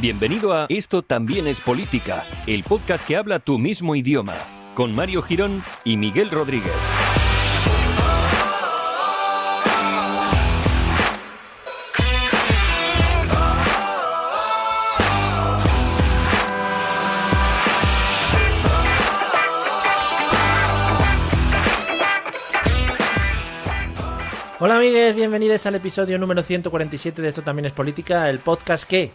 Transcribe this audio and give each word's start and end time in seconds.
Bienvenido 0.00 0.54
a 0.54 0.64
Esto 0.70 1.02
también 1.02 1.46
es 1.46 1.60
política, 1.60 2.24
el 2.46 2.64
podcast 2.64 3.06
que 3.06 3.16
habla 3.16 3.38
tu 3.38 3.58
mismo 3.58 3.94
idioma, 3.94 4.32
con 4.74 4.94
Mario 4.94 5.20
Girón 5.20 5.62
y 5.84 5.98
Miguel 5.98 6.30
Rodríguez. 6.30 6.72
Hola 24.60 24.76
amigues, 24.76 25.14
bienvenidos 25.14 25.66
al 25.66 25.74
episodio 25.74 26.18
número 26.18 26.42
147 26.42 27.20
de 27.20 27.28
Esto 27.28 27.42
también 27.42 27.66
es 27.66 27.72
política, 27.72 28.30
el 28.30 28.38
podcast 28.38 28.84
que 28.84 29.10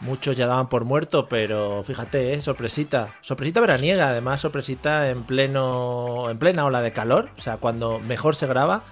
muchos 0.00 0.36
ya 0.36 0.46
daban 0.46 0.68
por 0.68 0.84
muerto, 0.84 1.28
pero 1.28 1.82
fíjate, 1.84 2.34
¿eh? 2.34 2.40
sorpresita, 2.40 3.14
sorpresita 3.20 3.60
veraniega, 3.60 4.08
además 4.08 4.40
sorpresita 4.40 5.10
en 5.10 5.24
pleno 5.24 6.30
en 6.30 6.38
plena 6.38 6.64
ola 6.64 6.82
de 6.82 6.92
calor, 6.92 7.30
o 7.36 7.40
sea, 7.40 7.58
cuando 7.58 8.00
mejor 8.00 8.34
se 8.34 8.46
graba, 8.46 8.82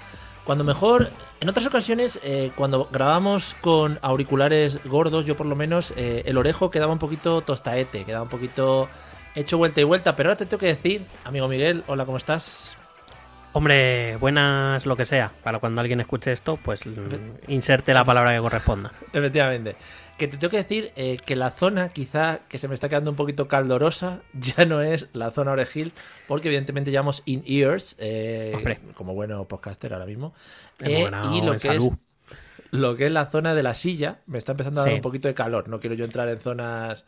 cuando 0.44 0.64
mejor 0.64 1.10
en 1.40 1.48
otras 1.48 1.66
ocasiones 1.66 2.18
eh, 2.22 2.50
cuando 2.56 2.88
grabamos 2.90 3.54
con 3.60 3.98
auriculares 4.02 4.80
gordos, 4.84 5.24
yo 5.24 5.36
por 5.36 5.46
lo 5.46 5.56
menos 5.56 5.92
eh, 5.96 6.22
el 6.26 6.36
orejo 6.36 6.70
quedaba 6.70 6.92
un 6.92 6.98
poquito 6.98 7.40
tostaete, 7.42 8.04
quedaba 8.04 8.24
un 8.24 8.30
poquito 8.30 8.88
hecho 9.34 9.56
vuelta 9.56 9.80
y 9.80 9.84
vuelta, 9.84 10.16
pero 10.16 10.30
ahora 10.30 10.38
te 10.38 10.46
tengo 10.46 10.60
que 10.60 10.66
decir, 10.66 11.06
amigo 11.24 11.48
Miguel, 11.48 11.84
hola, 11.86 12.04
¿cómo 12.04 12.16
estás? 12.16 12.76
Hombre, 13.52 14.16
buenas 14.16 14.84
lo 14.84 14.96
que 14.96 15.04
sea. 15.04 15.32
Para 15.42 15.58
cuando 15.58 15.80
alguien 15.80 16.00
escuche 16.00 16.32
esto, 16.32 16.58
pues 16.62 16.82
inserte 17.48 17.94
la 17.94 18.04
palabra 18.04 18.34
que 18.34 18.40
corresponda. 18.40 18.92
Efectivamente. 19.12 19.76
Que 20.18 20.26
te 20.28 20.36
tengo 20.36 20.50
que 20.50 20.56
decir 20.56 20.92
eh, 20.96 21.16
que 21.24 21.36
la 21.36 21.52
zona, 21.52 21.90
quizá 21.90 22.40
que 22.48 22.58
se 22.58 22.66
me 22.66 22.74
está 22.74 22.88
quedando 22.88 23.10
un 23.10 23.16
poquito 23.16 23.46
caldorosa, 23.46 24.20
ya 24.34 24.64
no 24.64 24.82
es 24.82 25.06
la 25.12 25.30
zona 25.30 25.52
orejil, 25.52 25.92
porque 26.26 26.48
evidentemente 26.48 26.90
llevamos 26.90 27.22
in 27.24 27.42
ears, 27.46 27.94
eh, 27.98 28.78
como 28.94 29.14
bueno 29.14 29.46
podcaster 29.46 29.92
ahora 29.94 30.06
mismo. 30.06 30.34
Eh, 30.80 31.08
y 31.32 31.42
lo 31.42 31.56
que 31.56 31.76
es 31.76 31.88
lo 32.70 32.96
que 32.96 33.06
es 33.06 33.12
la 33.12 33.30
zona 33.30 33.54
de 33.54 33.62
la 33.62 33.74
silla, 33.74 34.18
me 34.26 34.36
está 34.36 34.52
empezando 34.52 34.80
a 34.80 34.84
dar 34.84 34.92
Sí. 34.92 34.96
un 34.96 35.02
poquito 35.02 35.26
de 35.28 35.34
calor. 35.34 35.68
No 35.68 35.80
quiero 35.80 35.94
yo 35.94 36.04
entrar 36.04 36.28
en 36.28 36.38
zonas, 36.38 37.04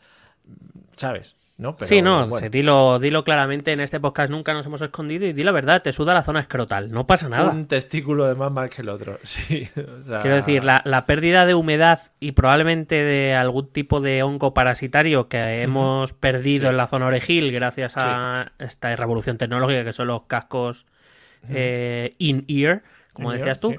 ¿sabes? 0.95 1.35
¿No? 1.61 1.77
Pero, 1.77 1.87
sí, 1.87 2.01
no, 2.01 2.27
bueno. 2.27 2.49
dilo, 2.49 2.97
dilo 2.97 3.23
claramente. 3.23 3.71
En 3.71 3.81
este 3.81 3.99
podcast 3.99 4.31
nunca 4.31 4.51
nos 4.51 4.65
hemos 4.65 4.81
escondido 4.81 5.27
y 5.27 5.33
di 5.33 5.43
la 5.43 5.51
verdad, 5.51 5.83
te 5.83 5.91
suda 5.91 6.11
la 6.15 6.23
zona 6.23 6.39
escrotal. 6.39 6.89
No 6.91 7.05
pasa 7.05 7.29
nada. 7.29 7.51
Un 7.51 7.67
testículo 7.67 8.25
de 8.27 8.33
más 8.33 8.51
mal 8.51 8.67
que 8.71 8.81
el 8.81 8.89
otro. 8.89 9.19
Sí. 9.23 9.69
o 9.77 10.07
sea, 10.07 10.21
Quiero 10.21 10.37
decir, 10.37 10.63
la, 10.63 10.81
la 10.85 11.05
pérdida 11.05 11.45
de 11.45 11.53
humedad 11.53 11.99
y 12.19 12.31
probablemente 12.31 12.95
de 12.95 13.35
algún 13.35 13.67
tipo 13.71 14.01
de 14.01 14.23
hongo 14.23 14.55
parasitario 14.55 15.27
que 15.27 15.61
hemos 15.61 16.13
perdido 16.13 16.63
Sí. 16.63 16.69
en 16.69 16.77
la 16.77 16.87
zona 16.87 17.05
orejil 17.05 17.51
gracias 17.51 17.93
a 17.95 18.47
esta 18.57 18.95
revolución 18.95 19.37
tecnológica 19.37 19.83
que 19.83 19.93
son 19.93 20.07
los 20.07 20.23
cascos 20.23 20.87
eh, 21.47 22.15
in-ear, 22.17 22.81
como 23.13 23.31
decías 23.33 23.59
tú. 23.59 23.71
sí. 23.71 23.77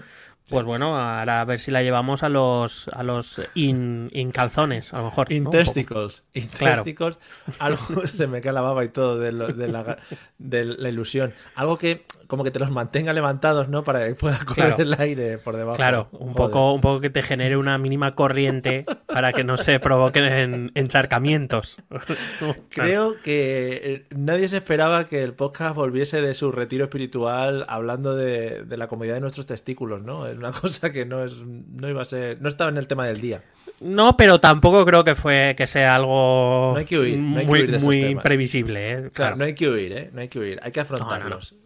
Pues 0.52 0.66
bueno, 0.66 0.96
ahora 0.98 1.40
a 1.40 1.44
ver 1.44 1.58
si 1.58 1.70
la 1.70 1.82
llevamos 1.82 2.22
a 2.22 2.28
los 2.28 2.88
a 2.88 3.02
los 3.02 3.40
in, 3.54 4.08
in 4.12 4.30
calzones, 4.30 4.92
a 4.94 4.98
lo 4.98 5.04
mejor. 5.06 5.30
¿no? 5.30 5.36
Un 5.36 5.44
poco. 5.44 5.56
Intesticles. 5.56 6.24
Intesticles. 6.34 7.18
Algo 7.58 8.06
se 8.06 8.26
me 8.26 8.40
cae 8.40 8.52
la 8.52 8.60
baba 8.62 8.84
y 8.84 8.88
todo 8.90 9.18
de, 9.18 9.32
lo- 9.32 9.48
de 9.48 9.68
la, 9.68 9.96
de 10.38 10.64
la 10.64 10.88
ilusión. 10.88 11.32
Algo 11.54 11.78
que 11.78 12.02
como 12.26 12.44
que 12.44 12.50
te 12.50 12.58
los 12.58 12.70
mantenga 12.70 13.12
levantados, 13.12 13.68
¿no? 13.68 13.84
Para 13.84 14.06
que 14.06 14.14
pueda 14.14 14.38
correr 14.44 14.74
Claro. 14.74 14.82
el 14.82 14.94
aire 15.00 15.38
por 15.38 15.56
debajo. 15.56 15.76
Claro, 15.76 16.08
un 16.12 16.32
Joder. 16.32 16.34
poco, 16.36 16.72
un 16.72 16.80
poco 16.80 17.00
que 17.00 17.10
te 17.10 17.22
genere 17.22 17.56
una 17.58 17.76
mínima 17.76 18.14
corriente 18.14 18.86
para 19.06 19.32
que 19.32 19.44
no 19.44 19.56
se 19.58 19.78
provoquen 19.80 20.24
en- 20.24 20.72
encharcamientos. 20.74 21.78
Creo 22.70 23.18
que 23.22 23.80
eh, 23.84 24.06
nadie 24.16 24.48
se 24.48 24.56
esperaba 24.58 25.06
que 25.06 25.22
el 25.22 25.34
podcast 25.34 25.74
volviese 25.76 26.22
de 26.22 26.34
su 26.34 26.52
retiro 26.52 26.84
espiritual 26.84 27.64
hablando 27.68 28.14
de, 28.16 28.64
de 28.64 28.76
la 28.76 28.86
comodidad 28.88 29.14
de 29.14 29.20
nuestros 29.20 29.46
testículos, 29.46 30.02
¿no? 30.02 30.26
Es 30.26 30.38
una 30.42 30.52
cosa 30.52 30.90
que 30.90 31.04
no 31.06 31.24
es, 31.24 31.38
no 31.38 31.88
iba 31.88 32.02
a 32.02 32.04
ser, 32.04 32.40
no 32.40 32.48
estaba 32.48 32.70
en 32.70 32.78
el 32.78 32.86
tema 32.86 33.06
del 33.06 33.20
día. 33.20 33.42
No, 33.80 34.16
pero 34.16 34.38
tampoco 34.40 34.84
creo 34.84 35.02
que 35.02 35.14
fue 35.14 35.54
que 35.56 35.66
sea 35.66 35.96
algo 35.96 36.70
No 36.72 36.78
hay 36.78 36.84
que 36.84 36.98
huir, 36.98 37.18
no 37.18 37.38
hay 37.38 37.44
que 37.44 37.50
muy, 37.50 37.60
huir 37.60 37.70
de 37.70 37.76
esos 37.78 37.86
muy 37.86 38.00
temas. 38.00 38.22
previsible, 38.22 38.88
¿eh? 38.88 38.92
Claro, 38.94 39.10
Claro. 39.12 39.36
no 39.36 39.44
hay 39.44 39.54
que 39.54 39.68
huir, 39.68 39.92
¿eh? 39.92 40.10
No 40.12 40.20
hay 40.20 40.28
que 40.28 40.38
huir, 40.38 40.60
hay 40.62 40.70
que 40.70 40.80
afrontarlos. 40.80 41.56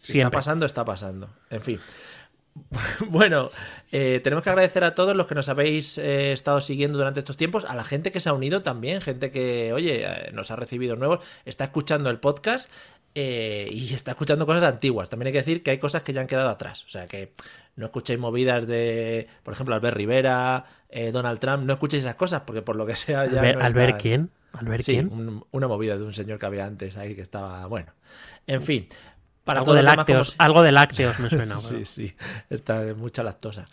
Si 0.00 0.20
está 0.20 0.30
pasando, 0.30 0.66
está 0.66 0.84
pasando. 0.84 1.30
En 1.50 1.62
fin. 1.62 1.80
Bueno, 3.08 3.50
eh, 3.90 4.20
tenemos 4.22 4.44
que 4.44 4.50
agradecer 4.50 4.84
a 4.84 4.94
todos 4.94 5.16
los 5.16 5.26
que 5.26 5.34
nos 5.34 5.48
habéis 5.48 5.98
eh, 5.98 6.32
estado 6.32 6.60
siguiendo 6.60 6.98
durante 6.98 7.18
estos 7.18 7.36
tiempos, 7.36 7.64
a 7.64 7.74
la 7.74 7.82
gente 7.82 8.12
que 8.12 8.20
se 8.20 8.28
ha 8.28 8.32
unido 8.32 8.62
también, 8.62 9.00
gente 9.00 9.32
que, 9.32 9.72
oye, 9.72 10.04
eh, 10.06 10.30
nos 10.32 10.52
ha 10.52 10.56
recibido 10.56 10.94
nuevos, 10.94 11.18
está 11.44 11.64
escuchando 11.64 12.10
el 12.10 12.20
podcast 12.20 12.70
eh, 13.16 13.68
y 13.70 13.92
está 13.92 14.12
escuchando 14.12 14.46
cosas 14.46 14.62
antiguas. 14.62 15.08
También 15.10 15.28
hay 15.28 15.32
que 15.32 15.38
decir 15.38 15.62
que 15.64 15.72
hay 15.72 15.78
cosas 15.78 16.02
que 16.04 16.12
ya 16.12 16.20
han 16.20 16.26
quedado 16.28 16.48
atrás. 16.48 16.84
O 16.84 16.88
sea, 16.88 17.06
que 17.06 17.32
no 17.76 17.86
escuchéis 17.86 18.18
movidas 18.18 18.66
de, 18.66 19.26
por 19.42 19.54
ejemplo, 19.54 19.74
Albert 19.74 19.96
Rivera, 19.96 20.64
eh, 20.88 21.10
Donald 21.12 21.38
Trump, 21.40 21.64
no 21.64 21.72
escuchéis 21.72 22.04
esas 22.04 22.14
cosas 22.16 22.42
porque 22.46 22.62
por 22.62 22.76
lo 22.76 22.86
que 22.86 22.94
sea 22.96 23.26
ya... 23.26 23.40
Albert, 23.40 23.58
no 23.58 23.64
Albert 23.64 24.00
quién? 24.00 24.30
¿Albert 24.52 24.84
Sí, 24.84 24.92
quién? 24.92 25.12
un- 25.12 25.44
una 25.50 25.66
movida 25.68 25.96
de 25.96 26.04
un 26.04 26.12
señor 26.12 26.38
que 26.38 26.46
había 26.46 26.64
antes 26.66 26.96
ahí 26.96 27.14
que 27.16 27.22
estaba. 27.22 27.66
Bueno, 27.66 27.92
en 28.46 28.62
fin. 28.62 28.88
Para 29.42 29.60
algo 29.60 29.74
de 29.74 29.80
demás, 29.80 29.96
lácteos, 29.96 30.30
como 30.30 30.44
algo 30.46 30.62
de 30.62 30.72
lácteos 30.72 31.18
me 31.20 31.28
suena. 31.30 31.56
Sí, 31.60 31.70
bueno. 31.72 31.86
sí, 31.86 32.14
está 32.50 32.80
mucha 32.96 33.22
lactosa. 33.24 33.64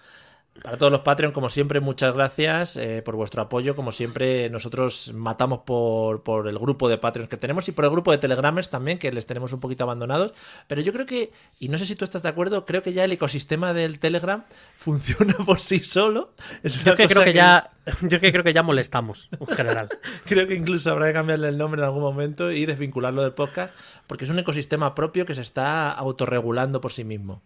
Para 0.61 0.77
todos 0.77 0.91
los 0.91 1.01
Patreon, 1.01 1.31
como 1.31 1.49
siempre, 1.49 1.79
muchas 1.79 2.13
gracias 2.13 2.75
eh, 2.75 3.01
por 3.03 3.15
vuestro 3.15 3.41
apoyo. 3.41 3.73
Como 3.73 3.91
siempre, 3.91 4.49
nosotros 4.49 5.11
matamos 5.15 5.61
por, 5.65 6.23
por 6.23 6.47
el 6.47 6.59
grupo 6.59 6.87
de 6.87 6.99
Patreons 6.99 7.29
que 7.29 7.37
tenemos 7.37 7.67
y 7.67 7.71
por 7.71 7.85
el 7.85 7.91
grupo 7.91 8.11
de 8.11 8.19
Telegramers 8.19 8.69
también, 8.69 8.99
que 8.99 9.11
les 9.11 9.25
tenemos 9.25 9.53
un 9.53 9.59
poquito 9.59 9.85
abandonados. 9.85 10.33
Pero 10.67 10.81
yo 10.81 10.93
creo 10.93 11.05
que, 11.05 11.31
y 11.57 11.69
no 11.69 11.77
sé 11.79 11.85
si 11.85 11.95
tú 11.95 12.05
estás 12.05 12.21
de 12.21 12.29
acuerdo, 12.29 12.65
creo 12.65 12.83
que 12.83 12.93
ya 12.93 13.05
el 13.05 13.11
ecosistema 13.11 13.73
del 13.73 13.97
Telegram 13.97 14.43
funciona 14.77 15.33
por 15.45 15.61
sí 15.61 15.79
solo. 15.79 16.33
Es 16.61 16.83
Yo 16.83 16.95
que 16.95 17.07
creo 17.07 17.23
que 17.23 17.33
ya, 17.33 17.71
yo 18.01 18.19
que 18.19 18.31
creo 18.31 18.43
que 18.43 18.53
ya 18.53 18.61
molestamos 18.61 19.29
en 19.31 19.47
general. 19.47 19.89
Creo 20.25 20.47
que 20.47 20.53
incluso 20.53 20.91
habrá 20.91 21.07
que 21.07 21.13
cambiarle 21.13 21.47
el 21.47 21.57
nombre 21.57 21.81
en 21.81 21.85
algún 21.85 22.01
momento 22.01 22.51
y 22.51 22.65
desvincularlo 22.65 23.23
del 23.23 23.33
podcast, 23.33 23.75
porque 24.05 24.25
es 24.25 24.29
un 24.29 24.39
ecosistema 24.39 24.93
propio 24.93 25.25
que 25.25 25.33
se 25.33 25.41
está 25.41 25.91
autorregulando 25.91 26.81
por 26.81 26.91
sí 26.91 27.03
mismo. 27.03 27.41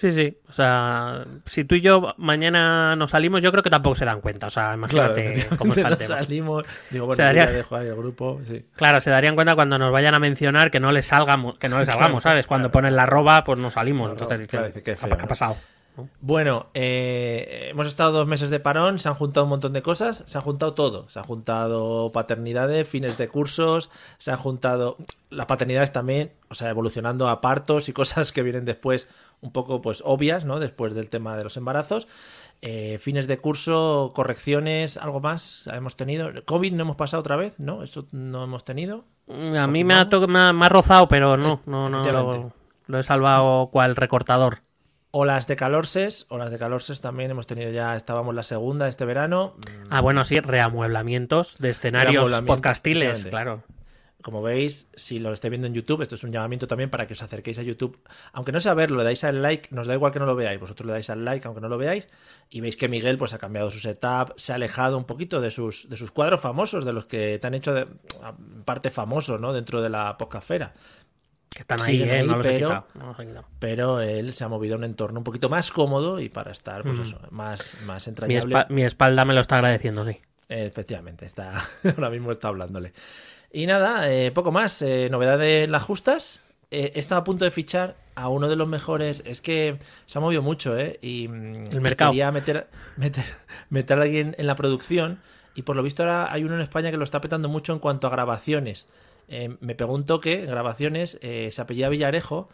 Sí, 0.00 0.12
sí. 0.12 0.38
O 0.48 0.52
sea, 0.52 1.26
si 1.44 1.64
tú 1.64 1.74
y 1.74 1.82
yo 1.82 2.14
mañana 2.16 2.96
nos 2.96 3.10
salimos, 3.10 3.42
yo 3.42 3.50
creo 3.50 3.62
que 3.62 3.68
tampoco 3.68 3.94
se 3.94 4.06
dan 4.06 4.22
cuenta. 4.22 4.46
O 4.46 4.50
sea, 4.50 4.72
imagínate 4.72 5.46
cómo 5.58 5.74
está 5.74 5.88
el 5.88 5.90
nos 5.90 5.98
tema. 5.98 6.22
salimos. 6.22 6.64
Digo, 6.90 7.04
bueno, 7.04 7.16
Se 7.16 7.22
daría- 7.22 7.44
ya 7.44 7.52
dejo 7.52 7.76
ahí 7.76 7.86
el 7.88 7.96
grupo. 7.96 8.40
Sí. 8.48 8.64
Claro, 8.76 9.00
se 9.02 9.10
darían 9.10 9.34
cuenta 9.34 9.54
cuando 9.54 9.78
nos 9.78 9.92
vayan 9.92 10.14
a 10.14 10.18
mencionar 10.18 10.70
que 10.70 10.80
no 10.80 10.90
les 10.90 11.04
salgamos, 11.06 11.58
que 11.58 11.68
no 11.68 11.78
les 11.78 11.86
salgamos, 11.92 12.22
¿sabes? 12.22 12.46
Cuando 12.46 12.70
ponen 12.70 12.96
la 12.96 13.02
arroba, 13.02 13.44
pues 13.44 13.58
no 13.58 13.70
salimos. 13.70 14.08
No, 14.08 14.12
Entonces, 14.14 14.48
claro, 14.48 14.72
qué 14.72 14.82
¿qué, 14.82 14.96
feo, 14.96 15.12
ha 15.12 15.16
pasado? 15.18 15.56
¿no? 15.98 16.08
Bueno, 16.20 16.68
eh, 16.72 17.66
hemos 17.70 17.86
estado 17.86 18.12
dos 18.12 18.26
meses 18.26 18.48
de 18.48 18.60
parón, 18.60 18.98
se 18.98 19.08
han 19.08 19.14
juntado 19.16 19.44
un 19.44 19.50
montón 19.50 19.72
de 19.72 19.82
cosas, 19.82 20.22
se 20.24 20.38
ha 20.38 20.40
juntado 20.40 20.72
todo. 20.72 21.08
Se 21.10 21.18
ha 21.18 21.22
juntado 21.22 22.10
paternidades, 22.12 22.88
fines 22.88 23.18
de 23.18 23.28
cursos, 23.28 23.90
se 24.16 24.30
han 24.30 24.38
juntado 24.38 24.96
las 25.30 25.46
paternidades 25.46 25.92
también, 25.92 26.32
o 26.48 26.54
sea, 26.54 26.70
evolucionando 26.70 27.28
a 27.28 27.40
partos 27.40 27.88
y 27.88 27.92
cosas 28.00 28.32
que 28.32 28.42
vienen 28.42 28.64
después 28.64 29.08
un 29.42 29.52
poco 29.52 29.80
pues 29.80 30.02
obvias, 30.04 30.44
¿no? 30.44 30.58
Después 30.60 30.94
del 30.94 31.10
tema 31.10 31.36
de 31.36 31.44
los 31.44 31.56
embarazos. 31.56 32.06
Eh, 32.62 32.98
fines 33.00 33.26
de 33.26 33.38
curso, 33.38 34.12
correcciones, 34.14 34.98
algo 34.98 35.20
más 35.20 35.66
hemos 35.72 35.96
tenido. 35.96 36.30
COVID 36.44 36.72
no 36.74 36.82
hemos 36.82 36.96
pasado 36.96 37.20
otra 37.20 37.36
vez, 37.36 37.58
¿no? 37.58 37.82
Esto 37.82 38.06
no 38.12 38.44
hemos 38.44 38.64
tenido. 38.64 39.04
A 39.56 39.66
mí 39.66 39.82
me 39.84 39.94
ha, 39.94 40.04
me 40.04 40.38
ha- 40.38 40.52
me 40.52 40.66
ha 40.66 40.68
rozado, 40.68 41.08
pero 41.08 41.36
no, 41.38 41.62
no, 41.64 41.88
no. 41.88 42.02
Lo, 42.12 42.52
lo 42.86 42.98
he 42.98 43.02
salvado 43.02 43.68
cual 43.72 43.96
recortador. 43.96 44.58
Olas 45.12 45.46
de 45.48 45.56
calorses, 45.56 46.26
olas 46.28 46.50
de 46.52 46.58
calorses 46.58 47.00
también 47.00 47.30
hemos 47.32 47.46
tenido 47.46 47.70
ya, 47.72 47.96
estábamos 47.96 48.34
la 48.34 48.42
segunda 48.44 48.86
este 48.88 49.04
verano. 49.04 49.54
Ah, 49.88 50.00
bueno, 50.02 50.22
sí, 50.24 50.38
reamueblamientos 50.38 51.56
de 51.58 51.70
escenarios 51.70 52.30
podcastiles, 52.46 53.24
claro. 53.30 53.62
Como 54.22 54.42
veis, 54.42 54.86
si 54.94 55.18
lo 55.18 55.32
estáis 55.32 55.50
viendo 55.50 55.66
en 55.66 55.74
YouTube, 55.74 56.02
esto 56.02 56.14
es 56.14 56.24
un 56.24 56.32
llamamiento 56.32 56.66
también 56.66 56.90
para 56.90 57.06
que 57.06 57.14
os 57.14 57.22
acerquéis 57.22 57.58
a 57.58 57.62
YouTube. 57.62 57.98
Aunque 58.32 58.52
no 58.52 58.60
sea 58.60 58.74
verlo, 58.74 58.98
le 58.98 59.04
dais 59.04 59.22
al 59.24 59.40
like, 59.42 59.74
nos 59.74 59.86
da 59.86 59.94
igual 59.94 60.12
que 60.12 60.18
no 60.18 60.26
lo 60.26 60.34
veáis, 60.36 60.60
vosotros 60.60 60.86
le 60.86 60.92
dais 60.92 61.08
al 61.10 61.24
like 61.24 61.46
aunque 61.46 61.60
no 61.60 61.68
lo 61.68 61.78
veáis, 61.78 62.08
y 62.48 62.60
veis 62.60 62.76
que 62.76 62.88
Miguel 62.88 63.18
pues 63.18 63.32
ha 63.34 63.38
cambiado 63.38 63.70
su 63.70 63.80
setup, 63.80 64.32
se 64.36 64.52
ha 64.52 64.56
alejado 64.56 64.98
un 64.98 65.04
poquito 65.04 65.40
de 65.40 65.50
sus, 65.50 65.88
de 65.88 65.96
sus 65.96 66.10
cuadros 66.12 66.40
famosos, 66.40 66.84
de 66.84 66.92
los 66.92 67.06
que 67.06 67.38
te 67.38 67.46
han 67.46 67.54
hecho 67.54 67.72
de, 67.74 67.86
parte 68.64 68.90
famosos, 68.90 69.40
¿no? 69.40 69.52
Dentro 69.52 69.80
de 69.82 69.90
la 69.90 70.16
podcastfera. 70.18 70.72
Que 71.48 71.62
están 71.62 71.82
ahí, 71.82 72.00
¿eh? 72.00 72.22
no 72.22 72.40
pero, 72.40 72.86
no 72.94 73.44
pero 73.58 74.00
él 74.00 74.32
se 74.32 74.44
ha 74.44 74.48
movido 74.48 74.76
a 74.76 74.78
un 74.78 74.84
entorno 74.84 75.18
un 75.18 75.24
poquito 75.24 75.48
más 75.48 75.72
cómodo 75.72 76.20
y 76.20 76.28
para 76.28 76.52
estar, 76.52 76.82
pues 76.84 76.98
Mm. 76.98 77.02
eso, 77.02 77.18
más, 77.30 77.74
más 77.86 78.06
Mi, 78.06 78.10
entrañable. 78.10 78.54
espa- 78.54 78.66
mi 78.68 78.84
espalda 78.84 79.24
me 79.24 79.34
lo 79.34 79.40
está 79.40 79.56
agradeciendo, 79.56 80.04
sí. 80.04 80.16
Efectivamente, 80.48 81.26
está 81.26 81.54
ahora 81.96 82.10
mismo 82.10 82.30
está 82.30 82.48
hablándole. 82.48 82.92
Y 83.52 83.66
nada, 83.66 84.10
eh, 84.12 84.30
poco 84.30 84.52
más. 84.52 84.80
eh, 84.82 85.08
novedad 85.10 85.38
de 85.38 85.66
las 85.66 85.82
justas. 85.82 86.40
Eh, 86.70 86.92
he 86.94 86.98
estado 87.00 87.20
a 87.20 87.24
punto 87.24 87.44
de 87.44 87.50
fichar 87.50 87.96
a 88.14 88.28
uno 88.28 88.48
de 88.48 88.56
los 88.56 88.68
mejores. 88.68 89.22
Es 89.26 89.40
que 89.40 89.78
se 90.06 90.18
ha 90.18 90.20
movido 90.20 90.42
mucho, 90.42 90.78
¿eh? 90.78 90.98
Y 91.02 91.26
mm, 91.28 91.72
El 91.72 91.80
mercado. 91.80 92.12
Quería 92.12 92.30
meter, 92.30 92.68
meter, 92.96 93.24
meter 93.70 93.98
a 93.98 94.02
alguien 94.02 94.34
en 94.38 94.46
la 94.46 94.54
producción. 94.54 95.20
Y 95.54 95.62
por 95.62 95.76
lo 95.76 95.82
visto 95.82 96.02
ahora 96.02 96.32
hay 96.32 96.44
uno 96.44 96.54
en 96.54 96.60
España 96.60 96.90
que 96.90 96.96
lo 96.96 97.04
está 97.04 97.20
petando 97.20 97.48
mucho 97.48 97.72
en 97.72 97.80
cuanto 97.80 98.06
a 98.06 98.10
grabaciones. 98.10 98.86
Eh, 99.28 99.56
me 99.60 99.74
pregunto 99.74 100.20
que 100.20 100.44
grabaciones 100.46 101.18
eh, 101.22 101.50
se 101.52 101.60
apellida 101.62 101.88
Villarejo. 101.88 102.48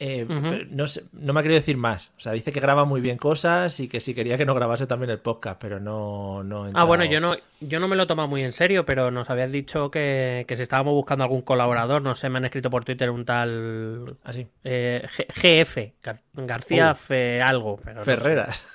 Eh, 0.00 0.26
no, 0.70 0.86
sé- 0.86 1.04
no 1.12 1.32
me 1.34 1.40
ha 1.40 1.42
querido 1.42 1.60
decir 1.60 1.76
más. 1.76 2.10
O 2.16 2.20
sea, 2.20 2.32
dice 2.32 2.50
que 2.52 2.58
graba 2.60 2.84
muy 2.86 3.00
bien 3.02 3.18
cosas 3.18 3.78
y 3.80 3.86
que 3.88 4.00
si 4.00 4.14
quería 4.14 4.38
que 4.38 4.46
no 4.46 4.54
grabase 4.54 4.86
también 4.86 5.10
el 5.10 5.18
podcast, 5.18 5.60
pero 5.60 5.78
no. 5.78 6.42
no 6.42 6.70
Ah, 6.74 6.84
bueno, 6.84 7.04
yo 7.04 7.20
no, 7.20 7.34
yo 7.60 7.78
no 7.80 7.86
me 7.86 7.96
lo 7.96 8.04
he 8.04 8.06
tomado 8.06 8.26
muy 8.26 8.42
en 8.42 8.52
serio, 8.52 8.84
pero 8.86 9.10
nos 9.10 9.28
habías 9.30 9.52
dicho 9.52 9.90
que, 9.90 10.44
que 10.48 10.56
si 10.56 10.62
estábamos 10.62 10.94
buscando 10.94 11.22
algún 11.24 11.42
colaborador, 11.42 12.00
no 12.02 12.14
sé, 12.14 12.28
me 12.30 12.38
han 12.38 12.46
escrito 12.46 12.70
por 12.70 12.84
Twitter 12.84 13.10
un 13.10 13.24
tal 13.26 14.16
Así. 14.24 14.48
eh, 14.64 15.06
G- 15.34 15.64
GF, 15.64 15.92
Gar- 16.02 16.22
García 16.32 16.90
Uh. 16.92 16.94
Fe 16.94 17.42
algo. 17.42 17.78
Pero 17.84 17.96
no 18.00 18.04
sé. 18.04 18.16
Ferreras. 18.16 18.66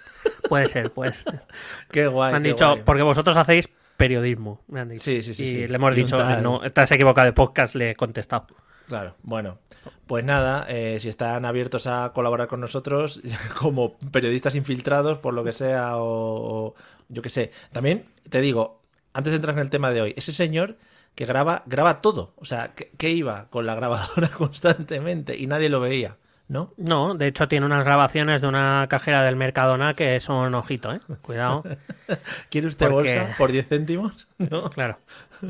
Puede 0.47 0.67
ser, 0.67 0.91
puede 0.91 1.13
ser. 1.13 1.41
Qué 1.91 2.07
guay. 2.07 2.31
Me 2.33 2.37
han 2.37 2.43
dicho, 2.43 2.67
guay. 2.69 2.81
porque 2.85 3.01
vosotros 3.03 3.35
hacéis 3.37 3.67
periodismo, 3.97 4.61
me 4.67 4.81
han 4.81 4.89
dicho. 4.89 5.03
Sí, 5.03 5.21
sí, 5.21 5.33
sí, 5.33 5.43
Y 5.43 5.47
sí. 5.47 5.67
le 5.67 5.75
hemos 5.75 5.91
Y 5.93 6.01
dicho, 6.03 6.17
tal- 6.17 6.43
no, 6.43 6.63
estás 6.63 6.91
equivocado 6.91 7.25
de 7.25 7.33
podcast, 7.33 7.73
le 7.75 7.91
he 7.91 7.95
contestado. 7.95 8.47
Claro, 8.87 9.15
bueno. 9.23 9.57
Pues 10.07 10.23
nada, 10.23 10.65
eh, 10.69 10.99
si 10.99 11.09
están 11.09 11.45
abiertos 11.45 11.87
a 11.87 12.11
colaborar 12.13 12.47
con 12.47 12.61
nosotros 12.61 13.21
como 13.59 13.97
periodistas 14.11 14.55
infiltrados, 14.55 15.17
por 15.17 15.33
lo 15.33 15.43
que 15.43 15.51
sea, 15.51 15.97
o, 15.97 16.67
o 16.67 16.75
yo 17.09 17.21
qué 17.21 17.29
sé. 17.29 17.51
También 17.71 18.05
te 18.29 18.41
digo, 18.41 18.81
antes 19.13 19.31
de 19.31 19.37
entrar 19.37 19.55
en 19.55 19.61
el 19.61 19.69
tema 19.69 19.91
de 19.91 20.01
hoy, 20.01 20.13
ese 20.17 20.31
señor 20.31 20.77
que 21.15 21.25
graba, 21.25 21.63
graba 21.65 22.01
todo. 22.01 22.33
O 22.35 22.45
sea, 22.45 22.73
que, 22.75 22.91
que 22.97 23.09
iba 23.09 23.47
con 23.49 23.65
la 23.65 23.73
grabadora 23.75 24.29
constantemente 24.37 25.35
y 25.37 25.47
nadie 25.47 25.69
lo 25.69 25.79
veía, 25.79 26.17
¿no? 26.47 26.73
No, 26.77 27.15
de 27.15 27.27
hecho 27.27 27.47
tiene 27.47 27.65
unas 27.65 27.83
grabaciones 27.85 28.41
de 28.41 28.47
una 28.47 28.85
cajera 28.89 29.23
del 29.23 29.35
Mercadona 29.37 29.93
que 29.95 30.19
son 30.19 30.53
ojito, 30.53 30.93
eh. 30.93 30.99
Cuidado. 31.21 31.63
¿Quiere 32.49 32.67
usted 32.67 32.87
Porque- 32.89 33.17
bolsa 33.19 33.35
por 33.37 33.51
10 33.51 33.67
céntimos? 33.67 34.27
¿No? 34.37 34.69
Claro, 34.69 34.99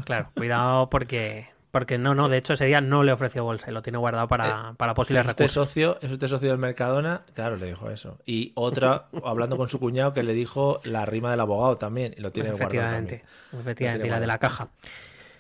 claro, 0.06 0.30
cuidado 0.36 0.90
porque 0.90 1.48
porque 1.76 1.98
no, 1.98 2.16
no, 2.16 2.30
de 2.30 2.38
hecho 2.38 2.54
ese 2.54 2.68
día 2.68 2.80
no 2.80 3.04
le 3.04 3.12
ofreció 3.12 3.44
bolsa 3.44 3.70
y 3.70 3.74
lo 3.74 3.82
tiene 3.82 3.98
guardado 3.98 4.30
para, 4.30 4.76
para 4.78 4.94
posibles 4.94 5.26
¿Es 5.26 5.32
usted 5.32 5.44
recursos. 5.44 5.68
socio? 5.68 5.98
¿Es 6.02 6.10
usted 6.10 6.28
socio 6.28 6.48
del 6.48 6.58
Mercadona? 6.58 7.22
Claro, 7.34 7.58
le 7.58 7.66
dijo 7.66 7.90
eso. 7.90 8.18
Y 8.26 8.54
otra, 8.56 9.08
hablando 9.26 9.58
con 9.58 9.68
su 9.68 9.78
cuñado, 9.78 10.14
que 10.14 10.24
le 10.24 10.32
dijo 10.32 10.80
la 10.86 11.06
rima 11.06 11.32
del 11.32 11.42
abogado 11.42 11.78
también, 11.78 12.16
y 12.18 12.22
lo 12.22 12.32
tiene 12.32 12.52
guardado 12.52 12.70
también. 12.72 13.24
efectivamente, 13.60 14.08
y 14.08 14.10
la 14.10 14.22
de 14.22 14.26
la 14.26 14.38
caja. 14.38 14.70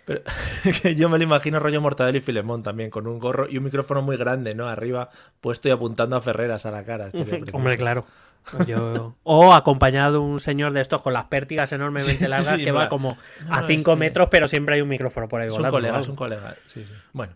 Pero 0.05 0.21
yo 0.95 1.09
me 1.09 1.17
lo 1.17 1.23
imagino 1.23 1.59
rollo 1.59 1.81
Mortadelo 1.81 2.17
y 2.17 2.21
Filemón 2.21 2.61
también, 2.63 2.89
con 2.91 3.07
un 3.07 3.17
gorro 3.19 3.47
y 3.49 3.57
un 3.57 3.63
micrófono 3.63 4.01
muy 4.01 4.17
grande, 4.17 4.53
¿no? 4.55 4.67
Arriba, 4.67 5.09
puesto 5.41 5.67
y 5.67 5.71
apuntando 5.71 6.15
a 6.15 6.21
Ferreras 6.21 6.65
a 6.65 6.71
la 6.71 6.83
cara. 6.85 7.09
Precioso. 7.09 7.45
Hombre, 7.53 7.75
claro. 7.77 8.05
Yo- 8.67 9.15
O 9.23 9.53
acompañado 9.53 10.13
de 10.13 10.17
un 10.19 10.39
señor 10.39 10.71
de 10.73 10.81
estos 10.81 11.01
con 11.01 11.13
las 11.13 11.23
pértigas 11.25 11.71
enormemente 11.71 12.17
Sí, 12.17 12.27
largas 12.27 12.49
sí, 12.57 12.63
que 12.63 12.71
va 12.71 12.81
va. 12.83 12.89
como 12.89 13.17
a 13.49 13.61
no, 13.61 13.67
5 13.67 13.91
este- 13.91 13.99
metros, 13.99 14.27
pero 14.29 14.47
siempre 14.47 14.75
hay 14.75 14.81
un 14.81 14.89
micrófono 14.89 15.27
por 15.27 15.41
ahí 15.41 15.47
Es 15.47 15.57
un 15.57 15.67
colega, 15.67 15.99
es 15.99 16.07
un 16.07 16.15
colega. 16.15 16.55
Sí, 16.67 16.85
sí. 16.85 16.93
Bueno. 17.11 17.33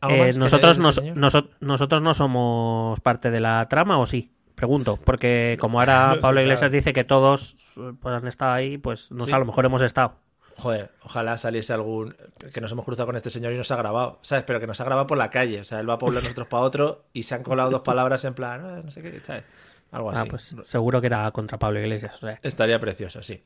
¿Algo 0.00 0.24
Eh, 0.24 0.32
nosotros, 0.34 0.78
nos- 0.78 0.98
este 0.98 1.12
noso- 1.14 1.48
nosotros 1.60 2.02
no 2.02 2.12
somos 2.14 3.00
parte 3.00 3.30
de 3.30 3.40
la 3.40 3.66
trama, 3.68 3.98
¿o 3.98 4.06
sí? 4.06 4.32
Pregunto, 4.54 4.98
porque 5.02 5.56
como 5.60 5.80
ahora 5.80 6.14
No 6.16 6.20
Pablo 6.20 6.40
Iglesias 6.40 6.70
sabe. 6.70 6.76
dice 6.76 6.92
que 6.92 7.04
todos 7.04 7.56
eh, 7.76 7.92
pues, 8.00 8.14
han 8.14 8.26
estado 8.28 8.52
ahí, 8.52 8.78
pues 8.78 9.10
no 9.12 9.26
sé, 9.26 9.34
a 9.34 9.38
lo 9.38 9.44
mejor 9.46 9.64
hemos 9.64 9.82
estado. 9.82 10.14
Joder, 10.56 10.90
ojalá 11.02 11.36
saliese 11.38 11.72
algún. 11.72 12.14
Que 12.52 12.60
nos 12.60 12.70
hemos 12.72 12.84
cruzado 12.84 13.06
con 13.06 13.16
este 13.16 13.30
señor 13.30 13.52
y 13.52 13.56
nos 13.56 13.70
ha 13.70 13.76
grabado, 13.76 14.18
¿sabes? 14.22 14.44
Pero 14.46 14.60
que 14.60 14.66
nos 14.66 14.80
ha 14.80 14.84
grabado 14.84 15.06
por 15.06 15.18
la 15.18 15.30
calle. 15.30 15.60
O 15.60 15.64
sea, 15.64 15.80
él 15.80 15.88
va 15.88 15.98
por 15.98 16.12
nosotros 16.12 16.46
para 16.48 16.62
otro 16.62 17.04
y 17.12 17.22
se 17.24 17.34
han 17.34 17.42
colado 17.42 17.70
dos 17.70 17.82
palabras 17.82 18.24
en 18.24 18.34
plan, 18.34 18.60
"Ah, 18.64 18.82
no 18.84 18.90
sé 18.90 19.02
qué, 19.02 19.18
¿sabes? 19.20 19.44
Algo 19.92 20.10
así. 20.10 20.20
Ah, 20.22 20.26
pues 20.28 20.56
seguro 20.62 21.02
que 21.02 21.08
era 21.08 21.30
contra 21.32 21.58
Pablo 21.58 21.78
Iglesias. 21.78 22.14
O 22.14 22.18
sea, 22.18 22.38
Estaría 22.42 22.80
precioso, 22.80 23.22
sí. 23.22 23.42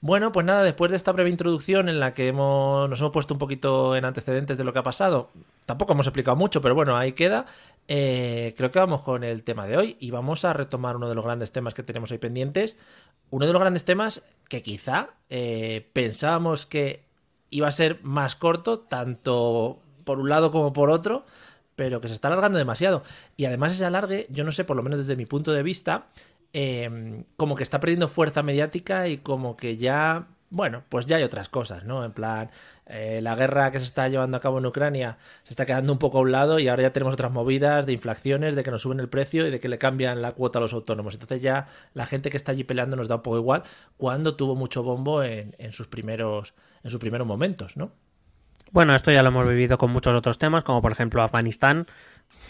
Bueno, 0.00 0.32
pues 0.32 0.46
nada, 0.46 0.62
después 0.62 0.90
de 0.90 0.96
esta 0.96 1.12
breve 1.12 1.28
introducción 1.28 1.90
en 1.90 2.00
la 2.00 2.14
que 2.14 2.28
hemos, 2.28 2.88
nos 2.88 2.98
hemos 3.00 3.12
puesto 3.12 3.34
un 3.34 3.38
poquito 3.38 3.94
en 3.94 4.06
antecedentes 4.06 4.56
de 4.56 4.64
lo 4.64 4.72
que 4.72 4.78
ha 4.78 4.82
pasado, 4.82 5.28
tampoco 5.66 5.92
hemos 5.92 6.06
explicado 6.06 6.38
mucho, 6.38 6.62
pero 6.62 6.74
bueno, 6.74 6.96
ahí 6.96 7.12
queda. 7.12 7.44
Eh, 7.88 8.54
creo 8.56 8.70
que 8.70 8.78
vamos 8.78 9.02
con 9.02 9.24
el 9.24 9.44
tema 9.44 9.66
de 9.66 9.76
hoy 9.76 9.96
y 9.98 10.10
vamos 10.10 10.44
a 10.44 10.52
retomar 10.52 10.96
uno 10.96 11.08
de 11.08 11.14
los 11.14 11.24
grandes 11.24 11.52
temas 11.52 11.74
que 11.74 11.82
tenemos 11.82 12.10
hoy 12.12 12.18
pendientes. 12.18 12.76
Uno 13.30 13.46
de 13.46 13.52
los 13.52 13.60
grandes 13.60 13.84
temas 13.84 14.22
que 14.48 14.62
quizá 14.62 15.10
eh, 15.28 15.88
pensábamos 15.92 16.66
que 16.66 17.04
iba 17.50 17.68
a 17.68 17.72
ser 17.72 18.00
más 18.02 18.36
corto, 18.36 18.80
tanto 18.80 19.80
por 20.04 20.18
un 20.18 20.28
lado 20.28 20.50
como 20.52 20.72
por 20.72 20.90
otro, 20.90 21.24
pero 21.76 22.00
que 22.00 22.08
se 22.08 22.14
está 22.14 22.28
alargando 22.28 22.58
demasiado. 22.58 23.02
Y 23.36 23.44
además 23.44 23.72
ese 23.72 23.84
alargue, 23.84 24.26
yo 24.30 24.44
no 24.44 24.52
sé, 24.52 24.64
por 24.64 24.76
lo 24.76 24.82
menos 24.82 24.98
desde 24.98 25.16
mi 25.16 25.26
punto 25.26 25.52
de 25.52 25.62
vista, 25.62 26.08
eh, 26.52 27.24
como 27.36 27.54
que 27.56 27.62
está 27.62 27.80
perdiendo 27.80 28.08
fuerza 28.08 28.42
mediática 28.42 29.08
y 29.08 29.18
como 29.18 29.56
que 29.56 29.76
ya, 29.76 30.28
bueno, 30.50 30.82
pues 30.88 31.06
ya 31.06 31.16
hay 31.16 31.22
otras 31.22 31.48
cosas, 31.48 31.84
¿no? 31.84 32.04
En 32.04 32.12
plan, 32.12 32.50
eh, 32.86 33.20
la 33.22 33.36
guerra 33.36 33.70
que 33.70 33.78
se 33.78 33.86
está 33.86 34.08
llevando 34.08 34.36
a 34.36 34.40
cabo 34.40 34.58
en 34.58 34.66
Ucrania 34.66 35.16
se 35.44 35.50
está 35.50 35.64
quedando 35.64 35.92
un 35.92 35.98
poco 35.98 36.18
a 36.18 36.20
un 36.22 36.32
lado 36.32 36.58
y 36.58 36.68
ahora 36.68 36.82
ya 36.82 36.92
tenemos 36.92 37.14
otras 37.14 37.30
movidas 37.30 37.86
de 37.86 37.92
inflaciones, 37.92 38.56
de 38.56 38.64
que 38.64 38.70
nos 38.72 38.82
suben 38.82 38.98
el 38.98 39.08
precio 39.08 39.46
y 39.46 39.50
de 39.50 39.60
que 39.60 39.68
le 39.68 39.78
cambian 39.78 40.20
la 40.20 40.32
cuota 40.32 40.58
a 40.58 40.62
los 40.62 40.72
autónomos. 40.72 41.14
Entonces 41.14 41.40
ya 41.40 41.68
la 41.94 42.04
gente 42.04 42.30
que 42.30 42.36
está 42.36 42.52
allí 42.52 42.64
peleando 42.64 42.96
nos 42.96 43.06
da 43.08 43.16
un 43.16 43.22
poco 43.22 43.38
igual 43.38 43.62
cuando 43.96 44.34
tuvo 44.34 44.56
mucho 44.56 44.82
bombo 44.82 45.22
en, 45.22 45.54
en 45.58 45.72
sus 45.72 45.86
primeros 45.86 46.54
en 46.82 46.90
sus 46.90 46.98
primeros 46.98 47.26
momentos, 47.26 47.76
¿no? 47.76 47.92
Bueno, 48.72 48.94
esto 48.94 49.10
ya 49.10 49.22
lo 49.22 49.28
hemos 49.28 49.48
vivido 49.48 49.78
con 49.78 49.90
muchos 49.90 50.14
otros 50.14 50.38
temas, 50.38 50.64
como 50.64 50.80
por 50.80 50.92
ejemplo 50.92 51.22
Afganistán, 51.22 51.86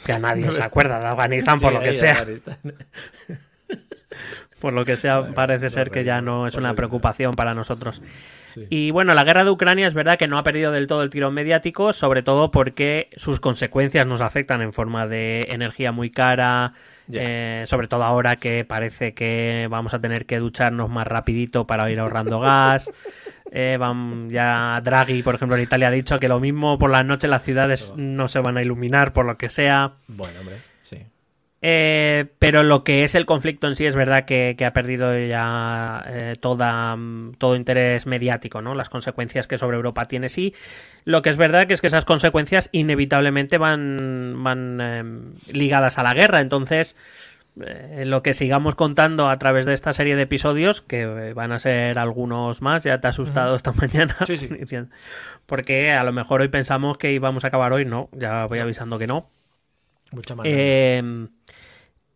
que 0.05 0.13
a 0.13 0.19
nadie 0.19 0.51
se 0.53 0.63
acuerda 0.63 0.99
de 1.01 1.07
Afganistán 1.07 1.61
por 1.61 1.73
Sí, 1.73 1.79
lo 1.79 1.83
que 1.83 1.93
sea. 1.93 2.27
Por 4.61 4.73
lo 4.73 4.85
que 4.85 4.97
sea, 4.97 5.33
parece 5.35 5.71
ser 5.71 5.91
que 5.91 6.05
ya 6.05 6.21
no 6.21 6.47
es 6.47 6.55
una 6.57 6.75
preocupación 6.75 7.33
para 7.33 7.55
nosotros. 7.55 8.03
Sí. 8.55 8.67
Y 8.69 8.91
bueno, 8.91 9.15
la 9.15 9.23
guerra 9.25 9.45
de 9.45 9.51
Ucrania 9.51 9.87
es 9.87 9.95
verdad 9.95 10.19
que 10.19 10.27
no 10.29 10.37
ha 10.37 10.43
perdido 10.43 10.71
del 10.73 10.87
todo 10.87 11.03
el 11.03 11.11
tirón 11.11 11.33
mediático, 11.35 11.93
sobre 11.93 12.23
todo 12.23 12.51
porque 12.51 13.09
sus 13.17 13.41
consecuencias 13.41 14.07
nos 14.07 14.21
afectan 14.21 14.61
en 14.61 14.73
forma 14.73 15.07
de 15.07 15.47
energía 15.51 15.93
muy 15.93 16.11
cara, 16.11 16.73
eh, 17.13 17.63
sobre 17.67 17.89
todo 17.89 18.03
ahora 18.05 18.37
que 18.37 18.65
parece 18.65 19.15
que 19.15 19.67
vamos 19.71 19.95
a 19.95 20.01
tener 20.01 20.27
que 20.27 20.39
ducharnos 20.39 20.91
más 20.91 21.07
rapidito 21.07 21.67
para 21.67 21.91
ir 21.91 21.99
ahorrando 22.01 22.39
gas. 22.41 22.91
Eh, 23.53 23.77
vam- 23.81 24.29
ya 24.31 24.81
Draghi, 24.83 25.23
por 25.23 25.35
ejemplo, 25.37 25.57
en 25.57 25.63
Italia 25.63 25.89
ha 25.89 25.93
dicho 25.93 26.19
que 26.19 26.29
lo 26.29 26.39
mismo 26.39 26.79
por 26.79 26.91
las 26.91 27.05
noches 27.05 27.31
las 27.31 27.43
ciudades 27.43 27.95
no 27.97 28.29
se 28.29 28.41
van 28.41 28.57
a 28.57 28.63
iluminar 28.63 29.13
por 29.13 29.27
lo 29.27 29.37
que 29.39 29.49
sea. 29.49 29.93
Bueno, 30.09 30.39
hombre. 30.41 30.57
Eh, 31.63 32.27
pero 32.39 32.63
lo 32.63 32.85
que 32.85 33.05
es 33.05 33.15
el 33.15 33.27
conflicto 33.27 33.67
en 33.67 33.77
sí 33.77 33.85
es 33.85 33.95
verdad 33.95 34.25
que, 34.25 34.55
que 34.57 34.65
ha 34.65 34.73
perdido 34.73 35.17
ya 35.19 36.03
eh, 36.07 36.37
toda, 36.41 36.97
mm, 36.97 37.35
todo 37.35 37.55
interés 37.55 38.07
mediático, 38.07 38.63
¿no? 38.63 38.75
Las 38.75 38.89
consecuencias 38.89 39.47
que 39.47 39.59
sobre 39.59 39.77
Europa 39.77 40.07
tiene 40.07 40.31
sí. 40.31 40.55
Lo 41.05 41.21
que 41.21 41.29
es 41.29 41.37
verdad 41.37 41.67
que 41.67 41.75
es 41.75 41.81
que 41.81 41.89
esas 41.89 42.07
consecuencias 42.07 42.71
inevitablemente 42.73 43.59
van, 43.59 44.43
van 44.43 44.81
em, 44.81 45.35
ligadas 45.53 45.99
a 45.99 46.03
la 46.03 46.15
guerra. 46.15 46.41
Entonces, 46.41 46.97
eh, 47.61 48.05
lo 48.07 48.23
que 48.23 48.33
sigamos 48.33 48.75
contando 48.75 49.29
a 49.29 49.39
través 49.39 49.67
de 49.67 49.75
esta 49.75 49.93
serie 49.93 50.17
de 50.17 50.23
episodios, 50.23 50.83
que 50.83 51.03
eh, 51.03 51.35
van 51.35 51.53
a 51.53 51.59
ser 51.59 51.99
algunos 51.99 52.63
más, 52.63 52.85
ya 52.85 53.01
te 53.01 53.07
ha 53.07 53.11
asustado 53.11 53.55
esta 53.55 53.73
mañana. 53.73 54.17
Sí, 54.27 54.37
sí. 54.37 54.49
Porque 55.47 55.91
a 55.91 56.05
lo 56.05 56.13
mejor 56.13 56.41
hoy 56.41 56.49
pensamos 56.49 56.97
que 56.97 57.13
íbamos 57.13 57.45
a 57.45 57.49
acabar 57.49 57.73
hoy, 57.73 57.85
no, 57.85 58.09
ya 58.13 58.47
voy 58.47 58.61
avisando 58.61 58.99
que 58.99 59.07
no. 59.07 59.29
Mucha 60.13 60.35
más. 60.35 60.47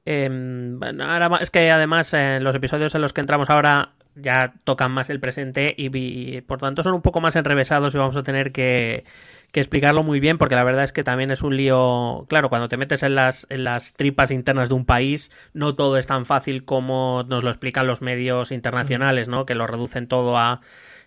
Eh, 0.06 0.28
bueno, 0.30 1.04
ahora 1.04 1.38
es 1.40 1.50
que 1.50 1.70
además 1.70 2.14
los 2.40 2.54
episodios 2.54 2.94
en 2.94 3.00
los 3.00 3.12
que 3.12 3.23
entramos 3.23 3.49
ahora 3.50 3.92
ya 4.16 4.54
tocan 4.64 4.92
más 4.92 5.11
el 5.11 5.20
presente 5.20 5.75
y, 5.76 6.40
por 6.42 6.58
tanto 6.61 6.82
son 6.82 6.94
un 6.94 7.02
poco 7.02 7.20
más 7.20 7.37
enrevesados 7.37 7.94
y 7.94 7.99
vamos 7.99 8.16
a 8.16 8.23
tener 8.23 8.52
que, 8.52 9.04
que 9.50 9.61
explicarlo 9.61 10.02
muy 10.02 10.20
bien 10.20 10.38
porque 10.38 10.54
la 10.54 10.64
verdad 10.64 10.84
es 10.84 10.92
que 10.92 11.04
también 11.04 11.30
es 11.30 11.42
un 11.42 11.56
lío, 11.56 12.26
claro, 12.28 12.49
cuando 12.49 12.68
te 12.68 12.76
metes 12.76 13.02
en 13.02 13.14
las, 13.14 13.46
en 13.50 13.64
las 13.64 13.94
tripas 13.94 14.30
internas 14.30 14.68
de 14.68 14.75
un 14.75 14.84
país 14.84 15.32
no 15.52 15.75
todo 15.75 15.96
es 15.96 16.06
tan 16.06 16.25
fácil 16.25 16.64
como 16.64 17.25
nos 17.25 17.42
lo 17.42 17.50
explican 17.50 17.87
los 17.87 18.02
medios 18.02 18.52
internacionales, 18.52 19.28
¿no? 19.28 19.46
Que 19.46 19.54
lo 19.54 19.66
reducen 19.66 20.06
todo 20.06 20.38
a 20.38 20.61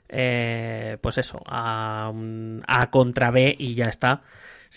eh, 0.09 0.97
pues 1.01 1.17
eso, 1.17 1.41
a, 1.47 2.11
a 2.67 2.89
contra 2.89 3.31
B 3.31 3.55
y 3.57 3.75
ya 3.75 3.85
está 3.85 4.21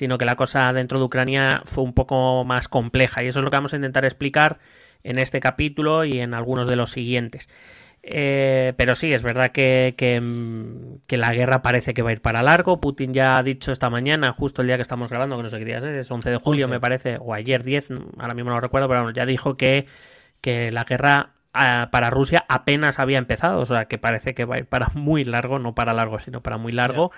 sino 0.00 0.16
que 0.16 0.24
la 0.24 0.34
cosa 0.34 0.72
dentro 0.72 0.98
de 0.98 1.04
Ucrania 1.04 1.60
fue 1.66 1.84
un 1.84 1.92
poco 1.92 2.42
más 2.46 2.68
compleja. 2.68 3.22
Y 3.22 3.26
eso 3.26 3.40
es 3.40 3.44
lo 3.44 3.50
que 3.50 3.58
vamos 3.58 3.74
a 3.74 3.76
intentar 3.76 4.06
explicar 4.06 4.58
en 5.04 5.18
este 5.18 5.40
capítulo 5.40 6.06
y 6.06 6.20
en 6.20 6.32
algunos 6.32 6.68
de 6.68 6.76
los 6.76 6.90
siguientes. 6.90 7.50
Eh, 8.02 8.72
pero 8.78 8.94
sí, 8.94 9.12
es 9.12 9.22
verdad 9.22 9.52
que, 9.52 9.94
que, 9.98 11.16
la 11.18 11.34
guerra 11.34 11.60
parece 11.60 11.92
que 11.92 12.00
va 12.00 12.08
a 12.08 12.12
ir 12.14 12.22
para 12.22 12.40
largo. 12.40 12.80
Putin 12.80 13.12
ya 13.12 13.36
ha 13.36 13.42
dicho 13.42 13.72
esta 13.72 13.90
mañana, 13.90 14.32
justo 14.32 14.62
el 14.62 14.68
día 14.68 14.76
que 14.76 14.82
estamos 14.82 15.10
grabando, 15.10 15.36
que 15.36 15.42
no 15.42 15.50
sé 15.50 15.58
qué 15.58 15.66
día 15.66 15.76
es, 15.76 15.84
es 15.84 16.10
11 16.10 16.30
de 16.30 16.36
julio 16.38 16.66
me 16.66 16.80
parece, 16.80 17.18
o 17.20 17.34
ayer 17.34 17.62
10, 17.62 17.88
ahora 18.16 18.32
mismo 18.32 18.48
no 18.48 18.56
lo 18.56 18.62
recuerdo, 18.62 18.88
pero 18.88 19.10
ya 19.10 19.26
dijo 19.26 19.58
que, 19.58 19.84
que 20.40 20.72
la 20.72 20.84
guerra 20.84 21.34
ah, 21.52 21.90
para 21.92 22.08
Rusia 22.08 22.46
apenas 22.48 22.98
había 22.98 23.18
empezado, 23.18 23.60
o 23.60 23.66
sea 23.66 23.84
que 23.84 23.98
parece 23.98 24.32
que 24.32 24.46
va 24.46 24.54
a 24.54 24.58
ir 24.60 24.66
para 24.66 24.88
muy 24.94 25.24
largo, 25.24 25.58
no 25.58 25.74
para 25.74 25.92
largo, 25.92 26.20
sino 26.20 26.40
para 26.40 26.56
muy 26.56 26.72
largo 26.72 27.10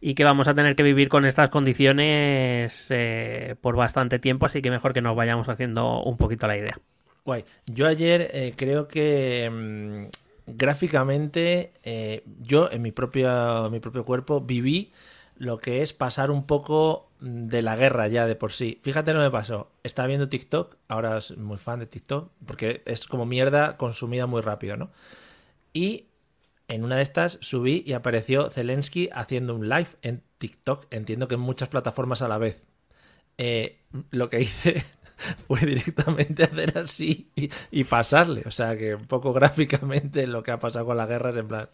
y 0.00 0.14
que 0.14 0.24
vamos 0.24 0.48
a 0.48 0.54
tener 0.54 0.76
que 0.76 0.82
vivir 0.82 1.08
con 1.08 1.24
estas 1.24 1.48
condiciones 1.48 2.86
eh, 2.90 3.56
por 3.60 3.76
bastante 3.76 4.18
tiempo, 4.18 4.46
así 4.46 4.62
que 4.62 4.70
mejor 4.70 4.92
que 4.92 5.02
nos 5.02 5.16
vayamos 5.16 5.48
haciendo 5.48 6.02
un 6.02 6.16
poquito 6.16 6.46
la 6.46 6.56
idea. 6.56 6.78
Guay. 7.24 7.44
Yo 7.66 7.86
ayer 7.86 8.30
eh, 8.32 8.54
creo 8.56 8.88
que 8.88 9.50
mm, 9.50 10.06
gráficamente 10.46 11.72
eh, 11.82 12.22
yo 12.40 12.70
en 12.70 12.82
mi 12.82 12.92
propio, 12.92 13.68
mi 13.70 13.80
propio 13.80 14.04
cuerpo 14.04 14.40
viví 14.40 14.92
lo 15.36 15.58
que 15.58 15.82
es 15.82 15.92
pasar 15.92 16.30
un 16.30 16.46
poco 16.46 17.10
de 17.20 17.62
la 17.62 17.76
guerra 17.76 18.08
ya 18.08 18.26
de 18.26 18.34
por 18.34 18.52
sí. 18.52 18.78
Fíjate 18.82 19.12
lo 19.12 19.20
que 19.20 19.26
me 19.26 19.30
pasó. 19.30 19.70
Estaba 19.82 20.08
viendo 20.08 20.28
TikTok, 20.28 20.76
ahora 20.88 21.20
soy 21.20 21.36
muy 21.36 21.58
fan 21.58 21.80
de 21.80 21.86
TikTok, 21.86 22.30
porque 22.46 22.82
es 22.86 23.06
como 23.06 23.24
mierda 23.24 23.76
consumida 23.76 24.26
muy 24.26 24.40
rápido, 24.40 24.76
¿no? 24.76 24.90
Y 25.72 26.07
en 26.68 26.84
una 26.84 26.96
de 26.96 27.02
estas 27.02 27.38
subí 27.40 27.82
y 27.86 27.94
apareció 27.94 28.50
Zelensky 28.50 29.08
haciendo 29.12 29.54
un 29.54 29.68
live 29.68 29.88
en 30.02 30.22
TikTok. 30.38 30.86
Entiendo 30.90 31.26
que 31.26 31.34
en 31.34 31.40
muchas 31.40 31.68
plataformas 31.68 32.22
a 32.22 32.28
la 32.28 32.38
vez. 32.38 32.64
Eh, 33.38 33.80
lo 34.10 34.28
que 34.28 34.40
hice 34.40 34.84
fue 35.48 35.60
directamente 35.60 36.42
hacer 36.44 36.78
así 36.78 37.30
y, 37.70 37.84
pasarle. 37.84 38.42
O 38.46 38.50
sea 38.50 38.76
que 38.76 38.94
un 38.94 39.06
poco 39.06 39.32
gráficamente 39.32 40.26
lo 40.26 40.42
que 40.42 40.50
ha 40.50 40.58
pasado 40.58 40.86
con 40.86 40.96
la 40.96 41.06
guerra 41.06 41.30
es 41.30 41.36
en 41.36 41.48
plan. 41.48 41.68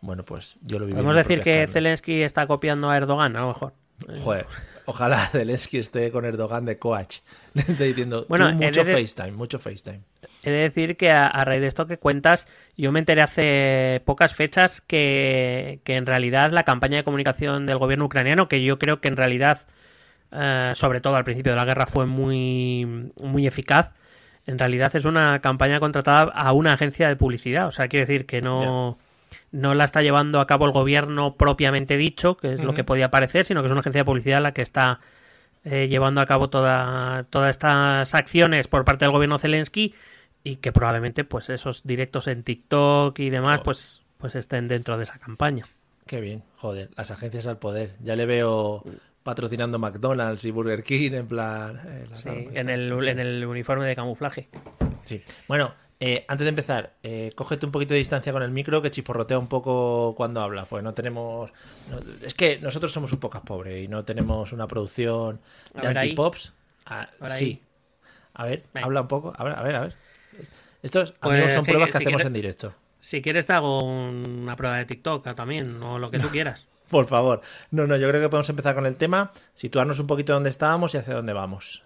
Bueno, 0.00 0.24
pues 0.24 0.56
yo 0.62 0.78
lo 0.78 0.86
vi. 0.86 0.92
Podemos 0.92 1.16
decir 1.16 1.40
que 1.40 1.66
Zelensky 1.66 2.22
está 2.22 2.46
copiando 2.46 2.88
a 2.88 2.96
Erdogan, 2.96 3.36
a 3.36 3.40
lo 3.40 3.48
mejor. 3.48 3.72
Joder, 4.22 4.46
ojalá 4.84 5.26
Zelensky 5.32 5.78
esté 5.78 6.10
con 6.10 6.24
Erdogan 6.24 6.64
de 6.64 6.78
coach. 6.78 7.18
diciendo, 7.54 8.26
bueno, 8.28 8.52
mucho 8.52 8.84
FaceTime, 8.84 9.32
mucho 9.32 9.58
FaceTime. 9.58 10.00
He 10.42 10.50
de 10.50 10.58
decir 10.58 10.96
que 10.96 11.10
a, 11.10 11.30
raíz 11.30 11.60
de 11.60 11.66
esto 11.66 11.86
que 11.86 11.98
cuentas, 11.98 12.46
yo 12.76 12.92
me 12.92 13.00
enteré 13.00 13.22
hace 13.22 14.02
pocas 14.04 14.34
fechas 14.34 14.80
que, 14.80 15.80
en 15.84 16.06
realidad 16.06 16.52
la 16.52 16.62
campaña 16.62 16.98
de 16.98 17.04
comunicación 17.04 17.66
del 17.66 17.78
gobierno 17.78 18.04
ucraniano, 18.04 18.48
que 18.48 18.62
yo 18.62 18.78
creo 18.78 19.00
que 19.00 19.08
en 19.08 19.16
realidad, 19.16 19.66
eh, 20.32 20.70
sobre 20.74 21.00
todo 21.00 21.16
al 21.16 21.24
principio 21.24 21.52
de 21.52 21.58
la 21.58 21.64
guerra, 21.64 21.86
fue 21.86 22.06
muy, 22.06 23.12
muy 23.20 23.46
eficaz, 23.46 23.92
en 24.46 24.58
realidad 24.58 24.94
es 24.96 25.04
una 25.04 25.40
campaña 25.40 25.80
contratada 25.80 26.32
a 26.32 26.52
una 26.52 26.70
agencia 26.70 27.08
de 27.08 27.16
publicidad. 27.16 27.66
O 27.66 27.70
sea, 27.70 27.88
quiere 27.88 28.06
decir 28.06 28.24
que 28.24 28.40
no 28.40 28.98
no 29.50 29.74
la 29.74 29.84
está 29.84 30.02
llevando 30.02 30.40
a 30.40 30.46
cabo 30.46 30.66
el 30.66 30.72
gobierno 30.72 31.36
propiamente 31.36 31.96
dicho, 31.96 32.36
que 32.36 32.52
es 32.52 32.62
lo 32.62 32.74
que 32.74 32.84
podía 32.84 33.10
parecer, 33.10 33.44
sino 33.44 33.60
que 33.60 33.66
es 33.66 33.72
una 33.72 33.80
agencia 33.80 34.00
de 34.00 34.04
publicidad 34.04 34.42
la 34.42 34.52
que 34.52 34.62
está 34.62 35.00
eh, 35.64 35.88
llevando 35.88 36.20
a 36.20 36.26
cabo 36.26 36.48
toda, 36.50 37.24
todas 37.30 37.50
estas 37.50 38.14
acciones 38.14 38.68
por 38.68 38.84
parte 38.84 39.04
del 39.04 39.12
gobierno 39.12 39.38
Zelensky 39.38 39.94
y 40.44 40.56
que 40.56 40.72
probablemente 40.72 41.24
pues 41.24 41.50
esos 41.50 41.84
directos 41.84 42.28
en 42.28 42.42
TikTok 42.42 43.18
y 43.18 43.30
demás 43.30 43.60
pues, 43.62 44.04
pues 44.18 44.34
estén 44.34 44.68
dentro 44.68 44.96
de 44.96 45.04
esa 45.04 45.18
campaña. 45.18 45.64
Qué 46.06 46.20
bien, 46.20 46.42
joder, 46.56 46.90
las 46.96 47.10
agencias 47.10 47.46
al 47.46 47.58
poder. 47.58 47.96
Ya 48.00 48.16
le 48.16 48.24
veo 48.24 48.82
patrocinando 49.22 49.78
McDonald's 49.78 50.44
y 50.46 50.50
Burger 50.50 50.82
King 50.82 51.12
en 51.12 51.26
plan... 51.26 51.80
Eh, 51.86 52.06
sí, 52.14 52.48
en 52.54 52.70
el, 52.70 52.90
en 53.06 53.18
el 53.18 53.44
uniforme 53.44 53.86
de 53.86 53.94
camuflaje. 53.94 54.48
Sí, 55.04 55.22
bueno, 55.48 55.74
eh, 56.00 56.24
antes 56.28 56.44
de 56.44 56.50
empezar, 56.50 56.94
eh, 57.02 57.32
cógete 57.34 57.66
un 57.66 57.72
poquito 57.72 57.94
de 57.94 57.98
distancia 57.98 58.32
con 58.32 58.42
el 58.42 58.52
micro 58.52 58.80
que 58.80 58.90
chiporrotea 58.90 59.38
un 59.38 59.48
poco 59.48 60.14
cuando 60.16 60.40
habla. 60.40 60.64
Pues 60.66 60.84
no 60.84 60.94
tenemos. 60.94 61.50
es 62.22 62.34
que 62.34 62.58
nosotros 62.60 62.92
somos 62.92 63.12
un 63.12 63.18
poco 63.18 63.42
pobres 63.42 63.84
y 63.84 63.88
no 63.88 64.04
tenemos 64.04 64.52
una 64.52 64.68
producción 64.68 65.40
de 65.74 65.88
antipops. 65.88 66.52
Ah, 66.86 67.08
sí. 67.26 67.60
A 68.34 68.44
ver, 68.44 68.64
habla 68.74 69.02
un 69.02 69.08
poco. 69.08 69.32
A 69.36 69.44
ver, 69.44 69.58
a 69.58 69.62
ver, 69.62 69.74
a 69.74 69.80
ver. 69.80 69.94
Estos 70.82 71.12
pues, 71.12 71.52
son 71.52 71.64
pruebas 71.64 71.90
que, 71.90 71.98
hacemos 71.98 72.24
en 72.24 72.32
directo. 72.32 72.74
Si 73.00 73.20
quieres, 73.20 73.46
te 73.46 73.52
hago 73.52 73.82
una 73.82 74.54
prueba 74.54 74.78
de 74.78 74.84
TikTok 74.84 75.34
también, 75.34 75.82
o 75.82 75.98
lo 75.98 76.10
que 76.10 76.20
tú 76.20 76.28
quieras. 76.28 76.66
Por 76.88 77.06
favor. 77.06 77.42
No, 77.70 77.86
no, 77.86 77.96
yo 77.96 78.08
creo 78.08 78.22
que 78.22 78.28
podemos 78.28 78.48
empezar 78.48 78.74
con 78.74 78.86
el 78.86 78.96
tema, 78.96 79.32
situarnos 79.54 79.98
un 79.98 80.06
poquito 80.06 80.32
dónde 80.32 80.50
estábamos 80.50 80.94
y 80.94 80.98
hacia 80.98 81.14
dónde 81.14 81.32
vamos. 81.32 81.82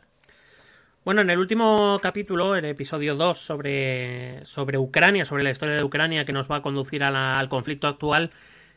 Bueno, 1.05 1.23
en 1.23 1.31
el 1.31 1.39
último 1.41 1.99
capítulo, 2.01 2.55
el 2.55 2.65
episodio 2.65 3.17
2 3.17 3.37
sobre, 3.37 4.45
sobre 4.45 4.79
Ucrania, 4.79 5.25
sobre 5.25 5.43
la 5.43 5.51
historia 5.51 5.75
de 5.75 5.83
Ucrania 5.83 6.25
que 6.25 6.33
nos 6.33 6.49
va 6.49 6.59
a 6.59 6.63
conducir 6.63 7.03
al 7.03 7.49
conflicto 7.49 7.89
actual, 7.89 8.31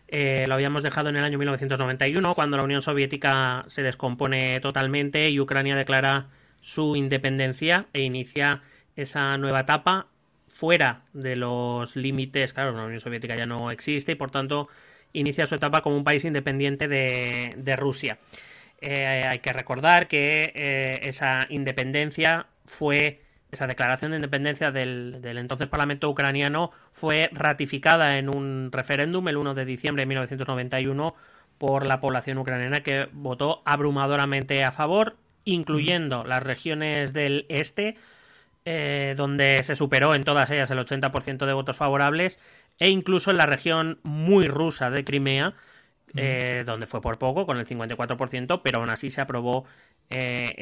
eh, 0.07 0.45
lo 0.47 0.55
habíamos 0.55 0.81
dejado 0.81 1.09
en 1.09 1.17
el 1.17 1.23
año 1.23 1.37
1991, 1.37 2.33
cuando 2.33 2.57
la 2.57 2.63
Unión 2.63 2.81
Soviética 2.81 3.63
se 3.67 3.83
descompone 3.83 4.59
totalmente 4.59 5.29
y 5.29 5.39
Ucrania 5.39 5.75
declara 5.75 6.25
su 6.61 6.95
independencia 6.95 7.85
e 7.93 8.01
inicia 8.01 8.63
esa 8.95 9.37
nueva 9.37 9.59
etapa 9.59 10.07
fuera 10.47 11.03
de 11.13 11.35
los 11.35 11.95
límites, 11.95 12.53
claro, 12.53 12.71
la 12.71 12.85
Unión 12.85 13.01
Soviética 13.01 13.35
ya 13.35 13.45
no 13.45 13.69
existe 13.69 14.13
y 14.13 14.15
por 14.15 14.31
tanto 14.31 14.67
inicia 15.13 15.45
su 15.45 15.53
etapa 15.53 15.81
como 15.81 15.95
un 15.95 16.03
país 16.03 16.25
independiente 16.25 16.87
de, 16.87 17.53
de 17.55 17.75
Rusia. 17.75 18.17
Eh, 18.81 19.23
hay 19.27 19.39
que 19.39 19.53
recordar 19.53 20.07
que 20.07 20.51
eh, 20.55 20.99
esa 21.03 21.45
independencia 21.49 22.47
fue, 22.65 23.21
esa 23.51 23.67
declaración 23.67 24.11
de 24.11 24.17
independencia 24.17 24.71
del, 24.71 25.21
entonces 25.23 25.67
Parlamento 25.67 26.09
ucraniano 26.09 26.71
fue 26.91 27.29
ratificada 27.31 28.17
en 28.17 28.29
un 28.29 28.69
referéndum 28.71 29.27
el 29.27 29.37
1 29.37 29.53
de 29.53 29.65
diciembre 29.65 30.01
de 30.01 30.07
1991 30.07 31.15
por 31.57 31.87
la 31.87 32.01
población 32.01 32.37
ucraniana 32.37 32.81
que 32.81 33.07
votó 33.13 33.61
abrumadoramente 33.65 34.63
a 34.63 34.71
favor, 34.71 35.15
incluyendo 35.45 36.23
las 36.25 36.43
regiones 36.43 37.13
del 37.13 37.45
este, 37.49 37.95
eh, 38.65 39.13
donde 39.15 39.63
se 39.63 39.75
superó 39.75 40.15
en 40.15 40.23
todas 40.23 40.49
ellas 40.51 40.69
el 40.71 40.79
80% 40.79 41.45
de 41.45 41.53
votos 41.53 41.77
favorables, 41.77 42.39
e 42.77 42.89
incluso 42.89 43.31
en 43.31 43.37
la 43.37 43.45
región 43.45 43.99
muy 44.03 44.47
rusa 44.47 44.89
de 44.89 45.05
Crimea, 45.05 45.53
eh, 46.15 46.63
donde 46.65 46.85
fue 46.85 47.01
por 47.01 47.17
poco, 47.17 47.45
con 47.45 47.57
el 47.57 47.65
54%, 47.65 48.61
pero 48.63 48.79
aún 48.79 48.89
así 48.89 49.09
se 49.11 49.21
aprobó 49.21 49.65
eh, 50.09 50.53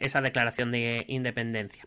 esa 0.00 0.20
declaración 0.20 0.72
de 0.72 1.04
independencia. 1.08 1.86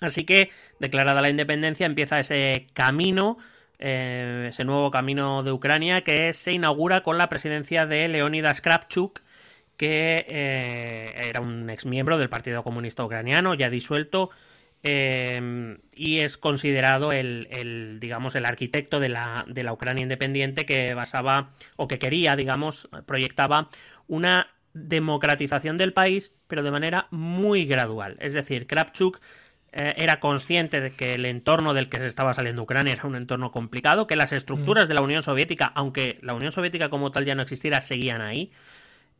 Así 0.00 0.24
que, 0.24 0.50
declarada 0.80 1.22
la 1.22 1.30
independencia, 1.30 1.86
empieza 1.86 2.20
ese 2.20 2.66
camino, 2.74 3.38
eh, 3.78 4.46
ese 4.48 4.64
nuevo 4.64 4.90
camino 4.90 5.42
de 5.42 5.52
Ucrania, 5.52 6.02
que 6.02 6.32
se 6.32 6.52
inaugura 6.52 7.02
con 7.02 7.18
la 7.18 7.28
presidencia 7.28 7.86
de 7.86 8.08
Leonidas 8.08 8.60
Kravchuk, 8.60 9.20
que 9.76 10.26
era 11.28 11.40
un 11.40 11.68
ex 11.70 11.86
miembro 11.86 12.18
del 12.18 12.28
Partido 12.28 12.62
Comunista 12.62 13.04
Ucraniano, 13.04 13.54
ya 13.54 13.70
disuelto, 13.70 14.30
Em, 14.84 15.78
y 15.94 16.20
es 16.20 16.36
considerado 16.36 17.12
el, 17.12 17.98
digamos, 18.00 18.34
el 18.34 18.44
arquitecto 18.44 18.98
de 18.98 19.08
la, 19.08 19.44
de 19.46 19.62
la, 19.62 19.72
Ucrania 19.72 20.02
independiente 20.02 20.66
que 20.66 20.92
basaba 20.94 21.52
o 21.76 21.86
que 21.86 22.00
quería, 22.00 22.34
digamos, 22.34 22.88
proyectaba 23.06 23.68
una 24.08 24.48
democratización 24.74 25.78
del 25.78 25.92
país, 25.92 26.32
pero 26.48 26.64
de 26.64 26.72
manera 26.72 27.06
muy 27.10 27.64
gradual. 27.64 28.16
Es 28.20 28.34
decir, 28.34 28.66
Kravchuk 28.66 29.20
eh, 29.72 29.94
era 29.96 30.18
consciente 30.18 30.80
de 30.80 30.90
que 30.90 31.14
el 31.14 31.26
entorno 31.26 31.74
del 31.74 31.88
que 31.88 31.98
se 31.98 32.06
estaba 32.06 32.34
saliendo 32.34 32.62
Ucrania 32.62 32.92
era 32.92 33.06
un 33.06 33.14
entorno 33.14 33.52
complicado, 33.52 34.06
que 34.06 34.16
las 34.16 34.32
estructuras 34.32 34.86
mm. 34.86 34.90
de 34.90 34.94
la 34.94 35.02
Unión 35.02 35.22
Soviética, 35.22 35.66
aunque 35.74 36.18
la 36.22 36.34
Unión 36.34 36.50
Soviética 36.50 36.88
como 36.88 37.12
tal 37.12 37.24
ya 37.24 37.34
no 37.34 37.42
existiera, 37.42 37.80
seguían 37.80 38.20
ahí. 38.20 38.50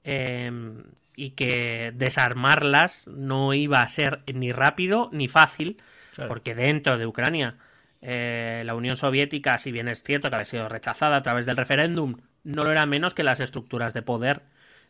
Em, 0.04 0.82
y 1.14 1.30
que 1.30 1.92
desarmarlas 1.94 3.08
no 3.08 3.54
iba 3.54 3.80
a 3.80 3.88
ser 3.88 4.20
ni 4.32 4.50
rápido 4.50 5.10
ni 5.12 5.28
fácil, 5.28 5.80
porque 6.28 6.54
dentro 6.54 6.98
de 6.98 7.06
Ucrania 7.06 7.56
eh, 8.00 8.62
la 8.64 8.74
Unión 8.74 8.96
Soviética, 8.96 9.58
si 9.58 9.70
bien 9.70 9.88
es 9.88 10.02
cierto 10.02 10.28
que 10.28 10.34
había 10.34 10.46
sido 10.46 10.68
rechazada 10.68 11.16
a 11.16 11.22
través 11.22 11.46
del 11.46 11.56
referéndum, 11.56 12.16
no 12.44 12.64
lo 12.64 12.72
era 12.72 12.86
menos 12.86 13.14
que 13.14 13.22
las 13.22 13.40
estructuras 13.40 13.94
de 13.94 14.02
poder 14.02 14.42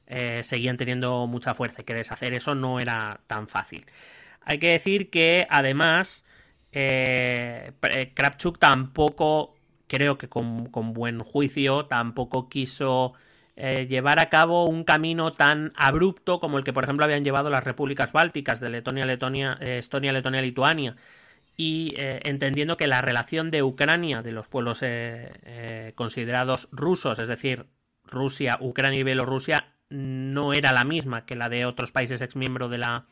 eh, 0.07 0.43
seguían 0.45 0.77
teniendo 0.77 1.27
mucha 1.27 1.55
fuerza 1.55 1.83
y 1.83 1.85
que 1.85 1.95
deshacer 1.95 2.33
eso 2.33 2.55
no 2.55 2.81
era 2.81 3.21
tan 3.27 3.49
fácil. 3.49 3.85
Hay 4.41 4.59
que 4.59 4.69
decir 4.69 5.11
que 5.11 5.47
además 5.51 6.25
eh, 6.73 7.73
Kravchuk 8.15 8.59
tampoco, 8.59 9.57
creo 9.89 10.17
que 10.17 10.29
con, 10.29 10.67
con 10.67 10.95
buen 10.95 11.19
juicio, 11.19 11.87
tampoco 11.87 12.49
quiso 12.49 13.13
eh, 13.55 13.87
llevar 13.87 14.19
a 14.19 14.31
cabo 14.31 14.67
un 14.67 14.83
camino 14.85 15.35
tan 15.35 15.73
abrupto 15.77 16.41
como 16.41 16.59
el 16.59 16.65
que, 16.65 16.73
por 16.73 16.85
ejemplo, 16.85 17.05
habían 17.05 17.25
llevado 17.25 17.51
las 17.51 17.63
repúblicas 17.63 18.11
bálticas 18.13 18.61
de 18.61 18.71
Letonia, 18.71 19.05
Letonia, 19.05 19.59
eh, 19.61 19.79
Estonia, 19.79 20.13
Letonia, 20.13 20.41
Lituania 20.41 20.97
y 21.55 21.95
eh, 21.99 22.21
entendiendo 22.25 22.79
que 22.79 22.87
la 22.87 23.03
relación 23.03 23.51
de 23.51 23.63
Ucrania, 23.63 24.23
de 24.23 24.33
los 24.33 24.49
pueblos 24.49 24.83
considerados 25.95 26.69
rusos, 26.73 27.19
es 27.19 27.29
decir, 27.29 27.67
Rusia, 28.05 28.57
Ucrania 28.61 29.01
y 29.01 29.05
Bielorrusia, 29.05 29.75
no 29.91 30.55
era 30.55 30.73
la 30.73 30.85
misma 30.85 31.27
que 31.27 31.37
la 31.37 31.51
de 31.51 31.67
otros 31.67 31.93
países 31.93 32.23
exmiembros 32.23 32.71
de 32.71 32.79
la, 32.79 33.05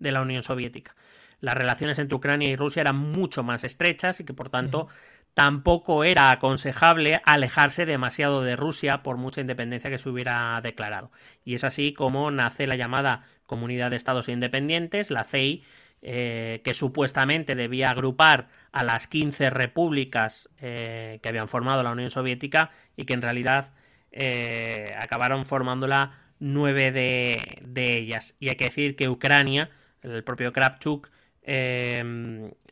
de 0.00 0.10
la 0.10 0.22
Unión 0.22 0.42
Soviética. 0.42 0.96
Las 1.40 1.54
relaciones 1.54 1.98
entre 1.98 2.16
Ucrania 2.16 2.48
y 2.48 2.56
Rusia 2.56 2.80
eran 2.80 2.96
mucho 2.96 3.42
más 3.42 3.64
estrechas 3.64 4.18
y 4.20 4.24
que 4.24 4.34
por 4.34 4.50
tanto 4.50 4.88
tampoco 5.34 6.04
era 6.04 6.30
aconsejable 6.30 7.20
alejarse 7.24 7.86
demasiado 7.86 8.42
de 8.42 8.56
Rusia 8.56 9.02
por 9.02 9.16
mucha 9.16 9.40
independencia 9.40 9.90
que 9.90 9.98
se 9.98 10.08
hubiera 10.08 10.58
declarado. 10.62 11.10
Y 11.44 11.54
es 11.54 11.64
así 11.64 11.92
como 11.92 12.30
nace 12.30 12.66
la 12.66 12.76
llamada 12.76 13.24
Comunidad 13.46 13.90
de 13.90 13.96
Estados 13.96 14.28
Independientes, 14.28 15.10
la 15.10 15.24
CEI, 15.24 15.62
eh, 16.02 16.60
que 16.64 16.74
supuestamente 16.74 17.54
debía 17.54 17.90
agrupar 17.90 18.48
a 18.72 18.84
las 18.84 19.08
15 19.08 19.50
repúblicas 19.50 20.48
eh, 20.60 21.18
que 21.22 21.28
habían 21.28 21.48
formado 21.48 21.82
la 21.82 21.92
Unión 21.92 22.10
Soviética 22.10 22.70
y 22.96 23.04
que 23.04 23.14
en 23.14 23.22
realidad 23.22 23.72
eh, 24.12 24.94
acabaron 24.98 25.44
formándola 25.44 26.12
nueve 26.38 26.92
de, 26.92 27.62
de, 27.62 27.98
ellas. 27.98 28.36
Y 28.38 28.50
hay 28.50 28.56
que 28.56 28.66
decir 28.66 28.96
que 28.96 29.08
Ucrania, 29.08 29.70
el 30.02 30.22
propio 30.22 30.52
Kravchuk, 30.52 31.08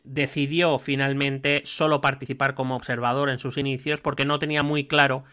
decidió 0.03 0.79
finalmente 0.79 1.61
solo 1.65 2.01
participar 2.01 2.55
como 2.55 2.75
observador 2.75 3.29
en 3.29 3.39
sus 3.39 3.57
inicios 3.57 4.01
porque 4.01 4.25
no 4.25 4.39
tenía 4.39 4.63
muy 4.63 4.87
claro 4.87 5.23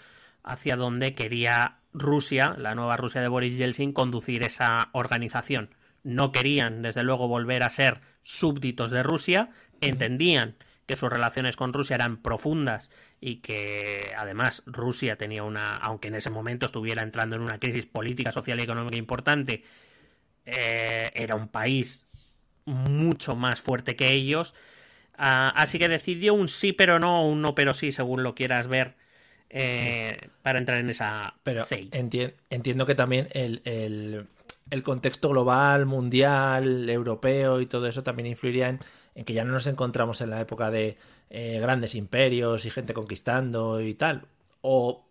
hacia 0.42 0.76
dónde 0.76 1.14
quería 1.14 1.78
Rusia, 1.92 2.54
la 2.56 2.74
nueva 2.74 2.96
Rusia 2.96 3.20
de 3.20 3.28
Boris 3.28 3.56
Yeltsin, 3.56 3.92
conducir 3.92 4.42
esa 4.44 4.90
organización. 4.92 5.74
No 6.02 6.32
querían, 6.32 6.82
desde 6.82 7.02
luego, 7.02 7.28
volver 7.28 7.62
a 7.62 7.70
ser 7.70 8.00
súbditos 8.22 8.90
de 8.90 9.02
Rusia, 9.02 9.50
entendían 9.80 10.56
que 10.86 10.96
sus 10.96 11.10
relaciones 11.10 11.56
con 11.56 11.72
Rusia 11.72 11.96
eran 11.96 12.16
profundas 12.16 12.90
y 13.20 13.36
que 13.36 14.12
además 14.16 14.62
Rusia 14.66 15.16
tenía 15.16 15.42
una, 15.44 15.76
aunque 15.76 16.08
en 16.08 16.14
ese 16.16 16.30
momento 16.30 16.66
estuviera 16.66 17.02
entrando 17.02 17.36
en 17.36 17.42
una 17.42 17.58
crisis 17.58 17.86
política, 17.86 18.32
social 18.32 18.58
y 18.58 18.62
económica 18.64 18.96
importante, 18.96 19.62
eh, 20.46 21.10
era 21.14 21.36
un 21.36 21.48
país 21.48 22.08
mucho 22.64 23.36
más 23.36 23.60
fuerte 23.60 23.96
que 23.96 24.12
ellos. 24.12 24.54
Ah, 25.16 25.52
así 25.56 25.78
que 25.78 25.88
decidió 25.88 26.34
un 26.34 26.48
sí 26.48 26.72
pero 26.72 26.98
no, 26.98 27.26
un 27.26 27.42
no 27.42 27.54
pero 27.54 27.74
sí, 27.74 27.92
según 27.92 28.22
lo 28.22 28.34
quieras 28.34 28.68
ver, 28.68 28.94
eh, 29.50 30.28
para 30.42 30.58
entrar 30.58 30.78
en 30.78 30.90
esa 30.90 31.34
pero 31.42 31.66
entiendo 31.70 32.86
que 32.86 32.94
también 32.94 33.28
el, 33.32 33.60
el, 33.64 34.82
contexto 34.82 35.28
global, 35.28 35.84
mundial, 35.86 36.88
europeo 36.88 37.60
y 37.60 37.66
todo 37.66 37.86
eso 37.86 38.02
también 38.02 38.28
influiría 38.28 38.68
en, 38.68 38.80
en 39.14 39.24
que 39.24 39.34
ya 39.34 39.44
no 39.44 39.52
nos 39.52 39.66
encontramos 39.66 40.20
en 40.20 40.30
la 40.30 40.40
época 40.40 40.70
de 40.70 40.96
eh, 41.32 41.60
grandes 41.60 41.94
imperios 41.94 42.64
y 42.64 42.70
gente 42.70 42.92
conquistando 42.92 43.80
y 43.80 43.94
tal. 43.94 44.26
O 44.62 45.06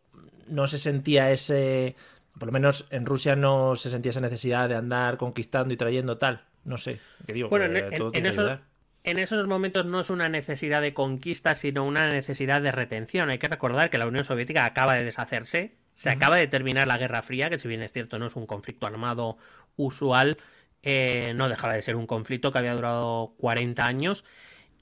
no 0.48 0.68
se 0.68 0.78
sentía 0.78 1.32
ese... 1.32 1.96
Por 2.38 2.48
lo 2.48 2.52
menos 2.52 2.86
en 2.90 3.06
Rusia 3.06 3.36
no 3.36 3.76
se 3.76 3.90
sentía 3.90 4.12
esa 4.12 4.22
necesidad 4.22 4.68
de 4.70 4.76
andar 4.76 5.18
conquistando 5.18 5.74
y 5.74 5.78
trayendo 5.78 6.18
tal. 6.18 6.46
No 6.64 6.78
sé, 6.78 7.00
digo, 7.28 7.50
bueno, 7.50 7.66
en, 7.66 9.18
esos, 9.18 9.48
momentos 9.48 9.86
no 9.86 10.02
es 10.02 10.10
una 10.10 10.30
necesidad 10.30 10.82
de 10.82 10.94
conquista, 10.94 11.56
sino 11.56 11.86
una 11.86 12.10
necesidad 12.10 12.62
de 12.62 12.72
retención. 12.72 13.30
Hay 13.30 13.38
que 13.38 13.48
recordar 13.48 13.90
que 13.90 13.98
la 13.98 14.08
Unión 14.08 14.24
Soviética 14.24 14.66
acaba 14.66 14.96
de 14.96 15.04
deshacerse, 15.04 15.76
se 15.94 16.10
acaba 16.10 16.38
de 16.38 16.48
terminar 16.48 16.88
la 16.88 16.98
Guerra 16.98 17.22
Fría, 17.22 17.50
que 17.50 17.58
si 17.58 17.68
bien 17.68 17.82
es 17.82 17.92
cierto 17.92 18.20
no 18.20 18.28
es 18.28 18.36
un 18.36 18.46
conflicto 18.46 18.88
armado 18.88 19.38
usual, 19.78 20.38
eh, 20.84 21.34
no 21.36 21.50
dejaba 21.50 21.74
de 21.74 21.82
ser 21.82 21.96
un 21.96 22.08
conflicto 22.08 22.52
que 22.52 22.60
había 22.60 22.74
durado 22.74 23.34
40 23.38 23.86
años. 23.86 24.26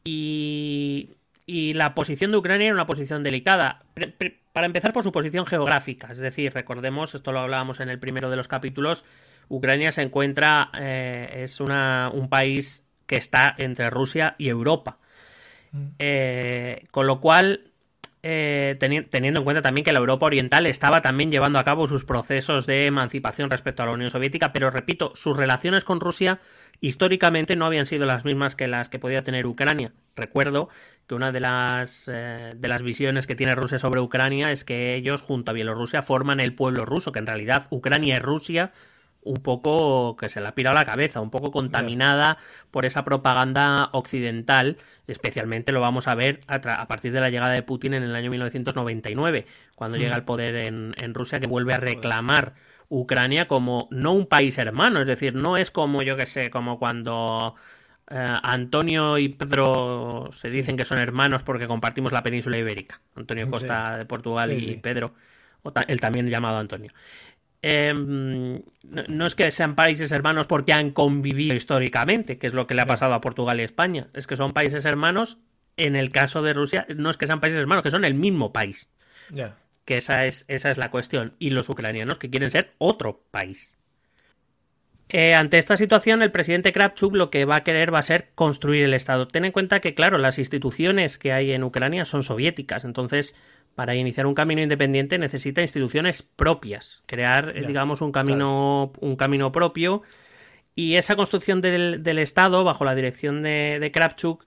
Y, 0.03 1.17
y 1.45 1.73
la 1.73 1.95
posición 1.95 2.31
de 2.31 2.37
Ucrania 2.37 2.65
era 2.65 2.75
una 2.75 2.85
posición 2.85 3.23
delicada. 3.23 3.85
Para 4.51 4.65
empezar 4.65 4.91
por 4.91 5.03
su 5.03 5.11
posición 5.11 5.45
geográfica, 5.45 6.11
es 6.11 6.17
decir, 6.17 6.53
recordemos, 6.53 7.15
esto 7.15 7.31
lo 7.31 7.39
hablábamos 7.39 7.79
en 7.79 7.89
el 7.89 7.99
primero 7.99 8.29
de 8.29 8.35
los 8.35 8.47
capítulos, 8.47 9.05
Ucrania 9.49 9.91
se 9.91 10.01
encuentra, 10.01 10.71
eh, 10.79 11.43
es 11.43 11.59
una, 11.59 12.11
un 12.13 12.29
país 12.29 12.85
que 13.05 13.15
está 13.15 13.55
entre 13.57 13.89
Rusia 13.89 14.35
y 14.37 14.49
Europa. 14.49 14.97
Mm. 15.71 15.85
Eh, 15.99 16.83
con 16.91 17.07
lo 17.07 17.19
cual, 17.21 17.71
eh, 18.23 18.75
teniendo 18.79 19.39
en 19.39 19.43
cuenta 19.43 19.61
también 19.61 19.85
que 19.85 19.93
la 19.93 19.99
Europa 19.99 20.25
Oriental 20.25 20.65
estaba 20.65 21.01
también 21.01 21.31
llevando 21.31 21.59
a 21.59 21.63
cabo 21.63 21.87
sus 21.87 22.03
procesos 22.03 22.65
de 22.65 22.87
emancipación 22.87 23.49
respecto 23.49 23.83
a 23.83 23.85
la 23.85 23.93
Unión 23.93 24.09
Soviética, 24.09 24.51
pero 24.51 24.69
repito, 24.69 25.13
sus 25.15 25.37
relaciones 25.37 25.85
con 25.85 26.01
Rusia 26.01 26.39
históricamente 26.79 27.55
no 27.55 27.65
habían 27.65 27.85
sido 27.85 28.05
las 28.05 28.25
mismas 28.25 28.55
que 28.55 28.67
las 28.67 28.89
que 28.89 28.99
podía 28.99 29.23
tener 29.23 29.47
Ucrania. 29.47 29.93
Recuerdo 30.15 30.69
que 31.07 31.15
una 31.15 31.31
de 31.31 31.39
las, 31.39 32.05
de 32.05 32.67
las 32.67 32.83
visiones 32.83 33.25
que 33.25 33.35
tiene 33.35 33.55
Rusia 33.55 33.79
sobre 33.79 34.01
Ucrania 34.01 34.51
es 34.51 34.63
que 34.63 34.95
ellos, 34.95 35.21
junto 35.21 35.51
a 35.51 35.53
Bielorrusia, 35.53 36.01
forman 36.03 36.39
el 36.39 36.53
pueblo 36.53 36.85
ruso, 36.85 37.11
que 37.11 37.19
en 37.19 37.27
realidad 37.27 37.65
Ucrania 37.71 38.17
y 38.17 38.19
Rusia 38.19 38.73
un 39.23 39.37
poco 39.37 40.15
que 40.15 40.29
se 40.29 40.41
le 40.41 40.47
ha 40.47 40.55
pirado 40.55 40.75
la 40.75 40.85
cabeza, 40.85 41.21
un 41.21 41.29
poco 41.29 41.51
contaminada 41.51 42.37
por 42.71 42.85
esa 42.85 43.03
propaganda 43.03 43.89
occidental, 43.91 44.77
especialmente 45.07 45.71
lo 45.71 45.81
vamos 45.81 46.07
a 46.07 46.15
ver 46.15 46.41
a, 46.47 46.87
partir 46.87 47.11
de 47.11 47.21
la 47.21 47.29
llegada 47.29 47.53
de 47.53 47.61
Putin 47.61 47.93
en 47.93 48.03
el 48.03 48.15
año 48.15 48.31
1999, 48.31 49.45
cuando 49.75 49.97
llega 49.97 50.15
al 50.15 50.25
poder 50.25 50.55
en, 50.55 51.13
Rusia, 51.13 51.39
que 51.39 51.47
vuelve 51.47 51.73
a 51.73 51.79
reclamar 51.79 52.53
Ucrania 52.89 53.45
como 53.45 53.87
no 53.91 54.13
un 54.13 54.27
país 54.27 54.57
hermano, 54.57 55.01
es 55.01 55.07
decir, 55.07 55.35
no 55.35 55.57
es 55.57 55.71
como 55.71 56.01
yo 56.03 56.15
que 56.15 56.25
sé, 56.25 56.49
como 56.49 56.79
cuando 56.79 57.55
eh, 58.09 58.25
Antonio 58.43 59.17
y 59.17 59.29
Pedro 59.29 60.29
se 60.31 60.49
dicen 60.49 60.77
que 60.77 60.85
son 60.85 60.99
hermanos 60.99 61.43
porque 61.43 61.67
compartimos 61.67 62.13
la 62.13 62.23
península 62.23 62.57
ibérica, 62.57 63.01
Antonio 63.15 63.49
Costa 63.49 63.97
de 63.97 64.05
Portugal 64.05 64.53
y 64.53 64.77
Pedro, 64.77 65.13
o 65.63 65.73
el 65.87 65.99
también 65.99 66.29
llamado 66.29 66.57
Antonio. 66.57 66.91
Em, 67.61 68.61
no 68.83 69.25
es 69.25 69.35
que 69.35 69.49
sean 69.51 69.75
países 69.75 70.11
hermanos 70.11 70.47
porque 70.47 70.73
han 70.73 70.91
convivido 70.91 71.55
históricamente, 71.55 72.37
que 72.37 72.47
es 72.47 72.53
lo 72.53 72.67
que 72.67 72.75
le 72.75 72.81
ha 72.81 72.85
pasado 72.85 73.13
a 73.13 73.21
Portugal 73.21 73.59
y 73.59 73.63
España. 73.63 74.07
Es 74.13 74.27
que 74.27 74.35
son 74.35 74.51
países 74.51 74.85
hermanos, 74.85 75.39
en 75.75 75.95
el 75.95 76.11
caso 76.11 76.41
de 76.41 76.53
Rusia, 76.53 76.85
no 76.95 77.09
es 77.09 77.17
que 77.17 77.27
sean 77.27 77.39
países 77.39 77.59
hermanos, 77.59 77.83
que 77.83 77.91
son 77.91 78.05
el 78.05 78.13
mismo 78.13 78.53
país. 78.53 78.89
Que 79.85 79.97
esa 79.97 80.25
es, 80.25 80.45
esa 80.47 80.69
es 80.69 80.77
la 80.77 80.91
cuestión. 80.91 81.33
Y 81.39 81.49
los 81.49 81.69
ucranianos 81.69 82.17
que 82.17 82.29
quieren 82.29 82.51
ser 82.51 82.71
otro 82.77 83.23
país. 83.31 83.77
Eh, 85.09 85.33
ante 85.33 85.57
esta 85.57 85.77
situación, 85.77 86.21
el 86.21 86.31
presidente 86.31 86.73
Kravchuk 86.73 87.15
lo 87.15 87.29
que 87.29 87.45
va 87.45 87.57
a 87.57 87.63
querer 87.63 87.93
va 87.93 87.99
a 87.99 88.03
ser 88.03 88.31
construir 88.35 88.83
el 88.83 88.93
Estado. 88.93 89.27
Ten 89.27 89.45
en 89.45 89.53
cuenta 89.53 89.79
que, 89.79 89.95
claro, 89.95 90.17
las 90.17 90.37
instituciones 90.37 91.17
que 91.17 91.31
hay 91.31 91.53
en 91.53 91.63
Ucrania 91.63 92.03
son 92.03 92.23
soviéticas, 92.23 92.83
entonces 92.83 93.33
para 93.77 93.93
iniciar 93.93 94.25
un 94.25 94.33
camino 94.33 94.63
independiente 94.63 95.19
necesita 95.19 95.61
instituciones 95.61 96.23
propias, 96.23 97.03
crear, 97.05 97.55
eh, 97.55 97.63
digamos, 97.67 98.01
un 98.01 98.11
camino, 98.11 98.91
un 98.99 99.15
camino 99.15 99.51
propio. 99.51 100.01
Y 100.73 100.95
esa 100.95 101.15
construcción 101.15 101.61
del, 101.61 102.17
Estado, 102.17 102.63
bajo 102.63 102.85
la 102.85 102.95
dirección 102.95 103.43
de, 103.43 103.77
de 103.79 103.91
Kravchuk, 103.91 104.43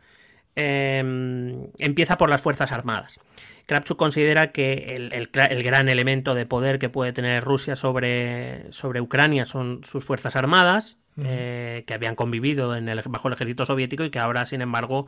em, 0.56 1.68
empieza 1.78 2.18
por 2.18 2.28
las 2.28 2.40
Fuerzas 2.40 2.72
Armadas. 2.72 3.20
Kravchuk 3.66 3.96
considera 3.96 4.50
que 4.50 4.96
el, 5.12 5.28
gran 5.62 5.88
elemento 5.88 6.34
de 6.34 6.44
poder 6.44 6.80
que 6.80 6.88
puede 6.88 7.12
tener 7.12 7.44
Rusia 7.44 7.76
sobre, 7.76 8.72
sobre 8.72 9.00
Ucrania 9.00 9.44
son 9.44 9.84
sus 9.84 10.04
Fuerzas 10.04 10.34
Armadas, 10.34 10.98
eh, 11.22 11.84
que 11.86 11.94
habían 11.94 12.16
convivido 12.16 12.74
en 12.74 12.88
el, 12.88 13.00
bajo 13.06 13.28
el 13.28 13.34
ejército 13.34 13.64
soviético 13.64 14.02
y 14.02 14.10
que 14.10 14.18
ahora, 14.18 14.44
sin 14.44 14.60
embargo, 14.60 15.06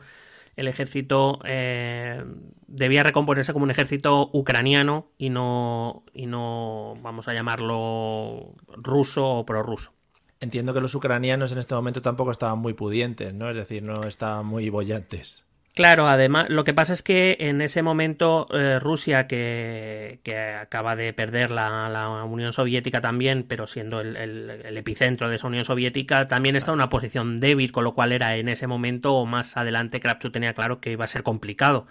el 0.55 0.67
ejército 0.67 1.39
eh, 1.45 2.23
debía 2.67 3.03
recomponerse 3.03 3.53
como 3.53 3.63
un 3.63 3.71
ejército 3.71 4.29
ucraniano 4.33 5.07
y 5.17 5.29
no, 5.29 6.03
y 6.13 6.25
no, 6.25 6.95
vamos 7.01 7.27
a 7.27 7.33
llamarlo, 7.33 8.55
ruso 8.67 9.25
o 9.25 9.45
prorruso. 9.45 9.93
Entiendo 10.39 10.73
que 10.73 10.81
los 10.81 10.93
ucranianos 10.93 11.51
en 11.51 11.57
este 11.57 11.73
momento 11.73 12.01
tampoco 12.01 12.31
estaban 12.31 12.59
muy 12.59 12.73
pudientes, 12.73 13.33
¿no? 13.33 13.49
Es 13.49 13.55
decir, 13.55 13.81
no 13.81 14.03
estaban 14.03 14.45
muy 14.45 14.69
bollantes. 14.69 15.42
Claro, 15.75 16.07
además, 16.07 16.49
lo 16.49 16.63
que 16.63 16.75
pasa 16.75 16.93
es 16.93 17.01
que 17.01 17.35
en 17.39 17.59
ese 17.59 17.81
momento 17.81 18.47
eh, 18.53 18.77
Rusia, 18.79 19.25
que, 19.25 20.19
acaba 20.59 20.95
de 20.95 21.13
perder 21.13 21.49
la, 21.49 22.25
Unión 22.25 22.53
Soviética 22.53 23.01
también, 23.01 23.43
pero 23.47 23.65
siendo 23.65 23.99
el, 23.99 24.77
epicentro 24.77 25.29
de 25.29 25.37
esa 25.37 25.47
Unión 25.47 25.65
Soviética, 25.65 26.27
también 26.27 26.55
está 26.55 26.69
en 26.69 26.75
una 26.75 26.89
posición 26.89 27.37
débil, 27.37 27.71
con 27.71 27.83
lo 27.85 27.95
cual 27.95 28.11
era 28.11 28.35
en 28.35 28.49
ese 28.49 28.67
momento 28.67 29.15
o 29.15 29.25
más 29.25 29.57
adelante 29.57 29.99
Kravchuk 29.99 30.31
tenía 30.31 30.53
claro 30.53 30.79
que 30.79 30.91
iba 30.91 31.05
a 31.05 31.07
ser 31.07 31.23
complicado. 31.23 31.87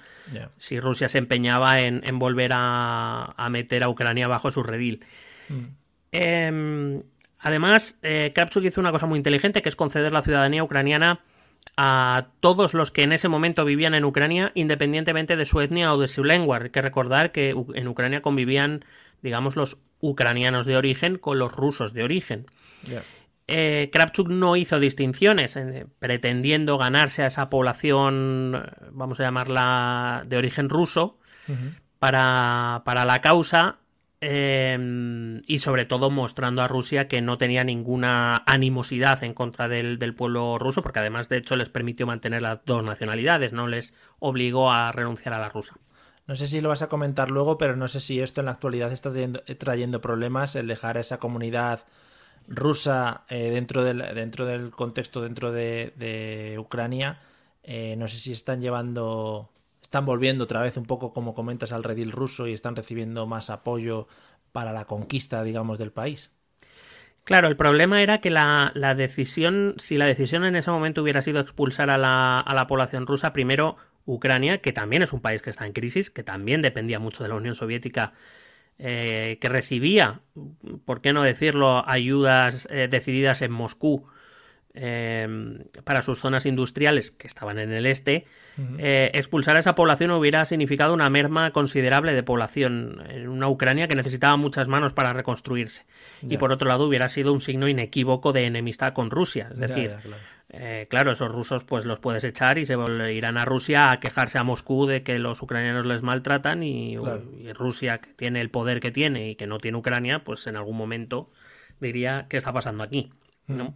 Si 0.57 0.79
Rusia 0.79 1.09
se 1.09 1.18
empeñaba 1.18 1.81
en, 1.81 2.18
volver 2.21 2.53
a, 2.55 3.35
meter 3.51 3.83
a 3.83 3.88
Ucrania 3.88 4.29
bajo 4.29 4.53
su 4.53 4.62
redil. 4.62 5.05
Mm. 5.49 5.64
Em, 6.12 7.03
además, 7.40 7.99
eh, 8.03 8.33
Kravchuk 8.33 8.62
hizo 8.62 8.81
una 8.81 8.92
cosa 8.92 9.07
muy 9.07 9.16
inteligente, 9.16 9.61
que 9.61 9.68
es 9.68 9.75
conceder 9.75 10.12
la 10.12 10.23
ciudadanía 10.23 10.62
ucraniana 10.62 11.21
a 11.77 12.29
todos 12.40 12.75
los 12.75 12.90
que 12.90 13.03
en 13.03 13.12
ese 13.12 13.29
momento 13.29 13.64
vivían 13.64 13.94
en 13.94 14.05
Ucrania, 14.05 14.53
independientemente 14.55 15.37
de 15.37 15.46
su 15.46 15.61
etnia 15.61 15.92
o 15.94 15.98
de 15.98 16.09
su 16.09 16.25
lengua. 16.25 16.59
Hay 16.62 16.70
que 16.70 16.83
recordar 16.83 17.33
que 17.33 17.51
en 17.51 17.88
Ucrania 17.88 18.22
convivían, 18.22 18.85
digamos, 19.22 19.57
los 19.57 19.79
ucranianos 20.01 20.66
de 20.66 20.77
origen 20.77 21.18
con 21.18 21.38
los 21.38 21.53
rusos 21.53 21.92
de 21.94 22.03
origen. 22.03 22.46
eh, 23.48 23.90
Kravchuk 23.92 24.29
no 24.29 24.57
hizo 24.57 24.81
distinciones, 24.81 25.57
eh, 25.57 25.87
pretendiendo 25.98 26.79
ganarse 26.79 27.22
a 27.22 27.27
esa 27.27 27.51
población, 27.51 28.64
vamos 28.92 29.20
a 29.20 29.25
llamarla 29.25 30.22
de 30.27 30.37
origen 30.37 30.68
ruso, 30.68 31.18
para, 31.98 32.83
para, 32.85 33.05
la 33.05 33.20
causa 33.20 33.79
eh, 34.25 35.43
y 35.49 35.59
sobre 35.59 35.85
todo 35.85 36.09
mostrando 36.09 36.63
a 36.63 36.69
Rusia 36.69 37.09
que 37.09 37.21
no 37.21 37.39
tenía 37.39 37.65
ninguna 37.65 38.45
animosidad 38.47 39.25
en 39.25 39.35
contra 39.35 39.67
del, 39.67 39.99
del, 39.99 40.15
pueblo 40.15 40.61
ruso, 40.61 40.81
porque 40.81 41.01
además 41.01 41.29
de 41.29 41.39
hecho 41.39 41.57
les 41.57 41.69
permitió 41.69 42.07
mantener 42.07 42.41
las 42.41 42.65
dos 42.65 42.85
nacionalidades, 42.85 43.53
no 43.53 43.67
les 43.67 43.95
obligó 44.21 44.71
a 44.71 44.93
renunciar 44.93 45.35
a 45.35 45.41
la 45.41 45.49
rusa. 45.49 45.75
No 46.29 46.37
sé 46.37 46.47
si 46.47 46.61
lo 46.61 46.69
vas 46.69 46.83
a 46.83 46.89
comentar 46.89 47.33
luego, 47.33 47.59
pero 47.59 47.75
no 47.75 47.89
sé 47.89 47.99
si 47.99 48.21
esto 48.21 48.41
en 48.41 48.47
la 48.47 48.53
actualidad 48.53 48.93
está 48.93 49.11
trayendo, 49.11 49.43
trayendo 49.59 50.01
problemas, 50.01 50.55
el 50.55 50.69
dejar 50.69 50.99
a 50.99 51.01
esa 51.01 51.19
comunidad 51.19 51.85
rusa 52.47 53.25
eh, 53.29 53.51
dentro, 53.51 53.83
del, 53.83 53.99
dentro 54.15 54.47
del 54.47 54.71
contexto, 54.71 55.21
dentro 55.21 55.51
de, 55.51 55.93
de 55.97 56.61
Ucrania, 56.61 57.19
eh, 57.65 57.97
no 57.97 58.07
sé 58.07 58.19
si 58.19 58.31
están 58.31 58.61
llevando, 58.61 59.51
están 59.92 60.07
volviendo 60.07 60.44
otra 60.44 60.62
vez 60.62 60.78
un 60.78 60.87
poco, 60.87 61.12
como 61.12 61.35
comentas, 61.35 61.70
al 61.70 61.85
redil 61.85 62.12
ruso 62.12 62.46
y 62.48 62.55
están 62.55 62.74
recibiendo 62.74 63.26
más 63.26 63.50
apoyo 63.50 64.09
para 64.50 64.72
la 64.72 64.87
conquista, 64.87 65.42
digamos, 65.42 65.78
del 65.78 65.92
país. 65.92 66.31
Claro, 67.24 67.46
el 67.46 67.59
problema 67.59 68.02
era 68.02 68.22
que 68.22 68.31
la, 68.31 68.72
la, 68.74 68.94
decisión, 68.94 69.74
si 69.76 69.98
la 69.98 70.07
decisión 70.07 70.46
en 70.46 70.57
ese 70.57 70.70
momento 70.70 71.02
hubiera 71.02 71.20
sido 71.20 71.40
expulsar 71.40 71.90
a 71.90 71.98
la, 71.98 72.38
a 72.38 72.55
la, 72.55 72.66
población 72.66 73.07
rusa, 73.07 73.35
primero 73.35 73.76
Ucrania, 74.07 74.62
que 74.62 74.72
también 74.72 75.02
es 75.02 75.12
un 75.12 75.20
país 75.20 75.42
que 75.42 75.50
está 75.50 75.66
en 75.66 75.74
crisis, 75.74 76.09
que 76.09 76.22
también 76.22 76.62
dependía 76.62 76.98
mucho 76.98 77.22
de 77.22 77.28
la 77.28 77.35
Unión 77.35 77.55
Soviética 77.55 78.14
eh, 78.78 79.37
que 79.42 79.48
recibía, 79.50 80.22
por 80.87 81.02
qué 81.02 81.12
no 81.12 81.22
decirlo, 81.22 81.87
ayudas 81.87 82.66
eh, 82.70 82.88
decididas 82.90 83.42
en 83.42 83.52
Moscú 83.52 84.07
eh, 84.75 85.29
para 85.85 86.03
sus 86.03 86.21
zonas 86.21 86.47
industriales 86.47 87.11
que 87.11 87.27
estaban 87.27 87.59
en 87.59 87.73
el 87.73 87.87
este, 87.87 88.25
eh, 88.79 89.11
expulsar 89.15 89.57
a 89.57 89.59
esa 89.59 89.75
población 89.75 90.11
hubiera 90.13 90.45
significado 90.45 90.95
una 90.95 91.09
merma 91.11 91.51
considerable 91.51 92.15
de 92.15 92.23
población 92.23 93.03
en 93.09 93.29
una 93.29 93.49
Ucrania 93.49 93.89
que 93.89 93.95
necesitaba 93.95 94.37
muchas 94.37 94.69
manos 94.69 94.93
para 94.93 95.13
reconstruirse. 95.13 95.85
Yeah. 96.23 96.35
Y 96.35 96.37
por 96.39 96.53
otro 96.53 96.69
lado 96.69 96.87
hubiera 96.87 97.09
sido 97.09 97.33
un 97.33 97.41
signo 97.41 97.69
inequívoco 97.69 98.33
de 98.33 98.47
enemistad 98.47 98.93
con 98.93 99.11
Rusia. 99.11 99.49
Es 99.53 99.59
decir, 99.59 99.91
yeah, 99.91 99.91
yeah, 99.91 100.01
claro. 100.01 100.23
Eh, 100.55 100.87
claro, 100.91 101.13
esos 101.13 101.33
rusos 101.33 101.65
pues 101.65 101.87
los 101.87 101.99
puedes 101.99 102.25
echar 102.25 102.59
y 102.59 102.67
se 102.67 102.75
irán 103.11 103.39
a 103.39 103.47
Rusia 103.47 103.89
a 103.91 104.01
quejarse 104.01 104.39
a 104.39 104.45
Moscú 104.45 104.87
de 104.87 105.03
que 105.03 105.19
los 105.19 105.41
ucranianos 105.41 105.87
les 105.87 106.03
maltratan 106.03 106.63
y, 106.63 106.97
claro. 106.97 107.23
y, 107.39 107.53
Rusia, 107.55 107.99
que 107.99 108.11
tiene 108.13 108.43
el 108.43 108.51
poder 108.51 108.81
que 108.81 108.91
tiene 108.91 109.31
y 109.31 109.35
que 109.35 109.47
no 109.47 109.59
tiene 109.59 109.79
Ucrania, 109.79 110.25
pues 110.25 110.47
en 110.47 110.57
algún 110.57 110.77
momento 110.77 111.31
diría 111.81 112.27
qué 112.29 112.37
está 112.37 112.53
pasando 112.53 112.85
aquí, 112.85 113.11
¿no? 113.47 113.75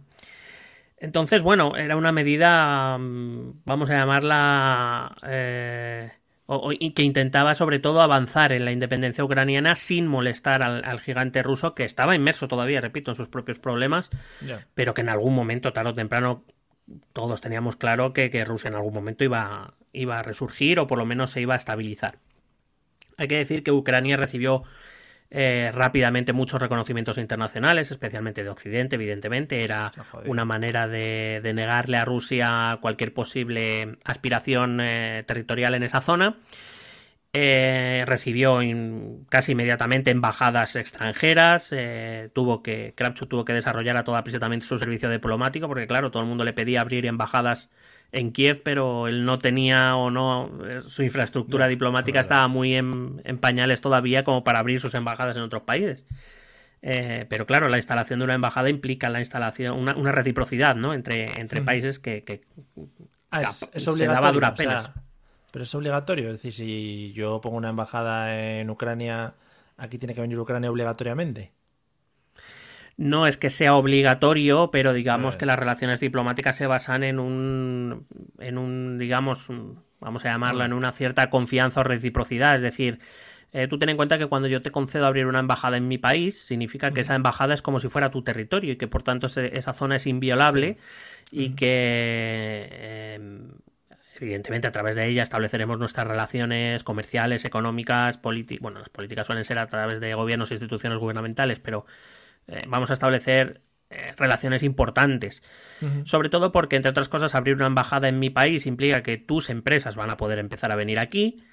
Entonces, 0.99 1.43
bueno, 1.43 1.73
era 1.75 1.95
una 1.95 2.11
medida, 2.11 2.97
mm, 2.97 3.61
vamos 3.65 3.89
a 3.89 3.93
llamarla, 3.93 5.15
eh, 5.27 6.11
o, 6.47 6.71
o, 6.71 6.93
que 6.93 7.03
intentaba 7.03 7.53
sobre 7.53 7.79
todo 7.79 8.01
avanzar 8.01 8.51
en 8.51 8.65
la 8.65 8.71
independencia 8.71 9.23
ucraniana 9.23 9.75
sin 9.75 10.07
molestar 10.07 10.63
al, 10.63 10.83
al, 10.85 10.99
gigante 10.99 11.43
ruso 11.43 11.75
que 11.75 11.83
estaba 11.83 12.15
inmerso 12.15 12.47
todavía, 12.47 12.81
repito, 12.81 13.11
en 13.11 13.15
sus 13.15 13.27
propios 13.27 13.59
problemas, 13.59 14.09
yeah. 14.43 14.65
pero 14.73 14.93
que 14.93 15.01
en 15.01 15.09
algún 15.09 15.35
momento, 15.35 15.71
tarde 15.71 15.91
o 15.91 15.95
temprano, 15.95 16.43
todos 17.13 17.41
teníamos 17.41 17.75
claro 17.75 18.13
que, 18.13 18.29
que 18.31 18.45
Rusia 18.45 18.69
en 18.69 18.75
algún 18.75 18.93
momento 18.93 19.23
iba, 19.23 19.75
iba 19.91 20.19
a 20.19 20.23
resurgir 20.23 20.79
o 20.79 20.87
por 20.87 20.97
lo 20.97 21.05
menos 21.05 21.31
se 21.31 21.41
iba 21.41 21.53
a 21.53 21.57
estabilizar. 21.57 22.17
Hay 23.17 23.27
que 23.27 23.37
decir 23.37 23.63
que 23.63 23.71
Ucrania 23.71 24.15
recibió 24.15 24.63
eh, 25.29 25.71
rápidamente 25.73 26.31
muchos 26.31 26.61
reconocimientos 26.61 27.17
internacionales, 27.17 27.91
especialmente 27.91 28.43
de 28.43 28.49
Occidente, 28.49 28.95
evidentemente. 28.95 29.63
Era 29.63 29.91
una 30.25 30.45
manera 30.45 30.87
de, 30.87 31.41
de, 31.43 31.53
negarle 31.53 31.97
a 31.97 32.05
Rusia 32.05 32.77
cualquier 32.81 33.13
posible 33.13 33.97
aspiración 34.05 34.79
eh, 34.79 35.23
territorial 35.27 35.75
en 35.75 35.83
esa 35.83 35.99
zona. 35.99 36.37
Eh, 37.33 38.03
recibió 38.07 38.61
in, 38.61 39.25
casi 39.29 39.51
inmediatamente 39.51 40.11
embajadas 40.11 40.75
extranjeras, 40.77 41.75
tuvo 42.33 42.63
que, 42.63 42.93
Kravchuk 42.95 43.29
tuvo 43.29 43.45
que 43.45 43.53
desarrollar 43.53 43.97
a 43.97 44.03
toda 44.05 44.23
prisa 44.23 44.39
también 44.39 44.61
su 44.61 44.77
servicio 44.77 45.09
diplomático, 45.09 45.67
porque 45.67 45.87
claro, 45.87 46.09
todo 46.09 46.23
el 46.23 46.29
mundo 46.29 46.45
le 46.45 46.53
pedía 46.53 46.79
abrir 46.81 47.05
embajadas 47.05 47.69
en 48.11 48.31
Kiev, 48.31 48.61
pero 48.63 49.07
él 49.07 49.25
no 49.25 49.39
tenía 49.39 49.95
o 49.95 50.09
no, 50.09 50.49
eh, 50.65 50.81
su 50.87 51.03
infraestructura 51.03 51.65
no, 51.65 51.69
diplomática 51.69 52.19
estaba 52.19 52.47
muy 52.47 52.75
en, 52.75 53.21
en, 53.25 53.37
pañales 53.37 53.81
todavía 53.81 54.23
como 54.23 54.43
para 54.43 54.59
abrir 54.59 54.79
sus 54.79 54.93
embajadas 54.93 55.35
en 55.37 55.43
otros 55.43 55.63
países. 55.63 56.05
Eh, 56.81 57.25
pero 57.29 57.45
claro, 57.45 57.69
la 57.69 57.77
instalación 57.77 58.19
de 58.19 58.25
una 58.25 58.35
embajada 58.35 58.69
implica 58.69 59.09
la 59.09 59.19
instalación, 59.19 59.77
una, 59.77 59.95
una 59.95 60.11
reciprocidad 60.11 60.75
¿no? 60.75 60.93
entre, 60.93 61.39
entre 61.39 61.61
mm. 61.61 61.65
países 61.65 61.99
que, 61.99 62.23
que 62.23 62.41
ah, 63.31 63.41
es, 63.41 63.69
es 63.73 63.83
se 63.83 64.05
daba. 64.05 64.29
O 64.29 64.55
sea, 64.55 64.93
pero 65.51 65.63
es 65.63 65.75
obligatorio, 65.75 66.29
es 66.29 66.37
decir, 66.37 66.53
si 66.53 67.13
yo 67.13 67.41
pongo 67.41 67.57
una 67.57 67.69
embajada 67.69 68.39
en 68.39 68.69
Ucrania, 68.69 69.33
aquí 69.75 69.97
tiene 69.97 70.13
que 70.13 70.21
venir 70.21 70.37
Ucrania 70.39 70.69
obligatoriamente 70.69 71.51
no 72.97 73.27
es 73.27 73.37
que 73.37 73.51
sea 73.51 73.75
obligatorio, 73.75 74.71
pero 74.71 74.91
digamos 74.91 75.37
que 75.37 75.45
las 75.45 75.57
relaciones 75.57 75.99
diplomáticas 75.99 76.57
se 76.57 76.65
basan 76.65 77.03
en 77.03 77.19
un, 77.19 78.07
en 78.39 78.57
un, 78.57 78.97
digamos, 78.97 79.49
vamos 79.99 80.25
a 80.25 80.31
llamarlo, 80.31 80.65
en 80.65 80.73
una 80.73 80.91
cierta 80.91 81.29
confianza 81.29 81.81
o 81.81 81.83
reciprocidad. 81.83 82.55
Es 82.55 82.63
decir, 82.63 82.99
eh, 83.53 83.67
tú 83.67 83.77
ten 83.77 83.89
en 83.89 83.97
cuenta 83.97 84.17
que 84.17 84.25
cuando 84.25 84.47
yo 84.47 84.61
te 84.61 84.71
concedo 84.71 85.05
abrir 85.05 85.27
una 85.27 85.39
embajada 85.39 85.77
en 85.77 85.87
mi 85.87 85.99
país, 85.99 86.39
significa 86.39 86.91
que 86.91 87.01
esa 87.01 87.13
embajada 87.13 87.53
es 87.53 87.61
como 87.61 87.79
si 87.79 87.87
fuera 87.87 88.09
tu 88.09 88.23
territorio 88.23 88.73
y 88.73 88.77
que 88.77 88.87
por 88.87 89.03
tanto 89.03 89.27
esa 89.27 89.73
zona 89.73 89.95
es 89.97 90.07
inviolable 90.07 90.77
sí. 91.29 91.43
y 91.43 91.49
que... 91.55 92.67
Eh, 92.71 93.39
evidentemente 94.19 94.67
a 94.67 94.71
través 94.71 94.95
de 94.95 95.07
ella 95.07 95.21
estableceremos 95.21 95.77
nuestras 95.77 96.07
relaciones 96.07 96.83
comerciales, 96.83 97.45
económicas, 97.45 98.17
políticas. 98.17 98.61
Bueno, 98.63 98.79
las 98.79 98.89
políticas 98.89 99.27
suelen 99.27 99.43
ser 99.43 99.59
a 99.59 99.67
través 99.67 99.99
de 99.99 100.13
gobiernos 100.15 100.49
e 100.49 100.55
instituciones 100.55 100.97
gubernamentales, 100.97 101.59
pero 101.59 101.85
eh, 102.47 102.63
vamos 102.67 102.89
a 102.89 102.93
establecer 102.93 103.61
eh, 103.89 104.13
relaciones 104.17 104.63
importantes. 104.63 105.43
Uh 105.81 105.85
-huh. 105.85 106.05
Sobre 106.05 106.29
todo 106.29 106.51
porque, 106.51 106.75
entre 106.75 106.91
otras 106.91 107.07
cosas, 107.07 107.35
abrir 107.35 107.55
una 107.55 107.67
embajada 107.67 108.09
en 108.09 108.19
mi 108.19 108.29
país 108.29 108.65
implica 108.65 109.01
que 109.01 109.17
tus 109.17 109.49
empresas 109.49 109.95
van 109.95 110.09
a 110.09 110.17
poder 110.17 110.39
empezar 110.39 110.71
a 110.71 110.75
venir 110.75 110.99
aquí. 110.99 111.43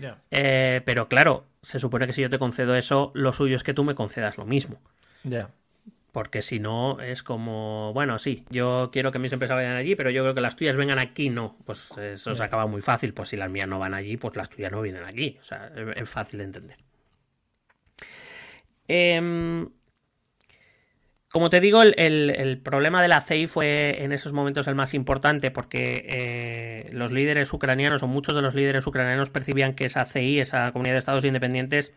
Yeah. 0.00 0.18
Eh, 0.32 0.82
pero 0.84 1.08
claro, 1.08 1.46
se 1.62 1.78
supone 1.78 2.06
que 2.06 2.12
si 2.12 2.22
yo 2.22 2.30
te 2.30 2.40
concedo 2.40 2.74
eso, 2.74 3.12
lo 3.14 3.32
suyo 3.32 3.54
es 3.54 3.62
que 3.62 3.74
tú 3.74 3.84
me 3.84 3.94
concedas 3.94 4.38
lo 4.38 4.44
mismo. 4.44 4.80
Yeah. 5.22 5.50
Porque 6.10 6.42
si 6.42 6.58
no, 6.58 7.00
es 7.00 7.22
como, 7.22 7.92
bueno, 7.92 8.18
sí, 8.18 8.44
yo 8.50 8.90
quiero 8.92 9.12
que 9.12 9.20
mis 9.20 9.32
empresas 9.32 9.56
vayan 9.56 9.76
allí, 9.76 9.94
pero 9.94 10.10
yo 10.10 10.22
creo 10.22 10.34
que 10.34 10.40
las 10.40 10.56
tuyas 10.56 10.76
vengan 10.76 10.98
aquí, 10.98 11.30
no. 11.30 11.56
Pues 11.64 11.96
eso 11.98 12.30
yeah. 12.30 12.34
se 12.34 12.42
acaba 12.42 12.66
muy 12.66 12.82
fácil. 12.82 13.14
Pues 13.14 13.28
si 13.28 13.36
las 13.36 13.50
mías 13.50 13.68
no 13.68 13.78
van 13.78 13.94
allí, 13.94 14.16
pues 14.16 14.34
las 14.34 14.50
tuyas 14.50 14.72
no 14.72 14.82
vienen 14.82 15.04
aquí. 15.04 15.36
O 15.40 15.44
sea, 15.44 15.70
es 15.94 16.08
fácil 16.08 16.38
de 16.38 16.44
entender. 16.44 16.78
Eh, 18.88 19.68
como 21.34 21.50
te 21.50 21.60
digo, 21.60 21.82
el, 21.82 22.60
problema 22.62 23.02
de 23.02 23.08
la 23.08 23.20
CEI 23.20 23.48
fue 23.48 24.04
en 24.04 24.12
esos 24.12 24.32
momentos 24.32 24.68
el 24.68 24.76
más 24.76 24.94
importante 24.94 25.50
porque 25.50 26.06
eh, 26.08 26.90
los 26.92 27.10
líderes 27.10 27.52
ucranianos 27.52 28.04
o 28.04 28.06
muchos 28.06 28.36
de 28.36 28.40
los 28.40 28.54
líderes 28.54 28.86
ucranianos 28.86 29.30
percibían 29.30 29.74
que 29.74 29.86
esa 29.86 30.04
CEI, 30.04 30.38
esa 30.38 30.70
comunidad 30.70 30.94
de 30.94 30.98
estados 30.98 31.24
independientes, 31.24 31.92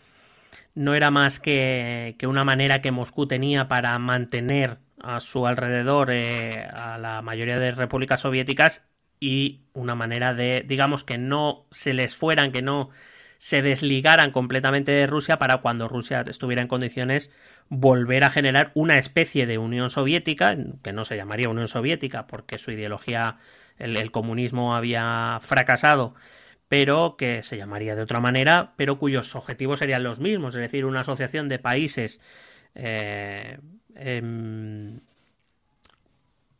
no 0.73 0.95
era 0.95 1.12
más 1.12 1.39
que, 1.39 2.15
que 2.17 2.26
una 2.26 2.43
manera 2.43 2.82
que 2.82 2.89
Moscú 2.89 3.28
tenía 3.28 3.67
para 3.67 4.00
mantener 4.00 4.80
a 5.04 5.19
su 5.19 5.45
alrededor 5.45 6.10
eh, 6.10 6.65
a 6.73 6.97
la 6.97 7.21
mayoría 7.21 7.60
de 7.60 7.73
repúblicas 7.73 8.21
soviéticas 8.21 8.88
y 9.19 9.62
una 9.73 9.93
manera 9.93 10.34
de, 10.34 10.63
digamos, 10.65 11.04
que 11.04 11.19
no 11.19 11.67
se 11.69 11.93
les 11.93 12.15
fueran, 12.15 12.52
que 12.52 12.63
no 12.63 12.89
se 13.38 13.62
desligaran 13.62 14.32
completamente 14.32 14.91
de 14.91 15.08
Rusia 15.08 15.38
para 15.38 15.58
cuando 15.58 15.88
Rusia 15.88 16.23
estuviera 16.28 16.62
en 16.62 16.67
condiciones 16.67 17.32
volver 17.69 18.23
a 18.23 18.30
generar 18.30 18.71
una 18.73 18.97
especie 18.97 19.45
de 19.45 19.58
Unión 19.58 19.89
Soviética, 19.89 20.58
que 20.84 20.93
no 20.93 21.06
se 21.06 21.17
llamaría 21.17 21.50
Unión 21.50 21.67
Soviética 21.67 22.28
porque 22.28 22.58
su 22.58 22.71
ideología, 22.71 23.38
el, 23.78 23.97
el 23.97 24.12
comunismo 24.12 24.76
había 24.76 25.39
fracasado, 25.41 26.15
pero 26.67 27.15
que 27.17 27.43
se 27.43 27.58
llamaría 27.58 27.95
de 27.95 28.02
otra 28.02 28.19
manera, 28.19 28.73
pero 28.76 29.00
cuyos 29.00 29.36
objetivos 29.36 29.80
serían 29.80 30.04
los 30.04 30.19
mismos, 30.19 30.56
es 30.56 30.62
decir, 30.62 30.86
una 30.86 31.02
asociación 31.02 31.47
de 31.47 31.60
países 31.60 32.21
eh, 32.76 33.58
eh, 33.95 34.21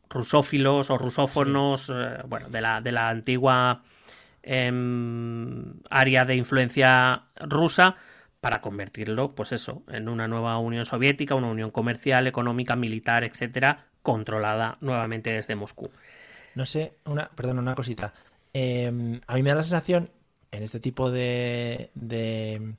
rusófilos 0.08 0.90
o 0.90 0.98
rusófonos, 0.98 1.86
sí. 1.86 1.92
eh, 1.94 2.22
bueno, 2.26 2.48
de 2.48 2.60
la, 2.60 2.80
de 2.80 2.92
la 2.92 3.08
antigua 3.08 3.82
em, 3.82 3.97
área 5.90 6.24
de 6.24 6.36
influencia 6.36 7.24
rusa, 7.40 7.96
para 8.40 8.60
convertirlo, 8.60 9.34
pues 9.34 9.52
eso, 9.52 9.82
en 9.88 10.08
una 10.08 10.28
nueva 10.28 10.58
Unión 10.58 10.84
Soviética, 10.84 11.34
una 11.34 11.48
unión 11.48 11.70
comercial, 11.70 12.26
económica, 12.26 12.76
militar, 12.76 13.24
etcétera, 13.24 13.86
controlada 14.02 14.78
nuevamente 14.80 15.32
desde 15.32 15.56
Moscú. 15.56 15.90
No 16.54 16.64
sé, 16.64 16.94
una, 17.04 17.28
perdón, 17.30 17.58
una 17.58 17.74
cosita. 17.74 18.14
Eh, 18.54 19.20
a 19.26 19.34
mí 19.34 19.42
me 19.42 19.50
da 19.50 19.56
la 19.56 19.62
sensación, 19.62 20.10
en 20.50 20.62
este 20.62 20.80
tipo 20.80 21.10
de, 21.10 21.90
de, 21.94 22.74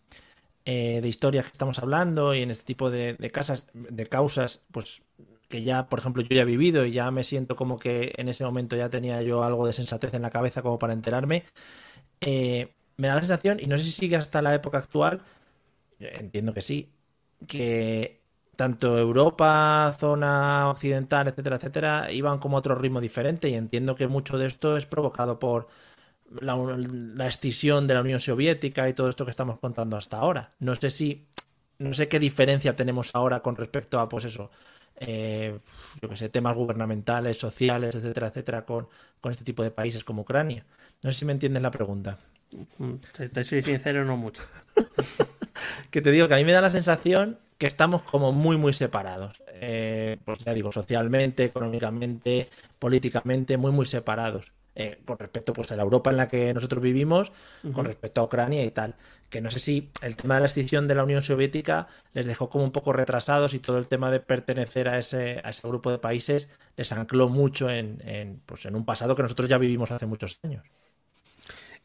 eh, 0.65 0.99
de 1.01 1.07
historias 1.07 1.45
que 1.45 1.51
estamos 1.51 1.77
hablando 1.79 2.33
y 2.33 2.41
en 2.41 2.51
este 2.51 2.63
tipo 2.63 2.89
de, 2.89 3.13
de, 3.13 3.31
casas, 3.31 3.67
de 3.73 4.07
causas, 4.07 4.63
pues 4.71 5.01
que 5.49 5.63
ya, 5.63 5.89
por 5.89 5.99
ejemplo, 5.99 6.23
yo 6.23 6.35
ya 6.35 6.43
he 6.43 6.45
vivido 6.45 6.85
y 6.85 6.93
ya 6.93 7.11
me 7.11 7.23
siento 7.25 7.55
como 7.57 7.79
que 7.79 8.13
en 8.17 8.29
ese 8.29 8.45
momento 8.45 8.75
ya 8.77 8.89
tenía 8.89 9.21
yo 9.23 9.43
algo 9.43 9.67
de 9.67 9.73
sensatez 9.73 10.13
en 10.13 10.21
la 10.23 10.31
cabeza 10.31 10.61
como 10.61 10.79
para 10.79 10.93
enterarme, 10.93 11.45
eh, 12.21 12.73
me 12.97 13.07
da 13.07 13.15
la 13.15 13.21
sensación, 13.21 13.59
y 13.59 13.67
no 13.67 13.77
sé 13.77 13.83
si 13.85 13.91
sigue 13.91 14.15
hasta 14.17 14.41
la 14.41 14.55
época 14.55 14.79
actual, 14.79 15.21
entiendo 15.99 16.53
que 16.53 16.61
sí, 16.61 16.91
que 17.47 18.21
tanto 18.55 18.97
Europa, 18.97 19.95
zona 19.97 20.69
occidental, 20.69 21.27
etcétera, 21.29 21.55
etcétera, 21.57 22.11
iban 22.11 22.39
como 22.39 22.57
a 22.57 22.59
otro 22.59 22.75
ritmo 22.75 23.01
diferente 23.01 23.49
y 23.49 23.55
entiendo 23.55 23.95
que 23.95 24.07
mucho 24.07 24.37
de 24.37 24.47
esto 24.47 24.77
es 24.77 24.85
provocado 24.85 25.39
por 25.39 25.69
la, 26.41 26.55
la 26.57 27.29
de 27.29 27.93
la 27.93 28.01
Unión 28.01 28.19
Soviética 28.19 28.89
y 28.89 28.93
todo 28.93 29.09
esto 29.09 29.25
que 29.25 29.31
estamos 29.31 29.59
contando 29.59 29.97
hasta 29.97 30.17
ahora. 30.17 30.53
No 30.59 30.75
sé 30.75 30.89
si, 30.89 31.27
no 31.79 31.93
sé 31.93 32.07
qué 32.07 32.19
diferencia 32.19 32.75
tenemos 32.75 33.11
ahora 33.13 33.41
con 33.41 33.55
respecto 33.55 33.99
a, 33.99 34.09
pues 34.09 34.25
eso, 34.25 34.51
eh, 34.99 35.59
yo 36.01 36.09
que 36.09 36.17
sé, 36.17 36.29
temas 36.29 36.55
gubernamentales, 36.55 37.37
sociales, 37.37 37.95
etcétera, 37.95 38.27
etcétera, 38.27 38.65
con, 38.65 38.87
con 39.21 39.31
este 39.31 39.43
tipo 39.43 39.63
de 39.63 39.71
países 39.71 40.03
como 40.03 40.23
Ucrania. 40.23 40.65
No 41.01 41.11
sé 41.11 41.19
si 41.19 41.25
me 41.25 41.33
entiendes 41.33 41.61
la 41.63 41.71
pregunta. 41.71 42.19
Mm, 42.77 42.95
te, 43.33 43.43
soy 43.43 43.61
sincero, 43.61 44.05
no 44.05 44.17
mucho. 44.17 44.43
que 45.91 46.01
te 46.01 46.11
digo 46.11 46.27
que 46.27 46.33
a 46.33 46.37
mí 46.37 46.45
me 46.45 46.51
da 46.51 46.61
la 46.61 46.69
sensación 46.69 47.39
que 47.57 47.67
estamos 47.67 48.03
como 48.03 48.31
muy, 48.31 48.57
muy 48.57 48.73
separados. 48.73 49.41
Eh, 49.61 50.17
pues 50.25 50.39
ya 50.39 50.53
digo, 50.53 50.71
socialmente, 50.71 51.43
económicamente, 51.43 52.49
políticamente, 52.79 53.57
muy, 53.57 53.71
muy 53.71 53.85
separados. 53.85 54.51
Eh, 54.75 55.01
con 55.03 55.17
respecto 55.17 55.51
pues, 55.51 55.71
a 55.71 55.75
la 55.75 55.83
Europa 55.83 56.09
en 56.09 56.15
la 56.15 56.29
que 56.29 56.53
nosotros 56.53 56.81
vivimos, 56.81 57.33
con 57.73 57.85
respecto 57.85 58.21
a 58.21 58.23
Ucrania 58.23 58.63
y 58.63 58.71
tal. 58.71 58.95
Que 59.29 59.41
no 59.41 59.51
sé 59.51 59.59
si 59.59 59.89
el 60.01 60.15
tema 60.15 60.35
de 60.35 60.41
la 60.41 60.45
extinción 60.45 60.87
de 60.87 60.95
la 60.95 61.03
Unión 61.03 61.21
Soviética 61.21 61.87
les 62.13 62.25
dejó 62.27 62.49
como 62.49 62.63
un 62.63 62.71
poco 62.71 62.93
retrasados 62.93 63.53
y 63.53 63.59
todo 63.59 63.77
el 63.77 63.87
tema 63.87 64.09
de 64.09 64.21
pertenecer 64.21 64.87
a 64.87 64.97
ese, 64.97 65.41
a 65.43 65.49
ese 65.49 65.67
grupo 65.67 65.91
de 65.91 65.97
países 65.97 66.49
les 66.77 66.91
ancló 66.93 67.27
mucho 67.27 67.69
en, 67.69 68.01
en, 68.05 68.41
pues, 68.45 68.65
en 68.65 68.75
un 68.75 68.85
pasado 68.85 69.15
que 69.15 69.23
nosotros 69.23 69.49
ya 69.49 69.57
vivimos 69.57 69.91
hace 69.91 70.05
muchos 70.05 70.39
años. 70.43 70.63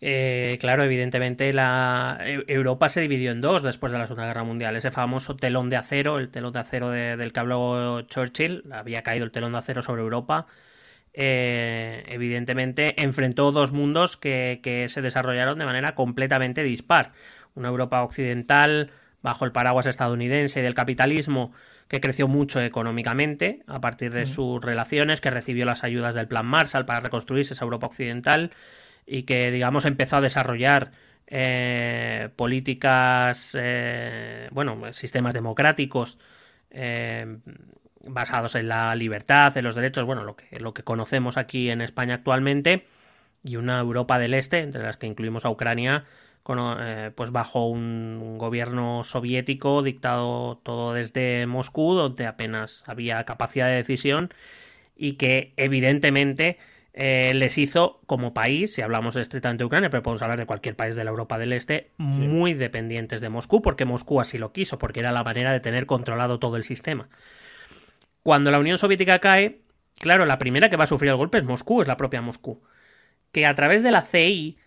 Eh, 0.01 0.59
claro, 0.61 0.85
evidentemente 0.85 1.53
la 1.53 2.19
Europa 2.47 2.89
se 2.89 3.01
dividió 3.01 3.33
en 3.33 3.41
dos 3.41 3.63
después 3.63 3.91
de 3.91 3.99
la 3.99 4.07
Segunda 4.07 4.27
Guerra 4.27 4.45
Mundial. 4.45 4.77
Ese 4.77 4.91
famoso 4.91 5.35
telón 5.37 5.71
de 5.71 5.77
acero, 5.77 6.19
el 6.19 6.31
telón 6.31 6.53
de 6.53 6.59
acero 6.61 6.91
del 6.91 7.33
que 7.33 7.41
habló 7.41 8.03
Churchill, 8.03 8.65
había 8.71 9.03
caído 9.03 9.25
el 9.25 9.31
telón 9.33 9.53
de 9.53 9.59
acero 9.59 9.83
sobre 9.83 10.03
Europa. 10.03 10.47
Eh, 11.17 12.03
evidentemente 12.09 13.01
enfrentó 13.03 13.53
dos 13.53 13.71
mundos 13.71 14.17
que, 14.17 14.59
que 14.63 14.89
se 14.89 15.01
desarrollaron 15.01 15.59
de 15.59 15.65
manera 15.65 15.95
completamente 15.95 16.63
dispar. 16.65 17.13
Una 17.55 17.69
Europa 17.69 18.03
occidental 18.03 18.91
bajo 19.23 19.45
el 19.45 19.53
paraguas 19.53 19.87
estadounidense 19.87 20.61
del 20.61 20.75
capitalismo 20.75 21.53
que 21.89 22.01
creció 22.01 22.29
mucho 22.29 22.61
económicamente 22.61 23.63
a 23.67 23.81
partir 23.81 24.13
de 24.13 24.27
sus 24.27 24.63
relaciones, 24.63 25.21
que 25.21 25.31
recibió 25.31 25.65
las 25.65 25.85
ayudas 25.85 26.15
del 26.15 26.29
Plan 26.29 26.47
Marshall 26.47 26.87
para 26.87 27.01
reconstruirse 27.01 27.55
esa 27.55 27.65
Europa 27.65 27.87
occidental 27.87 28.51
y 29.07 29.23
que, 29.23 29.51
digamos, 29.51 29.85
empezó 29.85 30.17
a 30.17 30.21
desarrollar 30.21 30.93
eh, 31.27 32.29
políticas, 32.37 33.57
eh, 33.59 34.49
bueno, 34.51 34.93
sistemas 34.93 35.35
democráticos 35.35 36.19
eh, 36.71 37.39
basados 38.07 38.55
en 38.55 38.69
la 38.69 38.95
libertad, 38.95 39.57
en 39.57 39.65
los 39.65 39.75
derechos, 39.75 40.05
bueno, 40.05 40.25
lo 40.25 40.37
que, 40.37 40.59
lo 40.61 40.75
que 40.75 40.83
conocemos 40.83 41.37
aquí 41.37 41.71
en 41.71 41.81
España 41.81 42.15
actualmente, 42.15 42.87
y 43.43 43.57
una 43.57 43.79
Europa 43.79 44.19
del 44.19 44.35
Este, 44.35 44.61
entre 44.61 44.83
las 44.83 44.97
que 44.97 45.07
incluimos 45.07 45.45
a 45.45 45.51
Ucrania, 45.51 46.05
pues 47.15 47.31
bajo 47.31 47.67
un 47.69 48.37
gobierno 48.39 49.03
soviético 49.03 49.83
dictado 49.83 50.59
todo 50.63 50.93
desde 50.93 51.47
Moscú, 51.47 51.95
donde 51.95 52.27
apenas 52.27 52.85
había 52.87 53.25
capacidad 53.25 53.67
de 53.67 53.77
decisión 53.77 54.33
y 54.95 55.15
que 55.15 55.55
evidentemente 55.57 56.59
eh, 56.93 57.33
les 57.35 57.59
hizo 57.59 58.01
como 58.07 58.35
país, 58.35 58.75
si 58.75 58.83
hablamos 58.83 59.17
estrictamente 59.17 59.63
de 59.63 59.67
Ucrania, 59.67 59.91
pero 59.91 60.03
podemos 60.03 60.23
hablar 60.23 60.39
de 60.39 60.47
cualquier 60.47 60.77
país 60.77 60.95
de 60.95 61.05
la 61.05 61.11
Europa 61.11 61.39
del 61.39 61.53
Este, 61.53 61.91
muy 61.97 62.55
dependientes 62.55 63.21
de 63.21 63.31
Moscú, 63.31 63.63
porque 63.63 63.85
Moscú 63.85 64.21
así 64.21 64.39
lo 64.39 64.53
quiso, 64.53 64.79
porque 64.79 65.01
era 65.01 65.13
la 65.13 65.25
manera 65.25 65.53
de 65.53 65.61
tener 65.61 65.87
controlado 65.87 66.39
todo 66.39 66.57
el 66.57 66.65
sistema. 66.65 67.09
Cuando 68.25 68.51
la 68.51 68.59
Unión 68.59 68.79
Soviética 68.79 69.21
cae, 69.21 69.61
claro, 70.01 70.27
la 70.27 70.39
primera 70.39 70.71
que 70.71 70.77
va 70.77 70.85
a 70.85 70.89
sufrir 70.89 71.11
el 71.11 71.17
golpe 71.17 71.39
es 71.39 71.45
Moscú, 71.45 71.83
es 71.83 71.87
la 71.87 71.97
propia 71.97 72.23
Moscú. 72.23 72.63
Que 73.31 73.47
a 73.47 73.55
través 73.55 73.85
de 73.85 73.93
la 73.93 74.03
CI 74.03 74.59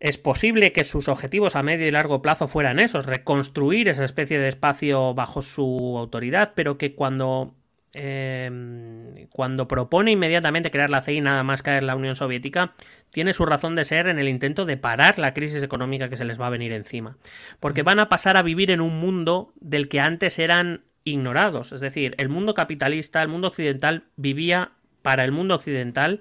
es 0.00 0.18
posible 0.18 0.72
que 0.72 0.84
sus 0.84 1.08
objetivos 1.08 1.56
a 1.56 1.62
medio 1.62 1.86
y 1.86 1.90
largo 1.90 2.20
plazo 2.20 2.48
fueran 2.48 2.78
esos, 2.78 3.06
reconstruir 3.06 3.88
esa 3.88 4.04
especie 4.04 4.38
de 4.38 4.48
espacio 4.48 5.14
bajo 5.14 5.40
su 5.40 5.96
autoridad, 5.96 6.52
pero 6.54 6.76
que 6.76 6.94
cuando 6.94 7.54
Em, 7.98 9.26
cuando 9.28 9.68
propone 9.68 10.10
inmediatamente 10.10 10.70
crear 10.70 10.90
la 10.90 11.00
CI 11.00 11.22
nada 11.22 11.42
más 11.42 11.62
caer 11.62 11.82
la 11.82 11.96
Unión 11.96 12.14
Soviética, 12.14 12.74
tiene 13.10 13.32
su 13.32 13.46
razón 13.46 13.74
de 13.74 13.86
ser 13.86 14.08
en 14.08 14.18
el 14.18 14.28
intento 14.28 14.66
de 14.66 14.76
parar 14.76 15.18
la 15.18 15.32
crisis 15.32 15.62
económica 15.62 16.10
que 16.10 16.18
se 16.18 16.26
les 16.26 16.38
va 16.38 16.48
a 16.48 16.50
venir 16.50 16.74
encima. 16.74 17.16
Porque 17.58 17.82
van 17.82 17.98
a 17.98 18.10
pasar 18.10 18.36
a 18.36 18.42
vivir 18.42 18.70
en 18.70 18.82
un 18.82 19.00
mundo 19.00 19.54
del 19.60 19.88
que 19.88 20.00
antes 20.00 20.38
eran 20.38 20.82
ignorados. 21.06 21.72
Es 21.72 21.80
decir, 21.80 22.14
el 22.18 22.28
mundo 22.28 22.52
capitalista, 22.52 23.22
el 23.22 23.28
mundo 23.28 23.48
occidental 23.48 24.04
vivía 24.16 24.72
para 25.00 25.24
el 25.24 25.32
mundo 25.32 25.54
occidental 25.54 26.20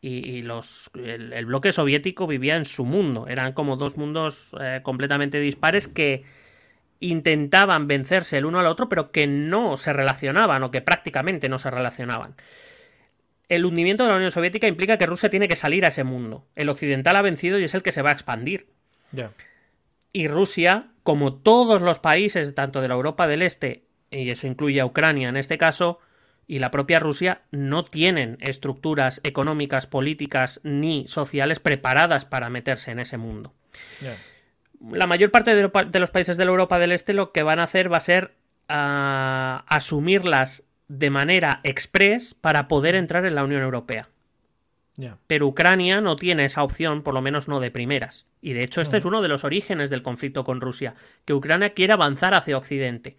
y, 0.00 0.42
los, 0.42 0.90
el, 0.94 1.46
bloque 1.46 1.72
soviético 1.72 2.26
vivía 2.26 2.56
en 2.56 2.64
su 2.64 2.84
mundo. 2.84 3.26
Eran 3.28 3.52
como 3.52 3.76
dos 3.76 3.96
mundos 3.96 4.54
eh, 4.60 4.80
completamente 4.82 5.40
dispares 5.40 5.88
que 5.88 6.24
intentaban 7.00 7.86
vencerse 7.86 8.38
el 8.38 8.44
uno 8.44 8.58
al 8.58 8.66
otro, 8.66 8.88
pero 8.88 9.12
que 9.12 9.26
no 9.26 9.76
se 9.76 9.92
relacionaban 9.92 10.62
o 10.64 10.70
que 10.70 10.80
prácticamente 10.80 11.48
no 11.48 11.58
se 11.58 11.70
relacionaban. 11.70 12.34
El 13.48 13.64
hundimiento 13.64 14.02
de 14.02 14.10
la 14.10 14.16
Unión 14.16 14.30
Soviética 14.30 14.66
implica 14.66 14.98
que 14.98 15.06
Rusia 15.06 15.30
tiene 15.30 15.48
que 15.48 15.56
salir 15.56 15.84
a 15.84 15.88
ese 15.88 16.04
mundo. 16.04 16.46
El 16.56 16.68
occidental 16.68 17.16
ha 17.16 17.22
vencido 17.22 17.58
y 17.58 17.64
es 17.64 17.74
el 17.74 17.82
que 17.82 17.92
se 17.92 18.02
va 18.02 18.10
a 18.10 18.14
expandir. 18.14 18.66
Y 20.12 20.28
Rusia, 20.28 20.88
como 21.02 21.34
todos 21.36 21.80
los 21.82 21.98
países, 21.98 22.54
tanto 22.54 22.80
de 22.80 22.88
la 22.88 22.94
Europa 22.94 23.26
del 23.26 23.42
Este, 23.42 23.87
y 24.10 24.30
eso 24.30 24.46
incluye 24.46 24.80
a 24.80 24.86
Ucrania 24.86 25.28
en 25.28 25.36
este 25.36 25.58
caso, 25.58 25.98
y 26.46 26.60
la 26.60 26.70
propia 26.70 26.98
Rusia, 26.98 27.42
no 27.50 27.84
tienen 27.84 28.38
estructuras 28.40 29.20
económicas, 29.22 29.86
políticas 29.86 30.60
ni 30.62 31.06
sociales 31.06 31.60
preparadas 31.60 32.24
para 32.24 32.48
meterse 32.48 32.90
en 32.90 33.00
ese 33.00 33.18
mundo. 33.18 33.52
La 34.90 35.06
mayor 35.06 35.30
parte 35.30 35.54
de, 35.54 36.00
los 36.00 36.10
países 36.10 36.36
de 36.36 36.44
la 36.44 36.50
Europa 36.50 36.78
del 36.78 36.92
Este 36.92 37.12
lo 37.12 37.32
que 37.32 37.42
van 37.42 37.60
a 37.60 37.64
hacer 37.64 37.92
va 37.92 37.98
a 37.98 38.00
ser 38.00 38.34
ah, 38.68 39.64
asumirlas 39.68 40.64
de 40.88 41.10
manera 41.10 41.60
express 41.64 42.34
para 42.34 42.66
poder 42.66 42.94
entrar 42.94 43.26
en 43.26 43.34
la 43.34 43.44
Unión 43.44 43.62
Europea. 43.62 44.08
Pero 45.28 45.46
Ucrania 45.46 46.00
no 46.00 46.16
tiene 46.16 46.44
esa 46.44 46.64
opción, 46.64 47.02
por 47.02 47.14
lo 47.14 47.22
menos 47.22 47.46
no 47.46 47.60
de 47.60 47.70
primeras. 47.70 48.26
Y 48.40 48.52
de 48.52 48.64
hecho, 48.64 48.80
este 48.80 48.96
es 48.96 49.04
uno 49.04 49.22
de 49.22 49.28
los 49.28 49.44
orígenes 49.44 49.90
del 49.90 50.02
conflicto 50.02 50.42
con 50.42 50.60
Rusia, 50.60 50.94
que 51.24 51.34
Ucrania 51.34 51.72
quiere 51.72 51.92
avanzar 51.92 52.34
hacia 52.34 52.56
Occidente, 52.56 53.16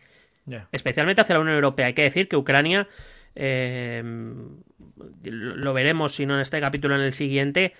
especialmente 0.72 1.22
hacia 1.22 1.36
la 1.36 1.42
Unión 1.42 1.56
Europea. 1.56 1.88
Hay 1.88 1.94
que 1.94 2.04
decir 2.04 2.28
que 2.28 2.38
Ucrania, 2.38 2.88
eh, 3.36 4.04
lo 5.24 5.74
veremos 5.74 6.14
si 6.14 6.26
no 6.26 6.36
en 6.36 6.42
este 6.42 6.60
capítulo, 6.60 6.96
en 6.96 7.02
el 7.02 7.14
siguiente, 7.14 7.74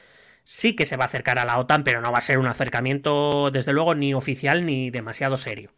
sí 0.44 0.76
que 0.76 0.86
se 0.86 0.98
va 0.98 1.04
a 1.04 1.08
acercar 1.08 1.40
a 1.40 1.46
la 1.46 1.58
OTAN, 1.60 1.84
pero 1.84 2.02
no 2.02 2.12
va 2.12 2.18
a 2.18 2.22
ser 2.22 2.40
un 2.40 2.48
acercamiento, 2.48 3.52
desde 3.52 3.74
luego, 3.74 3.96
ni 3.96 4.14
oficial 4.14 4.66
ni 4.66 4.90
demasiado 4.90 5.38
serio. 5.38 5.72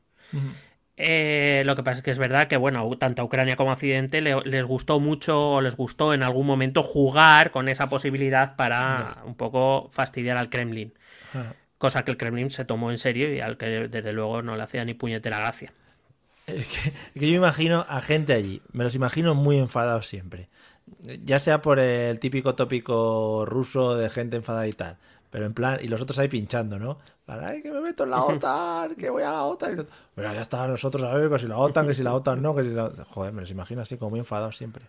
Eh, 1.03 1.63
lo 1.65 1.75
que 1.75 1.83
pasa 1.83 1.97
es 1.97 2.03
que 2.03 2.11
es 2.11 2.19
verdad 2.19 2.47
que, 2.47 2.57
bueno, 2.57 2.89
tanto 2.97 3.21
a 3.21 3.25
Ucrania 3.25 3.55
como 3.55 3.71
a 3.71 3.73
Occidente 3.73 4.21
les 4.21 4.65
gustó 4.65 4.99
mucho 4.99 5.53
o 5.53 5.61
les 5.61 5.75
gustó 5.75 6.13
en 6.13 6.21
algún 6.23 6.45
momento 6.45 6.83
jugar 6.83 7.51
con 7.51 7.69
esa 7.69 7.89
posibilidad 7.89 8.55
para 8.55 9.17
un 9.25 9.35
poco 9.35 9.89
fastidiar 9.89 10.37
al 10.37 10.49
Kremlin. 10.49 10.93
Cosa 11.77 12.03
que 12.03 12.11
el 12.11 12.17
Kremlin 12.17 12.49
se 12.51 12.65
tomó 12.65 12.91
en 12.91 12.97
serio 12.97 13.33
y 13.33 13.41
al 13.41 13.57
que 13.57 13.87
desde 13.87 14.13
luego 14.13 14.41
no 14.43 14.55
le 14.55 14.63
hacía 14.63 14.85
ni 14.85 14.93
puñetera 14.93 15.39
gracia. 15.39 15.73
Es 16.55 16.67
que, 16.67 16.91
yo 17.15 17.27
me 17.27 17.37
imagino 17.37 17.85
a 17.87 18.01
gente 18.01 18.33
allí, 18.33 18.61
me 18.71 18.83
los 18.83 18.95
imagino 18.95 19.35
muy 19.35 19.57
enfadados 19.57 20.07
siempre 20.07 20.49
ya 21.23 21.39
sea 21.39 21.61
por 21.61 21.79
el 21.79 22.19
típico 22.19 22.55
tópico 22.55 23.45
ruso 23.45 23.95
de 23.95 24.09
gente 24.09 24.37
enfadada 24.37 24.67
y 24.67 24.73
tal, 24.73 24.97
pero 25.29 25.45
en 25.45 25.53
plan, 25.53 25.79
y 25.81 25.87
los 25.87 26.01
otros 26.01 26.19
ahí 26.19 26.27
pinchando, 26.27 26.79
¿no? 26.79 26.99
Ay, 27.27 27.61
que 27.61 27.71
me 27.71 27.79
meto 27.79 28.03
en 28.03 28.09
la 28.09 28.23
OTAN, 28.23 28.95
que 28.95 29.09
voy 29.09 29.23
a 29.23 29.31
la 29.31 29.43
OTAN. 29.43 29.87
Pues 30.13 30.33
ya 30.33 30.41
está, 30.41 30.67
nosotros 30.67 31.03
a 31.05 31.15
ver, 31.15 31.29
que 31.29 31.39
si 31.39 31.47
la 31.47 31.57
OTAN, 31.57 31.87
que 31.87 31.93
si 31.93 32.03
la 32.03 32.13
OTAN 32.13 32.41
no, 32.41 32.53
que 32.53 32.63
si 32.63 32.69
la... 32.69 32.91
Joder, 33.07 33.31
me 33.31 33.41
los 33.41 33.51
imagino 33.51 33.81
así 33.81 33.97
como 33.97 34.11
muy 34.11 34.19
enfadados 34.19 34.57
siempre. 34.57 34.83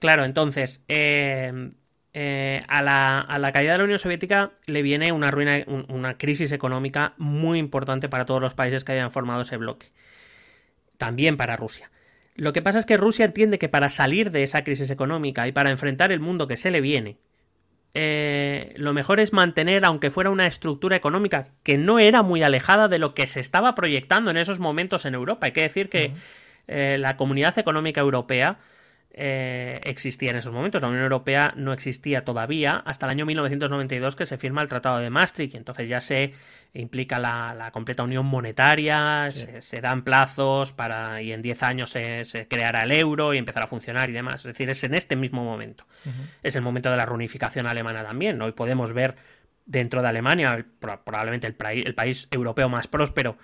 Claro, 0.00 0.26
entonces, 0.26 0.82
eh, 0.88 1.70
eh, 2.12 2.60
a, 2.68 2.82
la, 2.82 3.18
a, 3.18 3.38
la, 3.38 3.52
caída 3.52 3.72
de 3.72 3.78
la 3.78 3.84
Unión 3.84 3.98
Soviética 3.98 4.52
le 4.66 4.82
viene 4.82 5.12
una 5.12 5.30
ruina, 5.30 5.64
una 5.88 6.18
crisis 6.18 6.52
económica 6.52 7.14
muy 7.16 7.58
importante 7.58 8.10
para 8.10 8.26
todos 8.26 8.42
los 8.42 8.52
países 8.52 8.84
que 8.84 8.92
habían 8.92 9.10
formado 9.10 9.40
ese 9.40 9.56
bloque. 9.56 9.92
También 10.98 11.36
para 11.36 11.56
Rusia. 11.56 11.90
Lo 12.36 12.52
que 12.52 12.62
pasa 12.62 12.78
es 12.78 12.86
que 12.86 12.96
Rusia 12.96 13.24
entiende 13.24 13.58
que 13.58 13.68
para 13.68 13.88
salir 13.88 14.30
de 14.30 14.42
esa 14.42 14.64
crisis 14.64 14.90
económica 14.90 15.46
y 15.46 15.52
para 15.52 15.70
enfrentar 15.70 16.10
el 16.10 16.20
mundo 16.20 16.48
que 16.48 16.56
se 16.56 16.70
le 16.70 16.80
viene, 16.80 17.18
eh, 17.94 18.74
lo 18.76 18.92
mejor 18.92 19.20
es 19.20 19.32
mantener, 19.32 19.84
aunque 19.84 20.10
fuera 20.10 20.30
una 20.30 20.48
estructura 20.48 20.96
económica 20.96 21.46
que 21.62 21.78
no 21.78 22.00
era 22.00 22.22
muy 22.22 22.42
alejada 22.42 22.88
de 22.88 22.98
lo 22.98 23.14
que 23.14 23.28
se 23.28 23.38
estaba 23.38 23.76
proyectando 23.76 24.32
en 24.32 24.36
esos 24.36 24.58
momentos 24.58 25.04
en 25.04 25.14
Europa. 25.14 25.46
Hay 25.46 25.52
que 25.52 25.62
decir 25.62 25.88
que 25.88 26.12
eh, 26.66 26.96
la 26.98 27.16
Comunidad 27.16 27.56
Económica 27.56 28.00
Europea 28.00 28.58
eh, 29.16 29.80
existía 29.84 30.30
en 30.30 30.36
esos 30.36 30.52
momentos. 30.52 30.82
La 30.82 30.88
Unión 30.88 31.04
Europea 31.04 31.54
no 31.56 31.72
existía 31.72 32.24
todavía 32.24 32.82
hasta 32.84 33.06
el 33.06 33.12
año 33.12 33.26
1992 33.26 34.16
que 34.16 34.26
se 34.26 34.38
firma 34.38 34.60
el 34.60 34.68
Tratado 34.68 34.98
de 34.98 35.08
Maastricht 35.08 35.54
y 35.54 35.56
entonces 35.56 35.88
ya 35.88 36.00
se 36.00 36.34
implica 36.72 37.20
la, 37.20 37.70
completa 37.72 38.02
unión 38.02 38.26
monetaria, 38.26 39.30
se, 39.30 39.80
dan 39.80 40.02
plazos 40.02 40.72
para 40.72 41.22
y 41.22 41.32
en 41.32 41.42
10 41.42 41.62
años 41.62 41.90
se, 41.90 42.48
creará 42.50 42.80
el 42.84 42.98
euro 42.98 43.32
y 43.32 43.38
empezará 43.38 43.66
a 43.66 43.68
funcionar 43.68 44.10
y 44.10 44.12
demás. 44.12 44.40
Es 44.40 44.46
decir, 44.46 44.68
es 44.68 44.82
en 44.82 44.94
este 44.94 45.14
mismo 45.14 45.44
momento. 45.44 45.86
Es 46.42 46.56
el 46.56 46.62
momento 46.62 46.90
de 46.90 46.96
la 46.96 47.06
reunificación 47.06 47.68
alemana 47.68 48.02
también. 48.02 48.42
Hoy 48.42 48.50
podemos 48.50 48.92
ver 48.92 49.14
dentro 49.64 50.02
de 50.02 50.08
Alemania, 50.08 50.66
probablemente 50.80 51.46
el, 51.46 51.56
el 51.86 51.94
país 51.94 52.26
europeo 52.32 52.68
más 52.68 52.88
próspero 52.88 53.38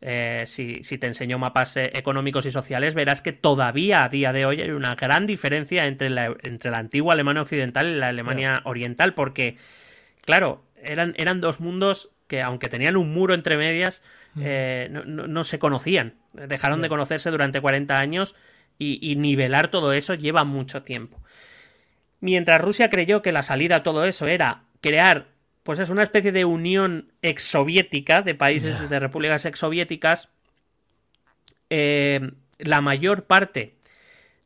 eh, 0.00 0.44
si, 0.46 0.82
te 0.82 1.06
enseño 1.06 1.38
mapas 1.38 1.76
eh, 1.76 1.90
económicos 1.94 2.46
y 2.46 2.50
sociales, 2.50 2.94
verás 2.94 3.22
que 3.22 3.32
todavía 3.32 4.04
a 4.04 4.08
día 4.08 4.32
de 4.32 4.46
hoy 4.46 4.60
hay 4.60 4.70
una 4.70 4.94
gran 4.94 5.26
diferencia 5.26 5.86
entre 5.86 6.10
la, 6.10 6.36
entre 6.42 6.70
la 6.70 6.78
antigua 6.78 7.14
Alemania 7.14 7.42
occidental 7.42 7.88
y 7.88 7.94
la 7.94 8.08
Alemania 8.08 8.60
oriental, 8.64 9.14
porque, 9.14 9.56
claro, 10.22 10.64
eran, 10.82 11.14
eran 11.16 11.40
dos 11.40 11.60
mundos 11.60 12.10
que, 12.26 12.42
aunque 12.42 12.68
tenían 12.68 12.96
un 12.96 13.12
muro 13.12 13.34
entre 13.34 13.56
medias, 13.56 14.02
eh, 14.40 14.88
no, 14.90 15.44
se 15.44 15.58
conocían. 15.58 16.14
Dejaron 16.32 16.82
de 16.82 16.88
conocerse 16.88 17.30
durante 17.30 17.60
40 17.60 17.98
años 17.98 18.34
y, 18.78 19.16
nivelar 19.16 19.68
todo 19.70 19.92
eso 19.92 20.14
lleva 20.14 20.44
mucho 20.44 20.82
tiempo. 20.82 21.22
Mientras 22.20 22.60
Rusia 22.60 22.90
creyó 22.90 23.22
que 23.22 23.32
la 23.32 23.42
salida 23.42 23.76
a 23.76 23.82
todo 23.82 24.04
eso 24.04 24.26
era 24.26 24.64
crear 24.80 25.28
pues 25.66 25.80
es 25.80 25.90
una 25.90 26.04
especie 26.04 26.30
de 26.30 26.44
unión 26.44 27.10
exsoviética 27.22 28.22
de 28.22 28.36
países 28.36 28.88
de 28.88 29.00
repúblicas 29.00 29.44
exsoviéticas. 29.46 30.28
Eh, 31.70 32.20
la 32.60 32.80
mayor 32.80 33.24
parte 33.24 33.74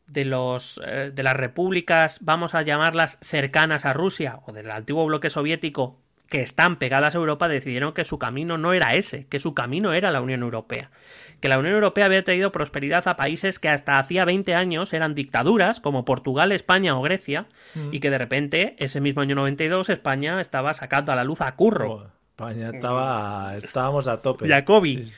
de, 0.06 0.24
los, 0.24 0.80
eh, 0.82 1.12
de 1.14 1.22
las 1.22 1.36
repúblicas, 1.36 2.20
vamos 2.22 2.54
a 2.54 2.62
llamarlas 2.62 3.18
cercanas 3.20 3.84
a 3.84 3.92
Rusia 3.92 4.40
o 4.46 4.52
del 4.52 4.70
antiguo 4.70 5.04
bloque 5.04 5.28
soviético, 5.28 6.00
que 6.30 6.40
están 6.40 6.78
pegadas 6.78 7.14
a 7.14 7.18
Europa, 7.18 7.48
decidieron 7.48 7.92
que 7.92 8.06
su 8.06 8.18
camino 8.18 8.56
no 8.56 8.72
era 8.72 8.92
ese, 8.92 9.26
que 9.26 9.38
su 9.38 9.52
camino 9.52 9.92
era 9.92 10.10
la 10.10 10.22
Unión 10.22 10.40
Europea 10.40 10.90
que 11.40 11.48
la 11.48 11.58
Unión 11.58 11.74
Europea 11.74 12.06
había 12.06 12.22
traído 12.22 12.52
prosperidad 12.52 13.06
a 13.08 13.16
países 13.16 13.58
que 13.58 13.68
hasta 13.68 13.94
hacía 13.94 14.24
20 14.24 14.54
años 14.54 14.92
eran 14.92 15.14
dictaduras, 15.14 15.80
como 15.80 16.04
Portugal, 16.04 16.52
España 16.52 16.96
o 16.96 17.02
Grecia, 17.02 17.46
mm. 17.74 17.94
y 17.94 18.00
que 18.00 18.10
de 18.10 18.18
repente, 18.18 18.76
ese 18.78 19.00
mismo 19.00 19.22
año 19.22 19.34
92, 19.34 19.88
España 19.88 20.40
estaba 20.40 20.74
sacando 20.74 21.12
a 21.12 21.16
la 21.16 21.24
luz 21.24 21.40
a 21.40 21.56
Curro. 21.56 22.10
España 22.30 22.70
estaba, 22.70 23.54
estábamos 23.56 24.06
a 24.06 24.22
tope. 24.22 24.48
Jacobi. 24.48 25.10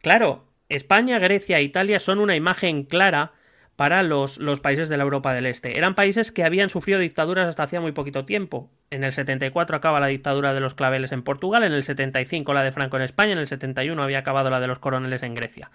Claro, 0.00 0.44
España, 0.68 1.18
Grecia 1.18 1.58
e 1.58 1.62
Italia 1.62 1.98
son 1.98 2.20
una 2.20 2.36
imagen 2.36 2.84
clara 2.84 3.32
para 3.78 4.02
los, 4.02 4.38
los, 4.38 4.58
países 4.58 4.88
de 4.88 4.96
la 4.96 5.04
Europa 5.04 5.32
del 5.32 5.46
Este. 5.46 5.78
Eran 5.78 5.94
países 5.94 6.32
que 6.32 6.42
habían 6.42 6.68
sufrido 6.68 6.98
dictaduras 6.98 7.46
hasta 7.46 7.62
hacía 7.62 7.80
muy 7.80 7.92
poquito 7.92 8.24
tiempo. 8.24 8.68
En 8.90 9.04
el 9.04 9.12
74 9.12 9.76
acaba 9.76 10.00
la 10.00 10.08
dictadura 10.08 10.52
de 10.52 10.58
los 10.58 10.74
claveles 10.74 11.12
en 11.12 11.22
Portugal, 11.22 11.62
en 11.62 11.70
el 11.70 11.84
75 11.84 12.52
la 12.54 12.64
de 12.64 12.72
Franco 12.72 12.96
en 12.96 13.04
España, 13.04 13.34
en 13.34 13.38
el 13.38 13.46
71 13.46 14.02
había 14.02 14.18
acabado 14.18 14.50
la 14.50 14.58
de 14.58 14.66
los 14.66 14.80
coroneles 14.80 15.22
en 15.22 15.36
Grecia. 15.36 15.70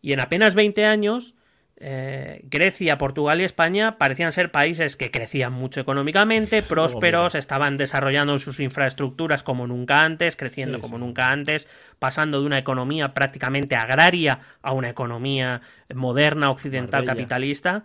Y 0.00 0.14
en 0.14 0.20
apenas 0.20 0.54
20 0.54 0.86
años 0.86 1.34
eh, 1.78 2.40
Grecia, 2.44 2.96
Portugal 2.96 3.40
y 3.40 3.44
España 3.44 3.98
parecían 3.98 4.32
ser 4.32 4.50
países 4.50 4.96
que 4.96 5.10
crecían 5.10 5.52
mucho 5.52 5.80
económicamente, 5.80 6.62
prósperos, 6.62 7.34
estaban 7.34 7.76
desarrollando 7.76 8.38
sus 8.38 8.60
infraestructuras 8.60 9.42
como 9.42 9.66
nunca 9.66 10.02
antes, 10.02 10.36
creciendo 10.36 10.80
como 10.80 10.96
nunca 10.96 11.26
antes, 11.28 11.68
pasando 11.98 12.40
de 12.40 12.46
una 12.46 12.58
economía 12.58 13.12
prácticamente 13.12 13.76
agraria 13.76 14.40
a 14.62 14.72
una 14.72 14.88
economía 14.88 15.60
moderna, 15.94 16.50
occidental, 16.50 17.04
capitalista. 17.04 17.84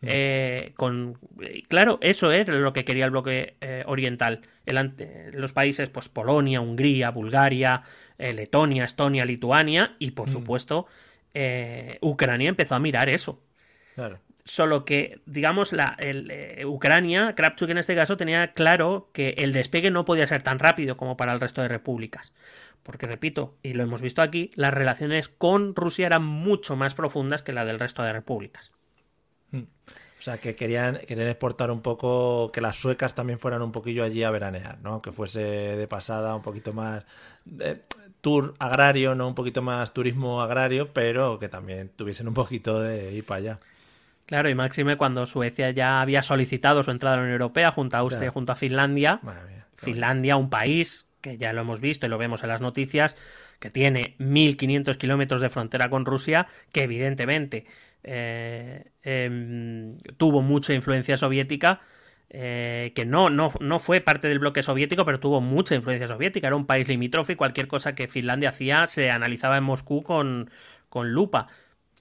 Eh, 0.00 0.72
con 0.76 1.18
claro, 1.68 1.98
eso 2.00 2.30
es 2.30 2.48
lo 2.48 2.72
que 2.72 2.84
quería 2.84 3.04
el 3.04 3.10
bloque 3.10 3.56
eh, 3.60 3.82
oriental. 3.86 4.42
los 5.32 5.52
países, 5.52 5.90
pues 5.90 6.08
Polonia, 6.08 6.60
Hungría, 6.60 7.10
Bulgaria, 7.10 7.82
Letonia, 8.18 8.84
Estonia, 8.84 9.24
Lituania 9.24 9.94
y, 10.00 10.10
por 10.10 10.28
mm. 10.28 10.32
supuesto, 10.32 10.86
eh, 11.34 11.98
Ucrania 12.00 12.48
empezó 12.48 12.74
a 12.74 12.80
mirar 12.80 13.08
eso. 13.08 13.42
Solo 14.44 14.84
que, 14.84 15.20
digamos, 15.26 15.72
la, 15.72 15.96
eh, 15.98 16.64
Ucrania, 16.64 17.34
Kravchuk 17.34 17.70
en 17.70 17.78
este 17.78 17.94
caso, 17.94 18.16
tenía 18.16 18.54
claro 18.54 19.10
que 19.12 19.30
el 19.38 19.52
despegue 19.52 19.90
no 19.90 20.04
podía 20.04 20.26
ser 20.26 20.42
tan 20.42 20.58
rápido 20.58 20.96
como 20.96 21.16
para 21.16 21.32
el 21.32 21.40
resto 21.40 21.60
de 21.60 21.68
repúblicas. 21.68 22.32
Porque, 22.82 23.06
repito, 23.06 23.56
y 23.62 23.74
lo 23.74 23.82
hemos 23.82 24.00
visto 24.00 24.22
aquí, 24.22 24.50
las 24.54 24.72
relaciones 24.72 25.28
con 25.28 25.74
Rusia 25.74 26.06
eran 26.06 26.24
mucho 26.24 26.76
más 26.76 26.94
profundas 26.94 27.42
que 27.42 27.52
la 27.52 27.64
del 27.64 27.78
resto 27.78 28.02
de 28.02 28.12
repúblicas. 28.12 28.72
Hmm. 29.50 29.64
O 30.18 30.22
sea, 30.22 30.38
que 30.38 30.56
querían, 30.56 30.98
querían 31.06 31.28
exportar 31.28 31.70
un 31.70 31.82
poco, 31.82 32.50
que 32.50 32.60
las 32.60 32.76
suecas 32.76 33.14
también 33.14 33.38
fueran 33.38 33.62
un 33.62 33.70
poquillo 33.70 34.02
allí 34.02 34.24
a 34.24 34.30
veranear, 34.30 34.78
¿no? 34.80 35.00
Que 35.02 35.12
fuese 35.12 35.40
de 35.40 35.86
pasada 35.86 36.34
un 36.34 36.42
poquito 36.42 36.72
más 36.72 37.04
tour 38.20 38.54
agrario, 38.58 39.14
¿no? 39.14 39.28
Un 39.28 39.34
poquito 39.34 39.62
más 39.62 39.92
turismo 39.92 40.42
agrario, 40.42 40.92
pero 40.92 41.38
que 41.38 41.48
también 41.48 41.90
tuviesen 41.94 42.28
un 42.28 42.34
poquito 42.34 42.80
de 42.80 43.14
ir 43.14 43.24
para 43.24 43.38
allá. 43.38 43.58
Claro, 44.26 44.50
y 44.50 44.54
máxime 44.54 44.96
cuando 44.96 45.24
Suecia 45.24 45.70
ya 45.70 46.02
había 46.02 46.22
solicitado 46.22 46.82
su 46.82 46.90
entrada 46.90 47.14
a 47.14 47.16
la 47.16 47.22
Unión 47.22 47.40
Europea 47.40 47.70
junto 47.70 47.96
a 47.96 48.00
Austria 48.00 48.28
y 48.28 48.30
junto 48.30 48.52
a 48.52 48.56
Finlandia. 48.56 49.20
Finlandia, 49.74 50.36
un 50.36 50.50
país 50.50 51.08
que 51.20 51.36
ya 51.36 51.52
lo 51.52 51.62
hemos 51.62 51.80
visto 51.80 52.06
y 52.06 52.08
lo 52.08 52.18
vemos 52.18 52.42
en 52.42 52.48
las 52.48 52.60
noticias, 52.60 53.16
que 53.58 53.70
tiene 53.70 54.16
1.500 54.18 54.96
kilómetros 54.98 55.40
de 55.40 55.48
frontera 55.48 55.88
con 55.88 56.04
Rusia, 56.04 56.46
que 56.72 56.84
evidentemente 56.84 57.64
eh, 58.04 58.90
em, 59.02 59.96
tuvo 60.16 60.42
mucha 60.42 60.74
influencia 60.74 61.16
soviética, 61.16 61.80
eh, 62.30 62.92
que 62.94 63.06
no, 63.06 63.30
no, 63.30 63.50
no 63.60 63.78
fue 63.78 64.00
parte 64.00 64.28
del 64.28 64.38
bloque 64.38 64.62
soviético, 64.62 65.04
pero 65.04 65.20
tuvo 65.20 65.40
mucha 65.40 65.74
influencia 65.74 66.06
soviética. 66.08 66.46
Era 66.46 66.56
un 66.56 66.66
país 66.66 66.88
limítrofe 66.88 67.32
y 67.32 67.36
cualquier 67.36 67.68
cosa 67.68 67.94
que 67.94 68.08
Finlandia 68.08 68.50
hacía 68.50 68.86
se 68.86 69.10
analizaba 69.10 69.56
en 69.56 69.64
Moscú 69.64 70.02
con, 70.02 70.50
con 70.88 71.12
lupa. 71.12 71.48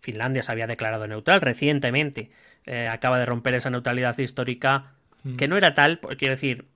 Finlandia 0.02 0.44
se 0.44 0.52
había 0.52 0.68
declarado 0.68 1.08
neutral 1.08 1.42
recientemente. 1.42 2.32
Eh, 2.66 2.88
acaba 2.88 3.18
de 3.20 3.26
romper 3.26 3.56
esa 3.56 3.70
neutralidad 3.70 4.18
histórica, 4.18 4.94
que 5.38 5.50
no 5.50 5.58
era 5.58 5.74
tal, 5.74 6.00
quiero 6.18 6.34
decir, 6.34 6.68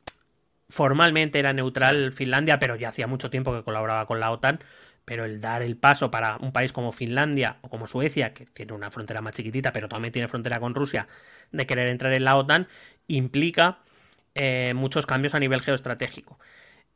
formalmente 0.68 1.40
era 1.40 1.54
neutral 1.54 2.12
Finlandia, 2.12 2.60
pero 2.60 2.76
ya 2.76 2.90
hacía 2.90 3.08
mucho 3.08 3.30
tiempo 3.30 3.54
que 3.54 3.64
colaboraba 3.64 4.06
con 4.06 4.20
la 4.20 4.32
OTAN. 4.32 4.60
Pero 5.04 5.26
el 5.26 5.42
dar 5.42 5.64
el 5.64 5.78
paso 5.78 6.12
para 6.12 6.38
un 6.38 6.52
país 6.52 6.72
como 6.72 6.92
Finlandia 6.92 7.58
o 7.62 7.70
como 7.70 7.88
Suecia, 7.88 8.34
que 8.34 8.46
tiene 8.46 8.74
una 8.74 8.92
frontera 8.92 9.22
más 9.22 9.34
chiquitita, 9.34 9.74
pero 9.74 9.90
también 9.90 10.12
tiene 10.12 10.28
frontera 10.28 10.60
con 10.60 10.76
Rusia, 10.76 11.08
de 11.52 11.66
querer 11.66 11.90
entrar 11.90 12.14
en 12.14 12.24
la 12.24 12.36
OTAN, 12.38 12.68
implica 13.16 13.80
eh, 14.34 14.74
muchos 14.74 15.06
cambios 15.06 15.36
a 15.36 15.40
nivel 15.40 15.62
geoestratégico. 15.62 16.40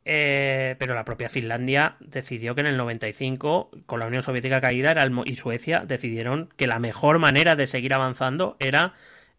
Eh, 0.04 0.76
pero 0.78 0.94
la 0.94 1.04
propia 1.04 1.28
Finlandia 1.28 1.96
decidió 2.00 2.54
que 2.54 2.60
en 2.60 2.68
el 2.68 2.76
95, 2.76 3.70
con 3.86 4.00
la 4.00 4.06
Unión 4.06 4.22
Soviética 4.22 4.60
caída 4.60 4.92
era 4.92 5.06
y 5.24 5.36
Suecia, 5.36 5.82
decidieron 5.86 6.48
que 6.56 6.66
la 6.66 6.78
mejor 6.78 7.18
manera 7.18 7.56
de 7.56 7.66
seguir 7.66 7.92
avanzando 7.92 8.56
era 8.60 8.94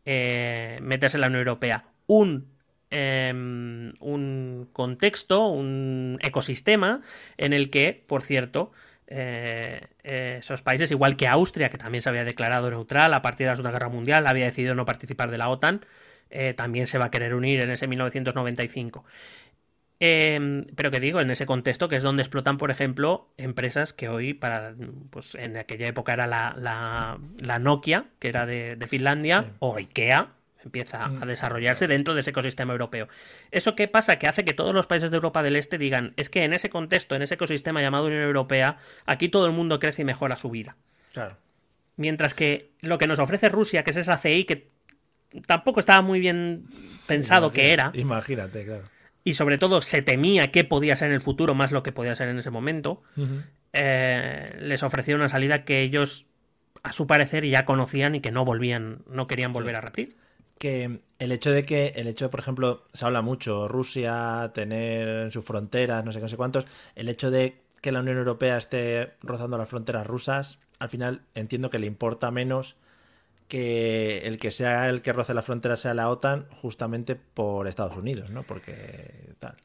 eh, 0.05 0.77
meterse 0.81 1.17
en 1.17 1.21
la 1.21 1.27
Unión 1.27 1.39
Europea. 1.39 1.85
Un, 2.05 2.47
em, 2.91 3.93
un 4.01 4.69
contexto, 4.73 5.47
un 5.47 6.19
ecosistema 6.21 7.01
en 7.37 7.53
el 7.53 7.69
que, 7.69 8.03
por 8.07 8.21
cierto, 8.21 8.71
esos 9.07 10.61
países, 10.61 10.91
igual 10.91 11.15
que 11.15 11.27
Austria, 11.29 11.69
que 11.69 11.77
también 11.77 12.01
se 12.01 12.09
había 12.09 12.25
declarado 12.25 12.69
neutral 12.69 13.13
a 13.13 13.21
partir 13.21 13.45
de 13.45 13.51
la 13.51 13.55
Segunda 13.55 13.71
Guerra 13.71 13.87
Mundial, 13.87 14.27
había 14.27 14.45
decidido 14.45 14.75
no 14.75 14.83
participar 14.83 15.31
de 15.31 15.37
la 15.37 15.47
OTAN, 15.47 15.81
eh, 16.29 16.53
también 16.53 16.87
se 16.87 16.97
va 16.97 17.05
a 17.05 17.11
querer 17.11 17.33
unir 17.33 17.61
en 17.61 17.71
ese 17.71 17.87
1995. 17.87 19.05
Em, 19.99 20.65
pero 20.75 20.91
que 20.91 20.99
digo, 20.99 21.21
en 21.21 21.31
ese 21.31 21.47
contexto 21.47 21.87
que 21.87 21.95
es 21.95 22.03
donde 22.03 22.21
explotan, 22.21 22.57
por 22.57 22.69
ejemplo, 22.69 23.29
empresas 23.37 23.93
que 23.93 24.09
hoy, 24.09 24.33
para, 24.35 24.75
pues 25.09 25.33
en 25.35 25.57
aquella 25.57 25.87
época 25.87 26.13
era 26.13 26.27
la, 26.27 26.55
la, 27.39 27.59
Nokia, 27.59 28.05
que 28.19 28.27
era 28.27 28.45
de, 28.45 28.77
Finlandia, 28.87 29.53
o 29.57 29.75
IKEA, 29.75 30.29
empieza 30.63 31.05
a 31.05 31.25
desarrollarse 31.25 31.87
dentro 31.87 32.13
de 32.13 32.19
ese 32.19 32.29
ecosistema 32.29 32.73
europeo. 32.73 33.07
¿Eso 33.51 33.75
qué 33.75 33.87
pasa? 33.87 34.19
Que 34.19 34.27
hace 34.27 34.45
que 34.45 34.53
todos 34.53 34.75
los 34.75 34.85
países 34.85 35.09
de 35.09 35.15
Europa 35.15 35.41
del 35.41 35.55
Este 35.55 35.77
digan, 35.77 36.13
es 36.17 36.29
que 36.29 36.43
en 36.43 36.53
ese 36.53 36.69
contexto, 36.69 37.15
en 37.15 37.23
ese 37.23 37.35
ecosistema 37.35 37.81
llamado 37.81 38.05
Unión 38.05 38.21
Europea, 38.21 38.77
aquí 39.05 39.29
todo 39.29 39.47
el 39.47 39.53
mundo 39.53 39.79
crece 39.79 40.03
y 40.03 40.05
mejora 40.05 40.35
su 40.35 40.51
vida. 40.51 40.75
Claro. 41.13 41.37
Mientras 41.95 42.35
que 42.35 42.71
lo 42.81 42.99
que 42.99 43.07
nos 43.07 43.17
ofrece 43.17 43.49
Rusia, 43.49 43.83
que 43.83 43.89
es 43.89 43.97
esa 43.97 44.17
CI 44.17 44.43
que 44.43 44.67
tampoco 45.45 45.79
estaba 45.79 46.01
muy 46.01 46.19
bien 46.19 46.65
pensado 47.05 47.51
que 47.51 47.73
era. 47.73 47.91
Imagínate, 47.93 48.65
claro. 48.65 48.83
Y 49.23 49.33
sobre 49.33 49.57
todo 49.57 49.81
se 49.81 50.01
temía 50.01 50.51
que 50.51 50.63
podía 50.63 50.95
ser 50.95 51.09
en 51.09 51.15
el 51.15 51.21
futuro 51.21 51.53
más 51.53 51.71
lo 51.71 51.83
que 51.83 51.91
podía 51.91 52.15
ser 52.15 52.29
en 52.29 52.39
ese 52.39 52.49
momento. 52.49 53.03
Eh, 53.73 54.55
les 54.59 54.83
ofreció 54.83 55.15
una 55.15 55.27
salida 55.27 55.65
que 55.65 55.81
ellos, 55.81 56.27
a 56.83 56.93
su 56.93 57.07
parecer, 57.07 57.45
ya 57.45 57.65
conocían 57.65 58.15
y 58.15 58.21
que 58.21 58.31
no 58.31 58.45
volvían, 58.45 59.03
no 59.07 59.27
querían 59.27 59.51
volver 59.51 59.75
a 59.75 59.81
repetir. 59.81 60.15
Que 60.57 61.01
el 61.19 61.31
hecho 61.31 61.51
de 61.51 61.65
que, 61.65 61.93
el 61.97 62.07
hecho, 62.07 62.31
por 62.31 62.39
ejemplo, 62.39 62.85
se 62.93 63.05
habla 63.05 63.21
mucho, 63.21 63.67
Rusia, 63.67 64.51
tener 64.53 65.07
en 65.07 65.31
sus 65.31 65.43
fronteras, 65.43 66.05
no 66.05 66.11
sé 66.11 66.19
qué, 66.19 66.23
no 66.23 66.29
sé 66.29 66.37
cuántos, 66.37 66.65
el 66.95 67.09
hecho 67.09 67.29
de 67.29 67.57
que 67.81 67.91
la 67.91 67.99
Unión 67.99 68.17
Europea 68.17 68.57
esté 68.57 69.13
rozando 69.21 69.57
las 69.57 69.69
fronteras 69.69 70.07
rusas, 70.07 70.59
al 70.79 70.89
final 70.89 71.21
entiendo 71.35 71.69
que 71.69 71.79
le 71.79 71.87
importa 71.87 72.31
menos 72.31 72.77
que 73.47 74.19
el 74.25 74.37
que 74.37 74.51
sea 74.51 74.89
el 74.89 75.01
que 75.01 75.13
roce 75.13 75.33
la 75.33 75.41
frontera 75.41 75.75
sea 75.75 75.93
la 75.93 76.09
OTAN 76.09 76.47
justamente 76.51 77.15
por 77.15 77.67
Estados 77.67 77.95
Unidos, 77.95 78.29
¿no? 78.29 78.43
Porque 78.43 79.33
tal. 79.39 79.55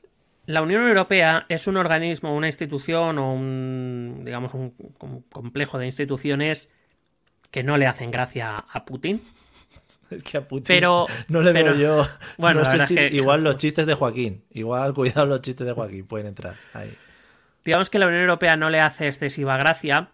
La 0.47 0.63
Unión 0.63 0.87
Europea 0.89 1.47
es 1.49 1.67
un 1.69 1.77
organismo, 1.77 2.35
una 2.35 2.49
institución 2.49 3.19
o 3.19 3.33
un, 3.33 4.23
digamos, 4.25 4.55
un, 4.55 4.71
complejo 5.31 5.79
de 5.79 5.87
instituciones 5.87 6.69
que 7.51 7.63
no 7.63 7.77
le 7.77 7.87
hacen 7.87 8.11
gracia 8.11 8.57
a 8.57 8.85
Putin. 8.85 9.23
Es 10.11 10.25
que 10.25 10.37
a 10.37 10.47
Putin 10.47 10.65
pero, 10.67 11.07
no 11.29 11.41
le 11.41 11.55
veo 11.55 11.75
yo. 11.75 12.07
Bueno, 12.37 12.61
igual 13.11 13.43
los 13.43 13.57
chistes 13.57 13.87
de 13.87 13.95
Joaquín. 13.95 14.45
Igual, 14.51 14.93
cuidado, 14.95 15.25
los 15.25 15.41
chistes 15.41 15.67
de 15.67 15.73
Joaquín 15.73 16.07
pueden 16.07 16.27
entrar 16.27 16.55
ahí. 16.75 16.95
Digamos 17.65 17.89
que 17.89 17.99
la 17.99 18.09
Unión 18.09 18.21
Europea 18.21 18.57
no 18.57 18.69
le 18.69 18.81
hace 18.81 19.07
excesiva 19.07 19.57
gracia, 19.57 20.11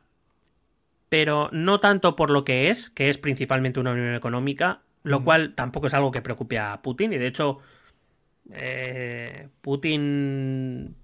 pero 1.08 1.48
no 1.52 1.80
tanto 1.80 2.16
por 2.16 2.30
lo 2.30 2.44
que 2.44 2.70
es, 2.70 2.90
que 2.90 3.08
es 3.08 3.18
principalmente 3.18 3.80
una 3.80 3.92
unión 3.92 4.14
económica, 4.14 4.82
lo 5.02 5.24
cual 5.24 5.54
tampoco 5.54 5.86
es 5.86 5.94
algo 5.94 6.10
que 6.10 6.22
preocupe 6.22 6.58
a 6.58 6.82
Putin. 6.82 7.12
Y 7.12 7.18
de 7.18 7.26
hecho, 7.26 7.58
eh, 8.52 9.48
Putin 9.60 10.96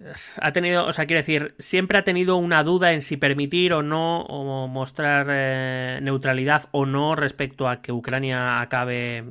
eh, 0.00 0.12
ha 0.40 0.52
tenido, 0.52 0.86
o 0.86 0.92
sea, 0.92 1.06
quiero 1.06 1.20
decir, 1.20 1.54
siempre 1.58 1.98
ha 1.98 2.04
tenido 2.04 2.36
una 2.36 2.62
duda 2.62 2.92
en 2.92 3.02
si 3.02 3.16
permitir 3.16 3.72
o 3.72 3.82
no, 3.82 4.22
o 4.22 4.68
mostrar 4.68 5.26
eh, 5.30 5.98
neutralidad 6.02 6.68
o 6.72 6.86
no 6.86 7.16
respecto 7.16 7.68
a 7.68 7.80
que 7.82 7.92
Ucrania 7.92 8.60
acabe 8.60 9.24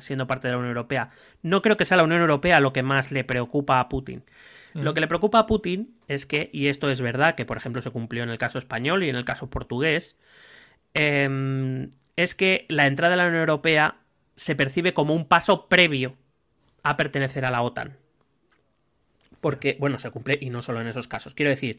siendo 0.00 0.26
parte 0.26 0.46
de 0.46 0.52
la 0.52 0.58
Unión 0.58 0.70
Europea. 0.70 1.10
No 1.42 1.62
creo 1.62 1.76
que 1.76 1.84
sea 1.84 1.96
la 1.96 2.04
Unión 2.04 2.20
Europea 2.20 2.60
lo 2.60 2.72
que 2.72 2.82
más 2.82 3.10
le 3.12 3.24
preocupa 3.24 3.80
a 3.80 3.88
Putin. 3.88 4.24
Lo 4.74 4.94
que 4.94 5.00
le 5.00 5.08
preocupa 5.08 5.40
a 5.40 5.46
Putin 5.46 5.96
es 6.08 6.26
que, 6.26 6.50
y 6.52 6.68
esto 6.68 6.90
es 6.90 7.00
verdad, 7.00 7.34
que 7.34 7.44
por 7.44 7.56
ejemplo 7.56 7.82
se 7.82 7.90
cumplió 7.90 8.22
en 8.22 8.30
el 8.30 8.38
caso 8.38 8.58
español 8.58 9.02
y 9.02 9.08
en 9.08 9.16
el 9.16 9.24
caso 9.24 9.50
portugués, 9.50 10.16
em, 10.94 11.90
es 12.16 12.34
que 12.34 12.66
la 12.68 12.86
entrada 12.86 13.14
a 13.14 13.16
la 13.16 13.26
Unión 13.26 13.40
Europea 13.40 13.96
se 14.36 14.54
percibe 14.54 14.94
como 14.94 15.14
un 15.14 15.26
paso 15.26 15.68
previo 15.68 16.16
a 16.82 16.96
pertenecer 16.96 17.44
a 17.44 17.50
la 17.50 17.62
OTAN. 17.62 17.96
Porque, 19.40 19.76
bueno, 19.78 19.98
se 19.98 20.10
cumple 20.10 20.38
y 20.40 20.50
no 20.50 20.62
solo 20.62 20.80
en 20.80 20.88
esos 20.88 21.06
casos. 21.06 21.34
Quiero 21.34 21.50
decir, 21.50 21.78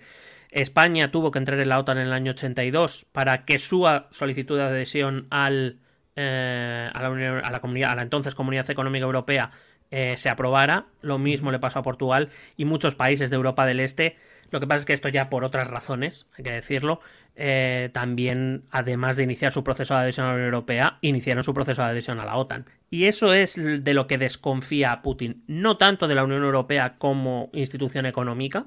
España 0.50 1.12
tuvo 1.12 1.32
que 1.32 1.40
entrar 1.40 1.60
en 1.60 1.70
la 1.70 1.80
OTAN 1.80 1.98
en 1.98 2.08
el 2.08 2.14
año 2.14 2.32
82 2.32 3.06
para 3.12 3.46
que 3.46 3.60
su 3.60 3.86
solicitud 4.12 4.58
de 4.58 4.64
adhesión 4.64 5.28
al, 5.30 5.80
eh, 6.16 6.86
a, 6.92 7.02
la 7.02 7.60
comunidad, 7.60 7.92
a 7.92 7.96
la 7.96 8.02
entonces 8.02 8.36
Comunidad 8.36 8.70
Económica 8.70 9.06
Europea 9.06 9.52
eh, 9.92 10.18
se 10.18 10.30
aprobara. 10.30 10.86
Lo 11.02 11.18
mismo 11.18 11.52
le 11.52 11.60
pasó 11.60 11.80
a 11.80 11.84
Portugal 11.84 12.30
y 12.58 12.66
muchos 12.66 12.96
países 12.96 13.30
de 13.30 13.36
Europa 13.36 13.66
del 13.66 13.80
Este. 13.80 14.16
Lo 14.52 14.60
que 14.60 14.68
pasa 14.68 14.80
es 14.80 14.86
que 14.86 14.94
esto 14.94 15.10
ya 15.10 15.30
por 15.30 15.44
otras 15.44 15.68
razones, 15.68 16.28
hay 16.38 16.44
que 16.44 16.52
decirlo, 16.52 17.02
eh, 17.36 17.90
también, 17.94 18.64
además 18.72 19.16
de 19.16 19.24
iniciar 19.24 19.52
su 19.52 19.64
proceso 19.64 19.94
de 19.94 20.02
adhesión 20.02 20.26
a 20.26 20.30
la 20.30 20.36
Unión 20.36 20.48
Europea, 20.48 20.98
iniciaron 21.02 21.44
su 21.44 21.54
proceso 21.54 21.84
de 21.84 21.90
adhesión 21.90 22.20
a 22.20 22.26
la 22.26 22.36
OTAN. 22.36 22.66
Y 22.90 23.06
eso 23.06 23.34
es 23.34 23.56
de 23.56 23.94
lo 23.94 24.08
que 24.08 24.18
desconfía 24.18 25.02
Putin, 25.02 25.44
no 25.48 25.78
tanto 25.78 26.08
de 26.08 26.16
la 26.16 26.24
Unión 26.24 26.44
Europea 26.44 26.96
como 26.98 27.50
institución 27.54 28.06
económica, 28.06 28.66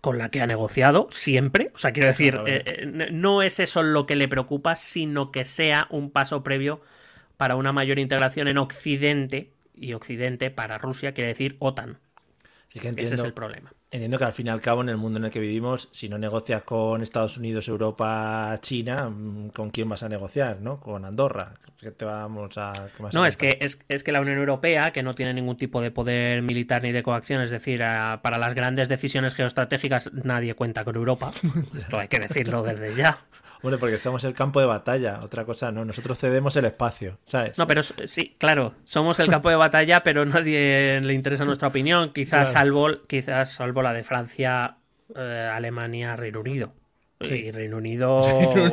con 0.00 0.18
la 0.18 0.30
que 0.30 0.40
ha 0.40 0.46
negociado 0.46 1.08
siempre. 1.10 1.70
O 1.74 1.78
sea, 1.78 1.92
quiero 1.92 2.08
decir, 2.08 2.38
eh, 2.46 3.08
no 3.12 3.42
es 3.42 3.60
eso 3.60 3.82
lo 3.82 4.06
que 4.06 4.16
le 4.16 4.28
preocupa, 4.28 4.76
sino 4.76 5.30
que 5.30 5.44
sea 5.44 5.86
un 5.90 6.10
paso 6.10 6.42
previo 6.42 6.80
para 7.36 7.56
una 7.56 7.72
mayor 7.72 7.98
integración 7.98 8.48
en 8.48 8.58
Occidente 8.58 9.52
y 9.76 9.92
Occidente 9.92 10.50
para 10.50 10.78
Rusia 10.78 11.12
quiere 11.12 11.28
decir 11.28 11.56
OTAN. 11.58 11.98
que 12.72 12.88
entiendo, 12.88 13.02
Ese 13.02 13.14
es 13.14 13.24
el 13.24 13.32
problema. 13.32 13.72
Entiendo 13.90 14.18
que 14.18 14.24
al 14.24 14.32
fin 14.32 14.48
y 14.48 14.50
al 14.50 14.60
cabo, 14.60 14.82
en 14.82 14.88
el 14.88 14.96
mundo 14.96 15.18
en 15.18 15.26
el 15.26 15.30
que 15.30 15.38
vivimos, 15.38 15.88
si 15.92 16.08
no 16.08 16.18
negocias 16.18 16.64
con 16.64 17.02
Estados 17.02 17.38
Unidos, 17.38 17.68
Europa, 17.68 18.58
China, 18.60 19.08
mm, 19.08 19.50
¿con 19.50 19.70
quién 19.70 19.88
vas 19.88 20.02
a 20.02 20.08
negociar? 20.08 20.60
¿No? 20.60 20.80
Con 20.80 21.04
Andorra. 21.04 21.54
¿Qué 21.80 21.92
te 21.92 22.04
vamos 22.04 22.58
a, 22.58 22.88
no, 23.12 23.24
es 23.24 23.36
que, 23.36 23.58
es, 23.60 23.78
es, 23.88 24.02
que 24.02 24.12
la 24.12 24.20
Unión 24.20 24.38
Europea, 24.38 24.92
que 24.92 25.02
no 25.02 25.14
tiene 25.14 25.32
ningún 25.32 25.56
tipo 25.56 25.80
de 25.80 25.92
poder 25.92 26.42
militar 26.42 26.82
ni 26.82 26.90
de 26.90 27.02
coacción, 27.02 27.40
es 27.40 27.50
decir, 27.50 27.78
para 27.78 28.38
las 28.38 28.54
grandes 28.54 28.88
decisiones 28.88 29.34
geoestratégicas 29.34 30.12
nadie 30.12 30.54
cuenta 30.54 30.84
con 30.84 30.96
Europa. 30.96 31.30
Esto 31.76 31.98
hay 31.98 32.08
que 32.08 32.18
decirlo 32.18 32.64
desde 32.64 32.96
ya. 32.96 33.18
Bueno, 33.66 33.80
porque 33.80 33.98
somos 33.98 34.22
el 34.22 34.32
campo 34.32 34.60
de 34.60 34.66
batalla, 34.66 35.18
otra 35.24 35.44
cosa 35.44 35.72
no, 35.72 35.84
nosotros 35.84 36.16
cedemos 36.16 36.54
el 36.54 36.66
espacio, 36.66 37.18
¿sabes? 37.24 37.58
No, 37.58 37.66
pero 37.66 37.82
sí, 37.82 38.36
claro, 38.38 38.74
somos 38.84 39.18
el 39.18 39.28
campo 39.28 39.50
de 39.50 39.56
batalla, 39.56 40.04
pero 40.04 40.24
nadie 40.24 41.00
le 41.00 41.12
interesa 41.14 41.44
nuestra 41.44 41.66
opinión, 41.66 42.12
quizás 42.12 42.52
salvo 42.52 42.86
quizás 43.08 43.50
salvo 43.50 43.82
la 43.82 43.92
de 43.92 44.04
Francia, 44.04 44.76
eh, 45.16 45.50
Alemania, 45.52 46.14
Reino 46.14 46.42
Unido. 46.42 46.74
Y 47.18 47.50
Reino 47.50 47.78
Unido, 47.78 48.22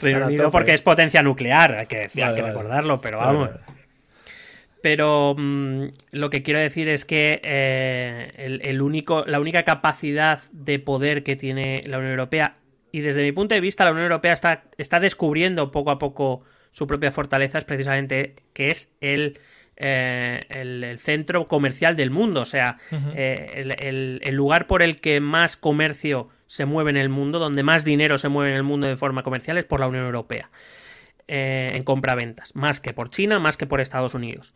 Reino 0.00 0.26
Unido, 0.28 0.50
porque 0.50 0.72
es 0.72 0.80
potencia 0.80 1.22
nuclear, 1.22 1.74
hay 1.74 1.86
que 1.88 1.98
decir, 1.98 2.24
hay 2.24 2.36
que 2.36 2.40
recordarlo, 2.40 3.02
pero 3.02 3.18
vamos. 3.18 3.50
Pero 4.82 5.34
mm, 5.36 5.86
lo 6.12 6.30
que 6.30 6.42
quiero 6.42 6.60
decir 6.60 6.88
es 6.88 7.04
que 7.04 7.40
eh, 7.42 8.60
el, 8.62 8.80
único, 8.82 9.24
la 9.26 9.40
única 9.40 9.64
capacidad 9.64 10.40
de 10.52 10.78
poder 10.78 11.22
que 11.22 11.36
tiene 11.36 11.82
la 11.86 11.98
Unión 11.98 12.12
Europea, 12.12 12.56
y 12.92 13.00
desde 13.00 13.22
mi 13.22 13.32
punto 13.32 13.54
de 13.54 13.60
vista 13.60 13.84
la 13.84 13.90
Unión 13.90 14.04
Europea 14.04 14.32
está, 14.32 14.64
está 14.78 15.00
descubriendo 15.00 15.70
poco 15.70 15.90
a 15.90 15.98
poco 15.98 16.42
su 16.70 16.86
propia 16.86 17.10
fortaleza, 17.10 17.58
es 17.58 17.64
precisamente 17.64 18.36
que 18.52 18.68
es 18.68 18.92
el, 19.00 19.38
eh, 19.76 20.40
el, 20.50 20.98
centro 20.98 21.46
comercial 21.46 21.96
del 21.96 22.10
mundo, 22.10 22.42
o 22.42 22.44
sea, 22.44 22.78
eh, 23.14 24.20
el, 24.22 24.34
lugar 24.34 24.66
por 24.66 24.82
el 24.82 25.00
que 25.00 25.20
más 25.20 25.56
comercio 25.56 26.28
se 26.46 26.64
mueve 26.64 26.90
en 26.90 26.96
el 26.96 27.08
mundo, 27.08 27.38
donde 27.38 27.62
más 27.62 27.84
dinero 27.84 28.18
se 28.18 28.28
mueve 28.28 28.50
en 28.50 28.56
el 28.56 28.62
mundo 28.62 28.86
de 28.86 28.96
forma 28.96 29.22
comercial 29.22 29.58
es 29.58 29.64
por 29.64 29.80
la 29.80 29.88
Unión 29.88 30.04
Europea. 30.04 30.50
Eh, 31.30 31.72
en 31.74 31.84
compraventas, 31.84 32.54
más 32.54 32.80
que 32.80 32.94
por 32.94 33.10
China, 33.10 33.38
más 33.38 33.58
que 33.58 33.66
por 33.66 33.82
Estados 33.82 34.14
Unidos. 34.14 34.54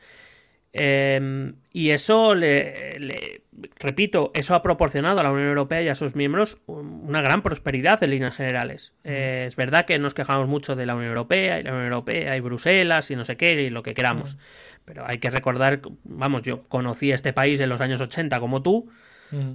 Em, 0.73 1.57
y 1.71 1.91
eso, 1.91 2.35
le, 2.35 3.43
repito, 3.79 4.31
eso 4.33 4.55
ha 4.55 4.63
proporcionado 4.63 5.21
a 5.21 5.23
la 5.23 5.31
Unión 5.31 5.49
Europea 5.49 5.83
y 5.83 5.89
a 5.89 5.95
sus 5.95 6.17
miembros 6.17 6.63
una 6.67 7.21
gran 7.21 7.43
prosperidad 7.43 8.03
en 8.03 8.11
líneas 8.11 8.35
generales. 8.35 8.95
Eh, 9.05 9.45
es 9.47 9.55
verdad 9.55 9.85
que 9.85 9.99
nos 9.99 10.15
quejamos 10.15 10.49
mucho 10.49 10.75
de 10.75 10.87
la 10.87 10.95
Unión 10.95 11.11
Europea 11.11 11.61
y 11.61 11.63
la 11.63 11.73
Unión 11.73 11.89
Europea 11.89 12.39
y 12.39 12.41
Bruselas 12.41 13.11
y 13.11 13.17
no 13.17 13.25
sé 13.25 13.37
qué 13.37 13.53
y 13.53 13.69
lo 13.69 13.83
que 13.83 13.93
queramos. 13.93 14.39
Pero 14.87 15.05
hay 15.07 15.19
que 15.19 15.29
recordar, 15.29 15.83
vamos, 16.05 16.41
yo 16.41 16.63
conocí 16.69 17.13
este 17.13 17.35
país 17.35 17.61
en 17.61 17.69
los 17.69 17.83
años 17.83 18.01
80 18.01 18.41
como 18.41 18.63
tú. 18.63 18.89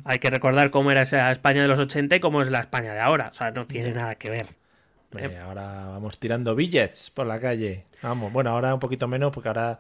Hay 0.05 0.20
que 0.20 0.30
recordar 0.30 0.70
cómo 0.70 0.91
era 0.91 1.01
esa 1.01 1.32
España 1.32 1.63
de 1.63 1.68
los 1.68 1.80
80 1.80 2.15
y 2.15 2.20
cómo 2.20 2.43
es 2.43 2.51
la 2.51 2.59
España 2.59 2.93
de 2.93 2.99
ahora. 2.99 3.30
O 3.30 3.34
sea, 3.34 3.49
no 3.49 3.65
tiene 3.65 3.91
nada 3.91 4.15
que 4.15 4.30
ver. 4.30 4.47
Eh, 5.16 5.38
ahora 5.38 5.88
vamos 5.88 6.20
tirando 6.20 6.55
billets 6.55 7.10
por 7.10 7.26
la 7.28 7.39
calle. 7.39 7.86
Vamos, 8.01 8.32
bueno, 8.32 8.49
ahora 8.51 8.74
un 8.74 8.80
poquito 8.80 9.08
menos 9.08 9.32
porque 9.32 9.47
ahora 9.47 9.80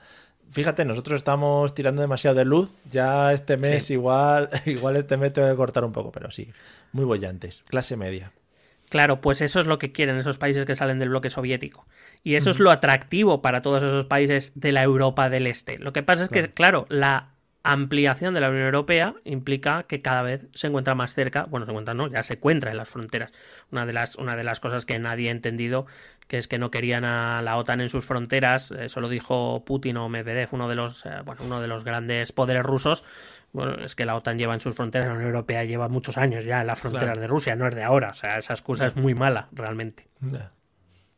fíjate, 0.49 0.85
nosotros 0.85 1.17
estamos 1.17 1.73
tirando 1.73 2.01
demasiado 2.01 2.35
de 2.35 2.45
luz. 2.45 2.77
Ya 2.89 3.33
este 3.33 3.57
mes 3.57 3.89
igual, 3.89 4.49
igual 4.65 4.95
este 4.95 5.17
mes 5.17 5.33
tengo 5.33 5.49
que 5.49 5.55
cortar 5.55 5.83
un 5.83 5.91
poco, 5.91 6.11
pero 6.11 6.31
sí, 6.31 6.51
muy 6.91 7.05
bollantes, 7.05 7.63
clase 7.67 7.97
media. 7.97 8.31
Claro, 8.89 9.19
pues 9.19 9.41
eso 9.41 9.59
es 9.59 9.65
lo 9.65 9.79
que 9.79 9.91
quieren 9.91 10.17
esos 10.17 10.37
países 10.37 10.65
que 10.65 10.75
salen 10.75 10.97
del 10.99 11.09
bloque 11.09 11.29
soviético. 11.29 11.85
Y 12.23 12.35
eso 12.35 12.51
es 12.51 12.59
lo 12.59 12.71
atractivo 12.71 13.41
para 13.41 13.61
todos 13.61 13.83
esos 13.83 14.05
países 14.05 14.53
de 14.55 14.71
la 14.71 14.81
Europa 14.81 15.29
del 15.29 15.45
Este. 15.45 15.77
Lo 15.77 15.91
que 15.91 16.03
pasa 16.03 16.23
es 16.23 16.29
que, 16.29 16.49
claro, 16.49 16.85
la 16.89 17.31
ampliación 17.67 18.33
de 18.33 18.39
la 18.39 18.49
Unión 18.49 18.65
Europea 18.65 19.15
implica 19.25 19.83
que 19.83 20.01
cada 20.01 20.21
vez 20.21 20.47
se 20.53 20.67
encuentra 20.67 20.95
más 20.95 21.13
cerca, 21.13 21.45
bueno, 21.49 21.65
se 21.65 21.71
encuentra, 21.71 21.93
no, 21.93 22.07
ya 22.07 22.23
se 22.23 22.35
encuentra 22.35 22.71
en 22.71 22.77
las 22.77 22.87
fronteras. 22.87 23.33
Una 23.71 23.85
de 23.85 23.91
las, 23.91 24.15
una 24.15 24.37
de 24.37 24.45
las 24.45 24.61
cosas 24.61 24.85
que 24.85 24.97
nadie 24.99 25.27
ha 25.27 25.31
entendido, 25.33 25.85
que 26.27 26.37
es 26.37 26.47
que 26.47 26.59
no 26.59 26.71
querían 26.71 27.03
a 27.03 27.41
la 27.41 27.57
OTAN 27.57 27.81
en 27.81 27.89
sus 27.89 28.05
fronteras, 28.05 28.71
eso 28.71 29.01
lo 29.01 29.09
dijo 29.09 29.65
Putin 29.65 29.97
o 29.97 30.07
Medvedev, 30.07 30.47
uno 30.53 30.69
de 30.69 30.75
los, 30.75 31.05
eh, 31.05 31.09
bueno, 31.25 31.41
uno 31.43 31.59
de 31.59 31.67
los 31.67 31.83
grandes 31.83 32.31
poderes 32.31 32.63
rusos, 32.63 33.03
bueno, 33.51 33.75
es 33.83 33.95
que 33.95 34.05
la 34.05 34.15
OTAN 34.15 34.37
lleva 34.37 34.53
en 34.53 34.61
sus 34.61 34.73
fronteras, 34.73 35.07
la 35.07 35.15
Unión 35.15 35.27
Europea 35.27 35.65
lleva 35.65 35.89
muchos 35.89 36.17
años 36.17 36.45
ya 36.45 36.61
en 36.61 36.67
las 36.67 36.79
fronteras 36.79 37.19
de 37.19 37.27
Rusia, 37.27 37.57
no 37.57 37.67
es 37.67 37.75
de 37.75 37.83
ahora, 37.83 38.11
o 38.11 38.13
sea, 38.13 38.37
esa 38.37 38.53
excusa 38.53 38.85
es 38.85 38.95
muy 38.95 39.13
mala, 39.13 39.49
realmente. 39.51 40.07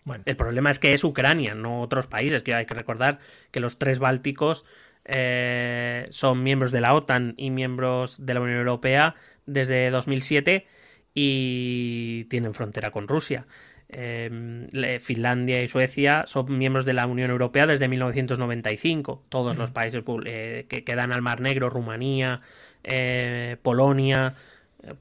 Bueno. 0.03 0.23
El 0.25 0.35
problema 0.35 0.71
es 0.71 0.79
que 0.79 0.93
es 0.93 1.03
Ucrania, 1.03 1.53
no 1.53 1.81
otros 1.81 2.07
países, 2.07 2.41
que 2.41 2.55
hay 2.55 2.65
que 2.65 2.73
recordar 2.73 3.19
que 3.51 3.59
los 3.59 3.77
tres 3.77 3.99
bálticos 3.99 4.65
eh, 5.11 6.07
son 6.11 6.43
miembros 6.43 6.71
de 6.71 6.81
la 6.81 6.93
OTAN 6.93 7.33
y 7.35 7.49
miembros 7.49 8.23
de 8.23 8.33
la 8.35 8.41
Unión 8.41 8.59
Europea 8.59 9.15
desde 9.47 9.89
2007 9.89 10.67
y 11.13 12.25
tienen 12.25 12.53
frontera 12.53 12.91
con 12.91 13.07
Rusia. 13.07 13.47
Em, 13.91 14.67
Finlandia 14.99 15.63
y 15.63 15.67
Suecia 15.67 16.25
son 16.27 16.55
miembros 16.55 16.85
de 16.85 16.93
la 16.93 17.07
Unión 17.07 17.31
Europea 17.31 17.65
desde 17.65 17.87
1995. 17.87 19.25
Todos 19.29 19.57
los 19.57 19.71
países 19.71 20.03
eh, 20.25 20.67
que 20.69 20.83
quedan 20.83 21.11
al 21.11 21.23
Mar 21.23 21.41
Negro, 21.41 21.69
Rumanía, 21.69 22.41
eh, 22.83 23.57
Polonia, 23.63 24.35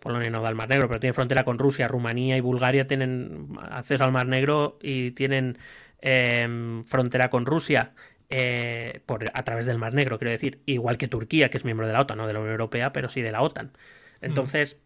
Polonia 0.00 0.30
no 0.30 0.40
da 0.40 0.48
al 0.48 0.54
Mar 0.54 0.70
Negro, 0.70 0.88
pero 0.88 1.00
tiene 1.00 1.12
frontera 1.12 1.44
con 1.44 1.58
Rusia, 1.58 1.86
Rumanía 1.86 2.36
y 2.36 2.40
Bulgaria 2.40 2.86
tienen 2.86 3.48
acceso 3.70 4.04
al 4.04 4.12
Mar 4.12 4.26
Negro 4.26 4.78
y 4.82 5.10
tienen 5.12 5.58
em, 6.00 6.84
frontera 6.84 7.28
con 7.28 7.44
Rusia. 7.44 7.92
Eh, 8.30 9.00
por, 9.06 9.24
a 9.32 9.42
través 9.44 9.64
del 9.66 9.78
Mar 9.78 9.94
Negro, 9.94 10.18
quiero 10.18 10.30
decir, 10.32 10.60
igual 10.66 10.98
que 10.98 11.08
Turquía, 11.08 11.48
que 11.48 11.56
es 11.56 11.64
miembro 11.64 11.86
de 11.86 11.94
la 11.94 12.00
OTAN, 12.00 12.18
no 12.18 12.26
de 12.26 12.34
la 12.34 12.40
Unión 12.40 12.52
Europea, 12.52 12.92
pero 12.92 13.08
sí 13.08 13.22
de 13.22 13.32
la 13.32 13.40
OTAN. 13.40 13.72
Entonces, 14.20 14.82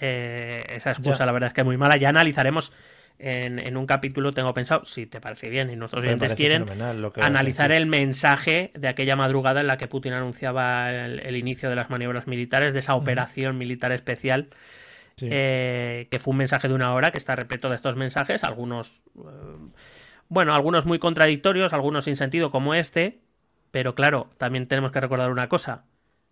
eh, 0.00 0.64
esa 0.70 0.90
excusa 0.90 1.18
Ya. 1.20 1.26
la 1.26 1.32
verdad 1.32 1.48
es 1.48 1.52
que 1.54 1.60
es 1.60 1.66
muy 1.66 1.76
mala. 1.76 1.96
Ya 1.98 2.08
analizaremos 2.08 2.72
en, 3.18 3.58
en 3.58 3.76
un 3.76 3.84
capítulo, 3.86 4.32
tengo 4.32 4.54
pensado, 4.54 4.84
si 4.84 5.04
te 5.06 5.20
parece 5.20 5.50
bien 5.50 5.70
y 5.70 5.76
nuestros 5.76 6.04
oyentes 6.04 6.32
quieren, 6.34 6.64
analizar 7.20 7.72
el 7.72 7.86
mensaje 7.86 8.70
de 8.74 8.88
aquella 8.88 9.16
madrugada 9.16 9.60
en 9.60 9.66
la 9.66 9.76
que 9.76 9.88
Putin 9.88 10.12
anunciaba 10.14 10.90
el, 10.92 11.20
el 11.26 11.36
inicio 11.36 11.68
de 11.68 11.74
las 11.76 11.90
maniobras 11.90 12.26
militares, 12.26 12.72
de 12.72 12.78
esa 12.78 12.94
operación 12.94 13.58
militar 13.58 13.92
especial, 13.92 14.48
Sí. 15.16 15.26
eh, 15.32 16.06
que 16.12 16.20
fue 16.20 16.30
un 16.30 16.36
mensaje 16.38 16.68
de 16.68 16.74
una 16.74 16.94
hora 16.94 17.10
que 17.10 17.18
está 17.18 17.34
repleto 17.34 17.68
de 17.68 17.74
estos 17.74 17.96
mensajes, 17.96 18.44
algunos, 18.44 19.02
eh, 19.16 19.20
bueno, 20.28 20.54
algunos 20.54 20.86
muy 20.86 20.98
contradictorios, 20.98 21.72
algunos 21.72 22.04
sin 22.04 22.16
sentido 22.16 22.50
como 22.50 22.74
este, 22.74 23.20
pero 23.70 23.94
claro, 23.94 24.30
también 24.38 24.66
tenemos 24.66 24.92
que 24.92 25.00
recordar 25.00 25.30
una 25.30 25.48
cosa, 25.48 25.84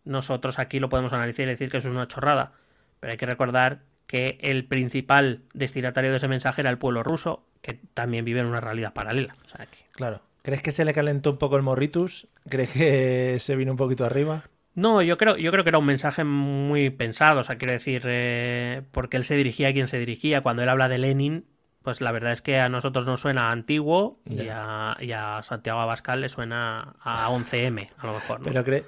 nosotros 0.05 0.59
aquí 0.59 0.78
lo 0.78 0.88
podemos 0.88 1.12
analizar 1.12 1.47
y 1.47 1.51
decir 1.51 1.70
que 1.70 1.78
eso 1.78 1.88
es 1.88 1.94
una 1.94 2.07
chorrada, 2.09 2.53
pero 3.01 3.12
hay 3.12 3.18
que 3.18 3.26
recordar 3.26 3.80
que 4.07 4.38
el 4.40 4.64
principal 4.64 5.42
destinatario 5.53 6.11
de 6.12 6.18
ese 6.18 6.28
mensaje 6.28 6.62
era 6.62 6.70
el 6.70 6.78
pueblo 6.78 7.03
ruso, 7.03 7.44
que 7.61 7.74
también 7.92 8.24
vive 8.24 8.40
en 8.40 8.47
una 8.47 8.61
realidad 8.61 8.92
paralela. 8.92 9.34
O 9.44 9.49
sea 9.49 9.66
que... 9.66 9.78
Claro. 9.92 10.22
¿Crees 10.42 10.62
que 10.62 10.70
se 10.70 10.84
le 10.84 10.94
calentó 10.94 11.32
un 11.32 11.38
poco 11.38 11.57
el 11.57 11.62
morritus? 11.62 12.28
¿Crees 12.49 12.70
que 12.70 13.36
se 13.40 13.57
vino 13.57 13.72
un 13.72 13.76
poquito 13.76 14.05
arriba? 14.05 14.44
No, 14.76 15.03
yo 15.03 15.18
creo, 15.18 15.36
yo 15.36 15.51
creo 15.51 15.64
que 15.64 15.70
era 15.70 15.78
un 15.78 15.86
mensaje 15.86 16.22
muy 16.22 16.90
pensado, 16.90 17.40
o 17.40 17.42
sea, 17.42 17.57
quiero 17.57 17.72
decir, 17.72 18.03
eh, 18.05 18.82
porque 18.92 19.16
él 19.16 19.24
se 19.24 19.34
dirigía 19.34 19.68
a 19.68 19.72
quien 19.72 19.88
se 19.88 19.99
dirigía. 19.99 20.42
Cuando 20.42 20.62
él 20.62 20.68
habla 20.68 20.88
de 20.88 20.99
Lenin, 20.99 21.47
pues 21.87 22.01
la 22.01 22.11
verdad 22.11 22.32
es 22.32 22.43
que 22.43 22.59
a 22.59 22.68
nosotros 22.68 23.07
nos 23.07 23.20
suena 23.20 23.51
antiguo 23.51 24.18
y 24.28 24.49
a, 24.51 24.97
y 24.99 25.12
a 25.12 25.41
Santiago 25.45 25.78
Abascal 25.78 26.20
le 26.20 26.28
suena 26.28 26.97
a 27.01 27.30
11M, 27.30 27.91
a 27.97 28.07
lo 28.09 28.14
mejor. 28.14 28.41
¿no? 28.41 28.47
Pero 28.47 28.64
cree, 28.64 28.84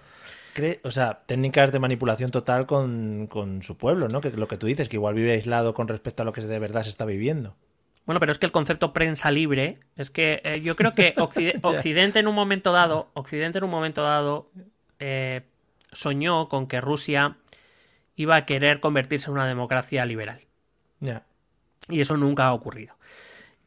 cree, 0.52 0.80
o 0.82 0.90
sea, 0.90 1.20
técnicas 1.24 1.70
de 1.70 1.78
manipulación 1.78 2.32
total 2.32 2.66
con, 2.66 3.28
con 3.28 3.62
su 3.62 3.76
pueblo, 3.76 4.08
¿no? 4.08 4.20
Que 4.20 4.30
lo 4.32 4.48
que 4.48 4.56
tú 4.56 4.66
dices, 4.66 4.88
que 4.88 4.96
igual 4.96 5.14
vive 5.14 5.30
aislado 5.30 5.74
con 5.74 5.86
respecto 5.86 6.24
a 6.24 6.26
lo 6.26 6.32
que 6.32 6.40
de 6.40 6.58
verdad 6.58 6.82
se 6.82 6.90
está 6.90 7.04
viviendo. 7.04 7.54
Bueno, 8.04 8.18
pero 8.18 8.32
es 8.32 8.38
que 8.40 8.46
el 8.46 8.52
concepto 8.52 8.92
prensa 8.92 9.30
libre 9.30 9.78
es 9.94 10.10
que 10.10 10.42
eh, 10.42 10.60
yo 10.60 10.74
creo 10.74 10.94
que 10.96 11.14
Occide- 11.18 11.60
Occidente 11.62 12.18
en 12.18 12.26
un 12.26 12.34
momento 12.34 12.72
dado, 12.72 13.10
Occidente 13.14 13.58
en 13.58 13.64
un 13.64 13.70
momento 13.70 14.02
dado 14.02 14.50
eh, 14.98 15.42
soñó 15.92 16.48
con 16.48 16.66
que 16.66 16.80
Rusia 16.80 17.36
iba 18.16 18.34
a 18.34 18.44
querer 18.44 18.80
convertirse 18.80 19.28
en 19.28 19.34
una 19.34 19.46
democracia 19.46 20.04
liberal. 20.04 20.40
Ya. 20.98 21.22
Y 21.88 22.00
eso 22.00 22.16
nunca 22.16 22.46
ha 22.46 22.52
ocurrido. 22.52 22.94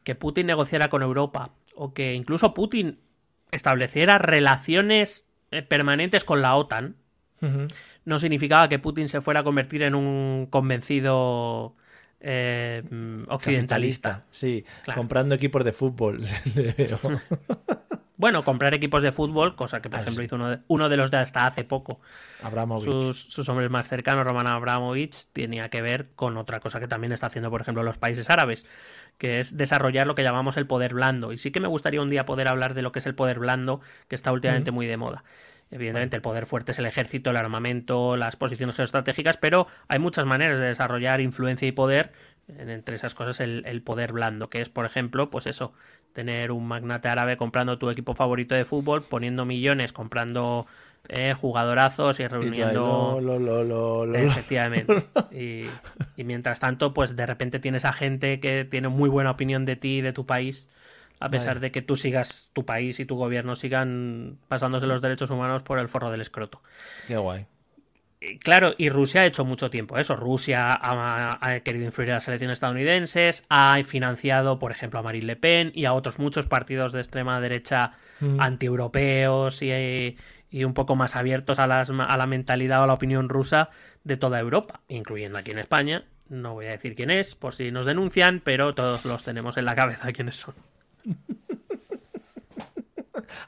Que 0.04 0.14
Putin 0.14 0.46
negociara 0.46 0.88
con 0.88 1.02
Europa 1.02 1.50
o 1.74 1.94
que 1.94 2.14
incluso 2.14 2.54
Putin 2.54 2.98
estableciera 3.50 4.18
relaciones 4.18 5.28
eh, 5.50 5.62
permanentes 5.62 6.24
con 6.24 6.42
la 6.42 6.56
OTAN 6.56 6.96
no 8.04 8.20
significaba 8.20 8.68
que 8.68 8.78
Putin 8.78 9.08
se 9.08 9.20
fuera 9.20 9.40
a 9.40 9.42
convertir 9.42 9.82
en 9.82 9.94
un 9.96 10.46
convencido 10.48 11.74
eh, 12.20 12.82
occidentalista. 13.28 14.24
Sí, 14.30 14.64
Claro. 14.84 15.00
comprando 15.00 15.34
equipos 15.34 15.64
de 15.64 15.72
fútbol. 15.72 16.22
Bueno, 18.22 18.44
comprar 18.44 18.72
equipos 18.72 19.02
de 19.02 19.10
fútbol, 19.10 19.56
cosa 19.56 19.82
que 19.82 19.90
por 19.90 19.98
Ah, 19.98 20.02
ejemplo 20.02 20.20
sí. 20.22 20.26
hizo 20.26 20.36
uno 20.36 20.48
de, 20.50 20.58
uno 20.68 20.88
de 20.88 20.96
los 20.96 21.10
de 21.10 21.16
hasta 21.16 21.44
hace 21.44 21.64
poco. 21.64 22.00
Abramovich. 22.40 22.84
Sus, 22.84 23.20
sus 23.20 23.48
hombres 23.48 23.68
más 23.68 23.88
cercanos, 23.88 24.24
Roman 24.24 24.46
Abramovich, 24.46 25.26
tenía 25.32 25.68
que 25.70 25.82
ver 25.82 26.10
con 26.14 26.36
otra 26.36 26.60
cosa 26.60 26.78
que 26.78 26.86
también 26.86 27.12
está 27.12 27.26
haciendo, 27.26 27.50
por 27.50 27.62
ejemplo, 27.62 27.82
los 27.82 27.98
países 27.98 28.30
árabes, 28.30 28.64
que 29.18 29.40
es 29.40 29.56
desarrollar 29.56 30.06
lo 30.06 30.14
que 30.14 30.22
llamamos 30.22 30.56
el 30.56 30.68
poder 30.68 30.94
blando. 30.94 31.32
Y 31.32 31.38
sí 31.38 31.50
que 31.50 31.58
me 31.58 31.66
gustaría 31.66 32.00
un 32.00 32.10
día 32.10 32.24
poder 32.24 32.46
hablar 32.46 32.74
de 32.74 32.82
lo 32.82 32.92
que 32.92 33.00
es 33.00 33.06
el 33.06 33.16
poder 33.16 33.40
blando, 33.40 33.80
que 34.06 34.14
está 34.14 34.30
últimamente 34.30 34.70
muy 34.70 34.86
de 34.86 34.96
moda. 34.96 35.24
Evidentemente, 35.72 36.14
el 36.14 36.22
poder 36.22 36.46
fuerte 36.46 36.70
es 36.72 36.78
el 36.78 36.86
ejército, 36.86 37.30
el 37.30 37.36
armamento, 37.38 38.16
las 38.16 38.36
posiciones 38.36 38.76
geoestratégicas, 38.76 39.36
pero 39.38 39.66
hay 39.88 39.98
muchas 39.98 40.26
maneras 40.26 40.60
de 40.60 40.66
desarrollar 40.66 41.20
influencia 41.20 41.66
y 41.66 41.72
poder. 41.72 42.12
En- 42.58 42.70
Entre 42.70 42.96
esas 42.96 43.14
cosas, 43.14 43.40
el, 43.40 43.64
el 43.66 43.82
poder 43.82 44.12
blando, 44.12 44.48
que 44.50 44.60
es, 44.62 44.68
por 44.68 44.84
ejemplo, 44.86 45.30
pues 45.30 45.46
eso, 45.46 45.72
tener 46.12 46.52
un 46.52 46.66
magnate 46.66 47.08
árabe 47.08 47.36
comprando 47.36 47.78
tu 47.78 47.90
equipo 47.90 48.14
favorito 48.14 48.54
de 48.54 48.64
fútbol, 48.64 49.02
poniendo 49.04 49.44
millones, 49.44 49.92
comprando 49.92 50.66
eh, 51.08 51.34
jugadorazos 51.34 52.20
y 52.20 52.26
reuniendo. 52.28 53.18
lo, 53.20 53.38
lo, 53.38 53.38
lo, 53.38 53.64
lo, 53.64 54.06
lo. 54.06 54.18
Efectivamente. 54.18 54.94
Y, 55.30 55.80
y 56.16 56.24
mientras 56.24 56.60
tanto, 56.60 56.92
pues 56.92 57.16
de 57.16 57.26
repente 57.26 57.58
tienes 57.58 57.84
a 57.84 57.92
gente 57.92 58.38
que 58.40 58.64
tiene 58.64 58.88
muy 58.88 59.08
buena 59.08 59.30
opinión 59.30 59.64
de 59.64 59.76
ti 59.76 59.98
y 59.98 60.00
de 60.02 60.12
tu 60.12 60.26
país, 60.26 60.68
a 61.20 61.30
pesar 61.30 61.60
de 61.60 61.70
que 61.72 61.80
tú 61.82 61.96
sigas, 61.96 62.50
tu 62.52 62.66
país 62.66 63.00
y 63.00 63.06
tu 63.06 63.16
gobierno 63.16 63.54
sigan 63.54 64.38
pasándose 64.48 64.86
los 64.86 65.00
derechos 65.00 65.30
humanos 65.30 65.62
por 65.62 65.78
el 65.78 65.88
forro 65.88 66.10
del 66.10 66.20
escroto. 66.20 66.62
Qué 67.04 67.16
guay. 67.16 67.46
Y 68.24 68.38
Claro, 68.38 68.74
y 68.78 68.88
Rusia 68.88 69.22
ha 69.22 69.26
hecho 69.26 69.44
mucho 69.44 69.68
tiempo 69.70 69.98
eso. 69.98 70.14
Rusia 70.16 70.68
ha, 70.70 71.38
ha 71.40 71.60
querido 71.60 71.84
influir 71.84 72.10
en 72.10 72.14
las 72.16 72.28
elecciones 72.28 72.54
estadounidenses, 72.54 73.44
ha 73.48 73.78
financiado, 73.84 74.58
por 74.58 74.70
ejemplo, 74.70 75.00
a 75.00 75.02
Marine 75.02 75.26
Le 75.26 75.36
Pen 75.36 75.72
y 75.74 75.86
a 75.86 75.92
otros 75.92 76.18
muchos 76.18 76.46
partidos 76.46 76.92
de 76.92 77.00
extrema 77.00 77.40
derecha 77.40 77.92
Mm. 78.20 78.40
antieuropeos 78.40 79.62
y, 79.62 80.16
y 80.50 80.62
un 80.64 80.74
poco 80.74 80.94
más 80.94 81.16
abiertos 81.16 81.58
a, 81.58 81.66
las- 81.66 81.90
a 81.90 82.16
la 82.16 82.26
mentalidad 82.28 82.80
o 82.80 82.84
a 82.84 82.86
la 82.86 82.92
opinión 82.92 83.28
rusa 83.28 83.70
de 84.04 84.16
toda 84.16 84.38
Europa, 84.38 84.80
incluyendo 84.88 85.38
aquí 85.38 85.50
en 85.50 85.58
España. 85.58 86.04
No 86.28 86.54
voy 86.54 86.66
a 86.66 86.70
decir 86.70 86.94
quién 86.94 87.10
es, 87.10 87.34
por 87.34 87.52
si 87.54 87.72
nos 87.72 87.84
denuncian, 87.84 88.40
pero 88.44 88.74
todos 88.74 89.04
los 89.04 89.24
tenemos 89.24 89.56
en 89.56 89.64
la 89.64 89.74
cabeza 89.74 90.12
quiénes 90.12 90.36
son. 90.36 90.54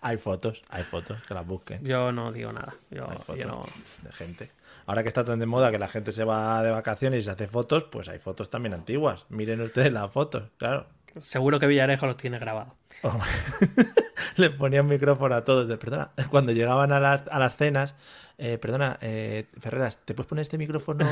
Hay 0.00 0.16
fotos, 0.18 0.64
hay 0.68 0.82
fotos, 0.84 1.18
que 1.26 1.34
las 1.34 1.46
busquen. 1.46 1.84
Yo 1.84 2.12
no 2.12 2.32
digo 2.32 2.52
nada. 2.52 2.74
Yo, 2.90 3.08
Hay 3.10 3.18
fotos 3.18 3.38
yo 3.38 3.46
no- 3.46 3.66
de 4.02 4.12
gente. 4.12 4.50
Ahora 4.86 5.02
que 5.02 5.08
está 5.08 5.24
tan 5.24 5.38
de 5.38 5.46
moda 5.46 5.70
que 5.70 5.78
la 5.78 5.88
gente 5.88 6.12
se 6.12 6.24
va 6.24 6.62
de 6.62 6.70
vacaciones 6.70 7.20
y 7.20 7.22
se 7.22 7.30
hace 7.30 7.46
fotos, 7.48 7.84
pues 7.84 8.08
hay 8.08 8.18
fotos 8.18 8.50
también 8.50 8.74
antiguas. 8.74 9.24
Miren 9.30 9.60
ustedes 9.62 9.92
las 9.92 10.10
fotos, 10.12 10.44
claro. 10.58 10.86
Seguro 11.22 11.60
que 11.60 11.66
Villarejo 11.66 12.06
lo 12.06 12.16
tiene 12.16 12.38
grabado. 12.38 12.74
Le 14.36 14.50
ponían 14.50 14.86
micrófono 14.88 15.34
a 15.34 15.44
todos. 15.44 15.68
de, 15.68 15.76
perdona, 15.76 16.10
cuando 16.30 16.52
llegaban 16.52 16.90
a 16.92 16.98
las, 17.00 17.22
a 17.30 17.38
las 17.38 17.56
cenas, 17.56 17.94
eh, 18.38 18.58
perdona, 18.58 18.98
eh, 19.00 19.46
Ferreras, 19.60 19.98
¿te 20.04 20.12
puedes 20.14 20.28
poner 20.28 20.42
este 20.42 20.58
micrófono 20.58 21.06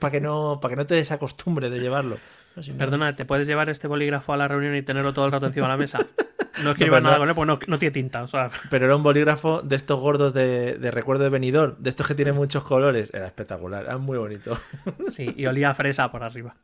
para 0.00 0.10
que 0.10 0.20
no 0.20 0.58
para 0.60 0.72
que 0.72 0.76
no 0.76 0.86
te 0.86 0.94
desacostumbre 0.94 1.68
de 1.68 1.80
llevarlo? 1.80 2.16
No, 2.56 2.62
si 2.62 2.72
no- 2.72 2.78
Perdona, 2.78 3.14
¿te 3.14 3.24
puedes 3.26 3.46
llevar 3.46 3.68
este 3.68 3.88
bolígrafo 3.88 4.32
a 4.32 4.36
la 4.38 4.48
reunión 4.48 4.74
y 4.74 4.82
tenerlo 4.82 5.12
todo 5.12 5.26
el 5.26 5.32
rato 5.32 5.46
encima 5.46 5.66
de 5.66 5.72
la 5.72 5.76
mesa? 5.78 5.98
No 6.62 6.70
escribas 6.70 6.98
pero 6.98 7.00
nada 7.00 7.16
no- 7.16 7.20
con 7.20 7.28
él, 7.28 7.34
pues 7.34 7.46
no, 7.46 7.58
no 7.66 7.78
tiene 7.78 7.92
tinta. 7.92 8.22
O 8.22 8.26
sea, 8.26 8.50
Pero 8.70 8.86
era 8.86 8.96
un 8.96 9.02
bolígrafo 9.02 9.62
de 9.62 9.76
estos 9.76 10.00
gordos 10.00 10.32
de, 10.34 10.78
de 10.78 10.90
recuerdo 10.90 11.24
de 11.24 11.30
venidor, 11.30 11.76
de 11.78 11.90
estos 11.90 12.06
que 12.06 12.14
tienen 12.14 12.34
muchos 12.34 12.64
colores. 12.64 13.10
Era 13.12 13.26
espectacular, 13.26 13.84
era 13.84 13.98
muy 13.98 14.18
bonito. 14.18 14.58
sí, 15.14 15.32
y 15.36 15.46
olía 15.46 15.70
a 15.70 15.74
fresa 15.74 16.10
por 16.10 16.22
arriba. 16.22 16.54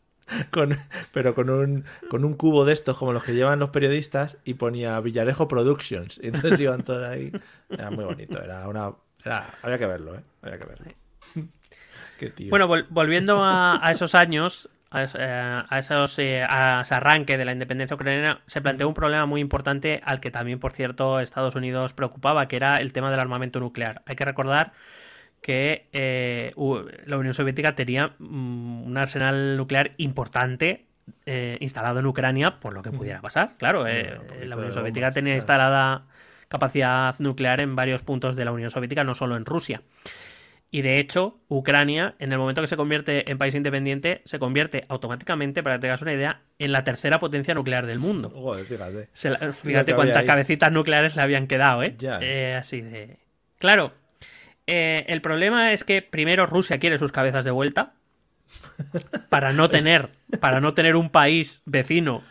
Con, 0.51 0.76
pero 1.12 1.34
con 1.34 1.49
un, 1.49 1.84
con 2.11 2.22
un 2.24 2.34
cubo 2.34 2.66
de 2.66 2.74
estos, 2.74 2.99
como 2.99 3.14
los 3.14 3.24
que 3.24 3.34
llevan 3.34 3.59
los 3.61 3.70
periodistas, 3.70 4.36
y 4.44 4.55
ponía 4.55 5.01
Villarejo 5.01 5.49
Productions. 5.49 6.20
Y 6.22 6.26
entonces 6.26 6.61
iban 6.61 6.82
todos 6.84 7.09
ahí. 7.09 7.32
Era 7.70 7.90
muy 7.90 8.05
bonito, 8.05 8.42
era 8.42 8.68
una. 8.68 8.92
Era, 9.24 9.55
había 9.62 9.78
que 9.78 9.86
verlo, 9.86 10.16
¿eh? 10.16 10.20
Había 10.42 10.59
que 10.59 10.64
verlo. 10.66 10.86
Qué 12.18 12.30
tío. 12.30 12.51
Bueno, 12.51 12.68
vol- 12.68 12.86
volviendo 12.90 13.42
a, 13.44 13.84
a 13.86 13.90
esos 13.92 14.14
años, 14.14 14.68
a, 14.91 15.05
eh, 15.05 15.59
a 15.68 15.78
esos 15.78 16.18
eh, 16.18 16.43
a 16.49 16.80
ese 16.82 16.95
arranque 16.95 17.36
de 17.36 17.45
la 17.45 17.53
independencia 17.53 17.95
ucraniana, 17.95 18.41
se 18.47 18.61
planteó 18.61 18.89
un 18.89 18.95
problema 18.95 19.26
muy 19.26 19.41
importante 19.41 20.01
al 20.05 20.20
que 20.20 20.30
también, 20.30 20.59
por 20.59 20.72
cierto, 20.72 21.20
Estados 21.20 21.55
Unidos 21.55 21.93
preocupaba, 21.93 22.49
que 22.49 22.57
era 22.57 22.74
el 22.74 22.93
tema 22.93 23.11
del 23.11 23.20
armamento 23.20 23.61
nuclear. 23.61 24.03
Hay 24.07 24.16
que 24.16 24.24
recordar 24.24 24.72
que 25.41 25.89
eh, 25.93 26.53
la 27.07 27.16
Unión 27.16 27.34
Soviética 27.34 27.74
tenía 27.74 28.14
mm, 28.18 28.86
un 28.86 28.97
arsenal 28.97 29.57
nuclear 29.57 29.93
importante 29.97 30.86
eh, 31.26 31.57
instalado 31.61 32.01
en 32.01 32.07
Ucrania 32.07 32.59
por 32.61 32.74
lo 32.74 32.82
que 32.82 32.91
pudiera 32.91 33.20
pasar. 33.20 33.57
Claro, 33.57 33.86
eh, 33.86 34.18
la 34.45 34.57
Unión 34.57 34.72
Soviética 34.72 35.12
tenía 35.12 35.34
instalada 35.34 36.07
capacidad 36.49 37.14
nuclear 37.18 37.61
en 37.61 37.76
varios 37.76 38.03
puntos 38.03 38.36
de 38.36 38.45
la 38.45 38.53
Unión 38.53 38.70
Soviética, 38.70 39.05
no 39.05 39.14
solo 39.14 39.36
en 39.36 39.45
Rusia. 39.45 39.82
Y 40.70 40.82
de 40.82 40.98
hecho, 40.98 41.38
Ucrania, 41.48 42.14
en 42.18 42.30
el 42.30 42.38
momento 42.38 42.60
que 42.60 42.66
se 42.66 42.76
convierte 42.76 43.30
en 43.30 43.38
país 43.38 43.54
independiente, 43.54 44.20
se 44.26 44.38
convierte 44.38 44.84
automáticamente, 44.88 45.62
para 45.62 45.76
que 45.76 45.80
te 45.82 45.86
hagas 45.88 46.02
una 46.02 46.12
idea, 46.12 46.40
en 46.58 46.72
la 46.72 46.84
tercera 46.84 47.18
potencia 47.18 47.54
nuclear 47.54 47.86
del 47.86 47.98
mundo. 47.98 48.28
Joder, 48.30 48.66
fíjate. 48.66 49.08
Se 49.14 49.30
la- 49.30 49.38
que 49.38 49.52
fíjate 49.54 49.92
había 49.92 49.96
cuántas 49.96 50.24
cabecitas 50.24 50.70
nucleares 50.70 51.16
le 51.16 51.22
habían 51.22 51.46
quedado, 51.46 51.82
¿eh? 51.82 51.94
Ya. 51.98 52.18
Eh, 52.20 52.54
así 52.54 52.82
de. 52.82 53.16
Claro. 53.58 53.92
eh, 54.66 55.06
el 55.08 55.22
problema 55.22 55.72
es 55.72 55.82
que 55.84 56.02
primero 56.02 56.44
Rusia 56.44 56.78
quiere 56.78 56.98
sus 56.98 57.12
cabezas 57.12 57.46
de 57.46 57.50
vuelta. 57.50 57.94
Para 59.30 59.52
no 59.52 59.70
tener. 59.70 60.08
Para 60.40 60.60
no 60.60 60.74
tener 60.74 60.96
un 60.96 61.08
país 61.10 61.62
vecino 61.64 62.22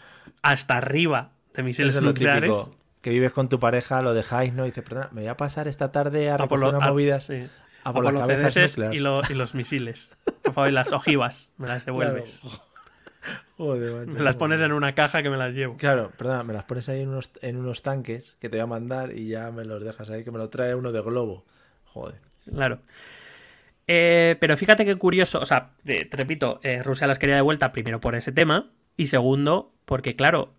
hasta 0.44 0.78
arriba 0.78 1.32
de 1.56 1.64
misiles 1.64 1.90
Eso 1.92 2.00
es 2.00 2.04
lo 2.04 2.10
nucleares. 2.12 2.52
típico. 2.52 2.76
Que 3.02 3.10
vives 3.10 3.32
con 3.32 3.50
tu 3.50 3.60
pareja, 3.60 4.02
lo 4.02 4.14
dejáis, 4.14 4.54
¿no? 4.54 4.64
Y 4.66 4.70
dices, 4.70 4.84
perdona, 4.84 5.10
me 5.12 5.22
voy 5.22 5.30
a 5.30 5.38
pasar 5.38 5.68
esta 5.68 5.92
tarde 5.92 6.30
a 6.30 6.36
A 6.36 6.38
por 6.38 6.60
recoger 6.60 6.62
lo- 6.74 6.78
unas 6.78 6.88
a- 6.88 6.92
movidas. 6.92 7.26
sí. 7.26 7.48
A 7.88 7.90
A 7.90 7.94
por 7.94 8.04
las 8.06 8.14
los 8.14 8.28
CDS 8.28 8.58
y, 8.58 8.82
nucleares. 8.82 9.02
lo- 9.02 9.22
y 9.30 9.34
los 9.34 9.56
misiles. 9.56 10.18
Por 10.44 10.54
favor, 10.54 10.70
y 10.70 10.74
las 10.74 10.92
ojivas. 10.94 11.52
Me 11.58 11.68
las 11.68 11.86
devuelves. 11.86 12.40
Claro. 12.42 12.58
Joder, 13.58 13.92
macho. 14.08 14.12
Me 14.12 14.20
las 14.24 14.36
pones 14.36 14.62
en 14.62 14.72
una 14.72 14.94
caja 14.94 15.24
que 15.24 15.30
me 15.30 15.38
las 15.38 15.56
llevo. 15.56 15.76
Claro, 15.78 16.12
perdona, 16.18 16.44
me 16.44 16.54
las 16.54 16.64
pones 16.66 16.88
ahí 16.90 17.02
en 17.02 17.10
unos, 17.10 17.32
en 17.42 17.58
unos 17.58 17.82
tanques 17.82 18.38
que 18.40 18.50
te 18.50 18.58
voy 18.58 18.64
a 18.64 18.68
mandar 18.68 19.14
y 19.18 19.28
ya 19.30 19.52
me 19.52 19.66
los 19.66 19.84
dejas 19.84 20.10
ahí, 20.12 20.24
que 20.24 20.32
me 20.32 20.38
lo 20.38 20.50
trae 20.50 20.76
uno 20.76 20.92
de 20.92 21.02
globo. 21.02 21.44
Joder. 21.86 22.22
Claro. 22.50 22.80
Eh, 23.88 24.36
pero 24.40 24.56
fíjate 24.58 24.86
qué 24.86 24.96
curioso, 24.96 25.40
o 25.40 25.46
sea, 25.46 25.72
te, 25.84 26.08
repito, 26.12 26.60
eh, 26.62 26.84
Rusia 26.84 27.08
las 27.08 27.18
quería 27.20 27.36
de 27.36 27.42
vuelta 27.42 27.72
primero 27.72 28.00
por 28.02 28.16
ese 28.16 28.32
tema 28.34 28.70
y 28.98 29.08
segundo 29.08 29.72
porque, 29.86 30.16
claro, 30.16 30.54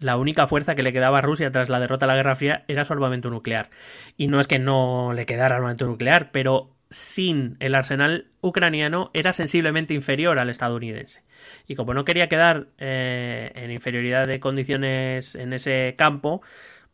la 0.00 0.16
única 0.16 0.46
fuerza 0.46 0.74
que 0.74 0.82
le 0.82 0.92
quedaba 0.92 1.18
a 1.18 1.22
Rusia 1.22 1.50
tras 1.52 1.68
la 1.68 1.78
derrota 1.78 2.06
de 2.06 2.12
la 2.12 2.16
Guerra 2.16 2.34
Fría 2.34 2.64
era 2.68 2.84
su 2.84 2.92
armamento 2.92 3.30
nuclear. 3.30 3.70
Y 4.16 4.26
no 4.26 4.40
es 4.40 4.48
que 4.48 4.58
no 4.58 5.12
le 5.14 5.26
quedara 5.26 5.56
armamento 5.56 5.86
nuclear, 5.86 6.30
pero 6.32 6.74
sin 6.90 7.56
el 7.60 7.74
arsenal 7.74 8.26
ucraniano 8.40 9.10
era 9.14 9.32
sensiblemente 9.32 9.94
inferior 9.94 10.40
al 10.40 10.50
estadounidense. 10.50 11.22
Y 11.66 11.76
como 11.76 11.94
no 11.94 12.04
quería 12.04 12.28
quedar 12.28 12.66
eh, 12.78 13.52
en 13.54 13.70
inferioridad 13.70 14.26
de 14.26 14.40
condiciones 14.40 15.34
en 15.36 15.52
ese 15.52 15.94
campo, 15.96 16.42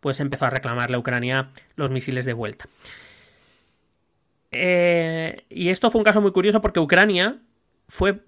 pues 0.00 0.20
empezó 0.20 0.44
a 0.44 0.50
reclamarle 0.50 0.96
a 0.96 1.00
Ucrania 1.00 1.50
los 1.76 1.90
misiles 1.90 2.24
de 2.24 2.34
vuelta. 2.34 2.66
Eh, 4.50 5.44
y 5.48 5.70
esto 5.70 5.90
fue 5.90 6.00
un 6.00 6.04
caso 6.04 6.20
muy 6.20 6.32
curioso 6.32 6.60
porque 6.60 6.80
Ucrania 6.80 7.38
fue, 7.88 8.20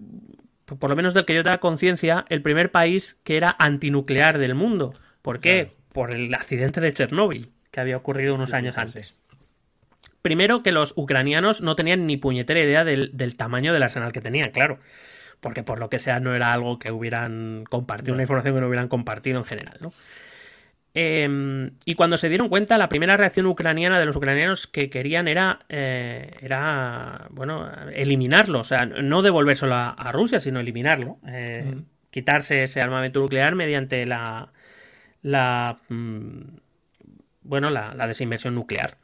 por 0.77 0.89
lo 0.89 0.95
menos 0.95 1.13
del 1.13 1.25
que 1.25 1.33
yo 1.33 1.43
tenga 1.43 1.59
conciencia, 1.59 2.25
el 2.29 2.41
primer 2.41 2.71
país 2.71 3.17
que 3.23 3.37
era 3.37 3.55
antinuclear 3.59 4.37
del 4.37 4.55
mundo. 4.55 4.93
¿Por 5.21 5.39
qué? 5.39 5.71
Por 5.93 6.11
el 6.11 6.33
accidente 6.33 6.81
de 6.81 6.93
Chernóbil, 6.93 7.51
que 7.71 7.79
había 7.79 7.97
ocurrido 7.97 8.35
unos 8.35 8.53
años 8.53 8.77
antes. 8.77 9.15
Primero 10.21 10.63
que 10.63 10.71
los 10.71 10.93
ucranianos 10.97 11.61
no 11.61 11.75
tenían 11.75 12.05
ni 12.05 12.17
puñetera 12.17 12.59
idea 12.59 12.83
del, 12.83 13.35
tamaño 13.37 13.73
del 13.73 13.83
arsenal 13.83 14.11
que 14.11 14.21
tenían, 14.21 14.51
claro. 14.51 14.79
Porque 15.39 15.63
por 15.63 15.79
lo 15.79 15.89
que 15.89 15.99
sea 15.99 16.19
no 16.19 16.35
era 16.35 16.49
algo 16.49 16.77
que 16.77 16.91
hubieran 16.91 17.63
compartido, 17.69 18.13
una 18.13 18.23
información 18.23 18.55
que 18.55 18.61
no 18.61 18.67
hubieran 18.67 18.89
compartido 18.89 19.39
en 19.39 19.45
general, 19.45 19.77
¿no? 19.79 19.93
Em, 20.93 21.71
y 21.85 21.93
cuando 21.95 22.17
se 22.17 22.29
dieron 22.29 22.49
cuenta, 22.49 22.77
la 22.77 22.89
primera 22.89 23.15
reacción 23.15 23.45
ucraniana 23.45 23.99
de 23.99 24.05
los 24.05 24.15
ucranianos 24.15 24.65
que 24.65 24.89
querían 24.89 25.27
era, 25.27 25.59
eh, 25.69 26.31
era 26.41 27.27
bueno, 27.29 27.69
eliminarlo, 27.93 28.59
o 28.59 28.63
sea, 28.63 28.85
no 28.85 29.21
devolvérselo 29.21 29.75
a, 29.75 29.89
a 29.89 30.11
Rusia, 30.11 30.39
sino 30.39 30.59
eliminarlo, 30.59 31.19
eh, 31.27 31.75
quitarse 32.09 32.63
ese 32.63 32.81
armamento 32.81 33.19
nuclear 33.19 33.53
mediante 33.53 34.05
la, 34.05 34.51
la 35.21 35.77
mm, 35.89 36.41
bueno, 37.43 37.69
la, 37.69 37.93
la 37.93 38.07
desinversión 38.07 38.55
nuclear. 38.55 38.97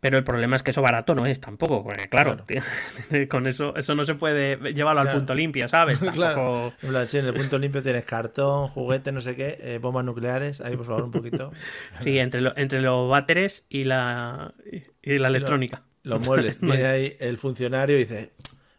Pero 0.00 0.18
el 0.18 0.24
problema 0.24 0.56
es 0.56 0.62
que 0.62 0.72
eso 0.72 0.82
barato 0.82 1.14
no 1.14 1.26
es 1.26 1.40
tampoco, 1.40 1.86
claro, 2.10 2.36
con 3.30 3.46
eso 3.46 3.74
eso 3.76 3.94
no 3.94 4.04
se 4.04 4.14
puede 4.14 4.56
llevarlo 4.74 5.00
al 5.00 5.12
punto 5.12 5.34
limpio, 5.34 5.68
¿sabes? 5.68 6.02
Claro. 6.16 6.72
Sí, 7.06 7.18
en 7.18 7.26
el 7.26 7.34
punto 7.34 7.58
limpio 7.58 7.82
tienes 7.82 8.04
cartón, 8.04 8.68
juguete, 8.68 9.12
no 9.12 9.20
sé 9.20 9.36
qué, 9.36 9.58
eh, 9.60 9.78
bombas 9.80 10.04
nucleares, 10.04 10.60
ahí 10.60 10.76
por 10.76 10.86
favor 10.86 11.04
un 11.04 11.10
poquito. 11.10 11.50
sí, 12.00 12.18
entre, 12.18 12.40
entre 12.56 12.80
los 12.80 13.08
váteres 13.08 13.64
y 13.68 13.84
la, 13.84 14.54
y 15.02 15.18
la 15.18 15.28
electrónica. 15.28 15.82
Los, 16.02 16.24
muebles. 16.24 16.60
Viene 16.60 16.86
ahí 16.86 17.16
el 17.18 17.36
funcionario 17.36 17.96
y 17.96 18.00
dice, 18.00 18.32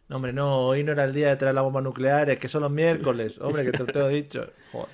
no 0.07 0.15
hombre, 0.15 0.33
no, 0.33 0.59
hoy 0.59 0.83
no 0.83 0.93
era 0.93 1.03
el 1.03 1.13
día 1.13 1.29
de 1.29 1.35
traer 1.35 1.55
la 1.55 1.61
bomba 1.61 1.81
nuclear, 1.81 2.29
es 2.29 2.39
que 2.39 2.47
son 2.47 2.61
los 2.61 2.71
miércoles, 2.71 3.39
hombre, 3.39 3.65
que 3.65 3.71
te 3.71 3.79
lo 3.79 3.85
tengo 3.87 4.07
dicho. 4.07 4.49
Joder. 4.71 4.87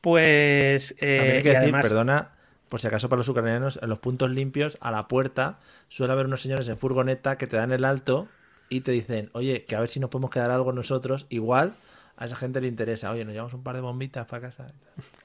Pues... 0.00 0.94
Eh, 0.98 1.16
También 1.16 1.36
hay 1.36 1.42
que 1.42 1.52
decir, 1.52 1.72
perdona, 1.72 2.35
por 2.68 2.80
si 2.80 2.86
acaso 2.86 3.08
para 3.08 3.18
los 3.18 3.28
ucranianos, 3.28 3.78
en 3.80 3.88
los 3.88 3.98
puntos 3.98 4.30
limpios, 4.30 4.76
a 4.80 4.90
la 4.90 5.08
puerta, 5.08 5.58
suele 5.88 6.12
haber 6.12 6.26
unos 6.26 6.42
señores 6.42 6.68
en 6.68 6.78
furgoneta 6.78 7.38
que 7.38 7.46
te 7.46 7.56
dan 7.56 7.72
el 7.72 7.84
alto 7.84 8.28
y 8.68 8.80
te 8.80 8.92
dicen, 8.92 9.30
oye, 9.32 9.64
que 9.64 9.76
a 9.76 9.80
ver 9.80 9.88
si 9.88 10.00
nos 10.00 10.10
podemos 10.10 10.30
quedar 10.30 10.50
algo 10.50 10.72
nosotros. 10.72 11.26
Igual 11.28 11.74
a 12.16 12.24
esa 12.26 12.36
gente 12.36 12.60
le 12.60 12.68
interesa, 12.68 13.10
oye, 13.10 13.24
nos 13.24 13.34
llevamos 13.34 13.54
un 13.54 13.62
par 13.62 13.76
de 13.76 13.82
bombitas 13.82 14.26
para 14.26 14.42
casa. 14.42 14.72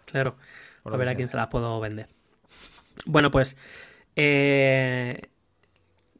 Claro, 0.05 0.35
a 0.83 0.97
ver 0.97 1.07
a 1.07 1.15
quién 1.15 1.29
se 1.29 1.37
las 1.37 1.47
puedo 1.47 1.79
vender. 1.79 2.07
Bueno, 3.05 3.31
pues, 3.31 3.57
eh, 4.15 5.29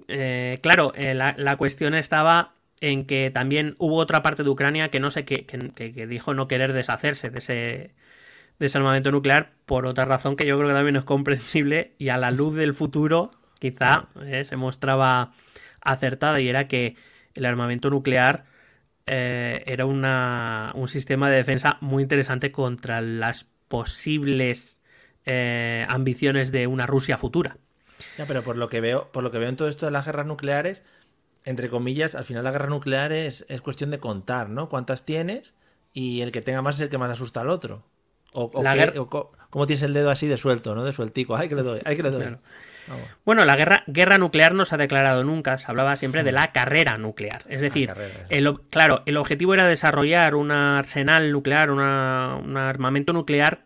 eh, 0.07 0.59
claro, 0.61 0.93
eh, 0.95 1.13
la, 1.13 1.57
cuestión 1.57 1.93
estaba 1.93 2.53
en 2.80 3.05
que 3.05 3.30
también 3.32 3.76
hubo 3.78 3.97
otra 3.97 4.22
parte 4.24 4.43
de 4.43 4.49
Ucrania 4.49 4.89
que 4.89 4.99
no 4.99 5.11
sé 5.11 5.26
qué, 5.26 5.45
que 5.45 6.07
dijo 6.07 6.34
no 6.34 6.47
querer 6.47 6.74
deshacerse 6.74 7.30
de 7.30 7.39
ese 7.39 7.91
desarmamento 8.60 9.12
nuclear 9.12 9.54
por 9.66 9.86
otra 9.86 10.06
razón 10.06 10.36
que 10.36 10.45
yo 10.45 10.58
creo 10.58 10.70
que 10.70 10.76
también 10.76 10.95
es 10.95 11.04
comprensible 11.04 11.93
y 11.97 12.10
a 12.10 12.18
la 12.18 12.32
luz 12.32 12.56
del 12.56 12.74
futuro 12.74 13.32
quizá 13.60 14.08
eh, 14.26 14.45
se 14.45 14.58
mostraba 14.58 15.32
acertada 15.82 16.39
y 16.39 16.49
era 16.49 16.68
que 16.68 16.95
el 17.34 17.45
armamento 17.45 17.89
nuclear 17.89 18.45
eh, 19.06 19.64
era 19.68 19.86
una, 19.86 20.72
un 20.76 20.88
sistema 20.88 21.30
de 21.30 21.38
defensa 21.38 21.78
muy 21.82 22.04
interesante 22.04 22.52
contra 22.52 23.02
las 23.02 23.47
posibles 23.68 24.82
eh, 25.26 25.86
ambiciones 25.88 26.52
de 26.52 26.68
una 26.68 26.86
Rusia 26.86 27.18
futura. 27.18 27.58
Ya, 28.18 28.26
pero 28.26 28.43
por 28.43 28.58
lo 28.58 28.68
que 28.70 28.82
veo, 28.82 29.12
por 29.12 29.24
lo 29.24 29.32
que 29.32 29.38
veo 29.38 29.49
en 29.49 29.56
todo 29.56 29.68
esto 29.68 29.86
de 29.86 29.91
las 29.91 30.06
guerras 30.06 30.26
nucleares, 30.26 30.84
entre 31.45 31.70
comillas, 31.70 32.16
al 32.16 32.26
final 32.26 32.43
la 32.43 32.52
guerra 32.52 32.68
nuclear 32.68 33.12
es, 33.12 33.45
es 33.47 33.62
cuestión 33.62 33.91
de 33.91 33.99
contar, 33.99 34.49
¿no? 34.49 34.70
Cuántas 34.70 35.04
tienes 35.04 35.54
y 35.93 36.22
el 36.22 36.32
que 36.32 36.41
tenga 36.41 36.62
más 36.62 36.76
es 36.76 36.82
el 36.82 36.89
que 36.89 36.97
más 36.97 37.12
asusta 37.12 37.41
al 37.41 37.49
otro. 37.49 37.84
O, 38.34 38.49
cómo 39.49 39.67
tienes 39.67 39.84
el 39.84 39.93
dedo 39.93 40.09
así 40.09 40.27
de 40.27 40.38
suelto, 40.38 40.73
¿no? 40.75 40.84
De 40.84 40.93
sueltico. 40.93 41.36
Ay, 41.36 41.49
que 41.49 41.55
le 41.55 41.63
doy, 41.63 41.82
ay, 41.84 41.95
que 41.95 42.03
le 42.03 42.11
doy. 42.11 42.38
Bueno, 43.25 43.45
la 43.45 43.55
guerra, 43.55 43.84
guerra 43.88 44.17
nuclear 44.17 44.53
no 44.53 44.65
se 44.65 44.75
ha 44.75 44.77
declarado 44.77 45.23
nunca, 45.23 45.57
se 45.57 45.69
hablaba 45.69 45.95
siempre 45.95 46.23
de 46.23 46.32
la 46.32 46.51
carrera 46.51 46.97
nuclear. 46.97 47.43
Es 47.47 47.61
decir, 47.61 47.91
el, 48.29 48.59
claro, 48.69 49.03
el 49.05 49.17
objetivo 49.17 49.53
era 49.53 49.67
desarrollar 49.67 50.36
un 50.36 50.51
arsenal 50.51 51.32
nuclear, 51.32 51.71
un 51.71 51.79
armamento 52.57 53.13
nuclear 53.13 53.65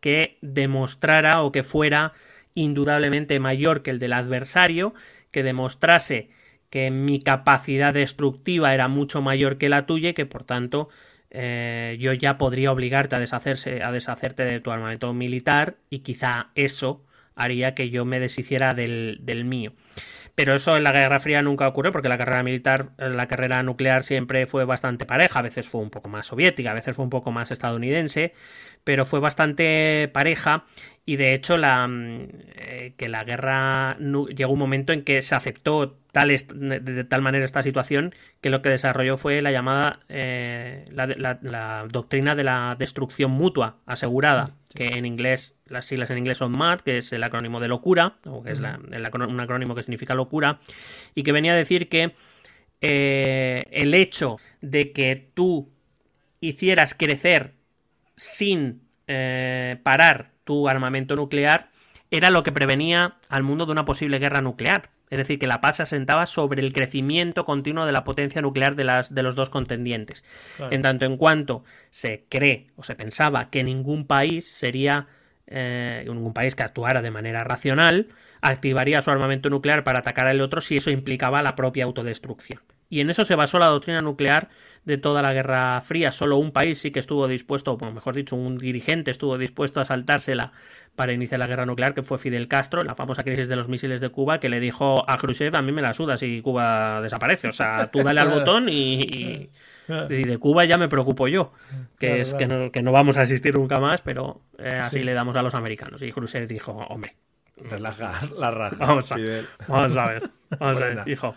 que 0.00 0.38
demostrara 0.42 1.42
o 1.42 1.52
que 1.52 1.62
fuera 1.62 2.12
indudablemente 2.54 3.38
mayor 3.38 3.82
que 3.82 3.90
el 3.90 3.98
del 3.98 4.14
adversario, 4.14 4.94
que 5.30 5.42
demostrase 5.42 6.30
que 6.70 6.90
mi 6.90 7.20
capacidad 7.20 7.94
destructiva 7.94 8.74
era 8.74 8.88
mucho 8.88 9.22
mayor 9.22 9.58
que 9.58 9.68
la 9.68 9.86
tuya 9.86 10.10
y 10.10 10.14
que 10.14 10.26
por 10.26 10.44
tanto 10.44 10.88
eh, 11.30 11.96
yo 12.00 12.12
ya 12.12 12.38
podría 12.38 12.72
obligarte 12.72 13.16
a, 13.16 13.18
deshacerse, 13.18 13.82
a 13.82 13.92
deshacerte 13.92 14.44
de 14.44 14.60
tu 14.60 14.70
armamento 14.70 15.12
militar 15.12 15.76
y 15.90 16.00
quizá 16.00 16.50
eso 16.54 17.04
haría 17.34 17.74
que 17.74 17.90
yo 17.90 18.04
me 18.04 18.18
deshiciera 18.18 18.72
del, 18.72 19.44
mío. 19.44 19.72
Pero 20.34 20.54
eso 20.54 20.76
en 20.76 20.84
la 20.84 20.92
Guerra 20.92 21.18
Fría 21.18 21.42
nunca 21.42 21.68
ocurrió 21.68 21.92
porque 21.92 22.08
la 22.08 22.18
carrera 22.18 22.42
militar, 22.42 22.90
la 22.98 23.26
carrera 23.26 23.62
nuclear 23.62 24.02
siempre 24.02 24.46
fue 24.46 24.64
bastante 24.64 25.06
pareja, 25.06 25.38
a 25.38 25.42
veces 25.42 25.66
fue 25.66 25.80
un 25.80 25.90
poco 25.90 26.08
más 26.08 26.26
soviética, 26.26 26.70
a 26.70 26.74
veces 26.74 26.94
fue 26.96 27.04
un 27.04 27.10
poco 27.10 27.32
más 27.32 27.50
estadounidense, 27.50 28.34
pero 28.84 29.04
fue 29.06 29.20
bastante 29.20 30.08
pareja 30.12 30.64
y 31.06 31.16
de 31.16 31.34
hecho 31.34 31.56
la, 31.56 31.86
mm, 31.86 32.28
eh, 32.56 32.94
que 32.96 33.08
la 33.08 33.24
guerra 33.24 33.96
llegó 33.98 34.52
un 34.52 34.58
momento 34.58 34.92
en 34.92 35.04
que 35.04 35.22
se 35.22 35.34
aceptó 35.34 35.96
tal 36.16 36.28
de, 36.30 37.04
tal 37.04 37.20
manera 37.20 37.44
esta 37.44 37.62
situación 37.62 38.14
que 38.40 38.48
lo 38.48 38.62
que 38.62 38.70
desarrolló 38.70 39.18
fue 39.18 39.42
la 39.42 39.52
llamada 39.52 40.00
eh, 40.08 40.88
la, 40.90 41.86
doctrina 41.90 42.34
de 42.34 42.42
la 42.42 42.74
destrucción 42.78 43.32
mutua 43.32 43.80
asegurada, 43.84 44.54
que 44.74 44.84
en 44.96 45.04
inglés, 45.04 45.58
las 45.66 45.84
siglas 45.84 46.08
en 46.08 46.16
inglés 46.16 46.38
son 46.38 46.52
MAD, 46.56 46.80
que 46.80 46.96
es 46.96 47.12
el 47.12 47.22
acrónimo 47.22 47.60
de 47.60 47.68
locura, 47.68 48.16
o 48.24 48.42
que 48.42 48.52
es 48.52 48.60
un 48.60 49.40
acrónimo 49.40 49.74
que 49.74 49.82
significa 49.82 50.14
locura, 50.14 50.58
y 51.14 51.22
que 51.22 51.32
venía 51.32 51.52
a 51.52 51.56
decir 51.56 51.90
que 51.90 52.12
eh, 52.80 53.64
el 53.70 53.92
hecho 53.92 54.38
de 54.62 54.92
que 54.92 55.32
tú 55.34 55.70
hicieras 56.40 56.94
crecer 56.94 57.52
sin 58.16 58.88
eh, 59.06 59.76
parar 59.82 60.30
tu 60.44 60.66
armamento 60.66 61.14
nuclear 61.14 61.68
era 62.10 62.30
lo 62.30 62.42
que 62.42 62.52
prevenía 62.52 63.18
al 63.28 63.42
mundo 63.42 63.66
de 63.66 63.72
una 63.72 63.84
posible 63.84 64.18
guerra 64.18 64.40
nuclear. 64.40 64.95
Es 65.08 65.18
decir, 65.18 65.38
que 65.38 65.46
la 65.46 65.60
paz 65.60 65.76
se 65.76 65.84
asentaba 65.84 66.26
sobre 66.26 66.62
el 66.62 66.72
crecimiento 66.72 67.44
continuo 67.44 67.86
de 67.86 67.92
la 67.92 68.04
potencia 68.04 68.42
nuclear 68.42 68.74
de, 68.74 68.84
las, 68.84 69.14
de 69.14 69.22
los 69.22 69.36
dos 69.36 69.50
contendientes. 69.50 70.24
En 70.70 70.82
tanto 70.82 71.06
en 71.06 71.16
cuanto 71.16 71.64
se 71.90 72.24
cree 72.28 72.66
o 72.76 72.82
se 72.82 72.96
pensaba 72.96 73.48
que 73.50 73.62
ningún 73.62 74.06
país 74.06 74.50
sería, 74.50 75.06
eh, 75.46 76.04
ningún 76.08 76.32
país 76.32 76.56
que 76.56 76.64
actuara 76.64 77.02
de 77.02 77.12
manera 77.12 77.44
racional, 77.44 78.08
activaría 78.40 79.00
su 79.00 79.10
armamento 79.10 79.48
nuclear 79.48 79.84
para 79.84 80.00
atacar 80.00 80.26
al 80.26 80.40
otro 80.40 80.60
si 80.60 80.76
eso 80.76 80.90
implicaba 80.90 81.42
la 81.42 81.54
propia 81.54 81.84
autodestrucción. 81.84 82.60
Y 82.88 83.00
en 83.00 83.10
eso 83.10 83.24
se 83.24 83.34
basó 83.34 83.58
la 83.58 83.66
doctrina 83.66 84.00
nuclear 84.00 84.48
de 84.86 84.96
toda 84.98 85.20
la 85.20 85.32
Guerra 85.34 85.80
Fría. 85.82 86.12
Solo 86.12 86.38
un 86.38 86.52
país 86.52 86.78
sí 86.78 86.92
que 86.92 87.00
estuvo 87.00 87.28
dispuesto, 87.28 87.72
o 87.72 87.92
mejor 87.92 88.14
dicho, 88.14 88.36
un 88.36 88.56
dirigente 88.56 89.10
estuvo 89.10 89.36
dispuesto 89.36 89.80
a 89.80 89.84
saltársela 89.84 90.52
para 90.94 91.12
iniciar 91.12 91.40
la 91.40 91.48
guerra 91.48 91.66
nuclear, 91.66 91.92
que 91.92 92.02
fue 92.02 92.18
Fidel 92.18 92.48
Castro, 92.48 92.82
la 92.82 92.94
famosa 92.94 93.24
crisis 93.24 93.48
de 93.48 93.56
los 93.56 93.68
misiles 93.68 94.00
de 94.00 94.08
Cuba, 94.08 94.38
que 94.38 94.48
le 94.48 94.60
dijo 94.60 95.04
a 95.10 95.18
Khrushchev, 95.18 95.54
a 95.56 95.60
mí 95.60 95.72
me 95.72 95.82
la 95.82 95.92
suda 95.92 96.16
si 96.16 96.40
Cuba 96.40 97.02
desaparece. 97.02 97.48
O 97.48 97.52
sea, 97.52 97.90
tú 97.90 98.02
dale 98.02 98.20
al 98.20 98.30
botón 98.38 98.68
y, 98.68 99.50
de 99.88 100.38
Cuba 100.38 100.64
ya 100.64 100.78
me 100.78 100.88
preocupo 100.88 101.26
yo, 101.26 101.52
que 101.98 102.20
es 102.20 102.34
Que, 102.34 102.46
no, 102.46 102.92
vamos 102.92 103.18
a 103.18 103.22
asistir 103.22 103.56
nunca 103.56 103.80
más, 103.80 104.02
pero 104.02 104.40
eh, 104.58 104.78
así 104.80 105.02
le 105.02 105.14
damos 105.14 105.34
a 105.36 105.42
los 105.42 105.56
americanos. 105.56 106.00
Y 106.02 106.12
Khrushchev 106.12 106.46
dijo, 106.46 106.72
hombre. 106.72 107.16
Relajar 107.56 108.30
la 108.32 108.50
raja. 108.52 108.76
Vamos 108.78 109.10
a, 109.10 109.16
vamos 109.66 109.96
a 109.96 110.08
ver, 110.08 110.30
vamos 110.60 110.82
a 110.82 110.84
ver, 110.84 111.02
hijo. 111.08 111.34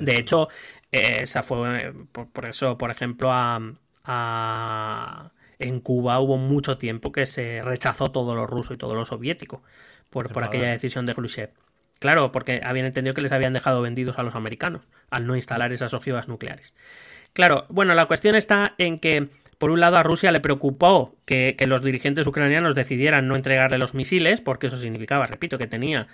De 0.00 0.18
hecho, 0.18 0.48
esa 0.92 1.42
fue 1.42 1.92
por, 2.32 2.46
eso, 2.46 2.76
por 2.78 2.90
ejemplo, 2.90 3.30
a, 3.32 5.30
en 5.58 5.80
Cuba 5.80 6.20
hubo 6.20 6.36
mucho 6.36 6.78
tiempo 6.78 7.12
que 7.12 7.26
se 7.26 7.62
rechazó 7.62 8.10
todo 8.10 8.34
lo 8.34 8.46
ruso 8.46 8.74
y 8.74 8.76
todo 8.76 8.94
lo 8.94 9.04
soviético 9.04 9.62
por, 10.08 10.32
por 10.32 10.44
aquella 10.44 10.68
decisión 10.68 11.06
de 11.06 11.14
Khrushchev. 11.14 11.50
Claro, 12.00 12.32
porque 12.32 12.62
habían 12.64 12.86
entendido 12.86 13.14
que 13.14 13.20
les 13.20 13.30
habían 13.30 13.52
dejado 13.52 13.82
vendidos 13.82 14.18
a 14.18 14.22
los 14.22 14.34
americanos 14.34 14.88
al 15.10 15.26
no 15.26 15.36
instalar 15.36 15.72
esas 15.72 15.92
ojivas 15.92 16.28
nucleares. 16.28 16.72
Claro, 17.32 17.66
bueno, 17.68 17.94
la 17.94 18.06
cuestión 18.06 18.34
está 18.34 18.74
en 18.78 18.98
que, 18.98 19.28
por 19.58 19.70
un 19.70 19.80
lado, 19.80 19.98
a 19.98 20.02
Rusia 20.02 20.32
le 20.32 20.40
preocupó 20.40 21.14
que, 21.26 21.54
los 21.66 21.82
dirigentes 21.82 22.26
ucranianos 22.26 22.74
decidieran 22.74 23.28
no 23.28 23.36
entregarle 23.36 23.78
los 23.78 23.94
misiles, 23.94 24.40
porque 24.40 24.66
eso 24.66 24.78
significaba, 24.78 25.26
repito, 25.26 25.58
que 25.58 25.66
tenía 25.66 26.08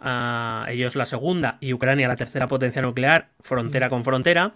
a 0.00 0.66
ellos 0.68 0.96
la 0.96 1.06
segunda 1.06 1.58
y 1.60 1.72
Ucrania 1.72 2.08
la 2.08 2.16
tercera 2.16 2.46
potencia 2.46 2.82
nuclear, 2.82 3.30
frontera 3.40 3.88
con 3.88 4.04
frontera. 4.04 4.54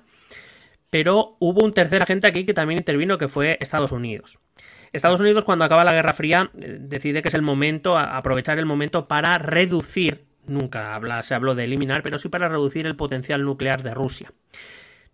Pero 0.91 1.37
hubo 1.41 1.65
un 1.65 1.73
tercer 1.73 2.03
agente 2.03 2.27
aquí 2.27 2.45
que 2.47 2.55
también 2.55 2.79
intervino, 2.79 3.19
que 3.19 3.29
fue 3.29 3.59
Estados 3.61 3.93
Unidos. 3.93 4.39
Estados 4.93 5.21
Unidos, 5.21 5.45
cuando 5.45 5.65
acaba 5.65 5.83
la 5.83 5.93
Guerra 5.93 6.15
Fría, 6.15 6.51
eh, 6.61 6.79
decide 6.81 7.21
que 7.21 7.29
es 7.29 7.35
el 7.35 7.43
momento, 7.43 7.99
aprovechar 7.99 8.59
el 8.59 8.67
momento 8.67 9.09
para 9.09 9.37
reducir, 9.39 10.25
nunca 10.47 11.01
se 11.23 11.35
habló 11.35 11.57
de 11.57 11.65
eliminar, 11.65 12.03
pero 12.03 12.19
sí 12.19 12.29
para 12.29 12.49
reducir 12.49 12.87
el 12.87 12.95
potencial 12.95 13.43
nuclear 13.43 13.83
de 13.83 13.93
Rusia. 13.93 14.33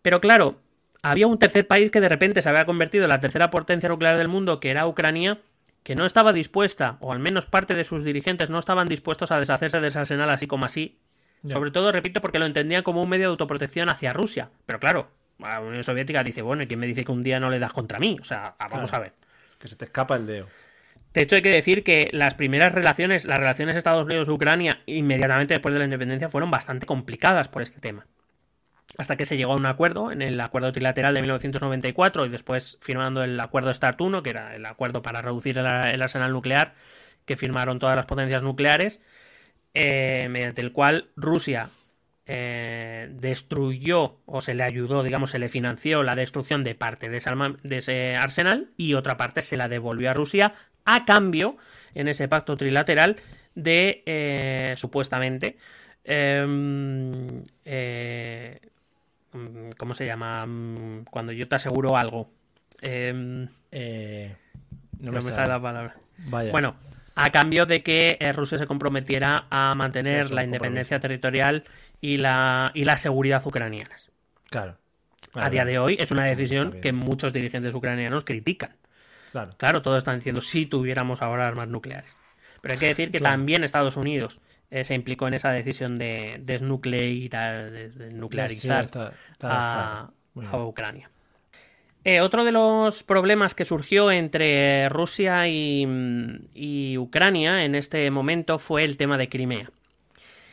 Pero 0.03 0.21
claro, 0.21 0.61
había 1.03 1.27
un 1.27 1.39
tercer 1.39 1.67
país 1.67 1.91
que 1.91 2.01
de 2.01 2.11
repente 2.11 2.43
se 2.43 2.49
había 2.51 2.67
convertido 2.67 3.05
en 3.05 3.11
la 3.11 3.21
tercera 3.21 3.51
potencia 3.51 3.89
nuclear 3.89 4.19
del 4.19 4.29
mundo, 4.29 4.61
que 4.61 4.71
era 4.71 4.87
Ucrania, 4.87 5.39
que 5.83 5.95
no 5.95 6.05
estaba 6.05 6.33
dispuesta, 6.33 6.99
o 7.01 7.13
al 7.13 7.19
menos 7.19 7.47
parte 7.47 7.75
de 7.75 7.85
sus 7.85 8.05
dirigentes 8.05 8.51
no 8.51 8.59
estaban 8.59 8.89
dispuestos 8.89 9.31
a 9.31 9.39
deshacerse 9.39 9.81
de 9.81 9.89
ese 9.89 9.99
arsenal 9.99 10.31
así 10.31 10.47
como 10.47 10.67
así. 10.67 10.99
Sobre 11.49 11.71
todo, 11.71 11.91
repito, 11.91 12.21
porque 12.21 12.39
lo 12.39 12.45
entendían 12.45 12.83
como 12.83 13.03
un 13.03 13.09
medio 13.09 13.27
de 13.27 13.31
autoprotección 13.31 13.89
hacia 13.89 14.13
Rusia. 14.13 14.51
Pero 14.67 14.79
claro, 14.79 15.11
la 15.39 15.61
Unión 15.61 15.83
Soviética 15.83 16.23
dice, 16.23 16.43
bueno, 16.43 16.63
¿y 16.63 16.67
quién 16.67 16.79
me 16.79 16.87
dice 16.87 17.03
que 17.03 17.13
un 17.13 17.23
día 17.23 17.41
no 17.41 17.49
le 17.49 17.59
das 17.59 17.73
contra 17.73 17.99
mí? 17.99 18.19
O 18.21 18.25
sea, 18.25 18.57
vamos 18.71 18.93
a 18.93 18.99
ver. 18.99 19.15
Que 19.59 19.69
se 19.69 19.77
te 19.77 19.87
escapa 19.87 20.17
el 20.17 20.27
dedo. 20.27 20.49
De 21.15 21.23
hecho, 21.23 21.37
hay 21.37 21.43
que 21.43 21.51
decir 21.51 21.83
que 21.83 22.09
las 22.13 22.35
primeras 22.35 22.73
relaciones, 22.73 23.25
las 23.25 23.39
relaciones 23.39 23.75
Estados 23.75 24.07
Unidos-Ucrania, 24.07 24.81
inmediatamente 24.87 25.55
después 25.55 25.73
de 25.73 25.79
la 25.79 25.85
independencia, 25.87 26.29
fueron 26.29 26.51
bastante 26.51 26.87
complicadas 26.87 27.49
por 27.49 27.63
este 27.63 27.81
tema. 27.81 28.07
Hasta 28.99 29.17
que 29.17 29.25
se 29.25 29.37
llegó 29.37 29.53
a 29.53 29.57
un 29.57 29.67
acuerdo, 29.67 30.11
en 30.11 30.21
el 30.21 30.41
acuerdo 30.41 30.73
trilateral 30.73 31.15
de 31.15 31.21
1994 31.21 32.27
y 32.27 32.29
después 32.29 32.79
firmando 32.81 33.23
el 33.23 33.39
acuerdo 33.39 33.73
START 33.73 34.01
1, 34.01 34.23
que 34.23 34.31
era 34.31 34.55
el 34.55 34.67
acuerdo 34.67 35.03
para 35.03 35.23
reducir 35.23 35.59
el, 35.59 35.67
arsenal 35.67 36.33
nuclear, 36.33 36.75
que 37.25 37.37
firmaron 37.37 37.79
todas 37.79 37.97
las 37.97 38.07
potencias 38.07 38.43
nucleares, 38.43 39.01
eh, 39.75 40.27
mediante 40.29 40.61
el 40.61 40.73
cual 40.73 41.11
Rusia 41.17 41.71
eh, 42.27 43.09
destruyó 43.13 44.21
o 44.27 44.41
se 44.41 44.55
le 44.55 44.63
ayudó, 44.63 45.03
digamos, 45.03 45.31
se 45.31 45.39
le 45.39 45.49
financió 45.49 46.03
la 46.03 46.15
destrucción 46.15 46.63
de 46.63 46.75
parte 46.75 47.09
de 47.09 47.19
ese, 47.79 48.15
arsenal 48.15 48.71
y 48.77 48.95
otra 48.95 49.17
parte 49.17 49.43
se 49.43 49.57
la 49.57 49.67
devolvió 49.69 50.11
a 50.11 50.15
Rusia 50.15 50.53
a 50.85 51.05
cambio, 51.05 51.57
en 51.95 52.09
ese 52.09 52.29
pacto 52.29 52.57
trilateral, 52.57 53.17
de 53.55 54.03
eh, 54.07 54.75
supuestamente 54.77 55.57
em, 56.05 57.43
¿Cómo 59.77 59.95
se 59.95 60.07
llama? 60.07 60.45
Mm, 60.47 61.05
cuando 61.05 61.33
yo 61.33 61.49
te 61.49 61.57
aseguro 61.57 61.97
algo. 61.97 62.31
Em, 62.81 63.47
no, 64.99 65.13
me, 65.13 65.23
sale 65.23 65.49
la 65.49 65.61
palabra. 65.61 65.97
Bueno, 66.51 66.77
a 67.15 67.31
cambio 67.31 67.67
de 67.67 67.83
que 67.83 68.19
Rusia 68.35 68.59
se 68.59 68.67
comprometiera 68.67 69.47
a 69.51 69.75
mantener 69.75 70.31
la 70.31 70.45
independencia 70.45 70.99
territorial 71.01 71.65
y 72.01 72.17
la, 72.17 72.71
y 72.75 72.85
la 72.85 72.97
seguridad 72.97 73.43
ucranianas. 73.45 74.11
Claro. 74.49 74.77
a 75.35 75.49
día 75.49 75.65
de 75.65 75.79
hoy 75.79 75.97
es 76.01 76.11
una 76.11 76.25
decisión 76.25 76.81
que 76.81 76.93
muchos 76.93 77.33
dirigentes 77.33 77.75
ucranianos 77.75 78.25
critican. 78.25 78.77
Claro. 79.31 79.55
Claro, 79.57 79.83
todos 79.83 79.99
están 79.99 80.17
diciendo 80.17 80.41
si 80.41 80.67
tuviéramos 80.67 81.23
ahora 81.23 81.47
armas 81.47 81.69
nucleares. 81.69 82.17
Pero 82.61 82.73
hay 82.73 82.81
que 82.81 82.87
decir 82.87 83.11
que 83.11 83.21
también 83.21 83.65
Estados 83.65 83.97
Unidos 83.97 84.41
eh, 84.71 84.85
se 84.85 84.95
implicó 84.95 85.27
en 85.29 85.35
esa 85.35 85.51
decisión 85.51 85.99
de 85.99 86.41
desnuclear, 86.43 87.73
nuclearizar 88.15 88.89
a, 89.43 90.11
Ucrania. 90.35 91.11
Eh, 92.05 92.21
otro 92.21 92.45
de 92.45 92.53
los 92.53 93.03
problemas 93.03 93.55
que 93.55 93.65
surgió 93.65 94.11
entre 94.11 94.89
Rusia 94.89 95.49
y, 95.49 95.87
y 96.55 96.97
Ucrania 96.99 97.65
en 97.65 97.75
este 97.75 98.11
momento 98.11 98.59
fue 98.59 98.85
el 98.85 98.97
tema 98.97 99.19
de 99.19 99.29
Crimea. 99.29 99.71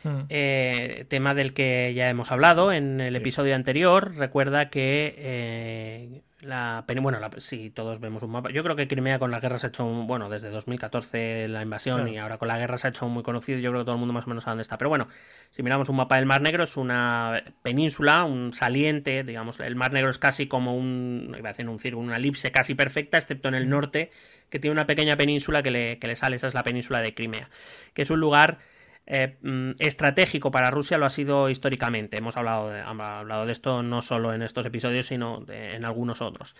Mm. 0.04 0.20
Eh, 0.28 1.06
tema 1.08 1.34
del 1.34 1.54
que 1.54 1.94
ya 1.94 2.08
hemos 2.08 2.30
hablado 2.32 2.72
en 2.72 3.00
el 3.00 3.16
episodio 3.16 3.54
anterior. 3.54 4.16
Recuerda 4.16 4.68
que 4.68 6.22
la 6.40 6.84
bueno, 7.00 7.18
si 7.38 7.70
todos 7.70 7.98
vemos 7.98 8.22
un 8.22 8.30
mapa. 8.30 8.50
Yo 8.50 8.62
creo 8.62 8.76
que 8.76 8.86
Crimea 8.86 9.18
con 9.18 9.32
la 9.32 9.40
guerra 9.40 9.58
se 9.58 9.66
ha 9.66 9.68
hecho, 9.70 9.84
bueno, 9.84 10.28
desde 10.28 10.50
2014 10.50 11.48
la 11.48 11.62
invasión 11.62 12.06
y 12.08 12.18
ahora 12.18 12.38
con 12.38 12.46
la 12.46 12.58
guerra 12.58 12.78
se 12.78 12.86
ha 12.86 12.90
hecho 12.90 13.08
muy 13.08 13.24
conocido. 13.24 13.58
Yo 13.58 13.70
creo 13.70 13.82
que 13.82 13.86
todo 13.86 13.96
el 13.96 13.98
mundo 13.98 14.14
más 14.14 14.26
o 14.26 14.28
menos 14.28 14.44
sabe 14.44 14.52
dónde 14.52 14.62
está. 14.62 14.78
Pero 14.78 14.88
bueno, 14.88 15.08
si 15.50 15.64
miramos 15.64 15.88
un 15.88 15.96
mapa 15.96 16.16
del 16.16 16.26
Mar 16.26 16.40
Negro, 16.40 16.62
es 16.62 16.76
una 16.76 17.34
península, 17.62 18.24
un 18.24 18.52
saliente, 18.52 19.24
digamos. 19.24 19.58
El 19.58 19.74
Mar 19.74 19.92
Negro 19.92 20.10
es 20.10 20.18
casi 20.18 20.46
como 20.46 20.76
un, 20.76 21.34
iba 21.36 21.48
a 21.48 21.52
decir 21.52 21.68
un 21.68 21.80
círculo, 21.80 22.06
una 22.06 22.16
elipse 22.16 22.52
casi 22.52 22.74
perfecta, 22.74 23.18
excepto 23.18 23.48
en 23.48 23.54
el 23.56 23.68
norte, 23.68 24.12
que 24.48 24.60
tiene 24.60 24.72
una 24.72 24.86
pequeña 24.86 25.16
península 25.16 25.62
que 25.62 25.72
le, 25.72 25.98
que 25.98 26.06
le 26.06 26.14
sale. 26.14 26.36
Esa 26.36 26.46
es 26.46 26.54
la 26.54 26.62
península 26.62 27.00
de 27.00 27.14
Crimea, 27.14 27.50
que 27.94 28.02
es 28.02 28.10
un 28.10 28.20
lugar 28.20 28.58
eh, 29.10 29.38
mm, 29.40 29.70
estratégico 29.78 30.50
para 30.50 30.70
Rusia 30.70 30.98
lo 30.98 31.06
ha 31.06 31.10
sido 31.10 31.48
históricamente. 31.48 32.18
Hemos 32.18 32.36
hablado 32.36 32.68
de, 32.68 32.82
hablado 32.82 33.46
de 33.46 33.52
esto 33.52 33.82
no 33.82 34.02
solo 34.02 34.34
en 34.34 34.42
estos 34.42 34.66
episodios, 34.66 35.06
sino 35.06 35.46
en 35.48 35.86
algunos 35.86 36.20
otros. 36.20 36.54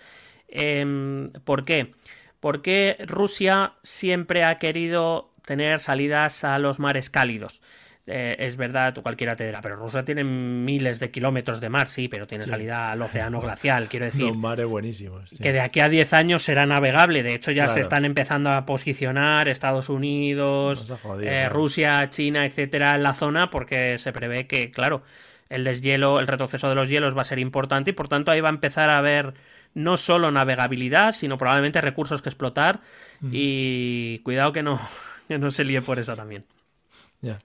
Em, 0.48 1.30
¿Por 1.44 1.66
qué? 1.66 1.92
Porque 2.40 2.96
Rusia 3.06 3.74
siempre 3.82 4.44
ha 4.44 4.58
querido 4.58 5.34
tener 5.44 5.78
salidas 5.78 6.42
a 6.42 6.58
los 6.58 6.78
mares 6.80 7.10
cálidos. 7.10 7.62
Eh, 8.10 8.36
es 8.38 8.56
verdad, 8.56 8.94
cualquiera 9.02 9.36
te 9.36 9.44
dirá, 9.44 9.60
pero 9.60 9.76
Rusia 9.76 10.02
tiene 10.02 10.24
miles 10.24 10.98
de 10.98 11.10
kilómetros 11.10 11.60
de 11.60 11.68
mar, 11.68 11.88
sí, 11.88 12.08
pero 12.08 12.26
tiene 12.26 12.44
salida 12.44 12.90
al 12.90 13.02
océano 13.02 13.40
glacial, 13.40 13.88
quiero 13.88 14.06
decir. 14.06 14.26
Los 14.26 14.36
mares 14.36 14.66
buenísimos. 14.66 15.30
Que 15.40 15.52
de 15.52 15.60
aquí 15.60 15.80
a 15.80 15.88
10 15.88 16.14
años 16.14 16.42
será 16.42 16.64
navegable. 16.64 17.22
De 17.22 17.34
hecho, 17.34 17.50
ya 17.50 17.68
se 17.68 17.80
están 17.80 18.04
empezando 18.04 18.50
a 18.50 18.64
posicionar 18.64 19.48
Estados 19.48 19.90
Unidos, 19.90 20.90
eh, 21.20 21.48
Rusia, 21.50 22.08
China, 22.08 22.46
etcétera, 22.46 22.94
en 22.94 23.02
la 23.02 23.12
zona, 23.12 23.50
porque 23.50 23.98
se 23.98 24.12
prevé 24.12 24.46
que, 24.46 24.70
claro, 24.70 25.02
el 25.50 25.64
deshielo, 25.64 26.20
el 26.20 26.26
retroceso 26.26 26.68
de 26.68 26.74
los 26.74 26.88
hielos 26.88 27.16
va 27.16 27.22
a 27.22 27.24
ser 27.24 27.38
importante 27.38 27.90
y 27.90 27.92
por 27.92 28.08
tanto 28.08 28.30
ahí 28.30 28.40
va 28.40 28.48
a 28.48 28.52
empezar 28.52 28.88
a 28.90 28.98
haber 28.98 29.34
no 29.74 29.96
solo 29.96 30.30
navegabilidad, 30.30 31.12
sino 31.12 31.36
probablemente 31.36 31.80
recursos 31.80 32.22
que 32.22 32.30
explotar. 32.30 32.80
Y 33.30 34.20
cuidado 34.20 34.52
que 34.52 34.62
no, 34.62 34.80
que 35.28 35.38
no 35.38 35.50
se 35.50 35.64
líe 35.64 35.82
por 35.82 35.98
eso 35.98 36.16
también. 36.16 36.44
Ya. 37.20 37.38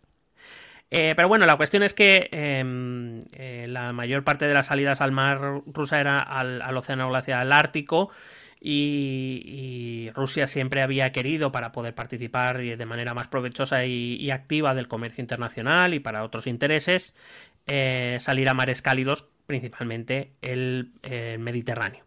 Eh, 0.95 1.13
pero 1.15 1.27
bueno, 1.27 1.47
la 1.47 1.57
cuestión 1.57 1.81
es 1.81 1.95
que 1.95 2.29
em, 2.31 3.25
eh, 3.31 3.65
la 3.67 3.91
mayor 3.93 4.23
parte 4.23 4.45
de 4.45 4.53
las 4.53 4.67
salidas 4.67 5.01
al 5.01 5.11
mar 5.11 5.63
rusa 5.65 5.99
era 5.99 6.19
al, 6.19 6.77
océano 6.77 7.09
glacial 7.09 7.51
ártico. 7.51 8.11
Y, 8.61 10.11
Rusia 10.13 10.45
siempre 10.45 10.83
había 10.83 11.11
querido, 11.11 11.51
para 11.51 11.71
poder 11.71 11.95
participar 11.95 12.59
de 12.59 12.85
manera 12.85 13.15
más 13.15 13.27
provechosa 13.27 13.85
y, 13.85 14.29
activa 14.29 14.75
del 14.75 14.87
comercio 14.87 15.23
internacional 15.23 15.95
y 15.95 15.99
para 15.99 16.23
otros 16.23 16.45
intereses, 16.45 17.15
eh, 17.65 18.17
salir 18.19 18.47
a 18.47 18.53
mares 18.53 18.83
cálidos, 18.83 19.27
principalmente 19.47 20.33
el, 20.43 20.91
Mediterráneo. 21.39 22.05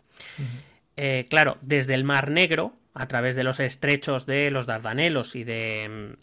claro, 1.29 1.59
desde 1.61 1.95
el 1.95 2.05
Mar 2.05 2.31
Negro, 2.31 2.73
a 2.95 3.09
través 3.09 3.35
de 3.35 3.43
los 3.43 3.59
estrechos 3.59 4.25
de 4.25 4.51
los 4.53 4.67
Dardanelos 4.67 5.35
y 5.35 5.45
de, 5.45 6.17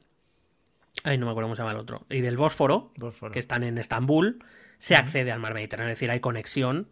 Ay, 1.03 1.17
no 1.17 1.25
me 1.25 1.31
acuerdo 1.31 1.47
cómo 1.47 1.55
se 1.55 1.61
llama 1.61 1.73
el 1.73 1.79
otro. 1.79 2.05
Y 2.09 2.21
del 2.21 2.37
Bósforo, 2.37 2.91
que 3.31 3.39
están 3.39 3.63
en 3.63 3.77
Estambul, 3.77 4.43
se 4.79 4.95
accede 4.95 5.31
al 5.31 5.39
mar 5.39 5.53
Mediterráneo, 5.53 5.91
es 5.91 5.99
decir, 5.99 6.09
hay 6.09 6.21
conexión 6.21 6.87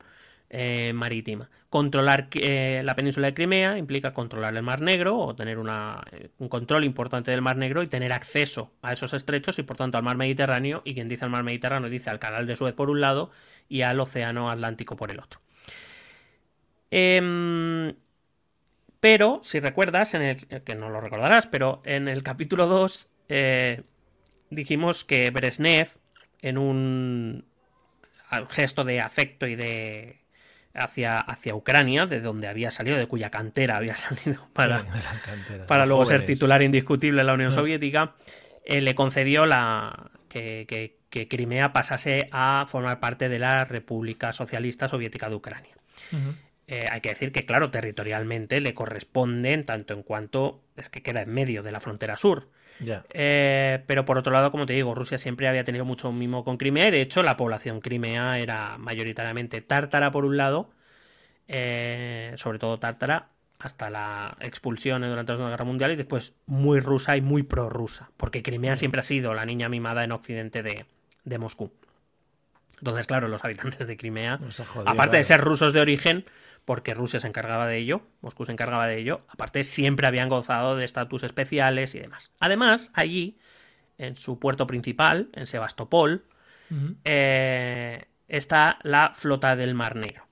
eh, 0.50 0.92
marítima. 0.92 1.50
Controlar 1.70 2.28
eh, 2.34 2.82
la 2.84 2.94
península 2.94 3.28
de 3.28 3.34
Crimea 3.34 3.78
implica 3.78 4.14
controlar 4.14 4.54
el 4.54 4.64
Mar 4.64 4.82
Negro 4.82 5.18
o 5.18 5.34
tener 5.34 5.58
una, 5.58 6.04
eh, 6.12 6.28
un 6.40 6.50
control 6.50 6.84
importante 6.84 7.32
del 7.32 7.42
Mar 7.42 7.56
Negro 7.56 7.84
y 7.84 7.88
tener 7.88 8.12
acceso 8.12 8.74
a 8.82 8.92
esos 8.92 9.14
estrechos 9.14 9.58
y 9.60 9.64
por 9.64 9.78
tanto 9.78 9.98
al 9.98 10.04
mar 10.04 10.18
Mediterráneo. 10.18 10.82
Y 10.84 10.94
quien 10.94 11.08
dice 11.08 11.24
al 11.24 11.32
mar 11.32 11.44
Mediterráneo 11.44 11.90
dice 11.90 12.10
al 12.10 12.20
canal 12.20 12.46
de 12.46 12.58
Suez 12.58 12.74
por 12.74 12.90
un 12.90 13.00
lado 13.00 13.32
y 13.70 13.84
al 13.84 13.98
océano 14.02 14.50
Atlántico 14.50 14.98
por 14.98 15.12
el 15.12 15.20
otro. 15.20 15.40
Em, 16.92 17.96
pero, 19.00 19.40
si 19.42 19.62
recuerdas, 19.62 20.14
en 20.16 20.22
el, 20.24 20.38
que 20.64 20.76
no 20.76 20.90
lo 20.90 21.00
recordarás, 21.00 21.48
pero 21.48 21.82
en 21.86 22.10
el 22.10 22.24
capítulo 22.24 22.68
2 22.68 23.08
dijimos 24.52 25.04
que 25.04 25.32
Brezhnev, 25.32 25.90
en 26.42 26.58
un 26.58 27.46
gesto 28.50 28.84
de 28.84 29.02
afecto 29.02 29.48
y 29.48 29.56
de 29.56 30.22
hacia, 30.74 31.18
hacia 31.18 31.56
Ucrania, 31.56 32.06
de 32.06 32.22
donde 32.22 32.48
había 32.48 32.72
salido, 32.72 32.98
de 32.98 33.08
cuya 33.08 33.30
cantera 33.30 33.78
había 33.78 33.96
salido 33.98 34.48
para, 34.54 34.86
para 35.68 35.86
luego 35.86 36.06
ser 36.06 36.26
titular 36.26 36.62
indiscutible 36.62 37.22
en 37.22 37.28
la 37.28 37.34
Unión 37.34 37.52
Soviética, 37.52 38.16
eh, 38.64 38.82
le 38.82 38.94
concedió 38.96 39.46
la 39.46 40.12
que, 40.30 40.66
que, 40.68 41.28
Crimea 41.28 41.74
pasase 41.74 42.30
a 42.32 42.64
formar 42.68 43.02
parte 43.02 43.28
de 43.28 43.38
la 43.38 43.66
República 43.66 44.32
Socialista 44.32 44.88
Soviética 44.88 45.28
de 45.28 45.36
Ucrania. 45.36 45.76
Eh, 46.68 46.86
hay 46.90 47.02
que 47.02 47.10
decir 47.10 47.34
que, 47.34 47.46
claro, 47.46 47.70
territorialmente 47.70 48.62
le 48.62 48.74
corresponden 48.74 49.66
tanto 49.66 49.94
en 49.94 50.04
cuanto 50.04 50.64
es 50.78 50.88
que 50.88 51.02
queda 51.02 51.22
en 51.22 51.34
medio 51.34 51.64
de 51.64 51.74
la 51.74 51.82
frontera 51.82 52.16
sur. 52.16 52.48
Eh, 53.10 53.84
pero 53.88 54.06
por 54.06 54.18
otro 54.18 54.32
lado, 54.32 54.52
como 54.52 54.66
te 54.66 54.74
digo, 54.74 54.96
Rusia 54.96 55.18
siempre 55.18 55.48
había 55.48 55.64
tenido 55.64 55.86
mucho 55.86 56.12
mimo 56.12 56.44
con 56.44 56.58
Crimea 56.58 56.88
y 56.88 56.92
de 56.92 57.02
hecho 57.02 57.24
la 57.24 57.38
población 57.38 57.80
crimea 57.80 58.40
era 58.40 58.78
mayoritariamente 58.78 59.62
tártara 59.62 60.12
por 60.12 60.26
un 60.26 60.38
lado, 60.38 60.72
eh, 61.48 62.34
sobre 62.38 62.60
todo 62.60 62.80
tártara, 62.80 63.30
hasta 63.60 63.90
la 63.90 64.36
expulsión 64.40 65.02
durante 65.02 65.32
la 65.32 65.38
Segunda 65.38 65.52
Guerra 65.52 65.66
Mundial 65.66 65.92
y 65.92 65.96
después 65.96 66.34
muy 66.48 66.80
rusa 66.80 67.16
y 67.16 67.22
muy 67.22 67.44
prorrusa, 67.44 68.10
porque 68.18 68.42
Crimea 68.42 68.76
siempre 68.76 69.02
ha 69.02 69.04
sido 69.04 69.34
la 69.34 69.46
niña 69.46 69.70
mimada 69.70 70.04
en 70.04 70.12
occidente 70.12 70.64
de, 70.64 70.86
de 71.24 71.38
Moscú. 71.38 71.72
Entonces, 72.80 73.06
claro, 73.06 73.28
los 73.28 73.46
habitantes 73.46 73.86
de 73.86 73.96
Crimea, 73.96 74.40
jodido, 74.40 74.90
aparte 74.90 75.18
de 75.18 75.24
ser 75.24 75.40
rusos 75.40 75.72
de 75.72 75.82
origen, 75.82 76.26
porque 76.66 76.94
Rusia 76.94 77.20
se 77.20 77.28
encargaba 77.28 77.68
de 77.68 77.78
ello, 77.78 78.02
Moscú 78.22 78.46
se 78.46 78.52
encargaba 78.52 78.88
de 78.88 78.98
ello, 79.00 79.22
aparte 79.28 79.64
siempre 79.64 80.08
habían 80.08 80.30
gozado 80.30 80.76
de 80.76 80.86
estatus 80.86 81.24
especiales 81.24 81.96
y 81.96 82.00
demás. 82.00 82.32
Además, 82.40 82.92
allí, 82.94 83.38
en 83.98 84.16
su 84.16 84.40
puerto 84.40 84.68
principal, 84.68 85.30
en 85.34 85.46
Sebastopol, 85.48 86.24
eh, 87.04 88.06
está 88.28 88.80
la 88.84 89.12
flota 89.14 89.56
del 89.56 89.74
Mar 89.74 89.96
Negro. 89.96 90.28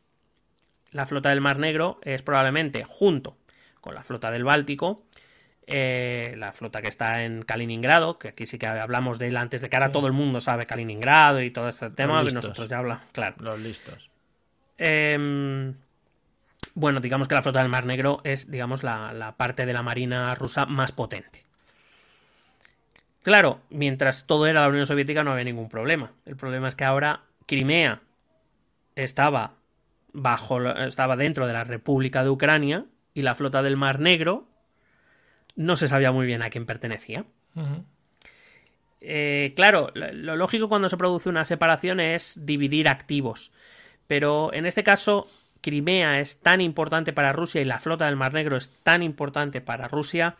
La 0.91 1.05
flota 1.05 1.29
del 1.29 1.41
Mar 1.41 1.59
Negro 1.59 1.99
es 2.03 2.21
probablemente, 2.21 2.83
junto 2.85 3.37
con 3.81 3.93
la 3.95 4.03
flota 4.03 4.31
del 4.31 4.43
Báltico, 4.43 5.05
eh, 5.67 6.33
la 6.37 6.51
flota 6.51 6.81
que 6.81 6.87
está 6.87 7.23
en 7.23 7.43
Kaliningrado, 7.43 8.17
que 8.17 8.29
aquí 8.29 8.45
sí 8.45 8.57
que 8.57 8.65
hablamos 8.67 9.19
de 9.19 9.27
él 9.27 9.37
antes 9.37 9.61
de 9.61 9.69
que 9.69 9.75
ahora 9.75 9.87
Sí. 9.87 9.93
todo 9.93 10.07
el 10.07 10.13
mundo 10.13 10.41
sabe 10.41 10.65
Kaliningrado 10.65 11.41
y 11.41 11.51
todo 11.51 11.67
este 11.69 11.89
tema, 11.91 12.23
que 12.23 12.31
nosotros 12.31 12.67
ya 12.69 12.79
hablamos, 12.79 13.03
claro. 13.11 13.35
Los 13.39 13.59
listos. 13.59 14.09
Em, 14.77 15.75
bueno, 16.79 16.99
digamos 17.01 17.27
que 17.27 17.35
la 17.35 17.41
flota 17.41 17.59
del 17.59 17.69
Mar 17.69 17.85
Negro 17.85 18.21
es, 18.23 18.49
digamos, 18.49 18.83
la, 18.83 19.13
la 19.13 19.35
parte 19.35 19.65
de 19.65 19.73
la 19.73 19.83
marina 19.83 20.33
rusa 20.35 20.65
más 20.65 20.91
potente. 20.91 21.43
Claro, 23.21 23.61
mientras 23.69 24.25
todo 24.25 24.47
era 24.47 24.61
la 24.61 24.69
Unión 24.69 24.85
Soviética 24.85 25.23
no 25.23 25.33
había 25.33 25.43
ningún 25.43 25.69
problema. 25.69 26.13
El 26.25 26.37
problema 26.37 26.67
es 26.67 26.75
que 26.75 26.85
ahora 26.85 27.23
Crimea 27.45 28.01
estaba 28.95 29.55
bajo 30.13 30.61
estaba 30.71 31.15
dentro 31.15 31.45
de 31.45 31.53
la 31.53 31.63
República 31.63 32.23
de 32.23 32.29
Ucrania 32.29 32.85
y 33.13 33.21
la 33.21 33.35
flota 33.35 33.61
del 33.61 33.77
Mar 33.77 33.99
Negro 33.99 34.47
no 35.55 35.75
se 35.75 35.87
sabía 35.87 36.11
muy 36.11 36.25
bien 36.25 36.41
a 36.41 36.49
quién 36.49 36.65
pertenecía. 36.65 37.25
Eh, 39.01 39.53
claro, 39.55 39.91
lo 39.93 40.35
lógico 40.35 40.69
cuando 40.69 40.89
se 40.89 40.97
produce 40.97 41.29
una 41.29 41.45
separación 41.45 41.99
es 41.99 42.39
dividir 42.45 42.87
activos. 42.87 43.51
Pero 44.07 44.53
en 44.53 44.65
este 44.65 44.83
caso, 44.83 45.27
Crimea 45.61 46.19
es 46.19 46.39
tan 46.39 46.61
importante 46.61 47.13
para 47.13 47.31
Rusia 47.31 47.61
y 47.61 47.65
la 47.65 47.79
flota 47.79 48.05
del 48.05 48.15
Mar 48.15 48.33
Negro 48.33 48.57
es 48.57 48.69
tan 48.83 49.03
importante 49.03 49.61
para 49.61 49.87
Rusia 49.87 50.35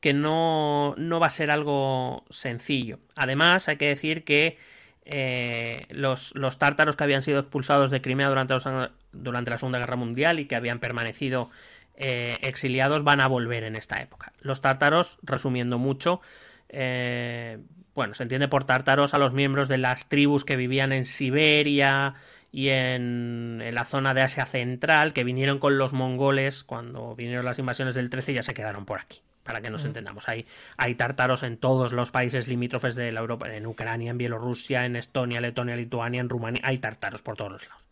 que 0.00 0.12
no, 0.12 0.94
no 0.96 1.18
va 1.20 1.26
a 1.26 1.30
ser 1.30 1.50
algo 1.50 2.24
sencillo. 2.30 2.98
Además, 3.16 3.68
hay 3.68 3.76
que 3.76 3.88
decir 3.88 4.24
que 4.24 4.58
eh, 5.04 5.86
los, 5.90 6.34
los 6.36 6.58
tártaros 6.58 6.94
que 6.96 7.04
habían 7.04 7.22
sido 7.22 7.40
expulsados 7.40 7.90
de 7.90 8.00
Crimea 8.00 8.28
durante, 8.28 8.54
los- 8.54 8.68
durante 9.12 9.50
la 9.50 9.58
Segunda 9.58 9.78
Guerra 9.78 9.96
Mundial 9.96 10.38
y 10.38 10.46
que 10.46 10.54
habían 10.54 10.78
permanecido 10.78 11.50
eh, 11.96 12.36
exiliados 12.42 13.02
van 13.02 13.20
a 13.20 13.26
volver 13.26 13.64
en 13.64 13.74
esta 13.74 14.00
época. 14.00 14.32
Los 14.40 14.60
tártaros, 14.60 15.18
resumiendo 15.22 15.78
mucho, 15.78 16.20
eh, 16.68 17.58
bueno, 17.94 18.14
se 18.14 18.22
entiende 18.22 18.46
por 18.46 18.64
tártaros 18.64 19.14
a 19.14 19.18
los 19.18 19.32
miembros 19.32 19.66
de 19.66 19.78
las 19.78 20.08
tribus 20.08 20.44
que 20.44 20.54
vivían 20.54 20.92
en 20.92 21.04
Siberia 21.06 22.14
y 22.50 22.68
en, 22.68 23.60
en 23.62 23.74
la 23.74 23.84
zona 23.84 24.14
de 24.14 24.22
Asia 24.22 24.46
Central, 24.46 25.12
que 25.12 25.24
vinieron 25.24 25.58
con 25.58 25.78
los 25.78 25.92
mongoles 25.92 26.64
cuando 26.64 27.14
vinieron 27.14 27.44
las 27.44 27.58
invasiones 27.58 27.94
del 27.94 28.10
13 28.10 28.32
y 28.32 28.34
ya 28.36 28.42
se 28.42 28.54
quedaron 28.54 28.84
por 28.84 29.00
aquí. 29.00 29.20
Para 29.42 29.62
que 29.62 29.70
nos 29.70 29.86
entendamos, 29.86 30.28
hay, 30.28 30.44
hay 30.76 30.94
tártaros 30.94 31.42
en 31.42 31.56
todos 31.56 31.94
los 31.94 32.10
países 32.10 32.48
limítrofes 32.48 32.94
de 32.94 33.10
la 33.12 33.20
Europa, 33.20 33.50
en 33.50 33.66
Ucrania, 33.66 34.10
en 34.10 34.18
Bielorrusia, 34.18 34.84
en 34.84 34.94
Estonia, 34.94 35.40
Letonia, 35.40 35.74
Lituania, 35.74 36.20
en 36.20 36.28
Rumanía, 36.28 36.60
hay 36.64 36.76
tártaros 36.76 37.22
por 37.22 37.36
todos 37.36 37.52
los 37.52 37.66
lados. 37.66 37.88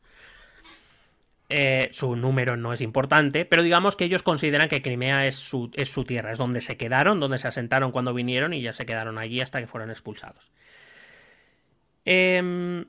Eh, 1.48 1.88
su 1.92 2.16
número 2.16 2.56
no 2.56 2.72
es 2.72 2.80
importante, 2.80 3.44
pero 3.44 3.62
digamos 3.62 3.94
que 3.94 4.04
ellos 4.04 4.22
consideran 4.22 4.68
que 4.68 4.82
Crimea 4.82 5.26
es 5.26 5.36
su, 5.36 5.70
es 5.74 5.90
su 5.90 6.04
tierra, 6.04 6.32
es 6.32 6.38
donde 6.38 6.60
se 6.60 6.76
quedaron, 6.76 7.20
donde 7.20 7.38
se 7.38 7.48
asentaron 7.48 7.92
cuando 7.92 8.12
vinieron 8.12 8.52
y 8.52 8.60
ya 8.60 8.72
se 8.72 8.84
quedaron 8.84 9.16
allí 9.16 9.40
hasta 9.40 9.60
que 9.60 9.66
fueron 9.66 9.90
expulsados. 9.90 10.50
Em, 12.04 12.84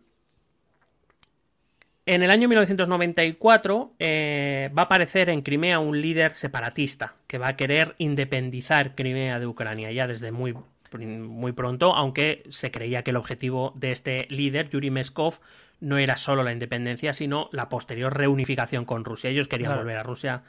en 2.08 2.24
el 2.24 2.32
año 2.32 2.48
1994 2.48 3.94
eh, 4.00 4.72
va 4.76 4.84
a 4.84 4.86
aparecer 4.86 5.30
en 5.30 5.42
Crimea 5.42 5.80
un 5.80 6.02
líder 6.02 6.34
separatista 6.34 7.16
que 7.28 7.38
va 7.38 7.50
a 7.50 7.56
querer 7.58 7.96
independizar 7.98 8.96
Crimea 8.96 9.40
de 9.40 9.46
Ucrania 9.46 9.92
ya 9.92 10.08
desde 10.08 10.32
muy, 10.32 10.56
muy 10.94 11.52
pronto, 11.52 11.94
aunque 11.94 12.44
se 12.50 12.72
creía 12.72 13.04
que 13.04 13.12
el 13.12 13.18
objetivo 13.18 13.74
de 13.76 13.90
este 13.90 14.26
líder, 14.30 14.70
Yuri 14.70 14.90
Meskov, 14.90 15.40
no 15.82 15.98
era 15.98 16.16
solo 16.16 16.44
la 16.44 16.54
independencia, 16.54 17.12
sino 17.14 17.50
la 17.52 17.70
posterior 17.70 18.16
reunificación 18.16 18.86
con 18.86 19.04
Rusia. 19.04 19.30
Ellos 19.30 19.48
querían 19.48 19.70
Claro. 19.72 19.82
volver 19.82 19.98
a 19.98 20.04
Rusia 20.04 20.44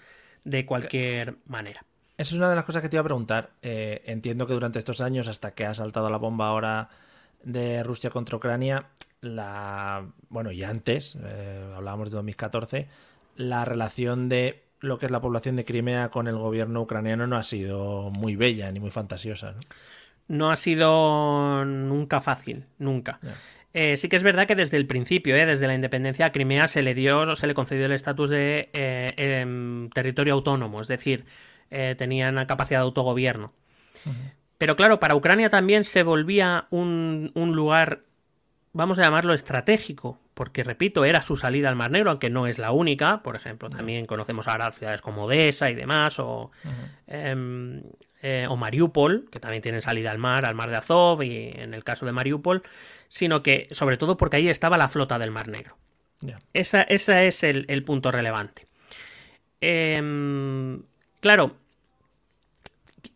de 0.44 0.64
cualquier 0.64 1.34
manera. 1.46 1.84
Eso 2.16 2.34
es 2.34 2.38
una 2.38 2.48
de 2.50 2.56
las 2.56 2.64
cosas 2.64 2.82
que 2.82 2.88
te 2.88 2.96
iba 2.96 3.00
a 3.02 3.04
preguntar. 3.04 3.50
Eh, 3.62 4.02
entiendo 4.06 4.46
que 4.46 4.52
durante 4.54 4.78
estos 4.78 5.00
años, 5.00 5.28
hasta 5.28 5.54
que 5.54 5.66
ha 5.66 5.74
saltado 5.74 6.08
la 6.08 6.18
bomba 6.18 6.48
ahora 6.48 6.88
de 7.42 7.82
Rusia 7.82 8.10
contra 8.10 8.36
Ucrania, 8.36 8.86
la 9.20 10.06
bueno, 10.28 10.52
y 10.52 10.62
antes, 10.64 11.16
eh, 11.22 11.72
hablábamos 11.76 12.10
de 12.10 12.16
2014, 12.16 12.88
la 13.36 13.64
relación 13.64 14.28
de 14.28 14.64
lo 14.80 14.98
que 14.98 15.06
es 15.06 15.12
la 15.12 15.20
población 15.20 15.56
de 15.56 15.64
Crimea 15.64 16.10
con 16.10 16.28
el 16.28 16.36
gobierno 16.36 16.82
ucraniano 16.82 17.26
no 17.26 17.36
ha 17.36 17.42
sido 17.42 18.10
muy 18.10 18.36
bella 18.36 18.70
ni 18.70 18.80
muy 18.80 18.90
fantasiosa. 18.90 19.52
¿no? 19.52 19.58
no 20.28 20.50
ha 20.50 20.56
sido 20.56 21.64
nunca 21.64 22.20
fácil, 22.20 22.64
nunca. 22.78 23.18
Eh, 23.72 23.96
sí 23.96 24.08
que 24.08 24.16
es 24.16 24.22
verdad 24.22 24.46
que 24.46 24.54
desde 24.54 24.76
el 24.76 24.86
principio, 24.86 25.34
eh, 25.34 25.46
desde 25.46 25.66
la 25.66 25.74
independencia, 25.74 26.26
a 26.26 26.32
Crimea 26.32 26.68
se 26.68 26.82
le 26.82 26.94
dio, 26.94 27.34
se 27.34 27.46
le 27.46 27.54
concedió 27.54 27.86
el 27.86 27.92
estatus 27.92 28.30
de 28.30 28.68
eh, 28.72 29.12
em, 29.16 29.90
territorio 29.90 30.34
autónomo, 30.34 30.80
es 30.80 30.88
decir, 30.88 31.24
tenían 31.98 32.36
la 32.36 32.46
capacidad 32.46 32.80
de 32.80 32.84
autogobierno. 32.84 33.52
Pero 34.56 34.74
claro, 34.74 35.00
para 35.00 35.14
Ucrania 35.14 35.50
también 35.50 35.84
se 35.84 36.02
volvía 36.02 36.66
un, 36.70 37.30
un 37.34 37.54
lugar, 37.54 38.04
vamos 38.78 38.98
a 38.98 39.02
llamarlo 39.02 39.34
estratégico, 39.34 40.18
porque 40.34 40.62
repito, 40.64 41.04
era 41.04 41.20
su 41.20 41.36
salida 41.36 41.68
al 41.68 41.76
Mar 41.76 41.90
Negro, 41.90 42.10
aunque 42.10 42.30
no 42.30 42.46
es 42.46 42.58
la 42.58 42.70
única. 42.72 43.22
Por 43.22 43.36
ejemplo, 43.36 43.68
también 43.68 44.06
conocemos 44.06 44.48
ahora 44.48 44.70
ciudades 44.72 45.02
como 45.02 45.24
Odessa 45.24 45.68
y 45.68 45.74
demás, 45.74 46.18
o, 46.20 46.50
em, 47.08 47.82
eh, 48.22 48.46
o 48.48 48.56
Mariupol, 48.56 49.28
que 49.30 49.40
también 49.40 49.62
tienen 49.62 49.82
salida 49.82 50.10
al 50.10 50.18
mar, 50.18 50.44
al 50.46 50.54
mar 50.54 50.70
de 50.70 50.76
Azov, 50.76 51.22
y 51.22 51.50
en 51.54 51.74
el 51.74 51.82
caso 51.84 52.06
de 52.06 52.12
Mariupol, 52.12 52.62
sino 53.08 53.42
que 53.42 53.66
sobre 53.72 53.96
todo 53.96 54.16
porque 54.16 54.36
ahí 54.36 54.48
estaba 54.48 54.78
la 54.78 54.88
flota 54.88 55.18
del 55.18 55.30
Mar 55.32 55.48
Negro. 55.48 55.76
Esa, 56.54 56.82
ese 56.82 57.26
es 57.26 57.42
el, 57.44 57.64
el 57.68 57.82
punto 57.84 58.10
relevante. 58.10 58.66
Em, 59.60 60.82
claro, 61.20 61.56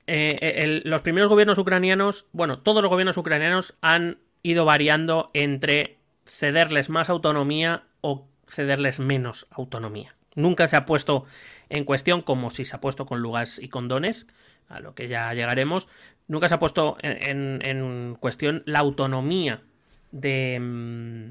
eh, 0.07 0.37
el- 0.63 0.83
los 0.85 1.03
primeros 1.03 1.29
gobiernos 1.29 1.59
ucranianos, 1.59 2.27
bueno, 2.33 2.59
todos 2.59 2.83
los 2.83 2.91
gobiernos 2.91 3.17
ucranianos 3.17 3.75
han 3.81 4.19
ido 4.43 4.65
variando 4.65 5.31
entre 5.35 5.97
cederles 6.27 6.89
más 6.89 7.11
autonomía 7.11 7.85
o 8.01 8.27
cederles 8.49 9.01
menos 9.01 9.47
autonomía. 9.51 10.15
Nunca 10.35 10.67
se 10.69 10.77
ha 10.77 10.85
puesto 10.87 11.25
en 11.69 11.85
cuestión, 11.85 12.23
como 12.23 12.51
si 12.51 12.65
se 12.65 12.77
ha 12.77 12.81
puesto 12.81 13.07
con 13.07 13.21
Lugas 13.21 13.59
y 13.59 13.69
con 13.69 13.89
Donetsk, 13.89 14.29
a 14.69 14.81
lo 14.81 14.95
que 14.95 15.09
ya 15.09 15.29
llegaremos, 15.33 15.89
nunca 16.29 16.49
se 16.49 16.55
ha 16.55 16.59
puesto 16.59 16.97
en, 17.03 17.19
en- 17.29 17.59
en 17.65 18.15
cuestión 18.19 18.63
la 18.67 18.79
autonomía 18.81 19.63
de, 20.11 20.59
mm, 20.61 21.31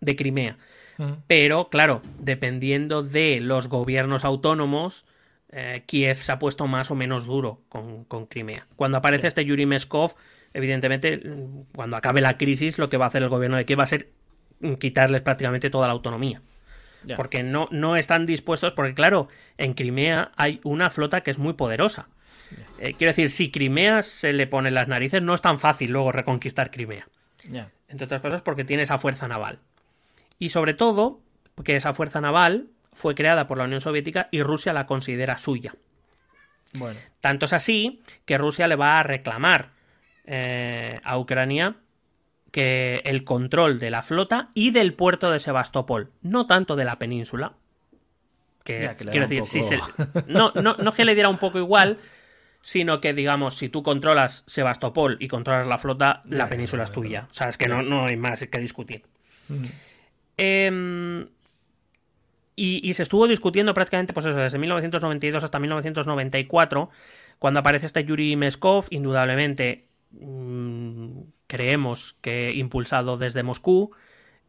de 0.00 0.16
Crimea. 0.16 0.58
Pero, 1.26 1.70
claro, 1.70 2.02
dependiendo 2.20 3.02
de 3.02 3.40
los 3.40 3.66
gobiernos 3.68 4.24
autónomos, 4.24 5.06
eh, 5.50 5.82
Kiev 5.86 6.16
se 6.16 6.30
ha 6.32 6.38
puesto 6.38 6.66
más 6.66 6.90
o 6.90 6.94
menos 6.94 7.26
duro 7.26 7.62
con, 7.68 8.04
con 8.04 8.26
Crimea. 8.26 8.66
Cuando 8.76 8.98
aparece 8.98 9.26
este 9.26 9.44
Yuri 9.44 9.66
Meskov, 9.66 10.14
evidentemente, 10.54 11.20
cuando 11.74 11.96
acabe 11.96 12.20
la 12.20 12.38
crisis, 12.38 12.78
lo 12.78 12.88
que 12.88 12.96
va 12.96 13.04
a 13.04 13.08
hacer 13.08 13.22
el 13.22 13.28
gobierno 13.28 13.56
de 13.56 13.66
Kiev 13.66 13.78
va 13.78 13.84
a 13.84 13.86
ser 13.86 14.10
quitarles 14.78 15.22
prácticamente 15.22 15.68
toda 15.70 15.86
la 15.86 15.92
autonomía. 15.92 16.40
Porque 17.16 17.42
no, 17.42 17.68
no 17.70 17.96
están 17.96 18.24
dispuestos, 18.24 18.72
porque 18.72 18.94
claro, 18.94 19.28
en 19.58 19.74
Crimea 19.74 20.32
hay 20.36 20.60
una 20.64 20.88
flota 20.88 21.20
que 21.20 21.30
es 21.30 21.38
muy 21.38 21.52
poderosa. 21.52 22.08
Eh, 22.78 22.94
quiero 22.94 23.10
decir, 23.10 23.28
si 23.28 23.50
Crimea 23.50 24.02
se 24.02 24.32
le 24.32 24.46
pone 24.46 24.70
las 24.70 24.88
narices, 24.88 25.20
no 25.20 25.34
es 25.34 25.42
tan 25.42 25.58
fácil 25.58 25.90
luego 25.90 26.12
reconquistar 26.12 26.70
Crimea 26.70 27.06
entre 27.88 28.06
otras 28.06 28.20
cosas 28.20 28.42
porque 28.42 28.64
tiene 28.64 28.82
esa 28.82 28.98
fuerza 28.98 29.28
naval. 29.28 29.60
Y 30.38 30.48
sobre 30.48 30.74
todo, 30.74 31.20
porque 31.54 31.76
esa 31.76 31.92
fuerza 31.92 32.20
naval 32.20 32.68
fue 32.92 33.14
creada 33.14 33.46
por 33.46 33.58
la 33.58 33.64
Unión 33.64 33.80
Soviética 33.80 34.28
y 34.30 34.42
Rusia 34.42 34.72
la 34.72 34.86
considera 34.86 35.38
suya. 35.38 35.74
Bueno. 36.72 36.98
Tanto 37.20 37.46
es 37.46 37.52
así 37.52 38.02
que 38.24 38.36
Rusia 38.36 38.66
le 38.66 38.74
va 38.76 38.98
a 38.98 39.02
reclamar 39.04 39.70
eh, 40.24 41.00
a 41.04 41.18
Ucrania 41.18 41.76
que 42.50 43.02
el 43.04 43.24
control 43.24 43.78
de 43.80 43.90
la 43.90 44.02
flota 44.02 44.50
y 44.54 44.70
del 44.70 44.94
puerto 44.94 45.30
de 45.30 45.40
Sebastopol, 45.40 46.10
no 46.22 46.46
tanto 46.46 46.76
de 46.76 46.84
la 46.84 46.98
península, 46.98 47.54
Que, 48.64 48.82
Ya, 48.82 48.94
que 48.94 49.04
le 49.04 49.10
quiero 49.10 49.26
decir, 49.26 49.44
si 49.44 49.60
poco- 49.60 49.68
se- 50.24 50.24
no, 50.32 50.52
no, 50.54 50.74
no 50.76 50.92
que 50.92 51.04
le 51.04 51.14
diera 51.14 51.28
un 51.28 51.36
poco 51.38 51.58
igual, 51.58 51.98
sino 52.62 53.00
que, 53.00 53.12
digamos, 53.12 53.56
si 53.56 53.68
tú 53.68 53.82
controlas 53.82 54.42
Sebastopol 54.46 55.16
y 55.20 55.28
controlas 55.28 55.66
la 55.66 55.76
flota, 55.78 56.22
Ya, 56.24 56.36
la 56.38 56.48
península 56.48 56.80
ya, 56.80 56.84
es 56.84 56.90
ya. 56.90 56.94
tuya. 56.94 57.26
O 57.28 57.32
sea, 57.34 57.48
es 57.50 57.58
que 57.58 57.68
no, 57.68 57.82
no 57.82 58.06
hay 58.06 58.16
más 58.16 58.46
que 58.46 58.58
discutir. 58.58 59.02
Em, 60.36 61.28
y, 62.56 62.88
y 62.88 62.94
se 62.94 63.02
estuvo 63.02 63.26
discutiendo 63.26 63.74
prácticamente, 63.74 64.12
pues 64.12 64.26
eso, 64.26 64.38
desde 64.38 64.58
1992 64.58 65.42
hasta 65.44 65.58
1994, 65.58 66.88
cuando 67.38 67.60
aparece 67.60 67.86
este 67.86 68.04
Yuri 68.04 68.36
Meskov, 68.36 68.86
indudablemente 68.90 69.86
creemos 71.46 72.16
que 72.20 72.52
impulsado 72.54 73.16
desde 73.16 73.42
Moscú, 73.42 73.92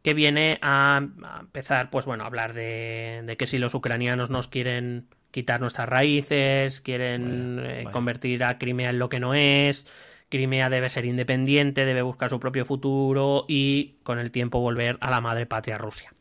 que 0.02 0.14
viene 0.14 0.58
a, 0.62 0.98
a 1.24 1.40
empezar, 1.40 1.90
pues 1.90 2.06
bueno, 2.06 2.24
a 2.24 2.26
hablar 2.28 2.54
de, 2.54 3.22
de 3.24 3.36
que 3.36 3.46
si 3.46 3.58
los 3.58 3.74
ucranianos 3.74 4.30
nos 4.30 4.48
quieren 4.48 5.08
quitar 5.30 5.60
nuestras 5.60 5.88
raíces, 5.88 6.80
quieren 6.80 7.56
Vaya, 7.56 7.80
eh, 7.82 7.90
convertir 7.90 8.44
a 8.44 8.58
Crimea 8.58 8.90
en 8.90 8.98
lo 8.98 9.08
que 9.08 9.20
no 9.20 9.34
es, 9.34 9.86
Crimea 10.30 10.70
debe 10.70 10.90
ser 10.90 11.04
independiente, 11.04 11.84
debe 11.84 12.02
buscar 12.02 12.30
su 12.30 12.40
propio 12.40 12.64
futuro 12.64 13.44
y 13.48 13.96
con 14.02 14.18
el 14.18 14.30
tiempo 14.30 14.60
volver 14.60 14.98
a 15.00 15.10
la 15.10 15.20
madre 15.20 15.46
patria 15.46 15.78
Rusia. 15.78 16.12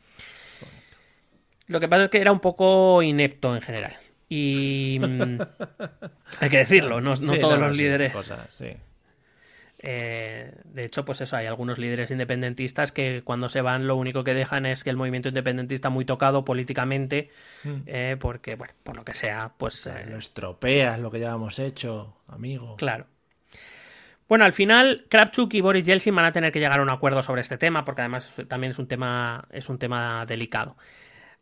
Lo 1.67 1.79
que 1.79 1.87
pasa 1.87 2.03
es 2.03 2.09
que 2.09 2.21
era 2.21 2.31
un 2.31 2.39
poco 2.39 3.01
inepto 3.01 3.55
en 3.55 3.61
general. 3.61 3.93
Y 4.29 4.97
mm, 5.01 5.37
hay 6.39 6.49
que 6.49 6.57
decirlo, 6.57 7.01
no, 7.01 7.15
no 7.15 7.33
Sí, 7.33 7.39
todos 7.39 7.59
no, 7.59 7.67
los 7.67 7.75
sí, 7.75 7.83
líderes. 7.83 8.11
cosas, 8.11 8.53
sí. 8.57 8.77
Eh, 9.85 10.51
de 10.65 10.83
hecho, 10.85 11.05
pues 11.05 11.21
eso, 11.21 11.37
hay 11.37 11.45
algunos 11.45 11.77
líderes 11.77 12.11
independentistas 12.11 12.91
que 12.91 13.21
cuando 13.23 13.49
se 13.49 13.61
van 13.61 13.87
lo 13.87 13.95
único 13.95 14.23
que 14.23 14.33
dejan 14.33 14.65
es 14.65 14.83
que 14.83 14.89
el 14.89 14.97
movimiento 14.97 15.29
independentista 15.29 15.89
muy 15.89 16.05
tocado 16.05 16.43
políticamente, 16.43 17.29
Mm. 17.63 17.69
eh, 17.85 18.17
porque, 18.19 18.55
bueno, 18.55 18.73
por 18.83 18.97
lo 18.97 19.05
que 19.05 19.13
sea, 19.13 19.53
pues... 19.57 19.87
Eh, 19.87 20.05
Lo 20.09 20.17
estropeas 20.17 20.99
lo 20.99 21.11
que 21.11 21.19
ya 21.19 21.33
hemos 21.33 21.59
hecho, 21.59 22.17
amigo. 22.27 22.75
Claro. 22.77 23.05
Bueno, 24.27 24.43
al 24.45 24.53
final, 24.53 25.05
Kravchuk 25.07 25.53
y 25.53 25.61
Boris 25.61 25.83
Yeltsin 25.83 26.15
van 26.15 26.25
a 26.25 26.31
tener 26.31 26.51
que 26.51 26.59
llegar 26.59 26.79
a 26.79 26.83
un 26.83 26.89
acuerdo 26.91 27.21
sobre 27.21 27.41
este 27.41 27.57
tema, 27.59 27.85
porque 27.85 28.01
además 28.01 28.41
también 28.47 28.71
es 28.71 28.79
un 28.79 28.87
tema, 28.87 29.47
es 29.51 29.69
un 29.69 29.77
tema 29.77 30.25
delicado. 30.25 30.77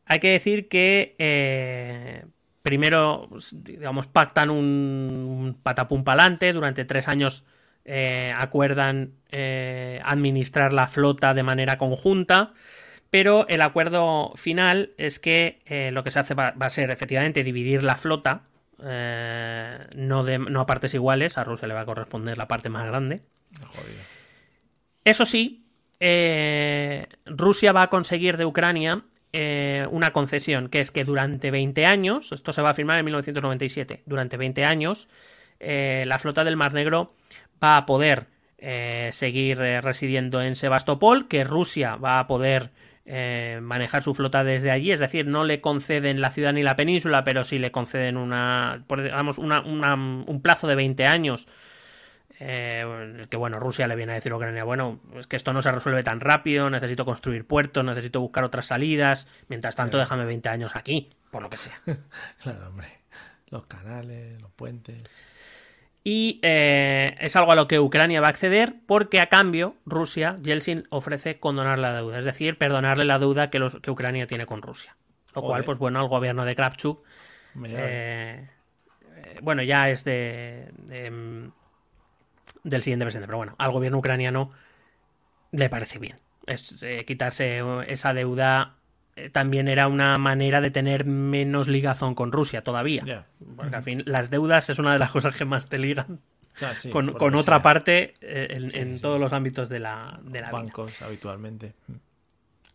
Hay 0.06 0.20
que 0.20 0.32
decir 0.32 0.68
que 0.68 1.16
eh, 1.18 2.26
primero, 2.62 3.28
pues, 3.30 3.56
digamos, 3.64 4.08
pactan 4.08 4.50
un, 4.50 4.58
un 4.60 5.58
patapum 5.64 6.04
palante, 6.04 6.52
durante 6.52 6.84
tres 6.84 7.08
años 7.08 7.46
eh, 7.86 8.34
acuerdan 8.38 9.16
eh, 9.30 10.00
administrar 10.06 10.72
la 10.72 10.88
flota 10.88 11.34
de 11.34 11.44
manera 11.44 11.78
conjunta, 11.78 12.54
pero 13.10 13.46
el 13.50 13.62
acuerdo 13.62 14.32
final 14.36 14.92
es 14.98 15.20
que 15.20 15.62
eh, 15.66 15.92
lo 15.92 16.06
que 16.06 16.12
se 16.12 16.20
hace 16.20 16.34
va, 16.34 16.52
va 16.52 16.68
a 16.68 16.70
ser 16.70 16.90
efectivamente 16.92 17.44
dividir 17.44 17.84
la 17.84 17.96
flota, 17.96 18.44
no, 18.80 20.24
de, 20.24 20.40
no 20.40 20.62
a 20.62 20.66
partes 20.66 20.94
iguales, 20.94 21.38
a 21.38 21.44
Rusia 21.44 21.68
le 21.68 21.74
va 21.74 21.82
a 21.82 21.86
corresponder 21.86 22.38
la 22.38 22.50
parte 22.50 22.70
más 22.70 22.86
grande. 22.86 23.22
Eso 25.06 25.26
sí, 25.26 25.66
Rusia 27.26 27.72
va 27.72 27.84
a 27.84 27.90
conseguir 27.90 28.36
de 28.36 28.46
Ucrania 28.46 29.06
una 29.90 30.12
concesión, 30.12 30.68
que 30.68 30.82
es 30.82 30.92
que 30.92 31.06
durante 31.06 31.50
20 31.50 31.86
años, 31.86 32.34
esto 32.34 32.52
se 32.52 32.62
va 32.62 32.72
a 32.72 32.74
firmar 32.74 32.98
en 32.98 33.06
1997, 33.06 34.04
durante 34.06 34.36
20 34.36 34.66
años, 34.66 35.08
la 35.62 36.20
flota 36.20 36.44
del 36.44 36.58
Mar 36.58 36.74
Negro 36.74 37.14
va 37.64 37.78
a 37.78 37.86
poder 37.86 38.28
eh, 38.58 39.10
seguir 39.14 39.62
eh, 39.62 39.82
residiendo 39.82 40.42
en 40.42 40.56
Sebastopol, 40.56 41.28
que 41.28 41.44
Rusia 41.44 41.96
va 41.96 42.20
a 42.20 42.28
poder 42.28 42.72
eh, 43.06 43.60
manejar 43.62 44.04
su 44.04 44.14
flota 44.14 44.44
desde 44.44 44.72
allí, 44.72 44.92
es 44.92 45.00
decir, 45.00 45.28
no 45.28 45.44
le 45.44 45.60
conceden 45.62 46.22
la 46.22 46.30
ciudad 46.30 46.54
ni 46.54 46.64
la 46.64 46.76
península, 46.76 47.24
pero 47.24 47.44
sí 47.44 47.60
le 47.60 47.72
conceden 47.72 48.16
una, 48.18 48.84
digamos, 48.90 49.38
una- 49.38 49.62
una- 49.62 49.94
un 49.96 50.42
plazo 50.42 50.68
de 50.68 50.76
20 50.76 51.06
años 51.06 51.48
eh, 52.40 53.26
que 53.30 53.38
bueno, 53.38 53.60
Rusia 53.60 53.88
le 53.88 53.96
viene 53.96 54.12
a 54.14 54.16
decir 54.16 54.32
a 54.32 54.36
Ucrania, 54.36 54.64
bueno, 54.64 55.00
es 55.18 55.28
que 55.28 55.36
esto 55.36 55.54
no 55.54 55.62
se 55.62 55.72
resuelve 55.72 56.04
tan 56.04 56.20
rápido, 56.20 56.70
necesito 56.70 57.06
construir 57.06 57.46
puertos, 57.46 57.86
necesito 57.86 58.20
buscar 58.20 58.44
otras 58.44 58.66
salidas, 58.66 59.28
mientras 59.50 59.76
tanto 59.76 59.98
déjame 59.98 60.26
20 60.26 60.50
años 60.50 60.76
aquí, 60.76 61.10
por 61.32 61.44
lo 61.44 61.50
que 61.50 61.58
sea. 61.58 61.80
Claro, 62.42 62.68
hombre. 62.68 62.88
Los 63.50 63.66
canales, 63.68 64.42
los 64.42 64.52
puentes. 64.52 65.04
Y 66.04 66.40
eh, 66.44 67.16
es 67.20 67.36
algo 67.38 67.54
a 67.54 67.56
lo 67.56 67.68
que 67.68 67.80
Ucrania 67.80 68.20
va 68.20 68.28
a 68.28 68.32
acceder 68.32 68.76
porque 68.86 69.22
a 69.22 69.30
cambio 69.30 69.76
Rusia, 69.86 70.36
Yeltsin, 70.42 70.86
ofrece 70.90 71.40
condonar 71.40 71.80
la 71.80 71.94
deuda, 71.94 72.20
es 72.20 72.26
decir, 72.26 72.58
perdonarle 72.58 73.06
la 73.06 73.20
deuda 73.20 73.50
que, 73.50 73.60
los, 73.60 73.80
que 73.80 73.90
Ucrania 73.90 74.28
tiene 74.28 74.46
con 74.46 74.62
Rusia. 74.62 74.98
Lo 75.34 75.42
Joder. 75.42 75.48
cual, 75.50 75.64
pues 75.64 75.78
bueno, 75.78 76.00
al 76.00 76.08
gobierno 76.08 76.46
de 76.46 76.56
Kravchuk 76.56 77.04
Eh, 77.66 78.50
eh, 79.16 79.40
bueno, 79.42 79.64
ya 79.64 79.90
es 79.90 80.04
de, 80.04 80.70
de, 80.78 81.10
mm, 81.10 81.52
del 82.64 82.82
siguiente 82.82 83.06
presidente, 83.06 83.28
pero 83.28 83.38
bueno, 83.38 83.56
al 83.58 83.72
gobierno 83.72 84.00
ucraniano 84.00 84.52
le 85.52 85.70
parece 85.70 86.00
bien. 86.00 86.20
Es, 86.46 86.84
eh, 86.84 87.06
quitarse 87.06 87.62
esa 87.88 88.14
deuda 88.14 88.76
también 89.32 89.68
era 89.68 89.88
una 89.88 90.16
manera 90.18 90.62
de 90.62 90.72
tener 90.72 91.06
menos 91.06 91.68
ligazón 91.68 92.16
con 92.16 92.32
Rusia 92.32 92.64
todavía. 92.64 93.28
Porque 93.56 93.76
al 93.76 93.84
fin, 93.84 94.04
las 94.06 94.30
deudas 94.30 94.70
es 94.70 94.80
una 94.80 94.94
de 94.94 95.00
las 95.00 95.12
cosas 95.12 95.36
que 95.36 95.46
más 95.46 95.70
te 95.70 95.78
ligan 95.78 96.20
sí, 96.76 96.90
con, 96.90 97.10
otra 97.10 97.58
sea. 97.58 97.64
parte 97.64 98.16
eh, 98.22 98.48
en, 98.52 98.70
Sí, 98.72 98.80
en 98.80 98.96
sí. 98.98 99.02
todos 99.02 99.20
los 99.20 99.34
ámbitos 99.34 99.70
de 99.70 99.80
la, 99.80 100.20
de 100.24 100.42
la 100.42 100.48
vida. 100.50 100.52
bancos 100.52 101.02
habitualmente. 101.02 101.74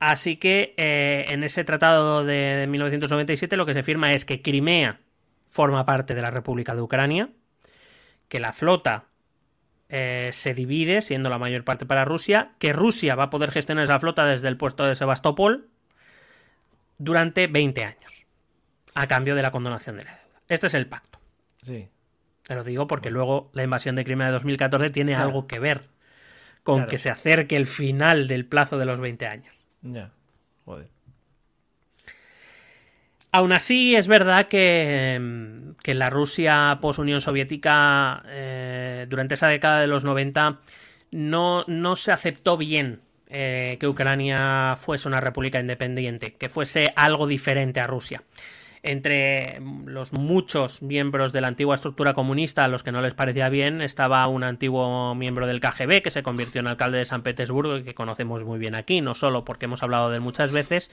Así 0.00 0.36
que 0.36 0.74
eh, 0.76 1.24
en 1.28 1.42
ese 1.42 1.64
tratado 1.64 2.24
de, 2.24 2.34
de 2.34 2.66
1997 2.66 3.56
lo 3.56 3.66
que 3.66 3.74
se 3.74 3.82
firma 3.82 4.12
es 4.12 4.24
que 4.24 4.42
Crimea 4.42 5.00
forma 5.46 5.84
parte 5.84 6.14
de 6.14 6.22
la 6.22 6.30
República 6.30 6.74
de 6.74 6.82
Ucrania, 6.82 7.30
que 8.28 8.38
la 8.38 8.52
flota 8.52 9.06
eh, 9.88 10.30
se 10.32 10.54
divide, 10.54 11.02
siendo 11.02 11.30
la 11.30 11.38
mayor 11.38 11.64
parte 11.64 11.86
para 11.86 12.04
Rusia, 12.04 12.52
que 12.58 12.72
Rusia 12.72 13.14
va 13.14 13.24
a 13.24 13.30
poder 13.30 13.50
gestionar 13.50 13.84
esa 13.84 13.98
flota 13.98 14.24
desde 14.24 14.48
el 14.48 14.56
puerto 14.56 14.84
de 14.84 14.94
Sebastopol 14.94 15.68
durante 16.98 17.46
20 17.46 17.84
años, 17.84 18.26
a 18.94 19.06
cambio 19.06 19.34
de 19.34 19.42
la 19.42 19.50
condonación 19.50 19.96
de 19.96 20.04
la 20.04 20.10
deuda. 20.10 20.40
Este 20.48 20.66
es 20.66 20.74
el 20.74 20.86
pacto. 20.86 21.18
Sí. 21.62 21.88
Te 22.42 22.54
lo 22.54 22.64
digo 22.64 22.86
porque 22.86 23.10
luego 23.10 23.50
la 23.54 23.62
invasión 23.62 23.94
de 23.96 24.04
Crimea 24.04 24.26
de 24.28 24.32
2014 24.34 24.90
tiene 24.90 25.12
Claro. 25.12 25.26
algo 25.28 25.46
que 25.46 25.58
ver 25.58 25.88
con 26.62 26.76
Claro. 26.76 26.90
que 26.90 26.98
se 26.98 27.10
acerque 27.10 27.56
el 27.56 27.66
final 27.66 28.26
del 28.28 28.44
plazo 28.46 28.78
de 28.78 28.86
los 28.86 29.00
20 29.00 29.26
años. 29.26 29.54
Ya. 29.82 30.10
Joder. 30.64 30.88
Aún 33.30 33.52
así, 33.52 33.94
es 33.94 34.08
verdad 34.08 34.48
que, 34.48 35.18
mm, 35.20 35.72
que 35.82 35.94
la 35.94 36.08
Rusia 36.10 36.78
post-Unión 36.80 37.20
Soviética, 37.20 38.22
eh, 38.26 39.06
durante 39.08 39.34
esa 39.34 39.48
década 39.48 39.80
de 39.80 39.86
los 39.86 40.02
90, 40.04 40.60
no, 41.10 41.64
no 41.68 41.96
se 41.96 42.10
aceptó 42.12 42.56
bien 42.56 43.02
eh, 43.28 43.76
que 43.78 43.86
Ucrania 43.88 44.74
fuese 44.76 45.08
una 45.08 45.20
república 45.20 45.60
independiente, 45.60 46.34
que 46.34 46.48
fuese 46.48 46.92
algo 46.96 47.26
diferente 47.26 47.80
a 47.80 47.86
Rusia. 47.86 48.22
Entre 48.82 49.58
mm, 49.60 49.88
los 49.88 50.12
muchos 50.12 50.82
miembros 50.82 51.32
de 51.32 51.40
la 51.40 51.48
antigua 51.48 51.74
estructura 51.74 52.14
comunista 52.14 52.64
a 52.64 52.68
los 52.68 52.82
que 52.82 52.92
no 52.92 53.00
les 53.02 53.14
parecía 53.14 53.48
bien 53.48 53.82
estaba 53.82 54.26
un 54.28 54.44
antiguo 54.44 55.14
miembro 55.14 55.46
del 55.46 55.60
KGB 55.60 56.00
que 56.02 56.10
se 56.10 56.22
convirtió 56.22 56.60
en 56.60 56.68
alcalde 56.68 56.98
de 56.98 57.04
San 57.04 57.22
Petersburgo 57.22 57.76
y 57.78 57.82
que 57.82 57.94
conocemos 57.94 58.44
muy 58.44 58.58
bien 58.58 58.74
aquí, 58.74 59.00
no 59.00 59.14
solo 59.14 59.44
porque 59.44 59.66
hemos 59.66 59.82
hablado 59.82 60.10
de 60.10 60.16
él 60.16 60.20
muchas 60.22 60.52
veces, 60.52 60.90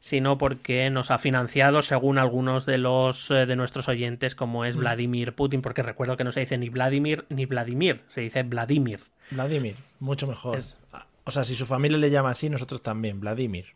sino 0.00 0.36
porque 0.36 0.90
nos 0.90 1.12
ha 1.12 1.18
financiado, 1.18 1.80
según 1.80 2.18
algunos 2.18 2.66
de 2.66 2.76
los 2.78 3.30
eh, 3.30 3.46
de 3.46 3.54
nuestros 3.54 3.88
oyentes, 3.88 4.34
como 4.34 4.64
es 4.64 4.74
Vladimir 4.76 5.32
Putin, 5.32 5.62
porque 5.62 5.84
recuerdo 5.84 6.16
que 6.16 6.24
no 6.24 6.32
se 6.32 6.40
dice 6.40 6.58
ni 6.58 6.70
Vladimir 6.70 7.24
ni 7.28 7.46
Vladimir, 7.46 8.00
se 8.08 8.20
dice 8.22 8.42
Vladimir. 8.42 8.98
Vladimir, 9.30 9.76
mucho 10.00 10.26
mejor. 10.26 10.58
Es- 10.58 10.76
O 11.24 11.30
sea, 11.30 11.44
si 11.44 11.54
su 11.54 11.66
familia 11.66 11.98
le 11.98 12.10
llama 12.10 12.30
así, 12.30 12.50
nosotros 12.50 12.82
también. 12.82 13.20
Vladimir. 13.20 13.66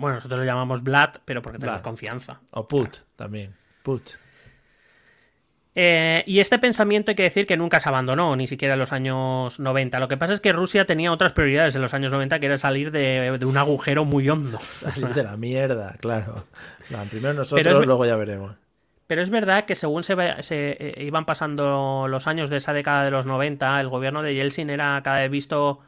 Bueno, 0.00 0.14
nosotros 0.14 0.40
lo 0.40 0.44
llamamos 0.46 0.82
Vlad, 0.82 1.16
pero 1.24 1.42
porque 1.42 1.58
tenemos 1.58 1.80
Vlad. 1.80 1.84
confianza. 1.84 2.40
O 2.50 2.66
Put 2.66 2.96
también. 3.14 3.54
Put. 3.82 4.10
Eh, 5.78 6.24
y 6.26 6.40
este 6.40 6.58
pensamiento 6.58 7.10
hay 7.10 7.14
que 7.14 7.22
decir 7.24 7.46
que 7.46 7.58
nunca 7.58 7.80
se 7.80 7.88
abandonó, 7.90 8.34
ni 8.34 8.46
siquiera 8.46 8.74
en 8.74 8.80
los 8.80 8.92
años 8.92 9.60
90. 9.60 10.00
Lo 10.00 10.08
que 10.08 10.16
pasa 10.16 10.32
es 10.32 10.40
que 10.40 10.52
Rusia 10.52 10.86
tenía 10.86 11.12
otras 11.12 11.32
prioridades 11.32 11.76
en 11.76 11.82
los 11.82 11.92
años 11.92 12.10
90, 12.12 12.40
que 12.40 12.46
era 12.46 12.56
salir 12.56 12.90
de, 12.90 13.36
de 13.38 13.44
un 13.46 13.58
agujero 13.58 14.04
muy 14.06 14.28
hondo. 14.28 14.58
Salir 14.60 15.12
de 15.14 15.22
la 15.22 15.36
mierda, 15.36 15.94
claro. 16.00 16.46
No, 16.88 16.98
primero 17.04 17.34
nosotros, 17.34 17.80
es- 17.80 17.86
luego 17.86 18.06
ya 18.06 18.16
veremos. 18.16 18.54
Pero 19.06 19.22
es 19.22 19.30
verdad 19.30 19.66
que 19.66 19.74
según 19.76 20.02
se, 20.02 20.14
eh, 20.18 21.04
iban 21.04 21.26
pasando 21.26 22.06
los 22.08 22.26
años 22.26 22.50
de 22.50 22.56
esa 22.56 22.72
década 22.72 23.04
de 23.04 23.10
los 23.12 23.24
90, 23.26 23.78
el 23.80 23.88
gobierno 23.88 24.20
de 24.22 24.34
Yeltsin 24.34 24.68
era 24.70 25.00
cada 25.04 25.20
vez 25.20 25.30
visto 25.30 25.78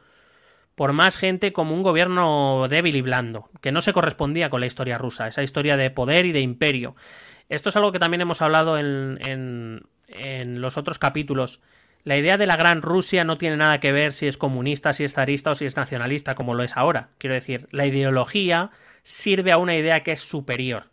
por 0.79 0.93
más 0.93 1.17
gente 1.17 1.51
como 1.51 1.75
un 1.75 1.83
gobierno 1.83 2.65
débil 2.69 2.95
y 2.95 3.01
blando, 3.01 3.49
que 3.59 3.73
no 3.73 3.81
se 3.81 3.91
correspondía 3.91 4.49
con 4.49 4.61
la 4.61 4.65
historia 4.65 4.97
rusa, 4.97 5.27
esa 5.27 5.43
historia 5.43 5.75
de 5.75 5.91
poder 5.91 6.25
y 6.25 6.31
de 6.31 6.39
imperio. 6.39 6.95
Esto 7.49 7.67
es 7.67 7.75
algo 7.75 7.91
que 7.91 7.99
también 7.99 8.21
hemos 8.21 8.41
hablado 8.41 8.77
en, 8.77 9.19
en- 9.25 10.61
los 10.61 10.77
otros 10.77 10.97
capítulos. 10.97 11.59
La 12.05 12.15
idea 12.15 12.37
de 12.37 12.47
la 12.47 12.55
gran 12.55 12.81
Rusia 12.81 13.25
no 13.25 13.37
tiene 13.37 13.57
nada 13.57 13.81
que 13.81 13.91
ver 13.91 14.13
si 14.13 14.27
es 14.27 14.37
comunista, 14.37 14.93
si 14.93 15.03
es 15.03 15.11
zarista 15.15 15.51
o 15.51 15.55
si 15.55 15.65
es 15.65 15.75
nacionalista, 15.75 16.33
como 16.33 16.53
lo 16.53 16.63
es 16.63 16.77
ahora. 16.77 17.09
Quiero 17.17 17.33
decir, 17.33 17.67
la 17.71 17.85
ideología 17.85 18.71
sirve 19.03 19.51
a 19.51 19.57
una 19.57 19.75
idea 19.75 20.01
que 20.01 20.13
es 20.13 20.21
superior 20.21 20.91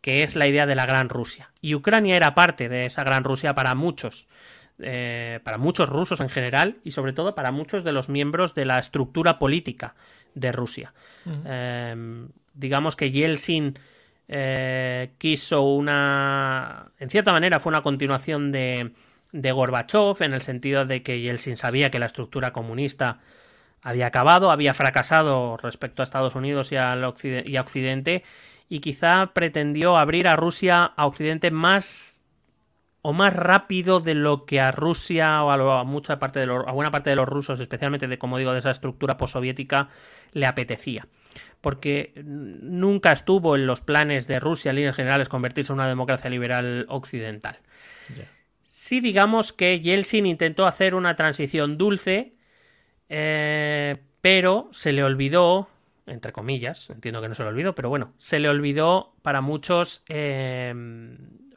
que 0.00 0.22
es 0.22 0.36
la 0.36 0.46
idea 0.46 0.66
de 0.66 0.74
la 0.74 0.84
Gran 0.84 1.08
Rusia. 1.08 1.50
Y 1.62 1.74
Ucrania 1.74 2.14
era 2.14 2.34
parte 2.34 2.68
de 2.68 2.84
esa 2.84 3.04
Gran 3.04 3.24
Rusia 3.24 3.54
para 3.54 3.74
muchos. 3.74 4.28
Eh, 4.80 5.38
para 5.44 5.56
muchos 5.56 5.88
rusos 5.88 6.20
en 6.20 6.28
general 6.28 6.78
y 6.82 6.90
sobre 6.90 7.12
todo 7.12 7.36
para 7.36 7.52
muchos 7.52 7.84
de 7.84 7.92
los 7.92 8.08
miembros 8.08 8.56
de 8.56 8.64
la 8.64 8.78
estructura 8.78 9.38
política 9.38 9.94
de 10.34 10.50
Rusia. 10.50 10.92
Em, 11.44 12.28
digamos 12.54 12.96
que 12.96 13.12
Yeltsin 13.12 13.78
eh, 14.26 15.12
quiso 15.18 15.62
una... 15.62 16.90
En 16.98 17.08
cierta 17.08 17.30
manera 17.30 17.60
fue 17.60 17.70
una 17.70 17.82
continuación 17.82 18.50
de, 18.50 18.90
de 19.30 19.52
Gorbachev 19.52 20.20
en 20.22 20.34
el 20.34 20.42
sentido 20.42 20.84
de 20.84 21.04
que 21.04 21.20
Yeltsin 21.20 21.56
sabía 21.56 21.90
que 21.90 22.00
la 22.00 22.06
estructura 22.06 22.52
comunista 22.52 23.20
había 23.80 24.06
acabado, 24.06 24.50
había 24.50 24.74
fracasado 24.74 25.56
respecto 25.56 26.02
a 26.02 26.04
Estados 26.04 26.34
Unidos 26.34 26.72
y, 26.72 26.76
al 26.76 27.14
y 27.22 27.56
a 27.56 27.60
Occidente 27.60 28.24
y 28.68 28.80
quizá 28.80 29.30
pretendió 29.34 29.96
abrir 29.98 30.26
a 30.26 30.36
Rusia 30.36 30.84
a 30.84 31.06
Occidente 31.06 31.50
más 31.50 32.13
o 33.06 33.12
más 33.12 33.36
rápido 33.36 34.00
de 34.00 34.14
lo 34.14 34.46
que 34.46 34.60
a 34.60 34.70
Rusia 34.70 35.44
o 35.44 35.50
a, 35.50 35.84
mucha 35.84 36.18
parte 36.18 36.40
de 36.40 36.46
a 36.46 36.72
buena 36.72 36.90
parte 36.90 37.10
de 37.10 37.16
los 37.16 37.28
rusos, 37.28 37.60
especialmente 37.60 38.08
de 38.08 38.16
como 38.16 38.38
digo 38.38 38.52
de 38.52 38.60
esa 38.60 38.70
estructura 38.70 39.18
postsoviética, 39.18 39.90
le 40.32 40.46
apetecía. 40.46 41.06
Porque 41.60 42.14
nunca 42.24 43.12
estuvo 43.12 43.56
en 43.56 43.66
los 43.66 43.82
planes 43.82 44.26
de 44.26 44.40
Rusia 44.40 44.70
en 44.70 44.76
líneas 44.76 44.96
generales 44.96 45.28
convertirse 45.28 45.70
en 45.70 45.80
una 45.80 45.88
democracia 45.88 46.30
liberal 46.30 46.86
occidental. 46.88 47.58
Sí, 48.62 49.02
digamos 49.02 49.52
que 49.52 49.80
Yeltsin 49.80 50.24
intentó 50.24 50.66
hacer 50.66 50.94
una 50.94 51.14
transición 51.14 51.76
dulce, 51.76 52.32
eh, 53.10 53.96
pero 54.22 54.70
se 54.72 54.94
le 54.94 55.04
olvidó, 55.04 55.68
entre 56.06 56.32
comillas, 56.32 56.88
entiendo 56.88 57.20
que 57.20 57.28
no 57.28 57.34
se 57.34 57.42
le 57.42 57.50
olvidó, 57.50 57.74
pero 57.74 57.90
bueno, 57.90 58.14
se 58.16 58.38
le 58.38 58.48
olvidó 58.48 59.12
para 59.20 59.42
muchos 59.42 60.04
eh, 60.08 60.72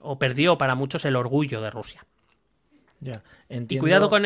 o 0.07 0.17
perdió 0.17 0.57
para 0.57 0.75
muchos 0.75 1.03
el 1.05 1.15
orgullo 1.15 1.61
de 1.61 1.69
Rusia. 1.69 2.05
Y 3.49 3.77
cuidado 3.77 4.09
con, 4.09 4.25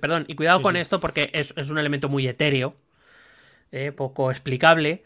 perdón, 0.00 0.24
y 0.28 0.34
cuidado 0.34 0.62
con 0.62 0.76
esto 0.76 1.00
porque 1.00 1.30
es, 1.32 1.52
un 1.70 1.78
elemento 1.78 2.08
muy 2.08 2.28
etéreo, 2.28 2.76
eh, 3.72 3.90
poco 3.90 4.30
explicable. 4.30 5.02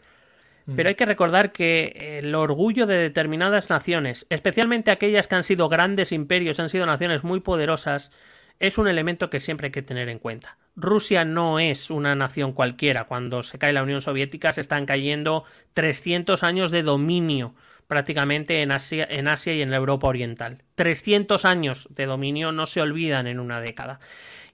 Mm. 0.65 0.75
Pero 0.75 0.89
hay 0.89 0.95
que 0.95 1.05
recordar 1.05 1.51
que 1.51 2.19
el 2.19 2.35
orgullo 2.35 2.85
de 2.85 2.97
determinadas 2.97 3.69
naciones, 3.69 4.27
especialmente 4.29 4.91
aquellas 4.91 5.27
que 5.27 5.35
han 5.35 5.43
sido 5.43 5.69
grandes 5.69 6.11
imperios, 6.11 6.59
han 6.59 6.69
sido 6.69 6.85
naciones 6.85 7.23
muy 7.23 7.39
poderosas, 7.39 8.11
es 8.59 8.77
un 8.77 8.89
elemento 8.89 9.29
que 9.29 9.39
siempre 9.39 9.67
hay 9.67 9.71
que 9.71 9.81
tener 9.81 10.09
en 10.09 10.19
cuenta. 10.19 10.57
Rusia 10.75 11.23
no 11.23 11.59
es 11.59 11.89
una 11.89 12.13
nación 12.13 12.51
cualquiera. 12.51 13.05
Cuando 13.05 13.41
se 13.41 13.57
cae 13.57 13.71
la 13.71 13.83
Unión 13.83 14.01
Soviética 14.01 14.51
se 14.51 14.61
están 14.61 14.85
cayendo 14.85 15.45
300 15.73 16.43
años 16.43 16.71
de 16.71 16.83
dominio 16.83 17.55
prácticamente 17.89 18.61
en 18.61 18.71
Asia, 18.71 19.07
en 19.09 19.27
Asia 19.27 19.55
y 19.55 19.63
en 19.63 19.71
la 19.71 19.77
Europa 19.77 20.07
Oriental. 20.07 20.61
300 20.75 21.43
años 21.43 21.87
de 21.89 22.05
dominio 22.05 22.51
no 22.51 22.67
se 22.67 22.81
olvidan 22.81 23.25
en 23.25 23.39
una 23.39 23.59
década. 23.59 23.99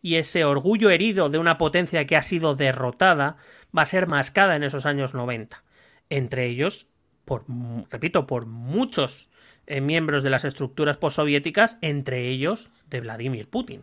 Y 0.01 0.15
ese 0.15 0.45
orgullo 0.45 0.89
herido 0.89 1.27
de 1.27 1.37
una 1.37 1.57
potencia 1.57 2.05
que 2.05 2.15
ha 2.15 2.21
sido 2.21 2.55
derrotada 2.55 3.35
va 3.77 3.81
a 3.81 3.85
ser 3.85 4.07
mascada 4.07 4.55
en 4.55 4.63
esos 4.63 4.85
años 4.85 5.13
90. 5.13 5.65
Entre 6.09 6.45
ellos, 6.47 6.87
por, 7.25 7.43
repito, 7.89 8.25
por 8.25 8.45
muchos 8.45 9.29
eh, 9.67 9.81
miembros 9.81 10.23
de 10.23 10.29
las 10.29 10.45
estructuras 10.45 10.95
postsoviéticas, 10.95 11.77
entre 11.81 12.29
ellos 12.29 12.71
de 12.89 13.01
Vladimir 13.01 13.49
Putin. 13.49 13.81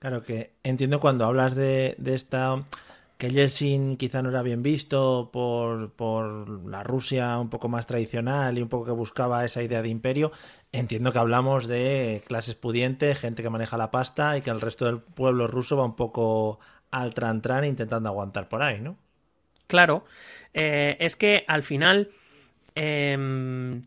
Claro 0.00 0.24
que 0.24 0.50
entiendo 0.64 0.98
cuando 0.98 1.26
hablas 1.26 1.54
de, 1.54 1.94
de 1.98 2.14
esta 2.14 2.64
que 3.18 3.30
Yeltsin 3.30 3.96
quizá 3.96 4.22
no 4.22 4.30
era 4.30 4.42
bien 4.42 4.62
visto 4.62 5.30
por, 5.32 5.92
por, 5.92 6.66
la 6.68 6.82
Rusia 6.82 7.38
un 7.38 7.48
poco 7.48 7.68
más 7.68 7.86
tradicional 7.86 8.58
y 8.58 8.62
un 8.62 8.68
poco 8.68 8.86
que 8.86 8.92
buscaba 8.92 9.44
esa 9.44 9.62
idea 9.62 9.82
de 9.82 9.88
imperio, 9.88 10.32
entiendo 10.72 11.12
que 11.12 11.18
hablamos 11.18 11.66
de 11.66 12.22
clases 12.26 12.56
pudientes, 12.56 13.18
gente 13.18 13.42
que 13.42 13.50
maneja 13.50 13.76
la 13.76 13.90
pasta 13.90 14.36
y 14.36 14.42
que 14.42 14.50
el 14.50 14.60
resto 14.60 14.86
del 14.86 15.00
pueblo 15.00 15.46
ruso 15.46 15.76
va 15.76 15.84
un 15.84 15.96
poco 15.96 16.58
al 16.90 17.14
tran 17.14 17.40
tran 17.42 17.64
intentando 17.64 18.08
aguantar 18.08 18.48
por 18.48 18.62
ahí, 18.62 18.80
¿no? 18.80 18.96
Claro, 19.66 20.04
eh, 20.52 20.96
es 21.00 21.16
que 21.16 21.44
al 21.48 21.62
final, 21.62 22.10
em, 22.74 23.82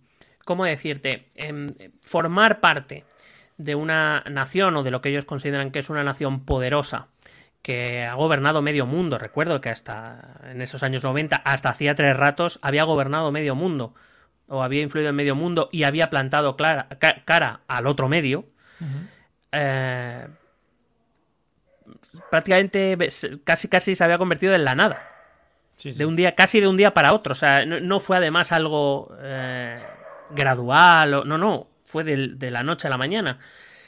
¿cómo 0.45 0.65
decirte? 0.65 1.27
Em, 1.35 1.69
formar 2.01 2.59
parte 2.59 3.03
de 3.57 3.75
una 3.75 4.23
nación 4.29 4.75
o 4.75 4.83
de 4.83 4.91
lo 4.91 5.01
que 5.01 5.09
ellos 5.09 5.25
consideran 5.25 5.71
que 5.71 5.79
es 5.79 5.89
una 5.89 6.03
nación 6.03 6.45
poderosa, 6.45 7.07
que 7.67 8.05
ha 8.05 8.13
gobernado 8.13 8.61
medio 8.61 8.85
mundo. 8.85 9.17
Recuerdo 9.17 9.59
que 9.59 9.67
hasta 9.67 10.39
en 10.49 10.61
esos 10.61 10.83
años 10.83 11.03
90, 11.03 11.35
hasta 11.35 11.67
hacía 11.67 11.95
tres 11.95 12.15
ratos, 12.15 12.59
había 12.61 12.85
gobernado 12.85 13.29
medio 13.33 13.55
mundo 13.55 13.93
o 14.47 14.63
había 14.63 14.81
influido 14.81 15.09
en 15.09 15.17
medio 15.17 15.35
mundo 15.35 15.67
y 15.73 15.83
había 15.83 16.09
plantado 16.09 16.55
cara 16.55 17.59
al 17.67 17.87
otro 17.87 18.07
medio. 18.07 18.45
Eh, 19.51 20.27
prácticamente 22.31 22.97
casi 23.43 23.67
casi 23.67 23.95
se 23.95 24.03
había 24.05 24.17
convertido 24.17 24.55
en 24.55 24.63
la 24.63 24.73
nada. 24.73 25.05
De 25.83 26.05
un 26.05 26.15
día, 26.15 26.35
casi 26.35 26.61
de 26.61 26.69
un 26.69 26.77
día 26.77 26.93
para 26.93 27.13
otro. 27.13 27.33
O 27.33 27.35
sea, 27.35 27.65
no, 27.65 27.99
fue 27.99 28.15
además 28.15 28.53
algo 28.53 29.13
eh, 29.19 29.83
gradual. 30.29 31.13
O, 31.15 31.25
no, 31.25 31.37
no. 31.37 31.67
Fue 31.85 32.05
de 32.05 32.49
la 32.49 32.63
noche 32.63 32.87
a 32.87 32.91
la 32.91 32.97
mañana. 32.97 33.39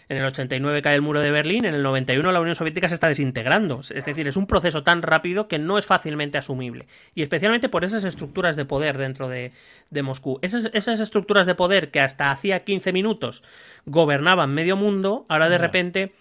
En 0.09 0.17
el 0.17 0.25
89 0.25 0.81
cae 0.81 0.95
el 0.95 1.03
muro 1.03 1.21
de 1.21 1.29
Berlín, 1.29 1.65
en 1.65 1.75
el 1.75 1.83
91 1.83 2.31
la 2.31 2.41
Unión 2.41 2.55
Soviética 2.55 2.89
se 2.89 2.95
está 2.95 3.07
desintegrando. 3.07 3.81
Es 3.81 4.05
decir, 4.05 4.27
es 4.27 4.37
un 4.37 4.47
proceso 4.47 4.81
tan 4.81 5.03
rápido 5.03 5.47
que 5.47 5.59
no 5.59 5.77
es 5.77 5.85
fácilmente 5.85 6.39
asumible. 6.39 6.87
Y 7.13 7.21
especialmente 7.21 7.69
por 7.69 7.85
esas 7.85 8.03
estructuras 8.03 8.55
de 8.55 8.65
poder 8.65 8.97
dentro 8.97 9.29
de, 9.29 9.51
Moscú. 10.01 10.39
Esas, 10.41 10.99
estructuras 10.99 11.45
de 11.45 11.53
poder 11.53 11.91
que 11.91 11.99
hasta 11.99 12.31
hacía 12.31 12.63
15 12.63 12.91
minutos 12.91 13.43
gobernaban 13.85 14.51
medio 14.51 14.75
mundo, 14.75 15.27
ahora 15.29 15.47
de 15.47 15.59
repente 15.59 16.11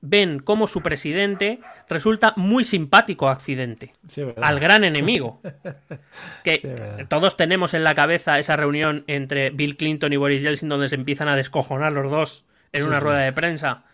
ven 0.00 0.38
cómo 0.38 0.66
su 0.66 0.80
presidente 0.80 1.60
resulta 1.90 2.32
muy 2.36 2.64
simpático 2.64 3.28
a 3.28 3.32
Occidente, 3.32 3.92
al 4.40 4.58
gran 4.58 4.82
enemigo. 4.82 5.40
Que 6.42 7.06
todos 7.10 7.36
tenemos 7.36 7.74
en 7.74 7.84
la 7.84 7.94
cabeza 7.94 8.38
esa 8.38 8.56
reunión 8.56 9.04
entre 9.08 9.50
Bill 9.50 9.76
Clinton 9.76 10.14
y 10.14 10.16
Boris 10.16 10.40
Yeltsin 10.40 10.70
donde 10.70 10.88
se 10.88 10.94
empiezan 10.94 11.28
a 11.28 11.36
descojonar 11.36 11.92
los 11.92 12.10
dos 12.10 12.46
en 12.72 12.86
una 12.86 13.00
rueda 13.00 13.20
de 13.20 13.32
prensa, 13.32 13.84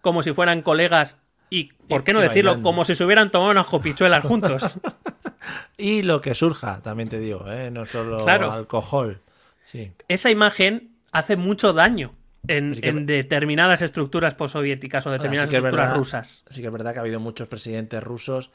como 0.00 0.22
si 0.22 0.32
fueran 0.32 0.62
colegas 0.62 1.18
y, 1.50 1.72
¿por 1.88 2.02
qué 2.02 2.12
no 2.12 2.20
decirlo? 2.20 2.62
Como 2.62 2.84
si 2.84 2.94
se 2.94 3.04
hubieran 3.04 3.30
tomado 3.30 3.52
unas 3.52 3.66
copichuelas 3.66 4.24
juntos. 4.24 4.78
y 5.76 6.02
lo 6.02 6.20
que 6.20 6.34
surja, 6.34 6.80
también 6.82 7.08
te 7.08 7.18
digo, 7.20 7.50
¿eh? 7.50 7.70
no 7.70 7.84
solo 7.86 8.26
alcohol. 8.26 9.20
Sí. 9.64 9.92
Esa 10.08 10.30
imagen 10.30 10.96
hace 11.12 11.36
mucho 11.36 11.72
daño 11.72 12.14
en, 12.48 13.06
determinadas 13.06 13.82
estructuras 13.82 14.34
postsoviéticas 14.34 15.06
o 15.06 15.10
determinadas 15.10 15.52
estructuras 15.52 15.96
rusas. 15.96 16.44
Sí 16.48 16.60
que 16.60 16.66
es 16.66 16.72
verdad 16.72 16.92
que 16.92 16.98
ha 16.98 17.02
habido 17.02 17.20
muchos 17.20 17.48
presidentes 17.48 18.02
rusos 18.02 18.50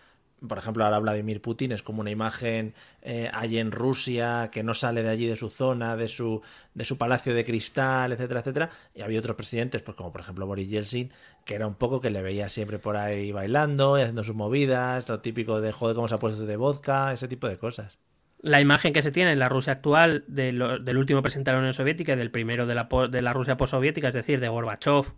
por 0.48 0.58
ejemplo, 0.58 0.84
ahora 0.84 1.00
Vladimir 1.00 1.42
Putin 1.42 1.72
es 1.72 1.84
como 1.84 2.02
una 2.02 2.10
imagen 2.10 2.74
eh, 3.02 3.30
allí 3.34 3.60
en 3.60 3.72
Rusia 3.72 4.50
que 4.52 4.64
no 4.64 4.74
sale 4.74 5.04
de 5.04 5.10
allí 5.10 5.28
de 5.28 5.36
su 5.36 5.50
zona, 5.50 5.96
de 5.96 6.08
su, 6.08 6.42
de 6.74 6.84
su 6.84 6.98
palacio 6.98 7.34
de 7.36 7.46
cristal, 7.46 8.12
etcétera, 8.12 8.40
etcétera. 8.40 8.70
Y 8.96 9.02
había 9.02 9.20
otros 9.20 9.36
presidentes, 9.36 9.82
pues 9.84 9.96
como 9.96 10.12
por 10.12 10.22
ejemplo 10.22 10.48
Boris 10.48 10.70
Yeltsin, 10.70 11.12
que 11.46 11.56
era 11.56 11.68
un 11.68 11.76
poco 11.76 12.02
que 12.02 12.10
le 12.10 12.24
veía 12.24 12.50
siempre 12.50 12.80
por 12.80 12.98
ahí 12.98 13.32
bailando 13.32 14.00
y 14.00 14.02
haciendo 14.02 14.24
sus 14.24 14.36
movidas, 14.36 15.08
lo 15.10 15.20
típico 15.20 15.62
de 15.62 15.72
joder 15.72 15.96
cómo 15.96 16.08
se 16.08 16.16
ha 16.16 16.20
puesto 16.20 16.46
de 16.46 16.58
vodka, 16.58 17.14
ese 17.14 17.28
tipo 17.28 17.48
de 17.48 17.58
cosas. 17.58 18.00
La 18.42 18.60
imagen 18.60 18.94
que 18.94 19.04
se 19.04 19.12
tiene 19.12 19.34
en 19.34 19.40
la 19.40 19.50
Rusia 19.50 19.74
actual 19.74 20.24
del 20.28 20.98
último 20.98 21.22
presidente 21.22 21.52
de 21.52 21.56
la 21.56 21.60
Unión 21.60 21.74
Soviética 21.74 22.14
y 22.14 22.16
del 22.16 22.32
primero 22.32 22.66
de 22.66 22.74
la, 22.74 22.90
de 23.12 23.22
la 23.22 23.34
Rusia 23.34 23.58
postsoviética, 23.58 24.08
es 24.08 24.16
decir, 24.16 24.40
de 24.40 24.50
Gorbachev, 24.50 25.14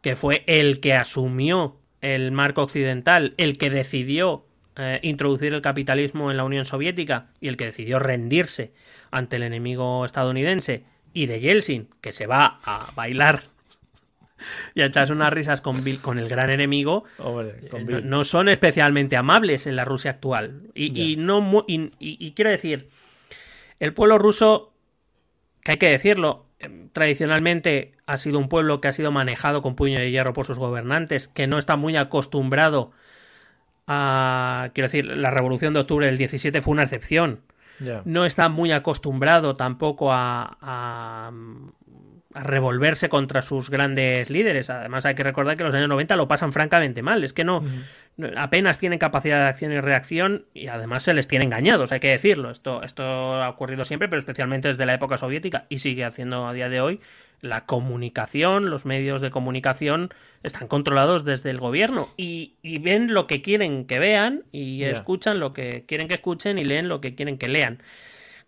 que 0.00 0.14
fue 0.14 0.44
el 0.46 0.78
que 0.78 0.94
asumió 0.94 1.80
el 2.00 2.30
marco 2.30 2.62
occidental, 2.62 3.34
el 3.38 3.58
que 3.58 3.70
decidió 3.70 4.46
eh, 4.76 4.98
introducir 5.02 5.52
el 5.54 5.62
capitalismo 5.62 6.30
en 6.30 6.36
la 6.36 6.44
Unión 6.44 6.64
Soviética 6.64 7.26
y 7.40 7.48
el 7.48 7.56
que 7.56 7.66
decidió 7.66 7.98
rendirse 7.98 8.72
ante 9.10 9.36
el 9.36 9.42
enemigo 9.42 10.04
estadounidense, 10.04 10.84
y 11.12 11.26
de 11.26 11.40
Yeltsin, 11.40 11.88
que 12.00 12.12
se 12.12 12.26
va 12.26 12.60
a 12.64 12.90
bailar 12.94 13.44
y 14.74 14.80
a 14.80 14.86
echarse 14.86 15.12
unas 15.12 15.30
risas 15.30 15.60
con, 15.60 15.82
con 16.00 16.18
el 16.18 16.28
gran 16.28 16.50
enemigo, 16.50 17.04
eh, 17.18 18.02
no, 18.02 18.24
son 18.24 18.48
especialmente 18.48 19.16
amables 19.16 19.66
en 19.66 19.76
la 19.76 19.84
Rusia 19.84 20.12
actual. 20.12 20.62
Y, 20.74 21.16
no, 21.16 21.64
y, 21.68 22.32
quiero 22.32 22.50
decir, 22.50 22.88
el 23.78 23.92
pueblo 23.92 24.18
ruso, 24.18 24.72
que 25.62 25.72
hay 25.72 25.76
que 25.76 25.90
decirlo, 25.90 26.46
eh, 26.58 26.88
tradicionalmente 26.92 27.92
ha 28.06 28.16
sido 28.16 28.38
un 28.38 28.48
pueblo 28.48 28.80
que 28.80 28.88
ha 28.88 28.92
sido 28.92 29.12
manejado 29.12 29.62
con 29.62 29.76
puño 29.76 29.98
de 29.98 30.10
hierro 30.10 30.32
por 30.32 30.46
sus 30.46 30.58
gobernantes, 30.58 31.28
que 31.28 31.46
no 31.46 31.58
está 31.58 31.76
muy 31.76 31.96
acostumbrado 31.96 32.92
quiero 33.86 34.86
decir, 34.86 35.06
la 35.06 35.30
revolución 35.30 35.74
de 35.74 35.80
octubre 35.80 36.06
del 36.06 36.18
17 36.18 36.60
fue 36.60 36.72
una 36.72 36.82
excepción. 36.82 37.40
No 38.04 38.24
está 38.24 38.48
muy 38.48 38.70
acostumbrado 38.70 39.56
tampoco 39.56 40.12
a, 40.12 40.56
a 40.60 42.44
revolverse 42.44 43.08
contra 43.08 43.42
sus 43.42 43.70
grandes 43.70 44.30
líderes. 44.30 44.70
Además, 44.70 45.04
hay 45.04 45.14
que 45.14 45.22
recordar 45.22 45.56
que 45.56 45.64
los 45.64 45.74
años 45.74 45.88
90 45.88 46.16
lo 46.16 46.28
pasan 46.28 46.52
francamente 46.52 47.02
mal. 47.02 47.24
Es 47.24 47.32
que 47.32 47.44
no, 47.44 47.62
apenas 48.36 48.78
tienen 48.78 48.98
capacidad 48.98 49.38
de 49.38 49.48
acción 49.48 49.72
y 49.72 49.80
reacción 49.80 50.46
y 50.54 50.68
además 50.68 51.02
se 51.02 51.14
les 51.14 51.28
tiene 51.28 51.44
engañados, 51.44 51.92
hay 51.92 52.00
que 52.00 52.08
decirlo. 52.08 52.50
Esto, 52.50 52.82
esto 52.82 53.02
ha 53.04 53.48
ocurrido 53.48 53.84
siempre, 53.84 54.08
pero 54.08 54.20
especialmente 54.20 54.68
desde 54.68 54.86
la 54.86 54.94
época 54.94 55.18
soviética 55.18 55.66
y 55.68 55.78
sigue 55.78 56.04
haciendo 56.04 56.46
a 56.46 56.52
día 56.52 56.68
de 56.68 56.80
hoy. 56.80 57.00
La 57.42 57.66
comunicación, 57.66 58.70
los 58.70 58.86
medios 58.86 59.20
de 59.20 59.30
comunicación 59.30 60.14
están 60.42 60.68
controlados 60.68 61.24
desde 61.24 61.50
el 61.50 61.58
gobierno 61.58 62.08
y, 62.16 62.54
ven 62.80 63.12
lo 63.12 63.26
que 63.26 63.42
quieren 63.42 63.84
que 63.84 63.98
vean 63.98 64.44
y 64.52 64.84
escuchan 64.84 65.40
lo 65.40 65.52
que 65.52 65.84
quieren 65.84 66.08
que 66.08 66.14
escuchen 66.14 66.58
y 66.58 66.64
leen 66.64 66.88
lo 66.88 67.00
que 67.00 67.14
quieren 67.14 67.38
que 67.38 67.48
lean. 67.48 67.82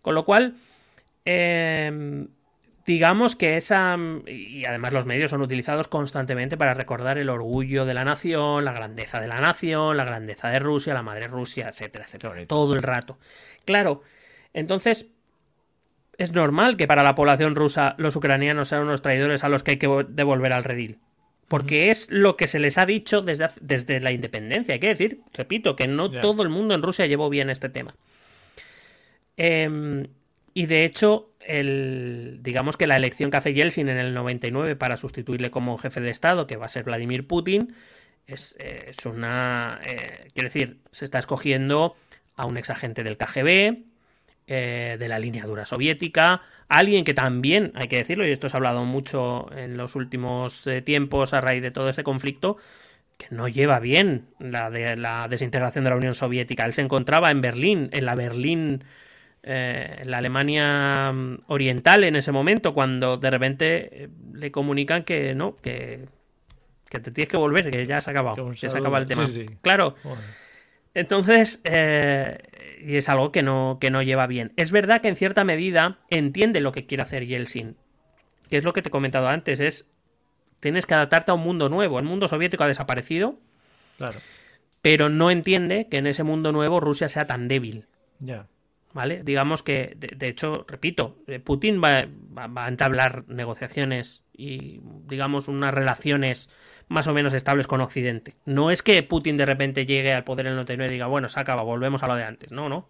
Con 0.00 0.14
lo 0.14 0.24
cual, 0.24 0.54
eh, 1.24 2.26
digamos 2.86 3.36
que 3.36 3.56
esa... 3.56 3.96
Y 4.26 4.64
además 4.64 4.92
los 4.92 5.06
medios 5.06 5.30
son 5.30 5.42
utilizados 5.42 5.88
constantemente 5.88 6.56
para 6.56 6.74
recordar 6.74 7.18
el 7.18 7.30
orgullo 7.30 7.84
de 7.84 7.94
la 7.94 8.04
nación, 8.04 8.64
la 8.64 8.72
grandeza 8.72 9.20
de 9.20 9.28
la 9.28 9.40
nación, 9.40 9.96
la 9.96 10.04
grandeza 10.04 10.48
de 10.48 10.58
Rusia, 10.58 10.94
la 10.94 11.02
madre 11.02 11.26
Rusia, 11.26 11.68
etcétera, 11.68 12.04
etcétera. 12.04 12.34
Todo 12.46 12.74
el 12.74 12.82
rato. 12.82 13.18
Claro, 13.64 14.02
entonces... 14.52 15.06
Es 16.18 16.32
normal 16.32 16.76
que 16.76 16.86
para 16.86 17.02
la 17.02 17.14
población 17.14 17.54
rusa 17.54 17.94
los 17.98 18.16
ucranianos 18.16 18.68
sean 18.68 18.82
unos 18.82 19.02
traidores 19.02 19.44
a 19.44 19.48
los 19.48 19.62
que 19.62 19.72
hay 19.72 19.76
que 19.78 20.06
devolver 20.08 20.52
al 20.52 20.64
redil. 20.64 20.98
Porque 21.48 21.90
es 21.90 22.10
lo 22.10 22.36
que 22.36 22.48
se 22.48 22.58
les 22.58 22.78
ha 22.78 22.86
dicho 22.86 23.20
desde, 23.20 23.48
desde 23.60 24.00
la 24.00 24.12
independencia. 24.12 24.74
Hay 24.74 24.80
que 24.80 24.88
decir, 24.88 25.20
repito, 25.32 25.76
que 25.76 25.86
no 25.86 26.10
todo 26.10 26.42
el 26.42 26.48
mundo 26.48 26.74
en 26.74 26.82
Rusia 26.82 27.06
llevó 27.06 27.28
bien 27.28 27.50
este 27.50 27.68
tema. 27.68 27.94
Em, 29.36 30.06
y 30.54 30.66
de 30.66 30.84
hecho, 30.84 31.30
el, 31.40 32.38
digamos 32.42 32.76
que 32.76 32.86
la 32.86 32.96
elección 32.96 33.30
que 33.30 33.36
hace 33.36 33.52
Yeltsin 33.52 33.88
en 33.88 33.98
el 33.98 34.14
99 34.14 34.76
para 34.76 34.96
sustituirle 34.96 35.50
como 35.50 35.76
jefe 35.76 36.00
de 36.00 36.10
Estado, 36.10 36.46
que 36.46 36.56
va 36.56 36.66
a 36.66 36.70
ser 36.70 36.84
Vladimir 36.84 37.26
Putin, 37.26 37.74
es, 38.26 38.56
una... 39.04 39.80
Eh, 39.84 40.28
quiero 40.32 40.46
decir, 40.46 40.78
se 40.90 41.04
está 41.04 41.18
escogiendo 41.18 41.96
a 42.36 42.46
un 42.46 42.56
exagente 42.56 43.04
del 43.04 43.16
KGB, 43.16 43.84
eh, 44.46 44.96
de 44.98 45.08
la 45.08 45.18
línea 45.18 45.46
dura 45.46 45.64
soviética, 45.64 46.42
alguien 46.68 47.04
que 47.04 47.14
también, 47.14 47.72
hay 47.74 47.88
que 47.88 47.96
decirlo, 47.96 48.26
y 48.26 48.30
esto 48.30 48.48
se 48.48 48.56
ha 48.56 48.58
hablado 48.58 48.84
mucho 48.84 49.50
en 49.56 49.76
los 49.76 49.96
últimos 49.96 50.66
eh, 50.66 50.82
tiempos 50.82 51.34
a 51.34 51.40
raíz 51.40 51.62
de 51.62 51.70
todo 51.70 51.88
este 51.88 52.02
conflicto, 52.02 52.56
que 53.16 53.26
no 53.30 53.48
lleva 53.48 53.78
bien 53.80 54.26
la, 54.38 54.70
de, 54.70 54.96
la 54.96 55.28
desintegración 55.28 55.84
de 55.84 55.90
la 55.90 55.96
Unión 55.96 56.14
Soviética. 56.14 56.64
Él 56.66 56.72
se 56.72 56.82
encontraba 56.82 57.30
en 57.30 57.40
Berlín, 57.40 57.88
en 57.92 58.04
la 58.04 58.14
Berlín 58.14 58.84
eh, 59.46 60.02
la 60.06 60.18
Alemania 60.18 61.12
mm, 61.12 61.42
oriental 61.48 62.04
en 62.04 62.16
ese 62.16 62.32
momento, 62.32 62.72
cuando 62.72 63.18
de 63.18 63.30
repente 63.30 64.04
eh, 64.04 64.08
le 64.32 64.50
comunican 64.50 65.04
que 65.04 65.34
no, 65.34 65.56
que, 65.56 66.06
que 66.88 66.98
te 66.98 67.10
tienes 67.10 67.28
que 67.28 67.36
volver, 67.36 67.70
que 67.70 67.86
ya 67.86 68.00
se 68.00 68.08
ha 68.08 68.12
acabado, 68.12 68.50
que, 68.50 68.68
se 68.68 68.78
acaba 68.78 68.98
el 68.98 69.06
tema. 69.06 69.24
Claro. 69.60 69.96
Entonces, 70.94 71.60
eh, 71.64 72.38
y 72.80 72.96
es 72.96 73.08
algo 73.08 73.32
que 73.32 73.42
no, 73.42 73.78
que 73.80 73.90
no 73.90 74.02
lleva 74.02 74.26
bien. 74.26 74.52
Es 74.56 74.70
verdad 74.70 75.00
que 75.00 75.08
en 75.08 75.16
cierta 75.16 75.44
medida 75.44 75.98
entiende 76.08 76.60
lo 76.60 76.72
que 76.72 76.86
quiere 76.86 77.02
hacer 77.02 77.26
Yeltsin, 77.26 77.76
que 78.48 78.56
es 78.56 78.64
lo 78.64 78.72
que 78.72 78.82
te 78.82 78.88
he 78.88 78.92
comentado 78.92 79.28
antes, 79.28 79.60
es 79.60 79.90
tienes 80.60 80.86
que 80.86 80.94
adaptarte 80.94 81.30
a 81.30 81.34
un 81.34 81.42
mundo 81.42 81.68
nuevo. 81.68 81.98
El 81.98 82.04
mundo 82.04 82.28
soviético 82.28 82.64
ha 82.64 82.68
desaparecido, 82.68 83.38
claro. 83.98 84.18
pero 84.82 85.08
no 85.08 85.30
entiende 85.30 85.88
que 85.90 85.98
en 85.98 86.06
ese 86.06 86.22
mundo 86.22 86.52
nuevo 86.52 86.80
Rusia 86.80 87.08
sea 87.08 87.26
tan 87.26 87.48
débil. 87.48 87.86
Ya. 88.20 88.46
¿vale? 88.94 89.22
Digamos 89.22 89.62
que, 89.62 89.94
de, 89.96 90.28
hecho, 90.28 90.64
repito, 90.66 91.18
eh, 91.26 91.40
Putin 91.40 91.82
va, 91.82 91.98
a 92.46 92.68
entablar 92.68 93.24
negociaciones 93.28 94.22
y, 94.32 94.80
digamos, 95.06 95.48
unas 95.48 95.74
relaciones 95.74 96.48
más 96.88 97.06
o 97.06 97.14
menos 97.14 97.34
estables 97.34 97.66
con 97.66 97.80
Occidente. 97.80 98.34
No 98.44 98.70
es 98.70 98.82
que 98.82 99.02
Putin 99.02 99.36
de 99.36 99.46
repente 99.46 99.86
llegue 99.86 100.12
al 100.12 100.24
poder 100.24 100.46
en 100.46 100.52
el 100.52 100.56
99 100.56 100.90
y 100.90 100.94
diga, 100.94 101.06
bueno, 101.06 101.28
se 101.28 101.40
acaba, 101.40 101.62
volvemos 101.62 102.02
a 102.02 102.08
lo 102.08 102.16
de 102.16 102.24
antes. 102.24 102.50
No, 102.50 102.68
no. 102.68 102.88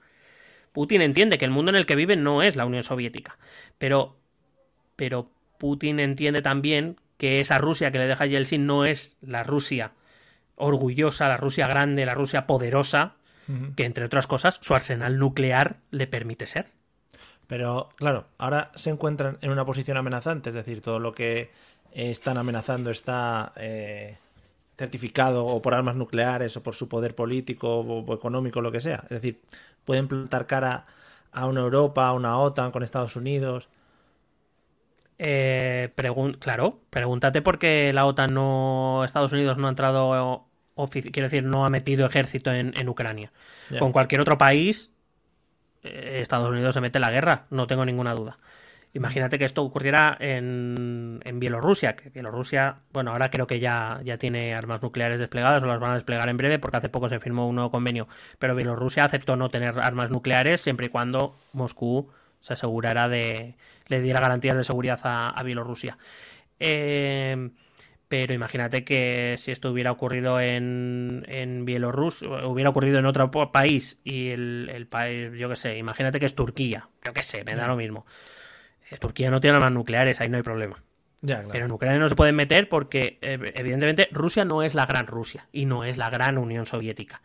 Putin 0.73 1.03
entiende 1.03 1.39
que 1.39 1.45
el 1.45 1.51
mundo 1.51 1.71
en 1.71 1.77
el 1.77 1.87
que 1.87 1.95
vive 1.95 2.16
no 2.16 2.43
es 2.43 2.57
la 2.57 2.66
Unión 2.66 2.83
Soviética. 2.83 3.39
Pero, 3.79 4.16
pero 4.97 5.31
Putin 5.59 6.01
entiende 6.01 6.43
también 6.43 6.97
que 7.16 7.39
esa 7.39 7.59
Rusia 7.59 7.91
que 7.91 7.99
le 7.99 8.07
deja 8.07 8.27
Yeltsin 8.27 8.66
no 8.66 8.85
es 8.85 9.16
la 9.23 9.45
Rusia 9.45 9.93
orgullosa, 10.57 11.29
la 11.29 11.37
Rusia 11.37 11.66
grande, 11.66 12.07
la 12.07 12.15
Rusia 12.15 12.47
poderosa, 12.47 13.15
que 13.77 13.85
entre 13.85 14.07
otras 14.07 14.27
cosas 14.27 14.59
su 14.62 14.75
arsenal 14.75 15.19
nuclear 15.19 15.77
le 15.91 16.07
permite 16.07 16.47
ser. 16.47 16.71
Pero 17.47 17.89
claro, 17.97 18.29
ahora 18.39 18.73
se 18.75 18.91
encuentran 18.91 19.39
en 19.43 19.51
una 19.51 19.66
posición 19.66 19.99
amenazante, 19.99 20.49
es 20.49 20.55
decir, 20.55 20.81
todo 20.81 20.99
lo 20.99 21.12
que 21.12 21.51
están 21.95 22.39
amenazando 22.39 22.91
está 22.91 23.53
eh, 23.57 24.19
certificado 24.77 25.47
o 25.47 25.62
por 25.62 25.75
armas 25.75 25.95
nucleares 25.95 26.57
o 26.57 26.62
por 26.62 26.75
su 26.75 26.89
poder 26.89 27.15
político 27.15 27.81
o, 27.81 28.15
económico, 28.15 28.61
lo 28.61 28.73
que 28.73 28.81
sea. 28.81 29.05
Es 29.05 29.21
decir, 29.21 29.41
pueden 29.85 30.09
plantar 30.09 30.47
cara 30.47 30.87
a 31.33 31.47
una 31.47 31.61
Europa, 31.61 32.09
a 32.09 32.12
una 32.12 32.39
OTAN 32.39 32.73
con 32.73 32.83
Estados 32.83 33.16
Unidos. 33.16 33.69
Eh, 35.19 35.93
claro, 36.41 36.81
pregúntate 36.91 37.41
por 37.41 37.59
qué 37.59 37.93
la 37.93 38.05
OTAN 38.05 38.35
no, 38.35 39.03
Estados 39.05 39.33
Unidos 39.33 39.59
no 39.59 39.69
ha 39.69 39.71
entrado 39.71 40.47
quiero 40.91 41.27
decir, 41.27 41.45
no 41.45 41.65
ha 41.65 41.69
metido 41.69 42.05
ejército 42.05 42.53
en, 42.53 42.89
Ucrania. 42.89 43.33
Con 43.79 43.93
cualquier 43.93 44.21
otro 44.21 44.37
país, 44.37 44.93
eh, 45.85 46.19
Estados 46.21 46.51
Unidos 46.51 46.75
se 46.75 46.81
mete 46.81 46.99
en 46.99 47.03
la 47.03 47.11
guerra, 47.11 47.47
no 47.51 47.69
tengo 47.69 47.85
ninguna 47.85 48.15
duda. 48.15 48.39
Imagínate 48.95 49.41
que 49.41 49.45
esto 49.45 49.62
ocurriera 49.65 50.16
en, 50.21 51.21
Bielorrusia, 51.35 51.97
que 51.97 52.11
Bielorrusia, 52.11 52.77
bueno, 52.93 53.11
ahora 53.11 53.29
creo 53.29 53.49
que 53.49 53.59
ya, 53.59 54.01
ya 54.05 54.19
tiene 54.19 54.55
armas 54.55 54.83
nucleares 54.83 55.19
desplegadas 55.19 55.65
o 55.65 55.66
las 55.66 55.81
van 55.81 55.91
a 55.91 55.95
desplegar 55.95 56.29
en 56.29 56.37
breve 56.37 56.61
porque 56.61 56.77
hace 56.77 56.89
poco 56.89 57.09
se 57.09 57.19
firmó 57.19 57.49
un 57.49 57.57
nuevo 57.57 57.73
convenio, 57.73 58.07
pero 58.39 58.55
Bielorrusia 58.55 59.05
aceptó 59.05 59.35
no 59.35 59.49
tener 59.49 59.81
armas 59.81 60.12
nucleares 60.12 60.61
siempre 60.61 60.87
y 60.87 60.89
cuando 60.91 61.37
Moscú 61.53 62.09
se 62.39 62.53
asegurara 62.53 63.09
de, 63.09 63.57
le 63.89 64.01
diera 64.01 64.21
garantías 64.21 64.57
de 64.57 64.62
seguridad 64.62 65.01
a, 65.03 65.43
Bielorrusia. 65.43 65.99
Eh, 66.61 67.51
pero 68.07 68.33
imagínate 68.33 68.85
que 68.85 69.35
si 69.39 69.51
esto 69.51 69.73
hubiera 69.73 69.91
ocurrido 69.91 70.39
en, 70.39 71.25
en 71.27 71.65
Bielorrusia, 71.65 72.47
hubiera 72.47 72.71
ocurrido 72.71 73.01
en 73.01 73.07
otro 73.07 73.29
país 73.51 73.99
y 74.05 74.29
el, 74.29 74.87
país, 74.89 75.33
yo 75.37 75.49
qué 75.49 75.57
sé, 75.57 75.79
imagínate 75.79 76.21
que 76.21 76.27
es 76.27 76.37
Turquía, 76.37 76.89
yo 77.05 77.12
qué 77.12 77.25
sé, 77.25 77.43
me 77.43 77.57
da 77.57 77.66
lo 77.66 77.75
mismo. 77.75 78.07
Turquía 78.99 79.31
no 79.31 79.41
tiene 79.41 79.57
armas 79.57 79.73
nucleares, 79.73 80.21
ahí 80.21 80.29
no 80.29 80.37
hay 80.37 80.43
problema. 80.43 80.83
Pero 81.51 81.65
en 81.65 81.73
Ucrania 81.73 81.99
no 81.99 82.09
se 82.09 82.16
pueden 82.16 82.37
meter 82.37 82.69
porque, 82.69 83.19
eh, 83.23 83.39
evidentemente, 83.55 84.09
Rusia 84.12 84.45
no 84.45 84.62
es 84.62 84.75
la 84.75 84.85
gran 84.85 85.07
Rusia 85.07 85.49
y 85.53 85.65
no 85.65 85.85
es 85.85 85.97
la 85.97 86.11
gran 86.11 86.37
Unión 86.37 86.66
Soviética. 86.66 87.23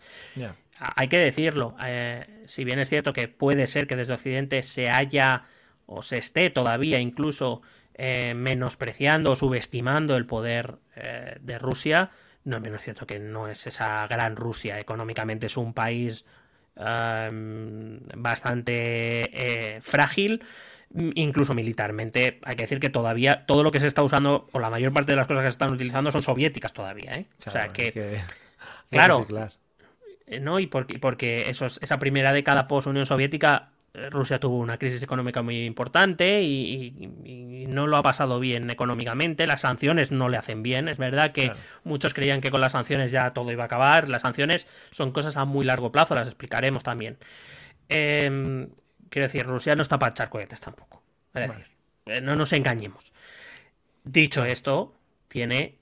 Hay 0.79 1.09
que 1.09 1.17
decirlo, 1.17 1.75
eh, 1.85 2.43
si 2.45 2.63
bien 2.63 2.79
es 2.79 2.87
cierto 2.87 3.11
que 3.11 3.27
puede 3.27 3.67
ser 3.67 3.85
que 3.85 3.97
desde 3.97 4.13
Occidente 4.13 4.63
se 4.63 4.89
haya 4.89 5.43
o 5.85 6.01
se 6.01 6.17
esté 6.17 6.49
todavía 6.49 7.01
incluso 7.01 7.61
eh, 7.95 8.33
menospreciando 8.33 9.31
o 9.31 9.35
subestimando 9.35 10.15
el 10.15 10.25
poder 10.25 10.75
eh, 10.95 11.35
de 11.41 11.59
Rusia. 11.59 12.11
No 12.45 12.55
es 12.57 12.63
menos 12.63 12.81
cierto 12.81 13.05
que 13.05 13.19
no 13.19 13.49
es 13.49 13.67
esa 13.67 14.07
gran 14.07 14.37
Rusia. 14.37 14.79
Económicamente 14.79 15.47
es 15.47 15.57
un 15.57 15.73
país 15.73 16.25
bastante 18.15 19.79
frágil. 19.81 20.41
Incluso 20.95 21.53
militarmente, 21.53 22.39
hay 22.43 22.55
que 22.55 22.63
decir 22.63 22.79
que 22.79 22.89
todavía 22.89 23.45
todo 23.45 23.63
lo 23.63 23.71
que 23.71 23.79
se 23.79 23.87
está 23.87 24.01
usando, 24.01 24.47
o 24.51 24.59
la 24.59 24.71
mayor 24.71 24.91
parte 24.91 25.11
de 25.11 25.17
las 25.17 25.27
cosas 25.27 25.41
que 25.41 25.47
se 25.47 25.51
están 25.51 25.71
utilizando, 25.71 26.11
son 26.11 26.21
soviéticas 26.21 26.73
todavía. 26.73 27.13
¿eh? 27.13 27.25
o 27.45 27.49
sea 27.49 27.69
que. 27.69 28.19
Claro. 28.89 29.27
¿no? 30.41 30.59
Y 30.59 30.67
porque, 30.67 30.99
porque 30.99 31.49
esa 31.49 31.99
primera 31.99 32.33
década 32.33 32.67
post-Unión 32.67 33.05
Soviética 33.05 33.69
Rusia 34.11 34.39
tuvo 34.39 34.57
una 34.57 34.77
crisis 34.77 35.01
económica 35.01 35.41
muy 35.41 35.65
importante 35.65 36.43
y, 36.43 37.67
no 37.69 37.85
lo 37.85 37.97
ha 37.97 38.01
pasado 38.01 38.39
bien 38.39 38.69
económicamente. 38.69 39.45
Las 39.45 39.61
sanciones 39.61 40.11
no 40.11 40.27
le 40.27 40.37
hacen 40.37 40.63
bien. 40.63 40.87
Es 40.87 40.97
verdad 40.97 41.31
que 41.31 41.51
muchos 41.83 42.13
creían 42.13 42.41
que 42.41 42.49
con 42.49 42.61
las 42.61 42.71
sanciones 42.71 43.11
ya 43.11 43.31
todo 43.31 43.51
iba 43.51 43.63
a 43.63 43.65
acabar. 43.65 44.09
Las 44.09 44.23
sanciones 44.23 44.67
son 44.91 45.11
cosas 45.11 45.37
a 45.37 45.45
muy 45.45 45.65
largo 45.65 45.91
plazo, 45.91 46.15
las 46.15 46.27
explicaremos 46.27 46.81
también. 46.83 47.17
Em, 47.89 48.69
quiero 49.09 49.27
decir, 49.27 49.45
Rusia 49.45 49.75
no 49.75 49.81
está 49.81 49.99
para 49.99 50.11
echar 50.11 50.29
cohetes 50.29 50.59
tampoco. 50.59 51.03
Es 51.33 51.49
decir, 51.49 51.65
eh, 52.05 52.21
no 52.21 52.35
nos 52.35 52.53
engañemos. 52.53 53.13
Dicho 54.03 54.45
esto, 54.45 54.95
tiene 55.27 55.77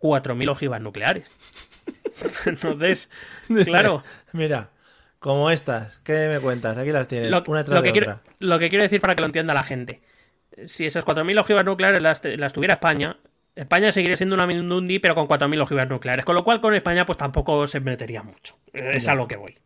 4.000 0.00 0.50
ojivas 0.50 0.80
nucleares. 0.80 1.30
Entonces, 2.46 3.10
claro. 3.64 4.02
Mira, 4.32 4.70
como 5.18 5.50
estas, 5.50 5.98
¿qué 5.98 6.28
me 6.28 6.40
cuentas? 6.40 6.78
Aquí 6.78 6.90
las 6.90 7.08
tienes, 7.08 7.30
lo, 7.30 7.42
una 7.46 7.64
tras 7.64 7.82
que 7.82 7.92
Quiero, 7.92 8.20
lo 8.38 8.58
que 8.58 8.68
quiero 8.68 8.82
decir 8.82 9.00
para 9.00 9.14
que 9.14 9.20
lo 9.20 9.26
entienda 9.26 9.54
la 9.54 9.62
gente. 9.62 10.00
Si 10.66 10.86
esas 10.86 11.06
4.000 11.06 11.40
ojivas 11.40 11.64
nucleares 11.64 12.02
las, 12.02 12.52
tuviera 12.52 12.74
España, 12.74 13.18
España 13.54 13.92
seguiría 13.92 14.16
siendo 14.16 14.34
una 14.34 14.46
Mindundi, 14.46 14.98
pero 14.98 15.14
con 15.14 15.28
4.000 15.28 15.62
ojivas 15.62 15.88
nucleares. 15.88 16.24
Con 16.24 16.34
lo 16.34 16.44
cual, 16.44 16.60
con 16.60 16.74
España, 16.74 17.06
pues 17.06 17.18
tampoco 17.18 17.66
se 17.66 17.80
metería 17.80 18.22
mucho. 18.22 18.58
Es 18.72 19.08
a 19.08 19.14
lo 19.14 19.28
que 19.28 19.36
voy. 19.36 19.58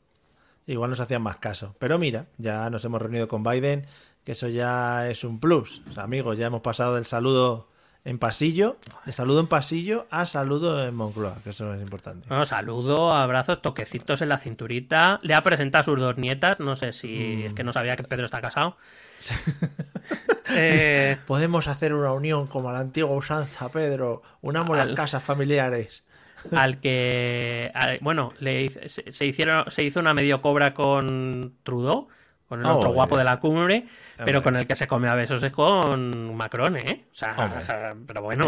Igual 0.67 0.91
nos 0.91 1.01
hacían 1.01 1.23
más 1.23 1.37
caso. 1.37 1.75
Pero 1.79 1.99
mira, 1.99 2.27
ya 2.39 2.71
nos 2.71 2.85
hemos 2.85 3.01
reunido 3.03 3.29
con 3.29 3.43
Biden, 3.43 3.87
que 4.25 4.33
eso 4.33 4.49
ya 4.49 5.09
es 5.11 5.25
un 5.25 5.39
plus. 5.41 5.83
O 5.91 5.93
sea, 5.93 6.05
amigos, 6.05 6.39
ya 6.39 6.47
hemos 6.47 6.63
pasado 6.63 6.95
del 6.95 7.05
saludo 7.05 7.69
en 8.07 8.19
pasillo, 8.19 8.77
de 9.07 9.13
saludo 9.13 9.41
en 9.41 9.47
pasillo 9.47 10.07
a 10.11 10.27
saludo 10.27 10.87
en 10.87 10.95
Moncloa, 10.95 11.39
que 11.43 11.51
eso 11.51 11.73
es 11.73 11.81
importante. 11.81 12.29
Bueno, 12.29 12.45
saludo, 12.45 13.15
abrazos, 13.15 13.63
toquecitos 13.63 14.21
en 14.21 14.29
la 14.29 14.39
cinturita. 14.39 15.21
Le 15.23 15.35
ha 15.35 15.43
presentado 15.43 15.81
a 15.81 15.85
sus 15.85 15.99
dos 15.99 16.19
nietas. 16.19 16.61
No 16.61 16.77
sé 16.77 16.93
si 16.93 17.45
es 17.45 17.55
que 17.55 17.65
no 17.65 17.73
sabía 17.73 17.97
que 17.97 18.05
Pedro 18.05 18.27
está 18.27 18.41
casado. 18.41 18.77
Eh, 20.57 21.17
Podemos 21.27 21.67
hacer 21.67 21.95
una 21.95 22.13
unión 22.13 22.47
como 22.47 22.69
a 22.69 22.73
la 22.75 22.79
antigua 22.79 23.17
usanza, 23.17 23.71
Pedro. 23.71 24.23
Unamos 24.43 24.77
las 24.77 24.91
casas 24.91 25.23
familiares. 25.23 26.05
Al 26.53 26.81
que, 26.81 27.73
bueno, 28.01 28.33
le, 28.39 28.69
se, 28.89 29.27
hicieron, 29.27 29.71
se 29.71 29.83
hizo 29.83 30.01
una 30.01 30.15
medio 30.15 30.43
cobra 30.43 30.75
con 30.75 31.55
Trudeau, 31.63 32.09
con 32.49 32.61
el 32.61 32.67
otro 32.67 32.93
guapo 32.93 33.17
de 33.17 33.25
la 33.25 33.41
cumbre, 33.41 33.85
pero 34.25 34.43
con 34.43 34.57
el 34.57 34.67
que 34.67 34.77
se 34.77 34.87
come 34.87 35.09
a 35.09 35.15
besos 35.15 35.43
es 35.43 35.53
con 35.53 36.35
Macron, 36.37 36.77
¿eh? 36.77 37.05
O 37.11 37.15
sea, 37.15 37.95
pero 38.07 38.23
bueno. 38.23 38.47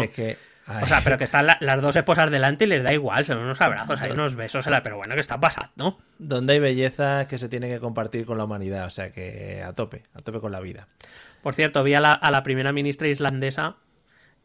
O 0.81 0.85
sea, 0.85 1.01
pero 1.01 1.17
que 1.17 1.23
están 1.23 1.47
las 1.47 1.81
dos 1.81 1.95
esposas 1.95 2.29
delante 2.29 2.65
y 2.65 2.67
les 2.67 2.83
da 2.83 2.91
igual, 2.93 3.23
son 3.23 3.37
unos 3.37 3.61
abrazos, 3.61 4.01
hay 4.01 4.11
unos 4.11 4.35
besos, 4.35 4.65
pero 4.83 4.97
bueno, 4.97 5.13
¿qué 5.13 5.21
está 5.21 5.39
pasando? 5.39 5.97
Donde 6.19 6.53
hay 6.53 6.59
belleza 6.59 7.27
que 7.27 7.37
se 7.37 7.47
tiene 7.47 7.69
que 7.69 7.79
compartir 7.79 8.25
con 8.25 8.37
la 8.37 8.43
humanidad, 8.43 8.85
o 8.85 8.89
sea 8.89 9.11
que 9.11 9.63
a 9.63 9.73
tope, 9.73 10.03
a 10.13 10.21
tope 10.21 10.39
con 10.39 10.51
la 10.51 10.59
vida. 10.59 10.87
Por 11.41 11.53
cierto, 11.53 11.83
vi 11.83 11.93
a 11.93 12.01
la, 12.01 12.43
primera 12.43 12.73
ministra 12.73 13.07
islandesa 13.07 13.77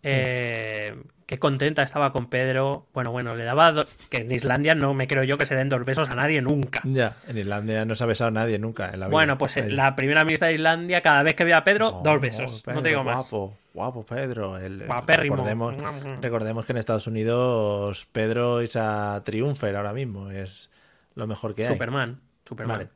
eh, 0.04 0.94
qué 1.32 1.38
contenta 1.38 1.82
estaba 1.82 2.12
con 2.12 2.26
Pedro. 2.26 2.84
Bueno, 2.92 3.10
bueno, 3.10 3.34
le 3.34 3.44
daba. 3.44 3.86
Que 4.10 4.18
en 4.18 4.32
Islandia 4.32 4.74
no 4.74 4.92
me 4.92 5.08
creo 5.08 5.24
yo 5.24 5.38
que 5.38 5.46
se 5.46 5.54
den 5.54 5.70
dos 5.70 5.82
besos 5.82 6.10
a 6.10 6.14
nadie 6.14 6.42
nunca. 6.42 6.82
Ya, 6.84 7.16
en 7.26 7.38
Islandia 7.38 7.86
no 7.86 7.94
se 7.94 8.04
ha 8.04 8.06
besado 8.06 8.28
a 8.28 8.32
nadie 8.32 8.58
nunca. 8.58 8.90
En 8.92 9.00
la 9.00 9.06
vida. 9.06 9.12
Bueno, 9.12 9.38
pues 9.38 9.56
la 9.72 9.96
primera 9.96 10.26
ministra 10.26 10.48
de 10.48 10.54
Islandia, 10.54 11.00
cada 11.00 11.22
vez 11.22 11.34
que 11.34 11.44
ve 11.44 11.54
a 11.54 11.64
Pedro, 11.64 12.02
dos 12.04 12.20
besos. 12.20 12.66
no 12.66 12.82
te 12.82 12.90
digo 12.90 13.02
más. 13.02 13.30
Guapo, 13.30 13.56
guapo 13.72 14.04
Pedro. 14.04 14.58
El, 14.58 14.80
recordemos, 14.80 15.74
recordemos 16.20 16.66
que 16.66 16.72
en 16.72 16.76
Estados 16.76 17.06
Unidos 17.06 18.06
Pedro 18.12 18.60
es 18.60 18.76
a 18.76 19.22
triunfer 19.24 19.74
ahora 19.74 19.94
mismo. 19.94 20.30
Es 20.30 20.68
lo 21.14 21.26
mejor 21.26 21.54
que 21.54 21.62
hay. 21.66 21.72
Superman. 21.72 22.20
Superman. 22.44 22.90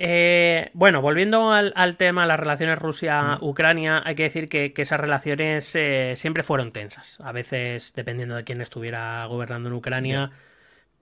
Eh, 0.00 0.70
bueno, 0.74 1.02
volviendo 1.02 1.50
al, 1.50 1.96
tema 1.96 2.22
de 2.22 2.28
las 2.28 2.38
relaciones 2.38 2.78
Rusia-Ucrania, 2.78 4.00
hay 4.04 4.14
que 4.14 4.22
decir 4.22 4.48
que, 4.48 4.72
esas 4.76 5.00
relaciones 5.00 5.74
eh, 5.74 6.14
siempre 6.16 6.44
fueron 6.44 6.70
tensas. 6.70 7.18
A 7.20 7.32
veces, 7.32 7.92
dependiendo 7.94 8.36
de 8.36 8.44
quién 8.44 8.60
estuviera 8.60 9.24
gobernando 9.24 9.68
en 9.68 9.74
Ucrania, 9.74 10.30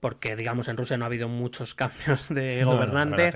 porque 0.00 0.34
digamos 0.34 0.68
en 0.68 0.78
Rusia 0.78 0.96
no 0.96 1.04
ha 1.04 1.08
habido 1.08 1.28
muchos 1.28 1.74
cambios 1.74 2.28
de 2.30 2.64
gobernante. 2.64 3.34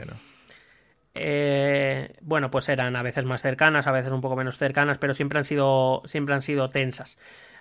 Eh, 1.13 2.17
bueno, 2.23 2.51
pues 2.51 2.69
eran 2.71 2.97
a 2.97 3.03
veces 3.03 3.27
más 3.27 3.43
cercanas, 3.43 3.87
a 3.87 3.93
veces 3.93 4.13
un 4.13 4.23
poco 4.23 4.37
menos 4.37 4.57
cercanas, 4.57 4.97
pero 4.97 5.13
siempre 5.13 5.39
han 5.39 5.45
sido, 5.45 6.03
siempre 6.07 6.35
han 6.35 6.43
sido 6.43 6.71
tensas. 6.71 7.19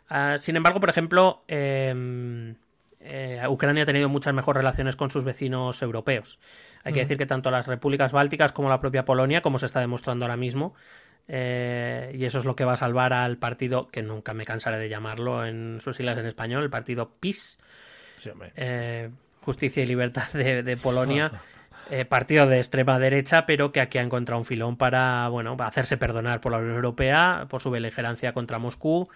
Ah, 0.07 0.37
sin 0.37 0.55
embargo, 0.55 0.79
por 0.79 0.89
ejemplo, 0.89 1.43
em, 1.49 2.55
Ucrania 3.49 3.83
ha 3.83 3.85
tenido 3.85 4.07
muchas 4.07 4.33
mejores 4.33 4.61
relaciones 4.61 4.95
con 4.95 5.09
sus 5.09 5.25
vecinos 5.25 5.81
europeos. 5.81 6.39
Hay 6.83 6.93
que 6.93 7.01
decir 7.01 7.17
que 7.17 7.25
tanto 7.25 7.51
las 7.51 7.67
repúblicas 7.67 8.11
bálticas 8.11 8.51
como 8.51 8.69
la 8.69 8.79
propia 8.79 9.05
Polonia, 9.05 9.41
como 9.41 9.59
se 9.59 9.65
está 9.65 9.79
demostrando 9.79 10.25
ahora 10.25 10.37
mismo, 10.37 10.73
eh, 11.27 12.11
y 12.15 12.25
eso 12.25 12.39
es 12.39 12.45
lo 12.45 12.55
que 12.55 12.65
va 12.65 12.73
a 12.73 12.77
salvar 12.77 13.13
al 13.13 13.37
partido, 13.37 13.87
que 13.89 14.01
nunca 14.01 14.33
me 14.33 14.45
cansaré 14.45 14.79
de 14.79 14.89
llamarlo 14.89 15.45
en 15.45 15.79
sus 15.81 15.95
siglas 15.95 16.17
en 16.17 16.25
español, 16.25 16.63
el 16.63 16.69
partido 16.69 17.11
PIS, 17.19 17.59
eh, 18.55 19.09
Justicia 19.41 19.83
y 19.83 19.85
Libertad 19.85 20.27
de, 20.33 20.77
Polonia. 20.77 21.31
Eh, 21.91 22.05
partido 22.05 22.45
de 22.45 22.57
extrema 22.57 22.99
derecha, 22.99 23.47
pero 23.47 23.71
que 23.71 23.81
aquí 23.81 23.97
ha 23.97 24.03
encontrado 24.03 24.37
un 24.37 24.45
filón 24.45 24.77
para, 24.77 25.27
bueno, 25.29 25.57
hacerse 25.59 25.97
perdonar 25.97 26.39
por 26.39 26.51
la 26.51 26.59
Unión 26.59 26.75
Europea, 26.75 27.47
por 27.49 27.63
su 27.63 27.71
beligerancia 27.71 28.31
contra 28.31 28.59
Moscú, 28.59 29.09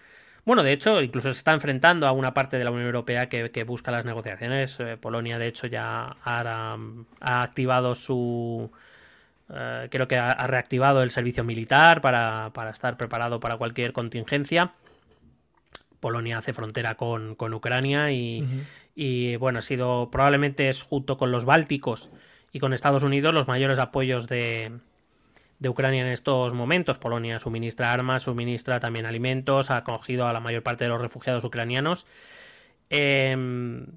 bueno, 0.45 0.61
de 0.63 0.73
hecho, 0.73 1.01
incluso 1.01 1.31
se 1.31 1.37
está 1.37 1.53
enfrentando 1.53 2.05
a 2.05 2.11
una 2.11 2.33
parte 2.33 2.57
de 2.57 2.65
la 2.65 2.71
Unión 2.71 2.87
Europea 2.87 3.29
que, 3.29 3.63
busca 3.63 3.91
las 3.91 4.03
negociaciones. 4.03 4.77
Eh, 4.79 4.97
Polonia, 4.97 5.37
de 5.37 5.47
hecho, 5.47 5.67
ya 5.67 6.17
ha, 6.23 6.77
activado 7.21 7.95
su... 7.95 8.69
Eh, 9.49 9.87
creo 9.89 10.07
que 10.07 10.17
ha, 10.17 10.45
reactivado 10.47 11.01
el 11.01 11.11
servicio 11.11 11.45
militar 11.45 12.01
para, 12.01 12.51
estar 12.71 12.97
preparado 12.97 13.39
para 13.39 13.55
cualquier 13.55 13.93
contingencia. 13.93 14.73
Polonia 16.01 16.39
hace 16.39 16.51
frontera 16.51 16.95
con, 16.95 17.37
Ucrania 17.53 18.11
y, 18.11 19.37
bueno, 19.37 19.59
ha 19.59 19.61
sido 19.61 20.09
probablemente 20.11 20.67
es 20.67 20.83
junto 20.83 21.15
con 21.15 21.31
los 21.31 21.45
bálticos 21.45 22.11
y 22.51 22.59
con 22.59 22.73
Estados 22.73 23.03
Unidos 23.03 23.33
los 23.33 23.47
mayores 23.47 23.79
apoyos 23.79 24.27
de, 24.27 24.73
de 25.63 25.69
Ucrania 25.69 26.01
en 26.01 26.11
estos 26.11 26.53
momentos. 26.53 26.99
Polonia 26.99 27.39
suministra 27.39 27.91
armas, 27.91 28.23
suministra 28.23 28.79
también 28.79 29.07
alimentos, 29.07 29.71
ha 29.71 29.77
acogido 29.77 30.27
a 30.27 30.33
la 30.33 30.39
mayor 30.39 30.61
parte 30.61 30.83
de 30.83 30.91
los 30.91 31.01
refugiados 31.01 31.43
ucranianos. 31.43 32.05
Em, 32.89 33.87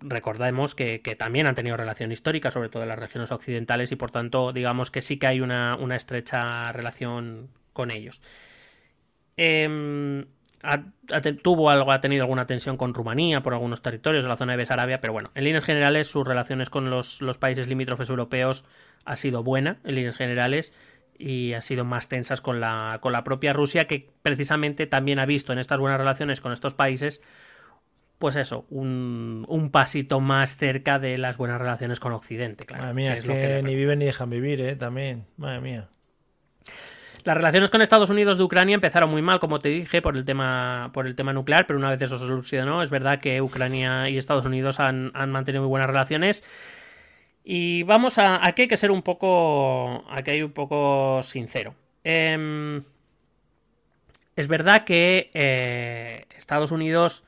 recordemos 0.00 0.74
que, 0.74 0.98
también 1.16 1.46
han 1.46 1.54
tenido 1.54 1.76
relación 1.76 2.12
histórica, 2.12 2.50
sobre 2.50 2.68
todo 2.68 2.82
en 2.82 2.90
las 2.90 2.98
regiones 2.98 3.30
occidentales, 3.30 3.92
y 3.92 3.96
por 3.96 4.10
tanto, 4.10 4.52
digamos 4.52 4.90
que 4.90 5.00
sí 5.00 5.16
que 5.16 5.28
hay 5.28 5.40
una, 5.40 5.78
estrecha 5.94 6.72
relación 6.72 7.48
con 7.72 7.90
ellos. 7.90 8.20
Em, 10.62 11.36
tuvo 11.38 11.70
algo, 11.70 11.90
ha 11.92 12.00
tenido 12.00 12.24
alguna 12.24 12.46
tensión 12.46 12.76
con 12.76 12.92
Rumanía 12.92 13.40
por 13.40 13.54
algunos 13.54 13.80
territorios 13.82 14.24
de 14.24 14.28
la 14.28 14.36
zona 14.36 14.52
de 14.52 14.58
Besarabia, 14.58 15.00
pero 15.00 15.12
bueno, 15.12 15.30
en 15.34 15.44
líneas 15.44 15.64
generales 15.64 16.08
sus 16.08 16.26
relaciones 16.26 16.68
con 16.68 16.90
los, 16.90 17.22
los 17.22 17.38
países 17.38 17.66
limítrofes 17.68 18.10
europeos 18.10 18.64
ha 19.04 19.16
sido 19.16 19.42
buena 19.42 19.78
en 19.84 19.94
líneas 19.94 20.16
generales 20.16 20.74
y 21.18 21.54
ha 21.54 21.62
sido 21.62 21.84
más 21.84 22.08
tensas 22.08 22.40
con 22.40 22.60
la, 22.60 22.98
con 23.00 23.12
la 23.12 23.24
propia 23.24 23.52
Rusia, 23.52 23.86
que 23.86 24.10
precisamente 24.22 24.86
también 24.86 25.18
ha 25.20 25.26
visto 25.26 25.52
en 25.52 25.58
estas 25.58 25.80
buenas 25.80 25.98
relaciones 25.98 26.40
con 26.40 26.52
estos 26.52 26.74
países, 26.74 27.20
pues 28.18 28.36
eso, 28.36 28.66
un, 28.70 29.46
un 29.48 29.70
pasito 29.70 30.20
más 30.20 30.56
cerca 30.56 30.98
de 30.98 31.16
las 31.18 31.36
buenas 31.38 31.58
relaciones 31.58 32.00
con 32.00 32.12
Occidente, 32.12 32.66
claro. 32.66 32.84
Madre 32.84 32.94
mía, 32.94 33.16
es, 33.16 33.24
que, 33.24 33.62
ni 33.62 33.74
viven 33.74 33.98
ni 33.98 34.06
dejan 34.06 34.28
vivir, 34.28 34.60
¿eh? 34.60 34.76
También, 34.76 35.26
madre 35.36 35.60
mía. 35.60 35.88
Las 37.24 37.36
relaciones 37.36 37.70
con 37.70 37.82
Estados 37.82 38.10
Unidos 38.10 38.38
de 38.38 38.44
Ucrania 38.44 38.74
empezaron 38.74 39.10
muy 39.10 39.22
mal, 39.22 39.40
como 39.40 39.60
te 39.60 39.68
dije, 39.68 40.00
por 40.00 40.16
el 40.16 40.24
tema, 40.24 40.90
por 40.92 41.06
el 41.06 41.14
tema 41.14 41.32
nuclear, 41.32 41.66
pero 41.66 41.78
una 41.78 41.90
vez 41.90 42.00
eso 42.00 42.18
se 42.18 42.26
solucionó, 42.26 42.82
es 42.82 42.90
verdad 42.90 43.20
que 43.20 43.42
Ucrania 43.42 44.04
y 44.08 44.16
Estados 44.16 44.46
Unidos 44.46 44.80
han, 44.80 45.10
han 45.14 45.30
mantenido 45.30 45.62
muy 45.62 45.68
buenas 45.68 45.88
relaciones 45.88 46.42
y 47.44 47.82
vamos 47.84 48.18
a. 48.18 48.46
Aquí 48.46 48.62
hay 48.62 48.68
que 48.68 48.76
ser 48.76 48.90
un 48.90 49.02
poco. 49.02 50.04
Aquí 50.10 50.30
hay 50.30 50.42
un 50.42 50.52
poco 50.52 51.20
sincero. 51.22 51.74
Em, 52.04 52.82
es 54.36 54.48
verdad 54.48 54.84
que 54.84 55.30
eh, 55.34 56.26
Estados 56.36 56.72
Unidos 56.72 57.24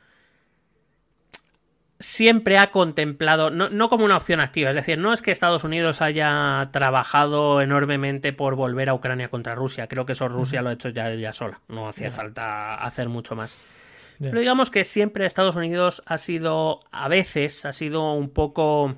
siempre 2.02 2.58
ha 2.58 2.70
contemplado, 2.70 3.50
no, 3.50 3.88
como 3.88 4.04
una 4.04 4.16
opción 4.16 4.40
activa, 4.40 4.70
es 4.70 4.76
decir, 4.76 4.98
no 4.98 5.12
es 5.12 5.22
que 5.22 5.30
Estados 5.30 5.64
Unidos 5.64 6.02
haya 6.02 6.68
trabajado 6.72 7.62
enormemente 7.62 8.32
por 8.32 8.56
volver 8.56 8.88
a 8.88 8.94
Ucrania 8.94 9.28
contra 9.28 9.54
Rusia, 9.54 9.86
creo 9.86 10.04
que 10.04 10.12
eso 10.12 10.28
Rusia 10.28 10.62
lo 10.62 10.70
ha 10.70 10.72
hecho 10.72 10.88
ya, 10.88 11.14
ya 11.14 11.32
sola, 11.32 11.60
no 11.68 11.88
hacía 11.88 12.10
falta 12.10 12.74
hacer 12.74 13.08
mucho 13.08 13.36
más. 13.36 13.56
Pero 14.18 14.38
digamos 14.38 14.70
que 14.70 14.84
siempre 14.84 15.26
Estados 15.26 15.56
Unidos 15.56 16.02
ha 16.06 16.18
sido, 16.18 16.80
a 16.92 17.08
veces, 17.08 17.64
ha 17.64 17.72
sido 17.72 18.12
un 18.12 18.30
poco 18.30 18.96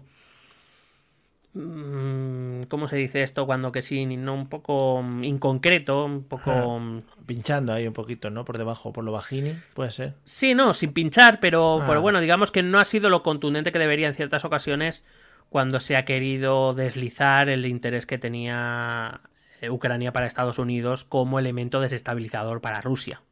¿Cómo 1.54 2.88
se 2.88 2.96
dice 2.96 3.22
esto 3.22 3.46
cuando 3.46 3.70
que 3.70 3.80
sí, 3.80 4.04
no 4.06 4.34
un 4.34 4.48
poco 4.48 5.02
mm, 5.02 5.22
inconcreto, 5.22 6.04
un 6.04 6.24
poco 6.24 6.80
mm, 6.80 7.02
pinchando 7.26 7.72
ahí 7.72 7.86
un 7.86 7.92
poquito, 7.92 8.28
¿no? 8.30 8.44
Por 8.44 8.58
debajo, 8.58 8.92
por 8.92 9.04
lo 9.04 9.12
bajini, 9.12 9.52
puede 9.72 9.92
ser. 9.92 10.14
Sí, 10.24 10.54
no, 10.54 10.74
sin 10.74 10.92
pinchar, 10.92 11.38
pero, 11.38 11.80
ah. 11.80 11.84
pero 11.86 12.00
bueno, 12.00 12.20
digamos 12.20 12.50
que 12.50 12.64
no 12.64 12.80
ha 12.80 12.84
sido 12.84 13.08
lo 13.08 13.22
contundente 13.22 13.70
que 13.70 13.78
debería 13.78 14.08
en 14.08 14.14
ciertas 14.14 14.44
ocasiones 14.44 15.04
cuando 15.48 15.78
se 15.78 15.96
ha 15.96 16.04
querido 16.04 16.74
deslizar 16.74 17.48
el 17.48 17.66
interés 17.66 18.04
que 18.04 18.18
tenía 18.18 19.20
eh, 19.60 19.70
Ucrania 19.70 20.12
para 20.12 20.26
Estados 20.26 20.58
Unidos 20.58 21.04
como 21.04 21.38
elemento 21.38 21.80
desestabilizador 21.80 22.60
para 22.60 22.80
Rusia. 22.80 23.22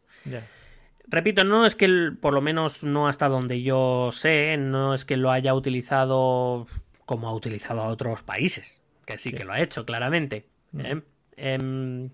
Repito, 1.08 1.42
no 1.42 1.66
es 1.66 1.74
que, 1.74 2.12
por 2.20 2.32
lo 2.32 2.40
menos 2.40 2.84
no 2.84 3.08
hasta 3.08 3.28
donde 3.28 3.62
yo 3.62 4.10
sé, 4.12 4.56
no 4.56 4.94
es 4.94 5.04
que 5.04 5.16
lo 5.16 5.32
haya 5.32 5.52
utilizado 5.54 6.68
como 7.06 7.28
ha 7.28 7.34
utilizado 7.34 7.82
a 7.82 7.88
otros 7.88 8.22
países, 8.22 8.82
que 9.04 9.18
sí, 9.18 9.32
que 9.32 9.44
lo 9.44 9.52
ha 9.52 9.60
hecho 9.60 9.84
claramente. 9.84 10.48
¿eh? 10.78 11.02
Em, 11.36 12.10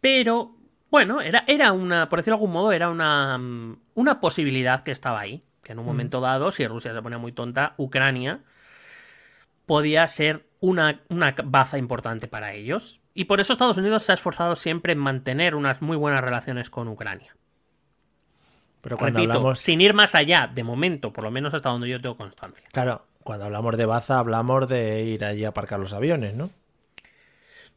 pero, 0.00 0.56
bueno, 0.90 1.20
era, 1.20 1.44
era 1.46 1.72
una, 1.72 2.08
por 2.08 2.18
decirlo 2.18 2.36
de 2.36 2.42
algún 2.42 2.52
modo, 2.52 2.72
era 2.72 2.90
una, 2.90 3.40
una 3.94 4.20
posibilidad 4.20 4.82
que 4.82 4.92
estaba 4.92 5.20
ahí, 5.20 5.44
que 5.62 5.72
en 5.72 5.78
un 5.78 5.86
momento 5.86 6.20
dado, 6.20 6.50
si 6.50 6.66
Rusia 6.66 6.94
se 6.94 7.02
ponía 7.02 7.18
muy 7.18 7.32
tonta, 7.32 7.74
Ucrania 7.76 8.44
podía 9.66 10.06
ser 10.06 10.46
una, 10.60 11.02
una 11.08 11.34
baza 11.44 11.76
importante 11.76 12.28
para 12.28 12.52
ellos. 12.52 13.00
Y 13.14 13.24
por 13.24 13.40
eso 13.40 13.52
Estados 13.52 13.78
Unidos 13.78 14.04
se 14.04 14.12
ha 14.12 14.14
esforzado 14.14 14.56
siempre 14.56 14.92
en 14.92 14.98
mantener 14.98 15.54
unas 15.54 15.82
muy 15.82 15.96
buenas 15.96 16.20
relaciones 16.20 16.70
con 16.70 16.86
Ucrania. 16.88 17.36
Pero 18.86 18.98
cuando 18.98 19.18
hablamos... 19.18 19.58
sin 19.58 19.80
ir 19.80 19.94
más 19.94 20.14
allá, 20.14 20.48
de 20.54 20.62
momento, 20.62 21.12
por 21.12 21.24
lo 21.24 21.32
menos 21.32 21.52
hasta 21.52 21.70
donde 21.70 21.88
yo 21.88 22.00
tengo 22.00 22.16
constancia. 22.16 22.68
Claro, 22.70 23.04
cuando 23.24 23.46
hablamos 23.46 23.76
de 23.76 23.84
baza, 23.84 24.20
hablamos 24.20 24.68
de 24.68 25.02
ir 25.02 25.24
allí 25.24 25.44
a 25.44 25.48
aparcar 25.48 25.80
los 25.80 25.92
aviones, 25.92 26.34
¿no? 26.36 26.50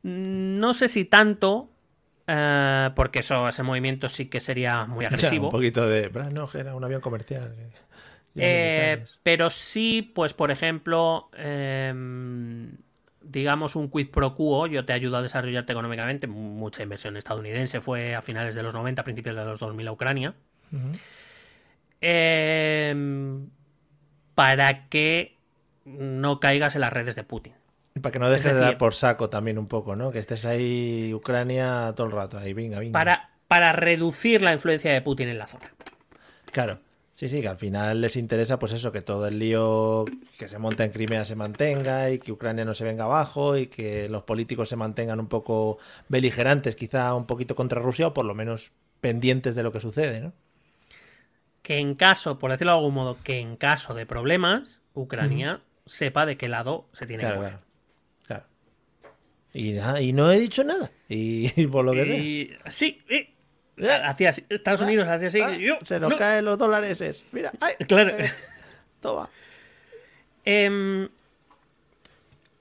No 0.03 0.71
sé 0.75 0.87
si 0.87 1.05
tanto, 1.05 1.67
eh, 2.27 2.91
porque 2.95 3.19
eso, 3.19 3.47
ese 3.49 3.63
movimiento 3.63 4.07
sí 4.07 4.27
que 4.27 4.39
sería 4.39 4.85
muy 4.85 5.05
agresivo. 5.05 5.47
un 5.47 5.51
poquito 5.51 5.87
de. 5.87 6.11
No, 6.31 6.47
era 6.53 6.75
un 6.75 6.83
avión 6.83 7.01
comercial. 7.01 7.55
Eh, 8.35 9.03
pero 9.23 9.49
sí, 9.49 10.03
pues 10.13 10.35
por 10.35 10.51
ejemplo, 10.51 11.31
em, 11.35 12.77
digamos 13.21 13.75
un 13.75 13.89
quid 13.89 14.11
pro 14.11 14.35
quo, 14.35 14.67
yo 14.67 14.85
te 14.85 14.93
ayudo 14.93 15.17
a 15.17 15.23
desarrollarte 15.23 15.71
económicamente. 15.71 16.27
Mucha 16.27 16.83
inversión 16.83 17.17
estadounidense 17.17 17.81
fue 17.81 18.13
a 18.13 18.21
finales 18.21 18.53
de 18.53 18.61
los 18.61 18.75
90, 18.75 19.03
principios 19.03 19.35
de 19.35 19.43
los 19.43 19.57
2000 19.57 19.87
a 19.87 19.91
Ucrania. 19.91 20.35
Em, 22.01 23.49
para 24.35 24.87
que 24.89 25.35
no 25.85 26.39
caigas 26.39 26.75
en 26.75 26.81
las 26.81 26.93
redes 26.93 27.15
de 27.15 27.23
Putin. 27.23 27.53
Para 28.01 28.11
que 28.11 28.19
no 28.19 28.29
dejes 28.29 28.53
de 28.53 28.59
dar 28.59 28.77
por 28.77 28.95
saco 28.95 29.29
también 29.29 29.57
un 29.57 29.67
poco, 29.67 29.95
¿no? 29.95 30.11
Que 30.11 30.19
estés 30.19 30.45
ahí 30.45 31.13
Ucrania 31.13 31.93
todo 31.95 32.07
el 32.07 32.13
rato, 32.13 32.37
ahí, 32.37 32.53
venga, 32.53 32.79
venga. 32.79 32.93
Para, 32.93 33.31
para 33.47 33.73
reducir 33.73 34.41
la 34.41 34.53
influencia 34.53 34.93
de 34.93 35.01
Putin 35.01 35.27
en 35.27 35.37
la 35.37 35.47
zona. 35.47 35.73
Claro. 36.51 36.79
Sí, 37.19 37.27
sí, 37.27 37.41
que 37.41 37.49
al 37.49 37.57
final 37.57 37.99
les 37.99 38.15
interesa 38.15 38.59
pues 38.59 38.71
eso, 38.71 38.93
que 38.93 39.01
todo 39.01 39.27
el 39.27 39.39
lío 39.39 40.05
que 40.37 40.47
se 40.47 40.57
monta 40.57 40.85
en 40.85 40.91
Crimea 40.91 41.25
se 41.25 41.35
mantenga 41.35 42.09
y 42.11 42.19
que 42.19 42.31
Ucrania 42.31 42.63
no 42.63 42.73
se 42.73 42.85
venga 42.85 43.03
abajo 43.03 43.57
y 43.57 43.67
que 43.67 44.07
los 44.07 44.23
políticos 44.23 44.69
se 44.69 44.77
mantengan 44.77 45.19
un 45.19 45.27
poco 45.27 45.79
beligerantes, 46.07 46.77
quizá 46.77 47.13
un 47.15 47.25
poquito 47.25 47.55
contra 47.55 47.81
Rusia 47.81 48.07
o 48.07 48.13
por 48.13 48.23
lo 48.23 48.35
menos 48.35 48.71
pendientes 49.01 49.55
de 49.55 49.63
lo 49.63 49.73
que 49.73 49.81
sucede, 49.81 50.21
¿no? 50.21 50.31
Que 51.69 51.77
en 51.77 51.93
caso, 51.93 52.39
por 52.39 52.49
decirlo 52.49 52.71
de 52.71 52.79
algún 52.79 52.95
modo, 52.95 53.15
que 53.23 53.39
en 53.39 53.55
caso 53.55 53.93
de 53.93 54.07
problemas, 54.07 54.81
Ucrania 54.95 55.61
sepa 55.85 56.25
de 56.25 56.35
qué 56.35 56.49
lado 56.49 56.89
se 56.93 57.05
tiene 57.05 57.21
que 57.21 57.31
mover. 57.31 57.59
Claro, 58.25 58.45
Y, 59.53 59.73
nada, 59.73 60.01
y 60.01 60.11
no 60.11 60.31
he 60.31 60.39
dicho 60.39 60.63
nada. 60.63 60.89
Y, 61.07 61.67
por 61.67 61.85
lo 61.85 61.91
que 61.91 62.57
Sí, 62.69 63.03
eh, 63.07 63.35
Hacia 64.03 64.31
Estados 64.49 64.81
Unidos 64.81 65.07
hacía 65.07 65.27
así. 65.27 65.41
Ah, 65.69 65.77
se 65.83 65.99
nos 65.99 66.15
caen 66.15 66.45
los 66.45 66.57
dólares. 66.57 67.23
Mira, 67.33 67.51
claro. 67.87 68.17
Eh, 68.17 68.31
toma. 68.99 69.29
Em, 70.43 71.07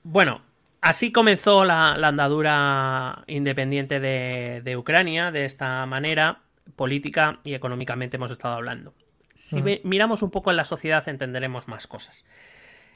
bueno, 0.03 0.43
así 0.81 1.11
comenzó 1.11 1.65
la, 1.65 1.93
andadura 1.93 3.23
independiente 3.25 3.99
de, 3.99 4.77
Ucrania, 4.77 5.31
de 5.31 5.45
esta 5.45 5.83
manera, 5.87 6.43
política 6.75 7.39
y 7.43 7.55
económicamente 7.55 8.17
hemos 8.17 8.29
estado 8.29 8.53
hablando. 8.53 8.93
Si 9.39 9.61
miramos 9.85 10.21
un 10.21 10.31
poco 10.31 10.51
en 10.51 10.57
la 10.57 10.65
sociedad 10.65 11.07
entenderemos 11.07 11.69
más 11.69 11.87
cosas. 11.87 12.25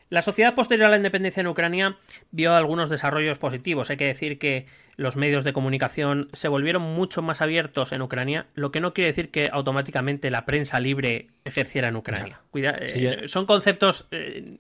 La 0.10 0.22
sociedad 0.22 0.56
posterior 0.56 0.88
a 0.88 0.92
la 0.92 0.98
independencia 0.98 1.42
en 1.42 1.48
Ucrania 1.48 1.98
vio 2.32 2.54
algunos 2.54 2.90
desarrollos 2.90 3.38
positivos. 3.38 3.90
Hay 3.90 3.98
que 3.98 4.06
decir 4.06 4.38
que 4.38 4.66
los 4.96 5.16
medios 5.16 5.44
de 5.44 5.54
comunicación 5.54 6.30
se 6.34 6.48
volvieron 6.48 6.84
mucho 6.84 7.22
más 7.22 7.42
abiertos 7.42 7.92
en 7.92 8.02
Ucrania, 8.02 8.48
lo 8.54 8.72
que 8.72 8.80
no 8.80 8.94
quiere 8.94 9.08
decir 9.08 9.32
que 9.32 9.50
automáticamente 9.52 10.30
la 10.30 10.46
prensa 10.46 10.80
libre 10.80 11.30
ejerciera 11.46 11.88
en 11.88 11.96
Ucrania. 11.96 12.42
Eh, 12.54 13.24
son 13.28 13.46
conceptos... 13.46 14.08
Eh, 14.12 14.58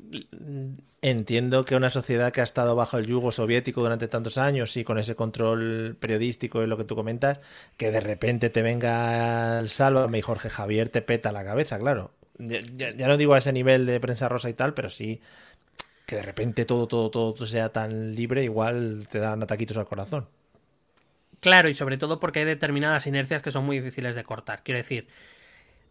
Entiendo 1.04 1.66
que 1.66 1.76
una 1.76 1.90
sociedad 1.90 2.32
que 2.32 2.40
ha 2.40 2.46
estado 2.46 2.76
bajo 2.76 2.98
el 2.98 3.06
yugo 3.08 3.34
soviético 3.34 3.82
durante 3.82 4.08
tantos 4.08 4.38
años 4.38 4.78
y 4.78 4.86
con 4.86 4.98
ese 4.98 5.16
control 5.16 5.98
periodístico 6.00 6.64
y 6.64 6.68
lo 6.68 6.78
que 6.78 6.86
tú 6.86 6.96
comentas, 6.96 7.42
que 7.76 7.92
de 7.92 8.00
repente 8.00 8.50
te 8.50 8.62
venga 8.62 9.60
el 9.60 9.68
salvo, 9.68 10.08
y 10.16 10.22
Jorge 10.22 10.50
Javier 10.50 10.88
te 10.88 11.02
peta 11.02 11.34
la 11.34 11.44
cabeza, 11.44 11.78
claro. 11.78 12.12
Ya, 12.38 13.08
no 13.08 13.18
digo 13.18 13.34
a 13.34 13.38
ese 13.38 13.54
nivel 13.54 13.86
de 13.86 14.00
prensa 14.00 14.28
rosa 14.28 14.50
y 14.50 14.54
tal, 14.54 14.74
pero 14.74 14.90
sí 14.90 15.22
que 16.06 16.18
de 16.18 16.24
repente 16.24 16.66
todo, 16.66 16.88
todo, 16.88 17.10
todo 17.10 17.48
sea 17.48 17.70
tan 17.70 18.16
libre, 18.16 18.44
igual 18.44 19.08
te 19.10 19.20
dan 19.20 19.42
ataquitos 19.44 19.78
al 19.78 19.86
corazón. 19.86 20.28
Claro, 21.40 21.70
y 21.70 21.74
sobre 21.74 21.98
todo 21.98 22.20
porque 22.20 22.40
hay 22.40 22.46
determinadas 22.46 23.06
inercias 23.08 23.42
que 23.42 23.52
son 23.52 23.66
muy 23.66 23.80
difíciles 23.80 24.16
de 24.16 24.24
cortar. 24.24 24.64
Quiero 24.64 24.78
decir, 24.78 25.08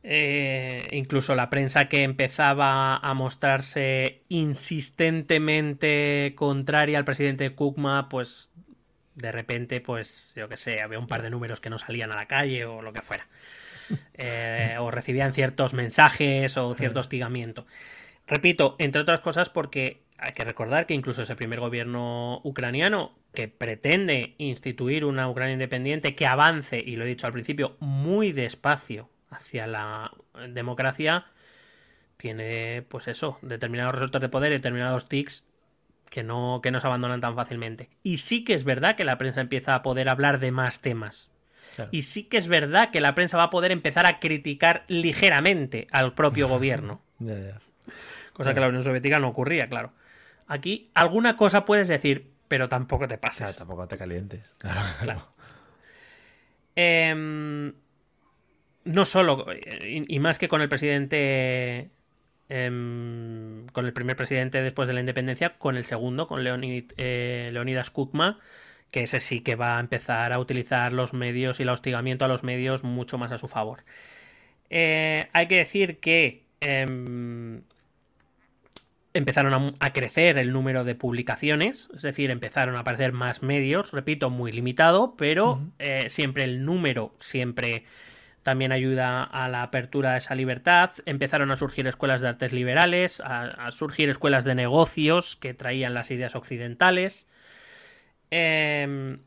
eh, 0.02 0.88
incluso 0.92 1.34
la 1.34 1.50
prensa 1.50 1.88
que 1.88 2.02
empezaba 2.02 2.94
a 2.94 3.14
mostrarse 3.14 4.22
insistentemente 4.28 6.34
contraria 6.36 6.98
al 6.98 7.04
presidente 7.04 7.54
Kukma, 7.54 8.08
pues 8.08 8.50
de 9.14 9.32
repente, 9.32 9.80
pues 9.80 10.32
yo 10.36 10.48
que 10.48 10.56
sé, 10.56 10.80
había 10.80 10.98
un 10.98 11.06
par 11.06 11.22
de 11.22 11.30
números 11.30 11.60
que 11.60 11.70
no 11.70 11.78
salían 11.78 12.12
a 12.12 12.16
la 12.16 12.26
calle 12.26 12.64
o 12.64 12.82
lo 12.82 12.92
que 12.92 13.02
fuera. 13.02 13.28
Eh, 14.14 14.76
o 14.78 14.90
recibían 14.90 15.32
ciertos 15.32 15.74
mensajes 15.74 16.56
o 16.56 16.74
cierto 16.74 17.00
hostigamiento. 17.00 17.66
Repito, 18.26 18.76
entre 18.78 19.02
otras 19.02 19.20
cosas 19.20 19.50
porque 19.50 20.02
hay 20.18 20.32
que 20.32 20.44
recordar 20.44 20.86
que 20.86 20.94
incluso 20.94 21.22
ese 21.22 21.34
primer 21.34 21.58
gobierno 21.58 22.40
ucraniano 22.44 23.12
que 23.34 23.48
pretende 23.48 24.34
instituir 24.38 25.04
una 25.04 25.28
Ucrania 25.28 25.54
independiente 25.54 26.14
que 26.14 26.26
avance, 26.26 26.78
y 26.78 26.96
lo 26.96 27.04
he 27.04 27.08
dicho 27.08 27.26
al 27.26 27.32
principio, 27.32 27.76
muy 27.80 28.32
despacio 28.32 29.08
hacia 29.30 29.66
la 29.66 30.12
democracia, 30.48 31.26
tiene 32.16 32.82
pues 32.82 33.08
eso, 33.08 33.38
determinados 33.42 33.94
resortes 33.94 34.20
de 34.20 34.28
poder, 34.28 34.52
determinados 34.52 35.08
tics 35.08 35.44
que 36.08 36.22
no, 36.22 36.60
que 36.62 36.70
no 36.70 36.80
se 36.80 36.86
abandonan 36.86 37.20
tan 37.20 37.34
fácilmente. 37.34 37.88
Y 38.02 38.18
sí 38.18 38.44
que 38.44 38.54
es 38.54 38.64
verdad 38.64 38.94
que 38.94 39.04
la 39.04 39.18
prensa 39.18 39.40
empieza 39.40 39.74
a 39.74 39.82
poder 39.82 40.08
hablar 40.08 40.38
de 40.38 40.52
más 40.52 40.80
temas. 40.80 41.31
Y 41.90 42.02
sí 42.02 42.24
que 42.24 42.36
es 42.36 42.48
verdad 42.48 42.90
que 42.90 43.00
la 43.00 43.14
prensa 43.14 43.36
va 43.36 43.44
a 43.44 43.50
poder 43.50 43.72
empezar 43.72 44.06
a 44.06 44.18
criticar 44.18 44.84
ligeramente 44.88 45.88
al 45.90 46.14
propio 46.14 46.48
gobierno. 46.48 47.00
Cosa 48.32 48.54
que 48.54 48.60
la 48.60 48.68
Unión 48.68 48.82
Soviética 48.82 49.18
no 49.18 49.28
ocurría, 49.28 49.68
claro. 49.68 49.92
Aquí 50.46 50.90
alguna 50.94 51.36
cosa 51.36 51.64
puedes 51.64 51.88
decir, 51.88 52.30
pero 52.48 52.68
tampoco 52.68 53.08
te 53.08 53.18
pasa. 53.18 53.52
tampoco 53.54 53.86
te 53.88 53.96
calientes. 53.96 54.54
Claro. 54.58 55.28
Em, 56.74 57.72
no 58.84 59.04
solo, 59.04 59.46
y, 59.86 60.18
más 60.18 60.38
que 60.38 60.48
con 60.48 60.62
el 60.62 60.68
presidente. 60.68 61.90
Em, 62.48 63.66
con 63.68 63.86
el 63.86 63.92
primer 63.92 64.16
presidente 64.16 64.60
después 64.60 64.86
de 64.86 64.94
la 64.94 65.00
independencia, 65.00 65.56
con 65.58 65.76
el 65.76 65.84
segundo, 65.84 66.26
con 66.26 66.44
Leonid, 66.44 66.92
eh, 66.98 67.50
Leonidas 67.52 67.90
Kukma, 67.90 68.38
que 68.92 69.02
ese 69.04 69.18
sí 69.18 69.40
que 69.40 69.56
va 69.56 69.78
a 69.78 69.80
empezar 69.80 70.32
a 70.32 70.38
utilizar 70.38 70.92
los 70.92 71.14
medios 71.14 71.58
y 71.58 71.64
el 71.64 71.70
hostigamiento 71.70 72.26
a 72.26 72.28
los 72.28 72.44
medios 72.44 72.84
mucho 72.84 73.18
más 73.18 73.32
a 73.32 73.38
su 73.38 73.48
favor. 73.48 73.84
Eh, 74.70 75.28
hay 75.32 75.48
que 75.48 75.56
decir 75.56 75.98
que 75.98 76.44
em, 76.60 77.62
empezaron 79.14 79.76
a, 79.80 79.92
crecer 79.92 80.38
el 80.38 80.52
número 80.52 80.84
de 80.84 80.94
publicaciones, 80.94 81.88
es 81.94 82.02
decir, 82.02 82.30
empezaron 82.30 82.76
a 82.76 82.80
aparecer 82.80 83.12
más 83.12 83.42
medios, 83.42 83.92
repito, 83.92 84.28
muy 84.28 84.52
limitado, 84.52 85.16
pero 85.16 85.60
eh, 85.78 86.10
siempre 86.10 86.44
el 86.44 86.64
número 86.64 87.14
siempre 87.18 87.84
también 88.42 88.72
ayuda 88.72 89.22
a 89.22 89.48
la 89.48 89.62
apertura 89.62 90.12
de 90.12 90.18
esa 90.18 90.34
libertad. 90.34 90.90
Empezaron 91.06 91.50
a 91.50 91.56
surgir 91.56 91.86
escuelas 91.86 92.20
de 92.20 92.28
artes 92.28 92.52
liberales, 92.52 93.22
a 93.24 93.70
surgir 93.70 94.10
escuelas 94.10 94.44
de 94.44 94.54
negocios 94.54 95.36
que 95.36 95.54
traían 95.54 95.94
las 95.94 96.10
ideas 96.10 96.34
occidentales. 96.34 97.26
Em, 98.34 99.18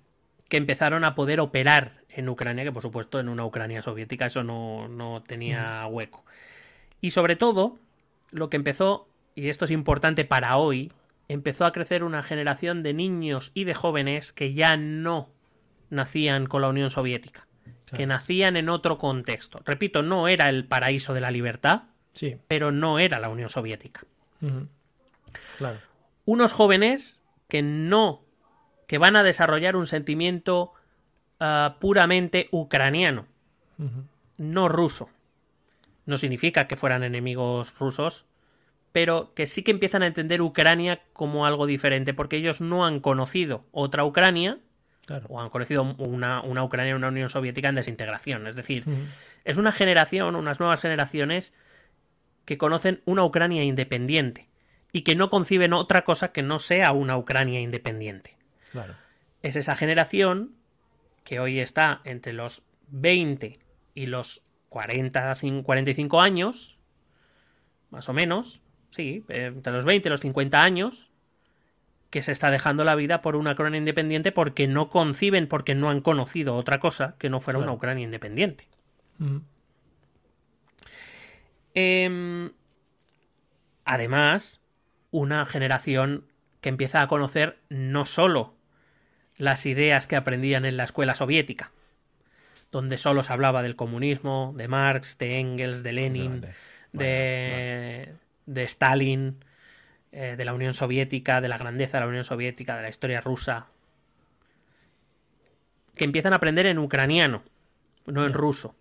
que 0.50 0.58
empezaron 0.58 1.06
a 1.06 1.14
poder 1.14 1.40
operar 1.40 2.02
en 2.10 2.28
Ucrania, 2.28 2.64
que 2.64 2.72
por 2.72 2.82
supuesto 2.82 3.20
en 3.20 3.30
una 3.30 3.46
Ucrania 3.46 3.84
soviética 3.84 4.26
eso 4.26 4.44
no, 4.44 5.24
tenía 5.28 5.86
hueco. 5.86 6.26
Y 7.02 7.12
sobre 7.12 7.36
todo, 7.36 7.78
lo 8.32 8.50
que 8.50 8.58
empezó, 8.58 9.08
y 9.36 9.50
esto 9.50 9.66
es 9.66 9.72
importante 9.72 10.26
para 10.26 10.58
hoy, 10.58 10.92
empezó 11.28 11.66
a 11.66 11.72
crecer 11.72 12.04
una 12.04 12.24
generación 12.24 12.82
de 12.82 12.96
niños 12.96 13.52
y 13.54 13.66
de 13.66 13.76
jóvenes 13.76 14.34
que 14.34 14.56
ya 14.56 14.76
no 14.76 15.30
nacían 15.92 16.48
con 16.48 16.64
la 16.64 16.70
Unión 16.70 16.90
Soviética, 16.90 17.46
que 17.96 18.08
nacían 18.08 18.58
en 18.58 18.70
otro 18.70 18.98
contexto. 18.98 19.62
Repito, 19.66 20.02
no 20.02 20.28
era 20.28 20.50
el 20.50 20.66
paraíso 20.66 21.14
de 21.14 21.22
la 21.22 21.30
libertad, 21.30 21.84
sí. 22.14 22.38
pero 22.48 22.72
no 22.72 22.98
era 22.98 23.20
la 23.20 23.30
Unión 23.30 23.50
Soviética. 23.50 24.02
Unos 26.26 26.52
jóvenes 26.52 27.22
que 27.48 27.62
no 27.62 28.25
que 28.88 28.98
van 28.98 29.16
a 29.16 29.24
desarrollar 29.24 29.76
un 29.76 29.88
sentimiento 29.88 30.74
ah, 31.40 31.78
puramente 31.80 32.48
ucraniano, 32.52 33.28
no 34.38 34.70
ruso. 34.70 35.10
No 36.06 36.18
significa 36.18 36.68
que 36.68 36.76
fueran 36.76 37.04
enemigos 37.04 37.78
rusos, 37.80 38.26
pero 38.92 39.34
que 39.34 39.48
sí 39.48 39.64
que 39.64 39.72
empiezan 39.72 40.04
a 40.04 40.08
entender 40.08 40.42
Ucrania 40.42 41.02
como 41.14 41.46
algo 41.46 41.66
diferente, 41.66 42.14
porque 42.14 42.38
ellos 42.38 42.62
no 42.62 42.86
han 42.86 43.00
conocido 43.00 43.66
otra 43.72 44.06
Ucrania, 44.06 44.60
o 45.28 45.42
han 45.42 45.50
conocido 45.50 45.84
una, 45.84 46.42
una, 46.42 46.64
Ucrania, 46.64 46.96
una 46.96 47.10
Unión 47.10 47.30
Soviética 47.30 47.70
en 47.70 47.76
desintegración. 47.76 48.48
Es 48.48 48.56
decir, 48.56 48.86
es 49.44 49.58
una 49.58 49.72
generación, 49.72 50.36
unas 50.36 50.60
nuevas 50.60 50.82
generaciones 50.82 51.54
que 52.46 52.58
conocen 52.58 53.02
una 53.06 53.24
Ucrania 53.24 53.64
independiente 53.64 54.48
y 54.92 55.02
que 55.02 55.16
no 55.16 55.30
conciben 55.30 55.74
otra 55.74 56.04
cosa 56.04 56.32
que 56.32 56.44
no 56.44 56.60
sea 56.60 56.92
una 56.92 57.18
Ucrania 57.18 57.60
independiente. 57.60 58.35
Es 59.42 59.56
esa 59.56 59.76
generación 59.76 60.56
que 61.24 61.40
hoy 61.40 61.60
está 61.60 62.02
entre 62.04 62.34
los 62.34 62.64
20 62.88 63.60
y 63.94 64.06
los 64.08 64.44
40, 64.70 65.36
45 65.64 66.22
años, 66.22 66.78
más 67.90 68.10
o 68.10 68.14
menos, 68.14 68.62
sí, 68.90 69.24
entre 69.30 69.74
los 69.74 69.86
20 69.86 70.08
y 70.08 70.12
los 70.12 70.22
50 70.22 70.62
años, 70.62 71.12
que 72.10 72.22
se 72.22 72.32
está 72.32 72.50
dejando 72.50 72.84
la 72.84 72.96
vida 72.96 73.22
por 73.22 73.36
una 73.36 73.54
Ucrania 73.54 73.78
independiente 73.78 74.32
porque 74.32 74.68
no 74.68 74.90
conciben, 74.90 75.48
porque 75.48 75.76
no 75.76 75.90
han 75.90 76.02
conocido 76.02 76.56
otra 76.56 76.80
cosa 76.80 77.16
que 77.18 77.30
no 77.30 77.40
fuera 77.40 77.60
una 77.60 77.74
Ucrania 77.74 78.04
independiente. 78.04 78.68
Em, 81.74 82.52
además, 83.84 84.62
una 85.12 85.46
generación 85.46 86.26
que 86.62 86.70
empieza 86.70 87.02
a 87.02 87.08
conocer 87.08 87.60
no 87.70 88.06
solo 88.06 88.55
las 89.38 89.66
ideas 89.66 90.08
que 90.08 90.16
aprendían 90.16 90.66
en 90.66 90.78
la 90.78 90.84
escuela 90.84 91.16
soviética, 91.16 91.72
donde 92.72 92.98
solo 92.98 93.24
se 93.24 93.34
hablaba 93.34 93.62
del 93.64 93.76
comunismo, 93.76 94.54
de 94.56 94.68
Marx, 94.68 95.18
de 95.18 95.40
Engels, 95.40 95.84
de 95.84 95.94
Lenin, 95.94 96.46
de, 96.94 98.14
de, 98.46 98.64
Stalin, 98.64 99.44
eh, 100.12 100.36
de 100.38 100.46
la 100.46 100.54
Unión 100.54 100.74
Soviética, 100.74 101.42
de 101.42 101.50
la 101.50 101.58
grandeza 101.58 101.98
de 101.98 102.02
la 102.02 102.10
Unión 102.10 102.24
Soviética, 102.24 102.76
de 102.76 102.84
la 102.84 102.90
historia 102.90 103.22
rusa, 103.22 103.68
que 105.96 106.06
empiezan 106.06 106.34
a 106.34 106.38
aprender 106.38 106.66
en 106.66 106.80
ucraniano, 106.80 107.44
no 108.06 108.26
en 108.26 108.34
ruso 108.34 108.76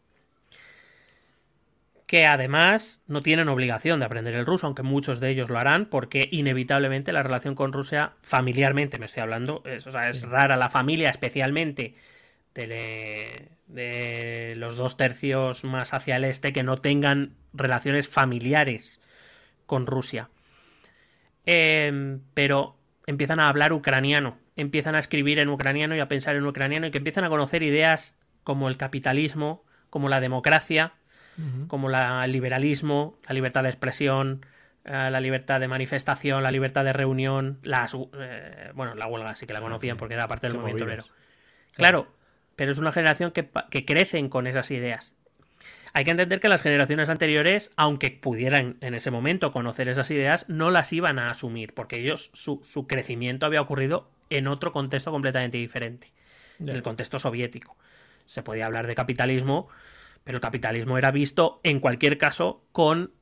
que 2.06 2.26
además 2.26 3.02
no 3.06 3.22
tienen 3.22 3.48
obligación 3.48 3.98
de 3.98 4.06
aprender 4.06 4.34
el 4.34 4.46
ruso, 4.46 4.66
aunque 4.66 4.82
muchos 4.82 5.20
de 5.20 5.30
ellos 5.30 5.48
lo 5.48 5.58
harán, 5.58 5.86
porque 5.86 6.28
inevitablemente 6.30 7.12
la 7.12 7.22
relación 7.22 7.54
con 7.54 7.72
Rusia, 7.72 8.12
familiarmente 8.20 8.98
me 8.98 9.06
estoy 9.06 9.22
hablando, 9.22 9.62
es, 9.64 9.86
es 9.86 10.22
rara 10.22 10.56
la 10.56 10.68
familia, 10.68 11.08
especialmente 11.08 11.94
de, 12.54 13.48
de, 13.66 14.54
los 14.56 14.76
dos 14.76 14.96
tercios 14.96 15.64
más 15.64 15.94
hacia 15.94 16.16
el 16.16 16.24
este, 16.24 16.52
que 16.52 16.62
no 16.62 16.76
tengan 16.76 17.36
relaciones 17.52 18.08
familiares 18.08 19.00
con 19.66 19.86
Rusia. 19.86 20.28
Em, 21.46 22.20
pero 22.34 22.76
empiezan 23.06 23.40
a 23.40 23.48
hablar 23.48 23.72
ucraniano, 23.72 24.38
empiezan 24.56 24.94
a 24.94 24.98
escribir 24.98 25.38
en 25.38 25.48
ucraniano 25.48 25.96
y 25.96 26.00
a 26.00 26.08
pensar 26.08 26.36
en 26.36 26.46
ucraniano 26.46 26.86
y 26.86 26.90
que 26.90 26.98
empiezan 26.98 27.24
a 27.24 27.28
conocer 27.28 27.62
ideas 27.62 28.16
como 28.44 28.68
el 28.68 28.76
capitalismo, 28.76 29.64
como 29.90 30.08
la 30.08 30.20
democracia, 30.20 30.92
como 31.66 31.90
el 31.90 32.32
liberalismo, 32.32 33.18
la 33.26 33.34
libertad 33.34 33.62
de 33.62 33.68
expresión, 33.68 34.46
eh, 34.84 35.10
la 35.10 35.20
libertad 35.20 35.60
de 35.60 35.68
manifestación, 35.68 36.42
la 36.42 36.50
libertad 36.50 36.84
de 36.84 36.92
reunión, 36.92 37.58
las 37.62 37.94
eh, 37.94 38.70
bueno, 38.74 38.94
la 38.94 39.06
huelga 39.06 39.34
sí 39.34 39.46
que 39.46 39.52
la 39.52 39.60
conocían 39.60 39.96
porque 39.96 40.14
era 40.14 40.28
parte 40.28 40.46
del 40.46 40.56
movimiento 40.56 40.84
obrero. 40.84 41.04
Claro, 41.72 42.12
pero 42.54 42.70
es 42.70 42.78
una 42.78 42.92
generación 42.92 43.30
que, 43.30 43.48
que 43.70 43.84
crecen 43.84 44.28
con 44.28 44.46
esas 44.46 44.70
ideas. 44.70 45.14
Hay 45.96 46.04
que 46.04 46.10
entender 46.10 46.40
que 46.40 46.48
las 46.48 46.60
generaciones 46.60 47.08
anteriores, 47.08 47.70
aunque 47.76 48.10
pudieran 48.10 48.78
en 48.80 48.94
ese 48.94 49.12
momento 49.12 49.52
conocer 49.52 49.88
esas 49.88 50.10
ideas, 50.10 50.44
no 50.48 50.72
las 50.72 50.92
iban 50.92 51.20
a 51.20 51.30
asumir, 51.30 51.72
porque 51.72 52.00
ellos, 52.00 52.30
su, 52.32 52.60
su 52.64 52.88
crecimiento 52.88 53.46
había 53.46 53.60
ocurrido 53.60 54.10
en 54.28 54.48
otro 54.48 54.72
contexto 54.72 55.12
completamente 55.12 55.56
diferente, 55.56 56.12
en 56.58 56.70
el 56.70 56.82
contexto 56.82 57.20
soviético. 57.20 57.76
Se 58.26 58.42
podía 58.42 58.66
hablar 58.66 58.88
de 58.88 58.96
capitalismo, 58.96 59.68
pero 60.24 60.38
el 60.38 60.42
capitalismo 60.42 60.98
era 60.98 61.10
visto, 61.10 61.60
en 61.62 61.80
cualquier 61.80 62.18
caso, 62.18 62.64
con. 62.72 63.12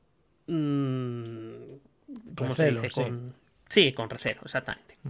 Mm, 0.47 1.75
¿Cómo 2.35 2.55
se 2.55 2.71
dice? 2.71 2.89
Con, 2.89 3.35
sí. 3.67 3.93
con 3.93 4.09
recelo, 4.09 4.41
exactamente. 4.43 4.97
Mm. 5.03 5.09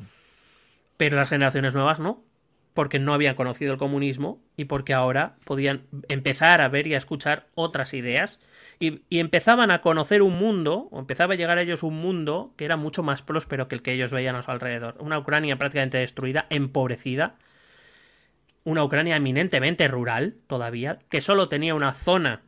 Pero 0.98 1.18
las 1.18 1.30
generaciones 1.30 1.76
nuevas 1.76 2.00
no, 2.00 2.24
porque 2.74 2.98
no 2.98 3.14
habían 3.14 3.36
conocido 3.36 3.74
el 3.74 3.80
comunismo 3.80 4.42
y 4.58 4.66
porque 4.66 4.94
ahora 4.94 5.36
podían 5.46 5.84
empezar 6.10 6.62
a 6.62 6.70
ver 6.70 6.88
y 6.88 6.96
a 6.96 6.98
escuchar 6.98 7.48
otras 7.56 7.94
ideas 7.94 8.40
y, 8.80 9.02
y, 9.10 9.20
empezaban 9.20 9.70
a 9.70 9.82
conocer 9.82 10.24
un 10.24 10.38
mundo, 10.38 10.88
o 10.92 11.00
empezaba 11.00 11.36
a 11.36 11.38
llegar 11.38 11.58
a 11.60 11.62
ellos 11.62 11.84
un 11.84 11.96
mundo 11.96 12.54
que 12.58 12.66
era 12.66 12.76
mucho 12.76 13.04
más 13.04 13.22
próspero 13.22 13.68
que 13.68 13.76
el 13.76 13.82
que 13.84 13.94
ellos 13.94 14.12
veían 14.12 14.36
a 14.36 14.42
su 14.42 14.50
alrededor. 14.50 14.96
Una 15.00 15.20
Ucrania 15.20 15.58
prácticamente 15.58 16.00
destruida, 16.00 16.48
empobrecida, 16.50 17.36
una 18.64 18.84
Ucrania 18.84 19.16
eminentemente 19.16 19.88
rural 19.88 20.36
todavía, 20.48 21.00
que 21.10 21.22
solo 21.22 21.50
tenía 21.50 21.76
una 21.76 21.94
zona 21.94 22.44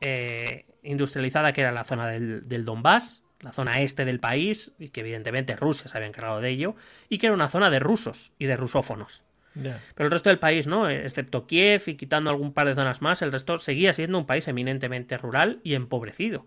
eh, 0.00 0.66
industrializada 0.82 1.52
que 1.52 1.62
era 1.62 1.72
la 1.72 1.84
zona 1.84 2.06
del, 2.08 2.48
del, 2.48 2.64
Donbass, 2.64 3.22
la 3.40 3.52
zona 3.52 3.80
este 3.80 4.04
del 4.04 4.20
país, 4.20 4.74
y 4.78 4.90
que 4.90 5.00
evidentemente 5.00 5.56
Rusia 5.56 5.88
se 5.88 5.96
había 5.96 6.08
encargado 6.08 6.40
de 6.40 6.50
ello, 6.50 6.74
y 7.08 7.18
que 7.18 7.26
era 7.26 7.34
una 7.34 7.48
zona 7.48 7.70
de 7.70 7.78
rusos 7.78 8.32
y 8.38 8.46
de 8.46 8.56
rusófonos. 8.56 9.24
Pero 9.54 10.06
el 10.06 10.10
resto 10.10 10.28
del 10.28 10.38
país, 10.38 10.66
¿no? 10.66 10.90
Excepto 10.90 11.46
Kiev 11.46 11.84
y 11.86 11.94
quitando 11.94 12.28
algún 12.28 12.52
par 12.52 12.66
de 12.66 12.74
zonas 12.74 13.00
más, 13.00 13.22
el 13.22 13.32
resto 13.32 13.56
seguía 13.56 13.94
siendo 13.94 14.18
un 14.18 14.26
país 14.26 14.46
eminentemente 14.48 15.16
rural 15.16 15.60
y 15.64 15.72
empobrecido 15.72 16.44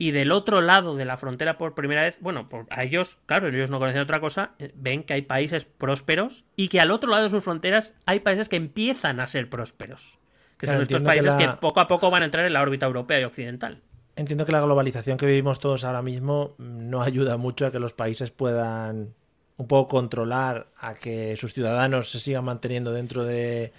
y 0.00 0.12
del 0.12 0.32
otro 0.32 0.62
lado 0.62 0.96
de 0.96 1.04
la 1.04 1.18
frontera 1.18 1.58
por 1.58 1.74
primera 1.74 2.00
vez, 2.00 2.16
bueno, 2.22 2.46
por, 2.48 2.66
a 2.70 2.84
ellos, 2.84 3.18
claro, 3.26 3.48
ellos 3.48 3.68
no 3.68 3.78
conocen 3.78 4.00
otra 4.00 4.18
cosa, 4.18 4.52
eh, 4.58 4.72
ven 4.74 5.02
que 5.02 5.12
hay 5.12 5.20
países 5.20 5.66
prósperos 5.66 6.46
y 6.56 6.68
que 6.68 6.80
al 6.80 6.90
otro 6.90 7.10
lado 7.10 7.24
de 7.24 7.28
sus 7.28 7.44
fronteras 7.44 7.92
hay 8.06 8.20
países 8.20 8.48
que 8.48 8.56
empiezan 8.56 9.20
a 9.20 9.26
ser 9.26 9.50
prósperos. 9.50 10.18
Que 10.56 10.66
son 10.66 10.80
estos 10.80 11.02
países 11.02 11.34
que, 11.34 11.46
poco 11.60 11.80
a 11.80 11.86
poco 11.86 12.10
van 12.10 12.22
a 12.22 12.24
entrar 12.24 12.46
en 12.46 12.54
la 12.54 12.62
órbita 12.62 12.86
europea 12.86 13.20
y 13.20 13.24
occidental. 13.24 13.82
Entiendo 14.16 14.46
que 14.46 14.52
la 14.52 14.62
globalización 14.62 15.18
que 15.18 15.26
vivimos 15.26 15.60
todos 15.60 15.84
ahora 15.84 16.00
mismo 16.00 16.54
no 16.56 17.02
ayuda 17.02 17.36
mucho 17.36 17.66
a 17.66 17.70
que 17.70 17.78
los 17.78 17.92
países 17.92 18.30
puedan 18.30 19.12
un 19.58 19.66
poco 19.68 19.88
controlar 19.88 20.68
a 20.78 20.94
que 20.94 21.36
sus 21.36 21.52
ciudadanos 21.52 22.10
se 22.10 22.20
sigan 22.20 22.46
manteniendo 22.46 22.92
dentro 22.92 23.24
de 23.24 23.74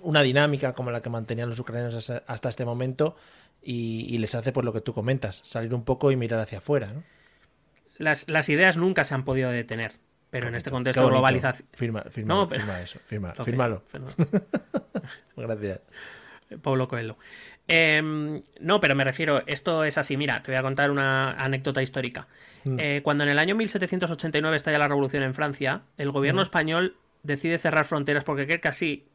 una 0.00 0.22
dinámica 0.22 0.72
como 0.72 0.90
la 0.90 1.02
que 1.02 1.10
mantenían 1.10 1.50
los 1.50 1.58
ucranianos 1.58 2.10
hasta 2.26 2.48
este 2.48 2.64
momento 2.64 3.16
y, 3.70 4.16
les 4.16 4.34
hace 4.34 4.50
por 4.50 4.64
lo 4.64 4.72
que 4.72 4.80
tú 4.80 4.94
comentas, 4.94 5.42
salir 5.44 5.74
un 5.74 5.84
poco 5.84 6.10
y 6.10 6.16
mirar 6.16 6.40
hacia 6.40 6.58
afuera. 6.58 6.86
¿no? 6.86 7.02
Las, 7.98 8.28
las 8.30 8.48
ideas 8.48 8.78
nunca 8.78 9.04
se 9.04 9.14
han 9.14 9.24
podido 9.26 9.50
detener, 9.50 9.92
pero 10.30 10.48
en 10.48 10.54
este 10.54 10.70
contexto 10.70 11.02
de 11.02 11.08
globalización... 11.08 11.68
Firma, 11.74 12.02
firma, 12.08 12.48
firma 12.48 12.80
eso, 12.80 12.98
firma, 13.04 13.34
fírmalo. 13.44 13.84
Gracias. 15.36 15.80
Pablo 16.62 16.88
Coelho. 16.88 17.18
Em, 17.66 18.42
no, 18.60 18.80
pero 18.80 18.94
me 18.94 19.04
refiero, 19.04 19.42
esto 19.46 19.84
es 19.84 19.98
así, 19.98 20.16
mira, 20.16 20.42
te 20.42 20.50
voy 20.50 20.58
a 20.58 20.62
contar 20.62 20.90
una 20.90 21.32
anécdota 21.32 21.82
histórica. 21.82 22.26
Mm. 22.64 22.76
Eh, 22.80 23.00
cuando 23.04 23.24
en 23.24 23.30
el 23.30 23.38
año 23.38 23.54
1789 23.54 24.56
estalla 24.56 24.78
la 24.78 24.88
revolución 24.88 25.24
en 25.24 25.34
Francia, 25.34 25.82
el 25.98 26.10
gobierno 26.10 26.40
mm. 26.40 26.42
español 26.42 26.96
decide 27.22 27.58
cerrar 27.58 27.84
fronteras 27.84 28.24
porque 28.24 28.46
cree 28.46 28.62
que 28.62 28.68
así 28.68 29.06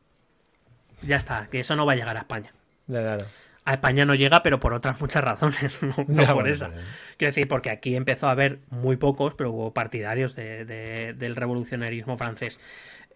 ya 1.01 1.15
está, 1.15 1.47
que 1.49 1.61
eso 1.61 1.75
no 1.75 1.87
va 1.87 1.93
a 1.93 1.95
llegar 1.95 2.15
a 2.17 2.19
España. 2.19 2.53
claro 2.85 3.25
a 3.65 3.73
España 3.73 4.05
no 4.05 4.15
llega, 4.15 4.43
pero 4.43 4.59
por 4.59 4.73
otras 4.73 4.99
muchas 4.99 5.23
razones, 5.23 5.83
no, 6.07 6.33
por 6.33 6.49
esa. 6.49 6.69
Quiero 7.17 7.29
decir, 7.29 7.47
porque 7.47 7.69
aquí 7.69 7.95
empezó 7.95 8.27
a 8.27 8.31
haber 8.31 8.59
muy 8.69 8.97
pocos, 8.97 9.35
pero 9.35 9.51
hubo 9.51 9.73
partidarios 9.73 10.35
del 10.35 11.35
revolucionarismo 11.35 12.17
francés, 12.17 12.59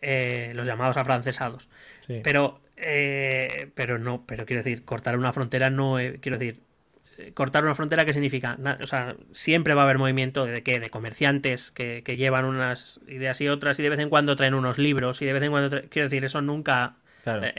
eh, 0.01 0.51
los 0.55 0.65
llamados 0.65 0.97
afrancesados. 0.97 1.69
Pero, 2.23 2.61
eh, 2.77 3.69
pero 3.75 3.97
no, 3.97 4.23
pero 4.25 4.45
quiero 4.45 4.63
decir, 4.63 4.85
cortar 4.85 5.17
una 5.17 5.33
frontera 5.33 5.69
no, 5.69 5.99
eh, 5.99 6.19
quiero 6.21 6.37
decir, 6.37 6.61
cortar 7.33 7.65
una 7.65 7.75
frontera, 7.75 8.05
¿qué 8.05 8.13
significa? 8.13 8.57
o 8.79 8.85
sea, 8.85 9.17
siempre 9.33 9.73
va 9.73 9.81
a 9.81 9.85
haber 9.85 9.97
movimiento 9.97 10.45
de 10.45 10.63
qué, 10.63 10.79
de 10.79 10.89
comerciantes 10.89 11.71
que, 11.71 12.01
llevan 12.15 12.45
unas 12.45 13.01
ideas 13.07 13.41
y 13.41 13.49
otras 13.49 13.79
y 13.79 13.83
de 13.83 13.89
vez 13.89 13.99
en 13.99 14.09
cuando 14.09 14.37
traen 14.37 14.53
unos 14.53 14.77
libros 14.77 15.21
y 15.21 15.25
de 15.25 15.33
vez 15.33 15.43
en 15.43 15.51
cuando, 15.51 15.81
quiero 15.89 16.07
decir, 16.07 16.23
eso 16.23 16.41
nunca, 16.41 16.95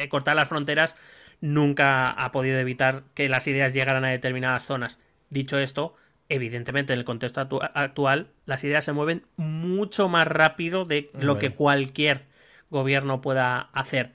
cortar 0.08 0.36
las 0.36 0.48
fronteras 0.48 0.96
nunca 1.40 2.10
ha 2.10 2.32
podido 2.32 2.58
evitar 2.58 3.04
que 3.14 3.28
las 3.28 3.46
ideas 3.46 3.72
llegaran 3.72 4.04
a 4.04 4.08
determinadas 4.08 4.64
zonas. 4.64 4.98
Dicho 5.30 5.58
esto, 5.58 5.94
evidentemente 6.28 6.92
en 6.92 6.98
el 6.98 7.04
contexto 7.04 7.40
actual 7.40 8.28
las 8.44 8.64
ideas 8.64 8.84
se 8.84 8.92
mueven 8.92 9.24
mucho 9.36 10.08
más 10.08 10.26
rápido 10.26 10.84
de 10.84 11.10
lo 11.18 11.38
que 11.38 11.50
cualquier 11.50 12.26
gobierno 12.70 13.20
pueda 13.20 13.70
hacer, 13.72 14.12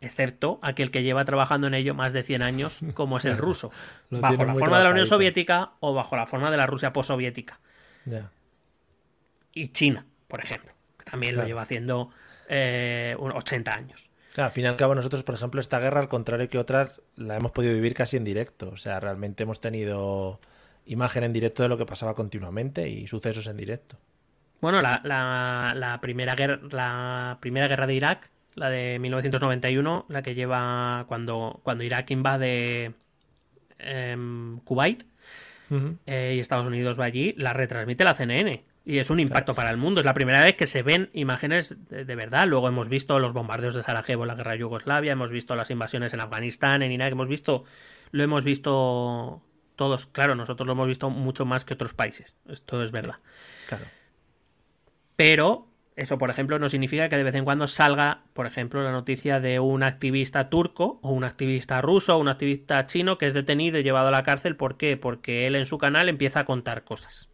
excepto 0.00 0.58
aquel 0.62 0.90
que 0.90 1.02
lleva 1.02 1.24
trabajando 1.24 1.66
en 1.66 1.74
ello 1.74 1.94
más 1.94 2.12
de 2.12 2.22
100 2.22 2.42
años, 2.42 2.80
como 2.94 3.18
es 3.18 3.24
el 3.24 3.38
ruso, 3.38 3.70
bajo 4.10 4.44
la 4.44 4.54
forma 4.54 4.78
de 4.78 4.84
la 4.84 4.90
Unión 4.90 5.06
Soviética 5.06 5.72
o 5.80 5.94
bajo 5.94 6.16
la 6.16 6.26
forma 6.26 6.50
de 6.50 6.56
la 6.56 6.66
Rusia 6.66 6.92
postsoviética. 6.92 7.60
Y 9.54 9.68
China, 9.68 10.04
por 10.28 10.42
ejemplo, 10.42 10.72
que 10.98 11.04
también 11.04 11.36
lo 11.36 11.46
lleva 11.46 11.62
haciendo 11.62 12.10
eh, 12.48 13.16
80 13.18 13.72
años. 13.72 14.10
Claro, 14.34 14.48
al 14.48 14.52
fin 14.52 14.64
y 14.64 14.66
al 14.66 14.74
cabo 14.74 14.96
nosotros, 14.96 15.22
por 15.22 15.36
ejemplo, 15.36 15.60
esta 15.60 15.78
guerra, 15.78 16.00
al 16.00 16.08
contrario 16.08 16.48
que 16.48 16.58
otras, 16.58 17.02
la 17.14 17.36
hemos 17.36 17.52
podido 17.52 17.72
vivir 17.72 17.94
casi 17.94 18.16
en 18.16 18.24
directo. 18.24 18.68
O 18.70 18.76
sea, 18.76 18.98
realmente 18.98 19.44
hemos 19.44 19.60
tenido 19.60 20.40
imagen 20.86 21.22
en 21.22 21.32
directo 21.32 21.62
de 21.62 21.68
lo 21.68 21.78
que 21.78 21.86
pasaba 21.86 22.16
continuamente 22.16 22.88
y 22.88 23.06
sucesos 23.06 23.46
en 23.46 23.56
directo. 23.56 23.96
Bueno, 24.60 24.80
la, 24.80 25.00
la, 25.04 26.00
primera, 26.00 26.34
guerra, 26.34 26.58
la 26.72 27.38
primera 27.40 27.68
guerra 27.68 27.86
de 27.86 27.94
Irak, 27.94 28.28
la 28.56 28.70
de 28.70 28.98
1991, 28.98 30.06
la 30.08 30.22
que 30.22 30.34
lleva 30.34 31.04
cuando, 31.06 31.60
cuando 31.62 31.84
Irak 31.84 32.10
invade 32.10 32.92
em, 33.78 34.58
Kuwait 34.64 35.04
eh, 36.06 36.32
y 36.34 36.40
Estados 36.40 36.66
Unidos 36.66 36.98
va 36.98 37.04
allí, 37.04 37.36
la 37.38 37.52
retransmite 37.52 38.02
la 38.02 38.14
CNN. 38.14 38.64
Y 38.86 38.98
es 38.98 39.08
un 39.08 39.18
impacto 39.18 39.54
para 39.54 39.70
el 39.70 39.78
mundo. 39.78 40.00
Es 40.00 40.04
la 40.04 40.12
primera 40.12 40.42
vez 40.42 40.56
que 40.56 40.66
se 40.66 40.82
ven 40.82 41.08
imágenes 41.14 41.76
de, 41.88 42.14
verdad. 42.14 42.46
Luego 42.46 42.68
hemos 42.68 42.88
visto 42.88 43.18
los 43.18 43.32
bombardeos 43.32 43.74
de 43.74 43.82
Sarajevo 43.82 44.24
en 44.24 44.28
la 44.28 44.34
guerra 44.34 44.52
de 44.52 44.58
Yugoslavia, 44.58 45.12
hemos 45.12 45.30
visto 45.30 45.54
las 45.54 45.70
invasiones 45.70 46.12
en 46.12 46.20
Afganistán, 46.20 46.82
en 46.82 46.92
Irak, 46.92 47.12
hemos 47.12 47.28
visto, 47.28 47.64
lo 48.10 48.22
hemos 48.22 48.44
visto 48.44 49.42
todos. 49.76 50.06
Claro, 50.06 50.34
nosotros 50.34 50.66
lo 50.66 50.74
hemos 50.74 50.88
visto 50.88 51.08
mucho 51.08 51.46
más 51.46 51.64
que 51.64 51.74
otros 51.74 51.94
países. 51.94 52.34
Esto 52.46 52.82
es 52.82 52.92
verdad. 52.92 53.16
Claro. 53.68 53.86
Pero 55.16 55.68
eso, 55.96 56.18
por 56.18 56.28
ejemplo, 56.28 56.58
no 56.58 56.68
significa 56.68 57.08
que 57.08 57.16
de 57.16 57.22
vez 57.22 57.36
en 57.36 57.44
cuando 57.44 57.66
salga, 57.68 58.24
por 58.32 58.46
ejemplo, 58.46 58.82
la 58.82 58.90
noticia 58.90 59.38
de 59.38 59.60
un 59.60 59.84
activista 59.84 60.50
turco 60.50 60.98
o 61.02 61.12
un 61.12 61.24
activista 61.24 61.80
ruso 61.80 62.16
o 62.16 62.18
un 62.18 62.28
activista 62.28 62.84
chino 62.86 63.16
que 63.16 63.26
es 63.26 63.34
detenido 63.34 63.78
y 63.78 63.82
llevado 63.84 64.08
a 64.08 64.10
la 64.10 64.24
cárcel. 64.24 64.56
¿Por 64.56 64.76
qué? 64.76 64.96
Porque 64.96 65.46
él 65.46 65.54
en 65.54 65.66
su 65.66 65.78
canal 65.78 66.08
empieza 66.08 66.40
a 66.40 66.44
contar 66.44 66.82
cosas. 66.84 67.30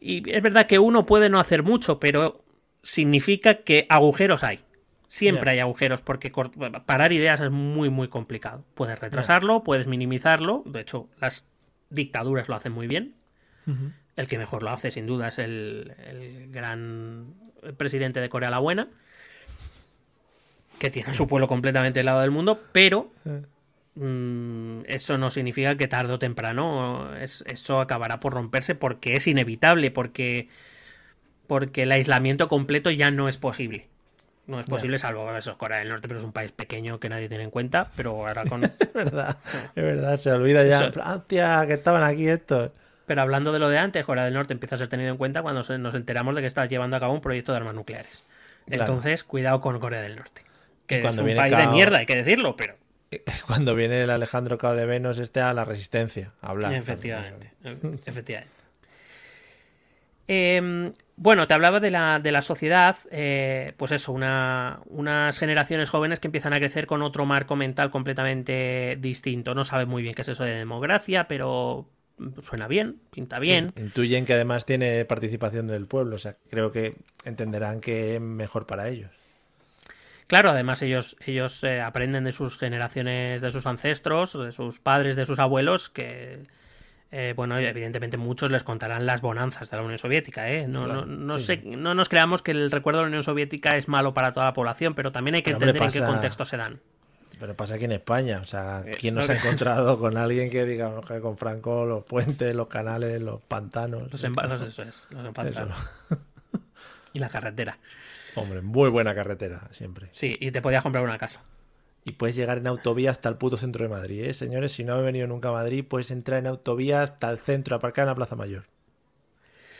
Y 0.00 0.30
es 0.32 0.42
verdad 0.42 0.66
que 0.66 0.78
uno 0.78 1.04
puede 1.04 1.28
no 1.28 1.38
hacer 1.38 1.62
mucho, 1.62 2.00
pero 2.00 2.42
significa 2.82 3.62
que 3.62 3.86
agujeros 3.88 4.42
hay. 4.42 4.60
Siempre 5.08 5.50
hay 5.50 5.58
agujeros 5.58 6.02
porque 6.02 6.32
parar 6.86 7.12
ideas 7.12 7.40
es 7.40 7.50
muy, 7.50 7.90
muy 7.90 8.08
complicado. 8.08 8.64
Puedes 8.74 8.98
retrasarlo, 8.98 9.64
puedes 9.64 9.86
minimizarlo. 9.86 10.62
De 10.66 10.80
hecho, 10.80 11.08
las 11.20 11.48
dictaduras 11.90 12.48
lo 12.48 12.54
hacen 12.54 12.72
muy 12.72 12.86
bien. 12.86 13.14
El 14.16 14.26
que 14.26 14.38
mejor 14.38 14.62
lo 14.62 14.70
hace, 14.70 14.90
sin 14.90 15.06
duda, 15.06 15.28
es 15.28 15.38
el, 15.38 16.48
gran 16.50 17.34
presidente 17.76 18.20
de 18.20 18.28
Corea 18.28 18.50
la 18.50 18.58
Buena, 18.58 18.88
que 20.78 20.90
tiene 20.90 21.10
a 21.10 21.12
su 21.12 21.28
pueblo 21.28 21.46
completamente 21.46 22.00
al 22.00 22.06
lado 22.06 22.20
del 22.20 22.30
mundo, 22.30 22.60
pero 22.72 23.10
mm, 23.24 23.36
eso 23.96 25.18
no 25.18 25.30
significa 25.30 25.76
que 25.76 25.88
tarde 25.88 26.14
o 26.14 26.18
temprano 26.18 27.14
eso 27.16 27.80
acabará 27.80 28.20
por 28.20 28.32
romperse 28.32 28.74
porque 28.74 29.14
es 29.14 29.26
inevitable, 29.26 29.90
porque, 29.90 30.48
porque 31.46 31.82
el 31.82 31.92
aislamiento 31.92 32.48
completo 32.48 32.90
ya 32.90 33.10
no 33.10 33.28
es 33.28 33.36
posible. 33.36 33.88
No 34.46 34.58
es 34.58 34.66
posible, 34.66 34.98
salvo 34.98 35.36
eso, 35.36 35.56
Corea 35.56 35.78
del 35.78 35.88
Norte, 35.88 36.08
pero 36.08 36.18
es 36.18 36.24
un 36.24 36.32
país 36.32 36.50
pequeño 36.50 36.98
que 36.98 37.08
nadie 37.08 37.28
tiene 37.28 37.44
en 37.44 37.50
cuenta. 37.50 37.90
Pero 37.94 38.26
ahora 38.26 38.44
con. 38.44 38.64
es 38.80 38.92
verdad, 38.92 39.38
es 39.76 39.82
verdad, 39.82 40.16
se 40.18 40.32
olvida 40.32 40.64
ya. 40.64 40.90
Hostia, 41.14 41.64
que 41.68 41.74
estaban 41.74 42.02
aquí 42.02 42.28
estos. 42.28 42.72
Pero 43.06 43.22
hablando 43.22 43.52
de 43.52 43.60
lo 43.60 43.68
de 43.68 43.78
antes, 43.78 44.04
Corea 44.04 44.24
del 44.24 44.34
Norte 44.34 44.52
empieza 44.52 44.74
a 44.74 44.78
ser 44.78 44.88
tenido 44.88 45.10
en 45.10 45.18
cuenta 45.18 45.42
cuando 45.42 45.62
nos 45.78 45.94
enteramos 45.94 46.34
de 46.34 46.40
que 46.40 46.46
está 46.48 46.66
llevando 46.66 46.96
a 46.96 47.00
cabo 47.00 47.12
un 47.12 47.20
proyecto 47.20 47.52
de 47.52 47.58
armas 47.58 47.74
nucleares. 47.74 48.24
Entonces, 48.66 49.24
cuidado 49.24 49.60
con 49.60 49.78
Corea 49.78 50.00
del 50.00 50.16
Norte. 50.16 50.42
Que 50.86 51.00
es 51.00 51.18
un 51.18 51.34
país 51.36 51.56
de 51.56 51.66
mierda, 51.68 51.98
hay 51.98 52.06
que 52.06 52.16
decirlo, 52.16 52.56
pero. 52.56 52.74
Cuando 53.46 53.74
viene 53.74 54.02
el 54.02 54.10
Alejandro 54.10 54.58
Cao 54.58 54.74
de 54.74 54.86
Venus, 54.86 55.18
este 55.18 55.40
a 55.40 55.52
la 55.52 55.64
resistencia 55.64 56.32
a 56.40 56.50
hablar. 56.50 56.72
Efectivamente. 56.74 57.52
efectivamente. 58.06 58.60
Em, 60.32 60.92
bueno, 61.16 61.48
te 61.48 61.54
hablaba 61.54 61.80
de 61.80 61.90
la, 61.90 62.20
de 62.20 62.30
la 62.30 62.40
sociedad, 62.40 62.96
eh, 63.10 63.72
pues 63.76 63.90
eso, 63.90 64.12
unas 64.12 65.38
generaciones 65.40 65.90
jóvenes 65.90 66.20
que 66.20 66.28
empiezan 66.28 66.52
a 66.52 66.58
crecer 66.58 66.86
con 66.86 67.02
otro 67.02 67.26
marco 67.26 67.56
mental 67.56 67.90
completamente 67.90 68.96
distinto. 69.00 69.56
No 69.56 69.64
saben 69.64 69.88
muy 69.88 70.04
bien 70.04 70.14
qué 70.14 70.22
es 70.22 70.28
eso 70.28 70.44
de 70.44 70.54
democracia, 70.54 71.26
pero 71.26 71.88
suena 72.42 72.68
bien, 72.68 73.00
pinta 73.10 73.40
bien. 73.40 73.72
intuyen 73.76 74.24
que 74.24 74.34
además 74.34 74.66
tiene 74.66 75.04
participación 75.04 75.66
del 75.66 75.86
pueblo, 75.86 76.16
o 76.16 76.18
sea, 76.18 76.36
creo 76.48 76.70
que 76.70 76.94
entenderán 77.24 77.80
que 77.80 78.14
es 78.14 78.20
mejor 78.20 78.66
para 78.66 78.88
ellos. 78.88 79.10
Claro, 80.30 80.50
además 80.50 80.80
ellos, 80.82 81.16
ellos 81.26 81.64
eh, 81.64 81.80
aprenden 81.80 82.22
de 82.22 82.30
sus 82.30 82.56
generaciones, 82.56 83.40
de 83.40 83.50
sus 83.50 83.66
ancestros, 83.66 84.38
de 84.38 84.52
sus 84.52 84.78
padres, 84.78 85.16
de 85.16 85.24
sus 85.24 85.40
abuelos, 85.40 85.90
que, 85.90 86.44
eh, 87.10 87.32
bueno, 87.34 87.58
evidentemente 87.58 88.16
muchos 88.16 88.48
les 88.52 88.62
contarán 88.62 89.06
las 89.06 89.22
bonanzas 89.22 89.68
de 89.68 89.76
la 89.76 89.82
Unión 89.82 89.98
Soviética, 89.98 90.48
¿eh? 90.48 90.68
No, 90.68 90.86
no, 90.86 91.04
no, 91.04 91.36
no 91.36 91.94
nos 91.96 92.08
creamos 92.08 92.42
que 92.42 92.52
el 92.52 92.70
recuerdo 92.70 93.00
de 93.00 93.06
la 93.06 93.08
Unión 93.08 93.24
Soviética 93.24 93.76
es 93.76 93.88
malo 93.88 94.14
para 94.14 94.32
toda 94.32 94.46
la 94.46 94.52
población, 94.52 94.94
pero 94.94 95.10
también 95.10 95.34
hay 95.34 95.42
que 95.42 95.50
entender 95.50 95.82
en 95.82 95.90
qué 95.90 96.00
contexto 96.00 96.44
se 96.44 96.56
dan. 96.56 96.78
Pero 97.40 97.56
pasa 97.56 97.74
aquí 97.74 97.86
en 97.86 97.92
España, 97.92 98.38
o 98.40 98.46
sea, 98.46 98.84
eh, 98.86 98.96
¿quién 99.00 99.16
nos 99.16 99.28
ha 99.30 99.34
encontrado 99.34 99.98
con 99.98 100.16
alguien 100.16 100.48
que 100.48 100.64
diga 100.64 100.92
que 101.00 101.20
con 101.20 101.36
Franco 101.36 101.86
los 101.86 102.04
puentes, 102.04 102.54
los 102.54 102.68
canales, 102.68 103.20
los 103.20 103.42
pantanos? 103.42 104.12
Los 104.12 104.22
embalses, 104.22 104.62
eso 104.62 104.82
es, 104.84 105.08
los 105.10 105.26
empantanos. 105.26 105.76
y 107.14 107.18
la 107.18 107.28
carretera. 107.28 107.76
Hombre, 108.34 108.62
muy 108.62 108.90
buena 108.90 109.14
carretera, 109.14 109.68
siempre. 109.70 110.08
Sí, 110.12 110.36
y 110.40 110.50
te 110.50 110.62
podías 110.62 110.82
comprar 110.82 111.04
una 111.04 111.18
casa. 111.18 111.42
Y 112.04 112.12
puedes 112.12 112.36
llegar 112.36 112.58
en 112.58 112.66
autovía 112.66 113.10
hasta 113.10 113.28
el 113.28 113.36
puto 113.36 113.56
centro 113.56 113.82
de 113.82 113.90
Madrid, 113.90 114.24
¿eh? 114.24 114.34
Señores, 114.34 114.72
si 114.72 114.84
no 114.84 114.98
he 114.98 115.02
venido 115.02 115.26
nunca 115.26 115.48
a 115.48 115.52
Madrid, 115.52 115.84
puedes 115.86 116.10
entrar 116.10 116.38
en 116.38 116.46
autovía 116.46 117.02
hasta 117.02 117.30
el 117.30 117.38
centro, 117.38 117.76
aparcar 117.76 118.04
en 118.04 118.08
la 118.08 118.14
Plaza 118.14 118.36
Mayor. 118.36 118.66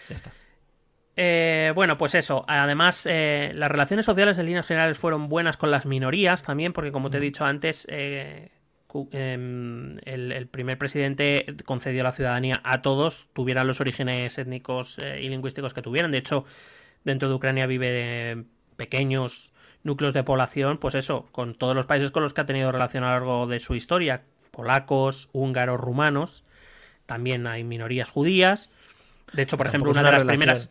Ya 0.09 0.16
está. 0.16 0.32
Eh, 1.16 1.72
bueno, 1.74 1.98
pues 1.98 2.14
eso. 2.14 2.44
Además, 2.48 3.06
eh, 3.09 3.52
las 3.55 3.70
relaciones 3.70 4.06
sociales 4.06 4.39
en 4.39 4.47
líneas 4.47 4.66
generales 4.66 4.98
fueron 4.98 5.28
buenas 5.28 5.56
con 5.59 5.70
las 5.70 5.85
minorías 5.85 6.43
también, 6.43 6.72
porque 6.72 6.93
como 6.93 7.10
te 7.10 7.18
he 7.18 7.20
dicho 7.20 7.44
antes, 7.44 7.86
eh, 7.90 8.48
em, 9.12 9.98
el, 10.05 10.48
primer 10.48 10.78
presidente 10.78 11.44
concedió 11.66 12.02
la 12.05 12.12
ciudadanía 12.12 12.60
a 12.64 12.81
todos, 12.81 13.28
tuvieran 13.35 13.66
los 13.66 13.82
orígenes 13.82 14.39
étnicos 14.39 14.98
y 14.98 15.28
lingüísticos 15.28 15.74
que 15.74 15.82
tuvieran. 15.82 16.10
De 16.10 16.18
hecho, 16.18 16.47
dentro 17.05 17.28
de 17.28 17.35
Ucrania 17.35 17.66
vive 17.66 18.44
pequeños 18.77 19.52
núcleos 19.82 20.14
de 20.14 20.22
población, 20.22 20.78
pues 20.78 20.94
eso, 20.94 21.27
con 21.32 21.55
todos 21.55 21.74
los 21.74 21.86
países 21.86 22.10
con 22.10 22.22
los 22.22 22.35
que 22.35 22.43
ha 22.43 22.47
tenido 22.47 22.70
relación 22.72 23.05
a 23.05 23.09
lo 23.09 23.12
largo 23.12 23.47
de 23.47 23.60
su 23.60 23.74
historia, 23.74 24.22
polacos, 24.51 25.31
húngaros, 25.32 25.81
rumanos, 25.81 26.44
también 27.06 27.47
hay 27.47 27.64
minorías 27.64 28.10
judías. 28.10 28.70
De 29.32 29.43
hecho, 29.43 29.56
por 29.56 29.66
ejemplo, 29.66 29.90
una, 29.90 30.02
de 30.02 30.12
las 30.12 30.24
primeras 30.24 30.70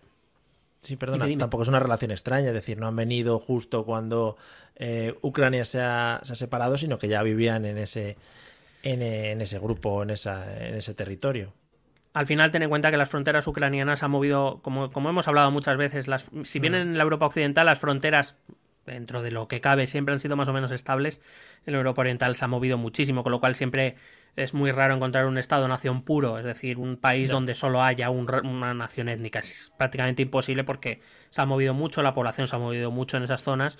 Sí, 0.81 0.95
perdona, 0.95 1.27
tampoco 1.37 1.63
es 1.63 1.69
una 1.69 1.79
relación 1.79 2.11
extraña, 2.11 2.47
es 2.47 2.53
decir, 2.53 2.77
no 2.77 2.87
han 2.87 2.95
venido 2.95 3.37
justo 3.37 3.85
cuando 3.85 4.37
eh, 4.77 5.13
Ucrania 5.21 5.65
se 5.65 5.81
ha, 5.81 6.21
separado, 6.23 6.77
sino 6.77 6.97
que 6.97 7.09
ya 7.09 7.21
vivían 7.21 7.65
en 7.65 7.77
ese, 7.77 8.15
en, 8.83 9.01
ese 9.41 9.59
grupo, 9.59 10.03
en, 10.03 10.11
esa, 10.11 10.65
en 10.65 10.75
ese 10.75 10.93
territorio. 10.93 11.51
Al 12.13 12.25
final, 12.25 12.51
ten 12.51 12.63
en 12.63 12.69
cuenta 12.69 12.91
que 12.91 12.97
las 12.97 13.09
fronteras 13.09 13.45
ucranianas 13.47 14.03
han 14.03 14.11
movido, 14.11 14.61
como, 14.61 14.89
como 14.89 15.09
hemos 15.09 15.27
hablado 15.27 15.51
muchas 15.51 15.77
veces, 15.77 16.07
las, 16.07 16.31
si 16.43 16.59
bien 16.59 16.73
mm. 16.73 16.77
en 16.77 16.97
la 16.97 17.03
Europa 17.03 17.27
Occidental 17.27 17.65
las 17.65 17.79
fronteras, 17.79 18.35
dentro 18.85 19.21
de 19.21 19.31
lo 19.31 19.47
que 19.47 19.61
cabe, 19.61 19.85
siempre 19.87 20.13
han 20.13 20.19
sido 20.19 20.35
más 20.35 20.47
o 20.47 20.53
menos 20.53 20.71
estables, 20.71 21.21
en 21.65 21.73
la 21.73 21.77
Europa 21.77 22.01
Oriental 22.01 22.35
se 22.35 22.45
ha 22.45 22.47
movido 22.47 22.77
muchísimo, 22.77 23.21
con 23.21 23.31
lo 23.31 23.39
cual 23.39 23.53
siempre 23.55 23.95
es 24.35 24.53
muy 24.53 24.71
raro 24.71 24.95
encontrar 24.95 25.25
un 25.25 25.37
Estado-nación 25.37 26.03
puro, 26.03 26.39
es 26.39 26.45
decir, 26.45 26.77
un 26.77 26.97
país 26.97 27.29
donde 27.29 27.53
solo 27.55 27.83
haya 27.83 28.09
una 28.09 28.73
nación 28.73 29.09
étnica. 29.09 29.39
Es 29.39 29.73
prácticamente 29.77 30.21
imposible 30.21 30.63
porque 30.63 31.01
se 31.29 31.41
ha 31.41 31.45
movido 31.45 31.73
mucho, 31.73 32.01
la 32.01 32.13
población 32.13 32.47
se 32.47 32.55
ha 32.55 32.59
movido 32.59 32.89
mucho 32.91 33.17
en 33.17 33.23
esas 33.23 33.43
zonas 33.43 33.77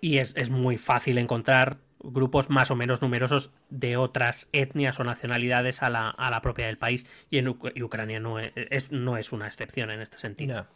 y 0.00 0.18
es, 0.18 0.50
muy 0.50 0.78
fácil 0.78 1.18
encontrar 1.18 1.78
grupos 2.00 2.50
más 2.50 2.70
o 2.70 2.76
menos 2.76 3.02
numerosos 3.02 3.52
de 3.70 3.96
otras 3.96 4.48
etnias 4.52 5.00
o 5.00 5.04
nacionalidades 5.04 5.82
a 5.82 5.90
la, 5.90 6.08
a 6.08 6.30
la 6.30 6.40
propia 6.40 6.66
del 6.66 6.78
país 6.78 7.06
y 7.30 7.38
en 7.38 7.48
Ucrania 7.48 8.20
no 8.20 8.38
es, 8.38 8.92
no 8.92 9.16
es 9.16 9.32
una 9.32 9.46
excepción 9.46 9.90
en 9.90 10.00
este 10.00 10.18
sentido. 10.18 10.66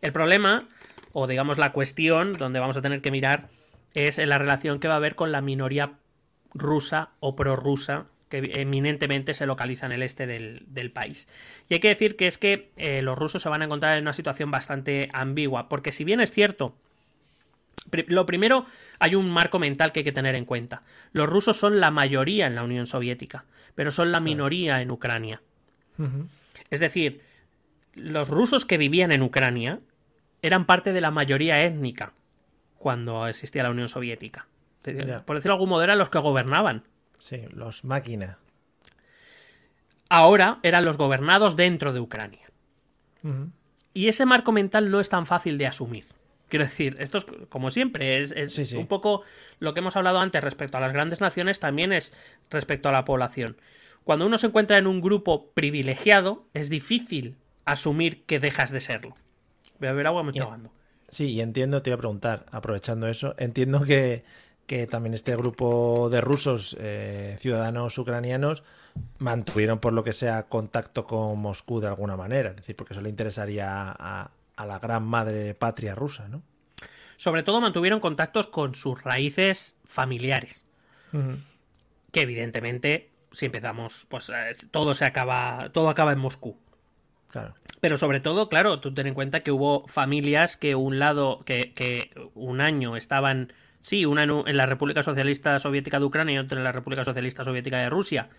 El 0.00 0.12
problema, 0.12 0.60
o 1.12 1.26
digamos 1.26 1.58
la 1.58 1.72
cuestión 1.72 2.32
donde 2.32 2.60
vamos 2.60 2.76
a 2.76 2.82
tener 2.82 3.00
que 3.02 3.10
mirar, 3.10 3.48
es 3.94 4.18
la 4.18 4.38
relación 4.38 4.80
que 4.80 4.88
va 4.88 4.94
a 4.94 4.98
haber 4.98 5.14
con 5.14 5.32
la 5.32 5.40
minoría 5.40 5.98
rusa 6.54 7.10
o 7.20 7.36
prorrusa 7.36 8.06
que 8.28 8.42
eminentemente 8.54 9.34
se 9.34 9.44
localiza 9.44 9.86
en 9.86 9.92
el 9.92 10.02
este 10.02 10.26
del, 10.26 10.92
país. 10.92 11.26
Y 11.68 11.74
hay 11.74 11.80
que 11.80 11.88
decir 11.88 12.16
que 12.16 12.28
es 12.28 12.38
que 12.38 12.70
eh, 12.76 13.02
los 13.02 13.18
rusos 13.18 13.42
se 13.42 13.48
van 13.48 13.60
a 13.60 13.64
encontrar 13.64 13.98
en 13.98 14.04
una 14.04 14.12
situación 14.12 14.52
bastante 14.52 15.10
ambigua, 15.12 15.68
porque 15.68 15.90
si 15.90 16.04
bien 16.04 16.20
es 16.20 16.30
cierto, 16.30 16.76
lo 18.08 18.26
primero, 18.26 18.66
hay 18.98 19.14
un 19.14 19.30
marco 19.30 19.58
mental 19.58 19.92
que 19.92 20.00
hay 20.00 20.04
que 20.04 20.12
tener 20.12 20.34
en 20.34 20.44
cuenta. 20.44 20.82
Los 21.12 21.28
rusos 21.28 21.56
son 21.56 21.80
la 21.80 21.90
mayoría 21.90 22.46
en 22.46 22.54
la 22.54 22.62
Unión 22.62 22.86
Soviética, 22.86 23.44
pero 23.74 23.90
son 23.90 24.12
la 24.12 24.20
minoría 24.20 24.80
en 24.80 24.90
Ucrania. 24.90 25.42
Es 26.70 26.80
decir, 26.80 27.22
los 27.94 28.28
rusos 28.28 28.64
que 28.64 28.78
vivían 28.78 29.12
en 29.12 29.22
Ucrania 29.22 29.80
eran 30.42 30.64
parte 30.66 30.92
de 30.92 31.00
la 31.00 31.10
mayoría 31.10 31.62
étnica 31.62 32.12
cuando 32.78 33.26
existía 33.26 33.62
la 33.62 33.70
Unión 33.70 33.88
Soviética. 33.88 34.46
Por 34.82 35.36
decirlo 35.36 35.54
de 35.54 35.58
algún 35.58 35.68
modo, 35.68 35.82
eran 35.82 35.98
los 35.98 36.08
que 36.08 36.18
gobernaban. 36.18 36.84
Sí, 37.18 37.44
los 37.52 37.84
máquinas. 37.84 38.36
Ahora 40.08 40.58
eran 40.62 40.84
los 40.84 40.96
gobernados 40.96 41.56
dentro 41.56 41.92
de 41.92 42.00
Ucrania. 42.00 42.50
Y 43.92 44.08
ese 44.08 44.24
marco 44.24 44.52
mental 44.52 44.90
no 44.90 45.00
es 45.00 45.08
tan 45.08 45.26
fácil 45.26 45.58
de 45.58 45.66
asumir. 45.66 46.06
Quiero 46.50 46.64
decir, 46.64 46.96
esto 46.98 47.18
es 47.18 47.26
como 47.48 47.70
siempre, 47.70 48.20
es, 48.20 48.74
un 48.74 48.86
poco 48.86 49.22
lo 49.60 49.72
que 49.72 49.80
hemos 49.80 49.96
hablado 49.96 50.18
antes 50.18 50.42
respecto 50.42 50.76
a 50.76 50.80
las 50.80 50.92
grandes 50.92 51.20
naciones, 51.20 51.60
también 51.60 51.92
es 51.92 52.12
respecto 52.50 52.88
a 52.88 52.92
la 52.92 53.04
población. 53.04 53.56
Cuando 54.04 54.26
uno 54.26 54.36
se 54.36 54.48
encuentra 54.48 54.76
en 54.76 54.86
un 54.86 55.00
grupo 55.00 55.50
privilegiado, 55.52 56.44
es 56.52 56.68
difícil 56.68 57.36
asumir 57.64 58.24
que 58.24 58.40
dejas 58.40 58.70
de 58.70 58.80
serlo. 58.80 59.16
Voy 59.78 59.88
a 59.88 59.92
ver 59.92 60.06
agua, 60.08 60.22
me 60.22 60.32
estoy 60.32 60.46
Sí, 61.08 61.26
y 61.26 61.40
entiendo, 61.40 61.82
te 61.82 61.90
iba 61.90 61.94
a 61.96 61.98
preguntar, 61.98 62.46
aprovechando 62.50 63.08
eso, 63.08 63.34
entiendo 63.38 63.82
que, 63.82 64.24
que 64.66 64.86
también 64.86 65.14
este 65.14 65.34
grupo 65.36 66.08
de 66.10 66.20
rusos, 66.20 66.76
eh, 66.80 67.36
ciudadanos 67.40 67.96
ucranianos, 67.98 68.62
mantuvieron 69.18 69.78
por 69.78 69.92
lo 69.92 70.04
que 70.04 70.12
sea 70.12 70.44
contacto 70.44 71.06
con 71.06 71.38
Moscú 71.38 71.80
de 71.80 71.88
alguna 71.88 72.16
manera, 72.16 72.50
es 72.50 72.56
decir, 72.56 72.76
porque 72.76 72.94
eso 72.94 73.02
le 73.02 73.08
interesaría 73.08 73.94
a, 73.98 74.30
la 74.66 74.78
gran 74.78 75.04
madre 75.04 75.54
patria 75.54 75.94
rusa, 75.94 76.28
¿no? 76.28 76.42
Sobre 77.16 77.42
todo 77.42 77.60
mantuvieron 77.60 78.00
contactos 78.00 78.46
con 78.46 78.74
sus 78.74 79.04
raíces 79.04 79.78
familiares, 79.84 80.64
que 82.12 82.20
evidentemente, 82.22 83.10
si 83.30 83.46
empezamos, 83.46 84.06
pues 84.08 84.30
eh, 84.30 84.52
todo 84.70 84.94
se 84.94 85.04
acaba, 85.04 85.68
todo 85.72 85.90
acaba 85.90 86.12
en 86.12 86.18
Moscú. 86.18 86.56
Claro. 87.28 87.54
Pero 87.80 87.98
sobre 87.98 88.20
todo, 88.20 88.48
claro, 88.48 88.80
tú 88.80 88.94
ten 88.94 89.06
en 89.06 89.14
cuenta 89.14 89.40
que 89.40 89.52
hubo 89.52 89.86
familias 89.86 90.56
que 90.56 90.74
un 90.74 90.98
lado, 90.98 91.40
que, 91.44 91.74
que 91.74 92.10
un 92.34 92.60
año 92.60 92.96
estaban, 92.96 93.52
sí, 93.82 94.06
una 94.06 94.22
en, 94.24 94.30
en 94.46 94.56
la 94.56 94.66
República 94.66 95.02
Socialista 95.02 95.58
Soviética 95.58 95.98
de 95.98 96.06
Ucrania 96.06 96.36
y 96.36 96.38
otra 96.38 96.58
en 96.58 96.64
la 96.64 96.72
República 96.72 97.04
Socialista 97.04 97.44
Soviética 97.44 97.78
de 97.78 97.90
Rusia. 97.90 98.30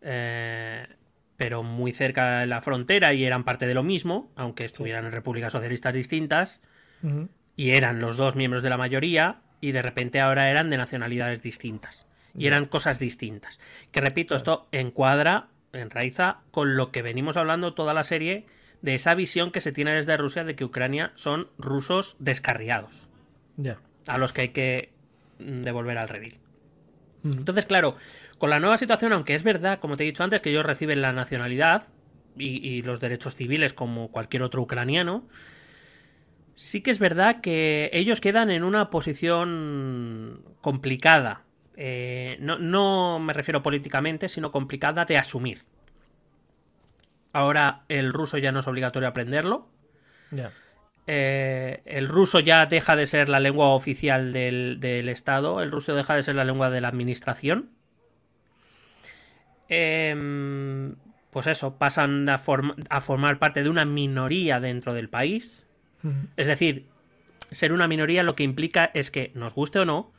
Eh, 0.00 0.86
pero 1.36 1.62
muy 1.62 1.92
cerca 1.92 2.38
de 2.40 2.46
la 2.46 2.60
frontera 2.60 3.12
y 3.14 3.24
eran 3.24 3.44
parte 3.44 3.66
de 3.66 3.74
lo 3.74 3.82
mismo, 3.82 4.30
aunque 4.36 4.64
estuvieran 4.64 5.04
en 5.06 5.12
repúblicas 5.12 5.52
socialistas 5.52 5.94
distintas, 5.94 6.60
y 7.56 7.70
eran 7.70 8.00
los 8.00 8.16
dos 8.16 8.34
miembros 8.36 8.62
de 8.62 8.70
la 8.70 8.78
mayoría, 8.78 9.40
y 9.60 9.72
de 9.72 9.82
repente 9.82 10.20
ahora 10.20 10.50
eran 10.50 10.70
de 10.70 10.76
nacionalidades 10.76 11.42
distintas. 11.42 12.06
Y 12.34 12.46
eran 12.46 12.66
cosas 12.66 12.98
distintas. 12.98 13.60
Que 13.92 14.00
repito, 14.00 14.34
esto 14.34 14.68
encuadra, 14.72 15.48
enraiza 15.72 16.40
con 16.50 16.76
lo 16.76 16.90
que 16.92 17.00
venimos 17.02 17.36
hablando 17.36 17.72
toda 17.74 17.94
la 17.94 18.04
serie 18.04 18.46
de 18.82 18.94
esa 18.94 19.14
visión 19.14 19.52
que 19.52 19.60
se 19.62 19.72
tiene 19.72 19.94
desde 19.94 20.16
Rusia 20.18 20.44
de 20.44 20.54
que 20.54 20.64
Ucrania 20.64 21.12
son 21.14 21.48
rusos 21.58 22.16
descarriados, 22.18 23.08
Ya. 23.56 23.78
a 24.06 24.18
los 24.18 24.32
que 24.34 24.40
hay 24.42 24.48
que 24.50 24.92
mm, 25.38 25.62
devolver 25.62 25.96
al 25.98 26.08
redil. 26.08 26.38
Entonces, 27.24 27.64
claro, 27.66 27.96
con 28.38 28.50
la 28.50 28.60
nueva 28.60 28.78
situación, 28.78 29.12
aunque 29.12 29.34
es 29.34 29.42
verdad, 29.42 29.78
como 29.78 29.96
te 29.96 30.04
he 30.04 30.06
dicho 30.06 30.24
antes, 30.24 30.40
que 30.40 30.50
ellos 30.50 30.66
reciben 30.66 31.02
la 31.02 31.12
nacionalidad 31.12 31.88
y, 32.36 32.66
y 32.66 32.82
los 32.82 33.00
derechos 33.00 33.34
civiles 33.34 33.72
como 33.72 34.10
cualquier 34.10 34.42
otro 34.42 34.62
ucraniano, 34.62 35.26
sí 36.56 36.82
que 36.82 36.90
es 36.90 36.98
verdad 36.98 37.40
que 37.40 37.90
ellos 37.92 38.20
quedan 38.20 38.50
en 38.50 38.64
una 38.64 38.90
posición 38.90 40.42
complicada. 40.60 41.42
Eh, 41.76 42.38
no, 42.40 42.58
no 42.58 43.18
me 43.20 43.32
refiero 43.32 43.62
políticamente, 43.62 44.28
sino 44.28 44.50
complicada 44.50 45.04
de 45.04 45.18
asumir. 45.18 45.64
Ahora 47.32 47.84
el 47.88 48.12
ruso 48.12 48.38
ya 48.38 48.50
no 48.50 48.60
es 48.60 48.66
obligatorio 48.66 49.08
aprenderlo. 49.08 49.68
Eh, 51.06 51.82
el 51.84 52.08
ruso 52.08 52.40
ya 52.40 52.66
deja 52.66 52.96
de 52.96 53.06
ser 53.06 53.28
la 53.28 53.38
lengua 53.38 53.68
oficial 53.68 54.32
del, 54.32 54.78
del 54.80 55.08
Estado, 55.08 55.60
el 55.60 55.70
ruso 55.70 55.94
deja 55.94 56.14
de 56.14 56.22
ser 56.22 56.34
la 56.34 56.44
lengua 56.44 56.70
de 56.70 56.80
la 56.80 56.88
administración. 56.88 57.70
Em, 59.68 60.94
pues 61.30 61.46
eso, 61.46 61.76
pasan 61.76 62.28
a, 62.28 62.38
form- 62.38 62.74
a 62.88 63.00
formar 63.00 63.38
parte 63.38 63.62
de 63.62 63.68
una 63.68 63.84
minoría 63.84 64.60
dentro 64.60 64.94
del 64.94 65.08
país. 65.08 65.66
Es 66.36 66.46
decir, 66.46 66.86
ser 67.50 67.72
una 67.72 67.88
minoría 67.88 68.22
lo 68.22 68.36
que 68.36 68.44
implica 68.44 68.92
es 68.94 69.10
que, 69.10 69.32
nos 69.34 69.54
guste 69.54 69.80
o 69.80 69.84
no, 69.84 70.12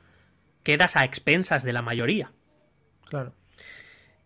quedas 0.64 0.98
a 0.98 1.06
expensas 1.06 1.64
de 1.64 1.72
la 1.72 1.82
mayoría. 1.82 2.32
Claro. 3.06 3.34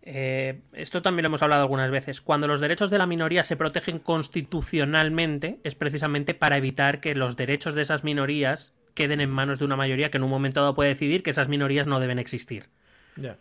Eh, 0.01 0.61
esto 0.73 1.03
también 1.03 1.23
lo 1.23 1.27
hemos 1.27 1.43
hablado 1.43 1.61
algunas 1.61 1.91
veces. 1.91 2.19
Cuando 2.19 2.47
los 2.47 2.59
derechos 2.59 2.89
de 2.89 2.97
la 2.97 3.05
minoría 3.05 3.43
se 3.43 3.55
protegen 3.57 3.99
constitucionalmente, 3.99 5.59
es 5.63 5.75
precisamente 5.75 6.33
para 6.33 6.57
evitar 6.57 6.99
que 6.99 7.13
los 7.13 7.35
derechos 7.35 7.75
de 7.75 7.83
esas 7.83 8.03
minorías 8.03 8.73
queden 8.95 9.21
en 9.21 9.29
manos 9.29 9.59
de 9.59 9.65
una 9.65 9.75
mayoría 9.75 10.09
que 10.09 10.17
en 10.17 10.23
un 10.23 10.31
momento 10.31 10.61
dado 10.61 10.73
puede 10.73 10.89
decidir 10.89 11.21
que 11.21 11.29
esas 11.29 11.47
minorías 11.47 11.85
no 11.85 11.99
deben 11.99 12.17
existir. 12.17 12.69
Ya. 13.15 13.37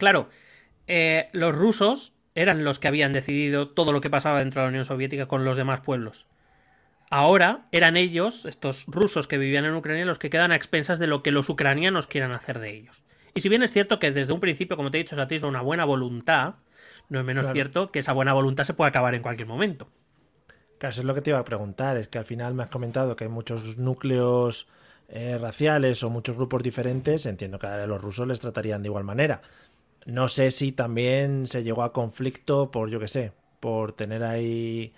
Claro, 0.00 0.30
eh, 0.86 1.28
los 1.32 1.54
rusos 1.54 2.14
eran 2.34 2.64
los 2.64 2.78
que 2.78 2.88
habían 2.88 3.12
decidido 3.12 3.68
todo 3.68 3.92
lo 3.92 4.00
que 4.00 4.08
pasaba 4.08 4.38
dentro 4.38 4.62
de 4.62 4.66
la 4.66 4.70
Unión 4.70 4.84
Soviética 4.86 5.26
con 5.26 5.44
los 5.44 5.58
demás 5.58 5.80
pueblos. 5.80 6.26
Ahora 7.10 7.66
eran 7.70 7.98
ellos, 7.98 8.46
estos 8.46 8.86
rusos 8.86 9.28
que 9.28 9.36
vivían 9.36 9.66
en 9.66 9.74
Ucrania, 9.74 10.06
los 10.06 10.18
que 10.18 10.30
quedan 10.30 10.52
a 10.52 10.56
expensas 10.56 10.98
de 10.98 11.06
lo 11.06 11.22
que 11.22 11.32
los 11.32 11.50
ucranianos 11.50 12.06
quieran 12.06 12.32
hacer 12.32 12.60
de 12.60 12.74
ellos. 12.74 13.04
Y 13.34 13.42
si 13.42 13.50
bien 13.50 13.62
es 13.62 13.72
cierto 13.72 13.98
que 13.98 14.10
desde 14.10 14.32
un 14.32 14.40
principio, 14.40 14.76
como 14.76 14.90
te 14.90 14.96
he 14.98 15.02
dicho, 15.02 15.16
se 15.16 15.22
atisba 15.22 15.48
una 15.48 15.60
buena 15.60 15.84
voluntad, 15.84 16.54
no 17.10 17.18
es 17.20 17.24
menos 17.26 17.42
Claro. 17.42 17.52
cierto 17.52 17.92
que 17.92 17.98
esa 17.98 18.14
buena 18.14 18.32
voluntad 18.32 18.64
se 18.64 18.72
puede 18.72 18.88
acabar 18.88 19.14
en 19.14 19.22
cualquier 19.22 19.48
momento. 19.48 19.86
Eso 20.80 21.00
es 21.00 21.04
lo 21.04 21.14
que 21.14 21.20
te 21.20 21.28
iba 21.30 21.38
a 21.38 21.44
preguntar. 21.44 21.98
Es 21.98 22.08
que 22.08 22.16
al 22.16 22.24
final 22.24 22.54
me 22.54 22.62
has 22.62 22.70
comentado 22.70 23.16
que 23.16 23.24
hay 23.24 23.30
muchos 23.30 23.76
núcleos 23.76 24.66
eh, 25.08 25.36
raciales 25.38 26.02
o 26.04 26.10
muchos 26.10 26.36
grupos 26.36 26.62
diferentes. 26.62 27.26
Entiendo 27.26 27.58
que 27.58 27.66
a 27.66 27.86
los 27.86 28.00
rusos 28.00 28.26
les 28.26 28.40
tratarían 28.40 28.82
de 28.82 28.88
igual 28.88 29.04
manera. 29.04 29.42
No 30.06 30.28
sé 30.28 30.50
si 30.50 30.72
también 30.72 31.46
se 31.46 31.62
llegó 31.62 31.82
a 31.82 31.92
conflicto 31.92 32.70
por, 32.70 32.90
yo 32.90 32.98
qué 33.00 33.08
sé, 33.08 33.32
por 33.60 33.92
tener 33.92 34.22
ahí 34.24 34.94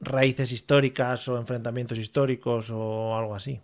raíces 0.00 0.52
históricas 0.52 1.28
o 1.28 1.38
enfrentamientos 1.38 1.98
históricos 1.98 2.70
o 2.70 3.16
algo 3.16 3.34
así. 3.34 3.60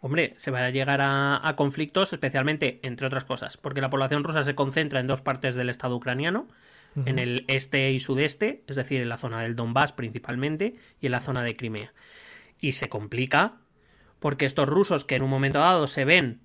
Hombre, 0.00 0.34
se 0.36 0.50
va 0.50 0.58
a 0.60 0.70
llegar 0.70 1.00
a, 1.00 1.46
a 1.46 1.56
conflictos, 1.56 2.12
especialmente, 2.12 2.80
entre 2.82 3.06
otras 3.06 3.24
cosas, 3.24 3.56
porque 3.56 3.80
la 3.80 3.90
población 3.90 4.24
rusa 4.24 4.42
se 4.42 4.54
concentra 4.54 5.00
en 5.00 5.06
dos 5.06 5.20
partes 5.20 5.54
del 5.54 5.70
Estado 5.70 5.96
ucraniano, 5.96 6.46
en 7.04 7.18
el 7.18 7.44
este 7.48 7.90
y 7.90 8.00
sudeste, 8.00 8.62
es 8.66 8.76
decir, 8.76 9.02
en 9.02 9.10
la 9.10 9.18
zona 9.18 9.42
del 9.42 9.54
Donbass 9.54 9.92
principalmente, 9.92 10.76
y 10.98 11.06
en 11.06 11.12
la 11.12 11.20
zona 11.20 11.42
de 11.42 11.54
Crimea. 11.54 11.92
Y 12.58 12.72
se 12.72 12.88
complica 12.88 13.58
porque 14.18 14.46
estos 14.46 14.66
rusos 14.66 15.04
que 15.04 15.16
en 15.16 15.22
un 15.22 15.28
momento 15.28 15.58
dado 15.58 15.86
se 15.88 16.06
ven 16.06 16.40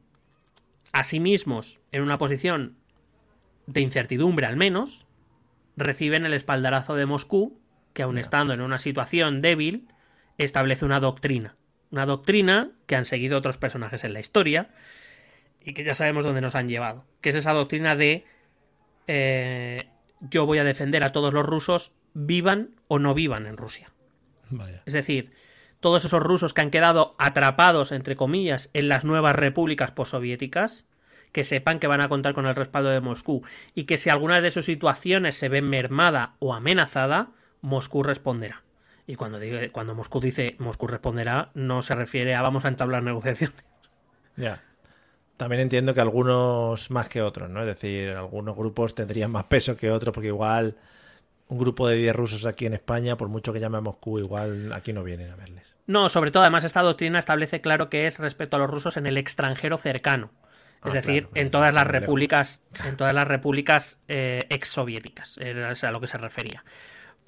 a 0.92 1.06
sí 1.06 1.22
mismos 1.22 1.80
en 1.94 2.02
una 2.02 2.18
posición 2.18 2.76
de 3.72 3.82
incertidumbre 3.82 4.46
al 4.46 4.58
menos, 4.58 5.06
reciben 5.78 6.26
el 6.26 6.34
espaldarazo 6.34 6.96
de 6.96 7.06
Moscú, 7.06 7.60
que 7.94 8.04
aun 8.04 8.18
estando 8.18 8.54
en 8.54 8.62
una 8.62 8.78
situación 8.78 9.42
débil, 9.42 9.88
establece 10.38 10.86
una 10.86 11.00
doctrina. 11.00 11.56
Una 11.92 12.06
doctrina 12.06 12.72
que 12.86 12.96
han 12.96 13.06
seguido 13.06 13.38
otros 13.38 13.58
personajes 13.58 14.04
en 14.04 14.14
la 14.14 14.20
historia 14.20 14.70
y 15.64 15.74
que 15.74 15.84
ya 15.84 15.96
sabemos 15.96 16.24
dónde 16.24 16.42
nos 16.42 16.56
han 16.56 16.70
llevado. 16.70 17.06
Que 17.20 17.30
es 17.30 17.36
esa 17.36 17.54
doctrina 17.54 17.96
de 17.96 18.26
eh, 19.08 19.90
yo 20.22 20.46
voy 20.46 20.60
a 20.60 20.64
defender 20.64 21.04
a 21.04 21.12
todos 21.12 21.34
los 21.34 21.46
rusos, 21.46 21.92
vivan 22.14 22.76
o 22.88 23.00
no 23.00 23.14
vivan 23.14 23.46
en 23.46 23.58
Rusia. 23.58 23.92
Vaya. 24.50 24.84
Es 24.86 24.94
decir, 24.94 25.32
todos 25.80 26.06
esos 26.06 26.22
rusos 26.22 26.54
que 26.54 26.62
han 26.62 26.72
quedado 26.72 27.16
atrapados, 27.18 27.92
entre 27.92 28.16
comillas, 28.16 28.70
en 28.74 28.88
las 28.88 29.04
nuevas 29.04 29.36
repúblicas 29.36 29.92
postsoviéticas, 29.92 30.86
que 31.32 31.44
sepan 31.44 31.80
que 31.80 31.88
van 31.88 32.02
a 32.02 32.10
contar 32.10 32.34
con 32.34 32.46
el 32.46 32.56
respaldo 32.56 32.90
de 32.90 33.02
Moscú 33.02 33.44
y 33.74 33.86
que 33.86 33.98
si 33.98 34.10
alguna 34.10 34.42
de 34.42 34.52
sus 34.52 34.66
situaciones 34.66 35.36
se 35.36 35.50
ve 35.50 35.62
mermada 35.62 36.36
o 36.40 36.54
amenazada, 36.54 37.30
Moscú 37.62 38.04
responderá. 38.04 38.64
Y 39.08 39.16
cuando, 39.16 39.40
digo, 39.40 39.58
cuando 39.72 39.96
Moscú 39.96 40.20
dice 40.20 40.56
Moscú 40.60 40.88
responderá, 40.88 41.52
no 41.54 41.82
se 41.82 41.96
refiere 41.96 42.36
a 42.36 42.42
vamos 42.42 42.66
a 42.66 42.70
entablar 42.70 43.04
negociaciones. 43.04 43.64
Ya. 44.38 44.62
También 45.38 45.62
entiendo 45.62 45.94
que 45.94 46.02
algunos 46.02 46.92
más 46.92 47.10
que 47.10 47.22
otros, 47.22 47.50
¿no? 47.50 47.62
Es 47.62 47.68
decir, 47.68 48.12
algunos 48.12 48.56
grupos 48.56 48.94
tendrían 48.94 49.32
más 49.32 49.46
peso 49.46 49.76
que 49.76 49.90
otros, 49.90 50.14
porque 50.14 50.28
igual 50.28 50.78
un 51.48 51.58
grupo 51.58 51.88
de 51.88 51.98
10 51.98 52.16
rusos 52.16 52.46
aquí 52.46 52.66
en 52.66 52.74
España, 52.74 53.18
por 53.18 53.28
mucho 53.28 53.52
que 53.52 53.60
llame 53.60 53.78
a 53.78 53.82
Moscú, 53.82 54.20
igual 54.20 54.72
aquí 54.72 54.94
no 54.94 55.04
vienen 55.04 55.32
a 55.32 55.36
verles. 55.36 55.76
No, 55.88 56.08
sobre 56.08 56.32
todo, 56.32 56.44
además, 56.44 56.64
esta 56.64 56.82
doctrina 56.82 57.20
establece 57.20 57.60
claro 57.60 57.90
que 57.90 58.06
es 58.06 58.20
respecto 58.20 58.56
a 58.56 58.60
los 58.60 58.70
rusos 58.70 58.96
en 58.98 59.08
el 59.08 59.18
extranjero 59.18 59.78
cercano. 59.78 60.30
Es 60.84 60.94
Ah, 60.94 60.96
decir, 60.96 61.24
claro, 61.24 61.46
en 61.46 61.52
todas 61.52 61.74
las 61.74 61.88
repúblicas, 61.88 62.62
en 62.84 62.98
todas 62.98 63.14
las 63.14 63.28
repúblicas 63.28 64.00
eh, 64.08 64.46
exsoviéticas, 64.50 65.38
era 65.38 65.70
a 65.70 65.92
lo 65.92 66.02
que 66.02 66.08
se 66.08 66.18
refería. 66.18 66.64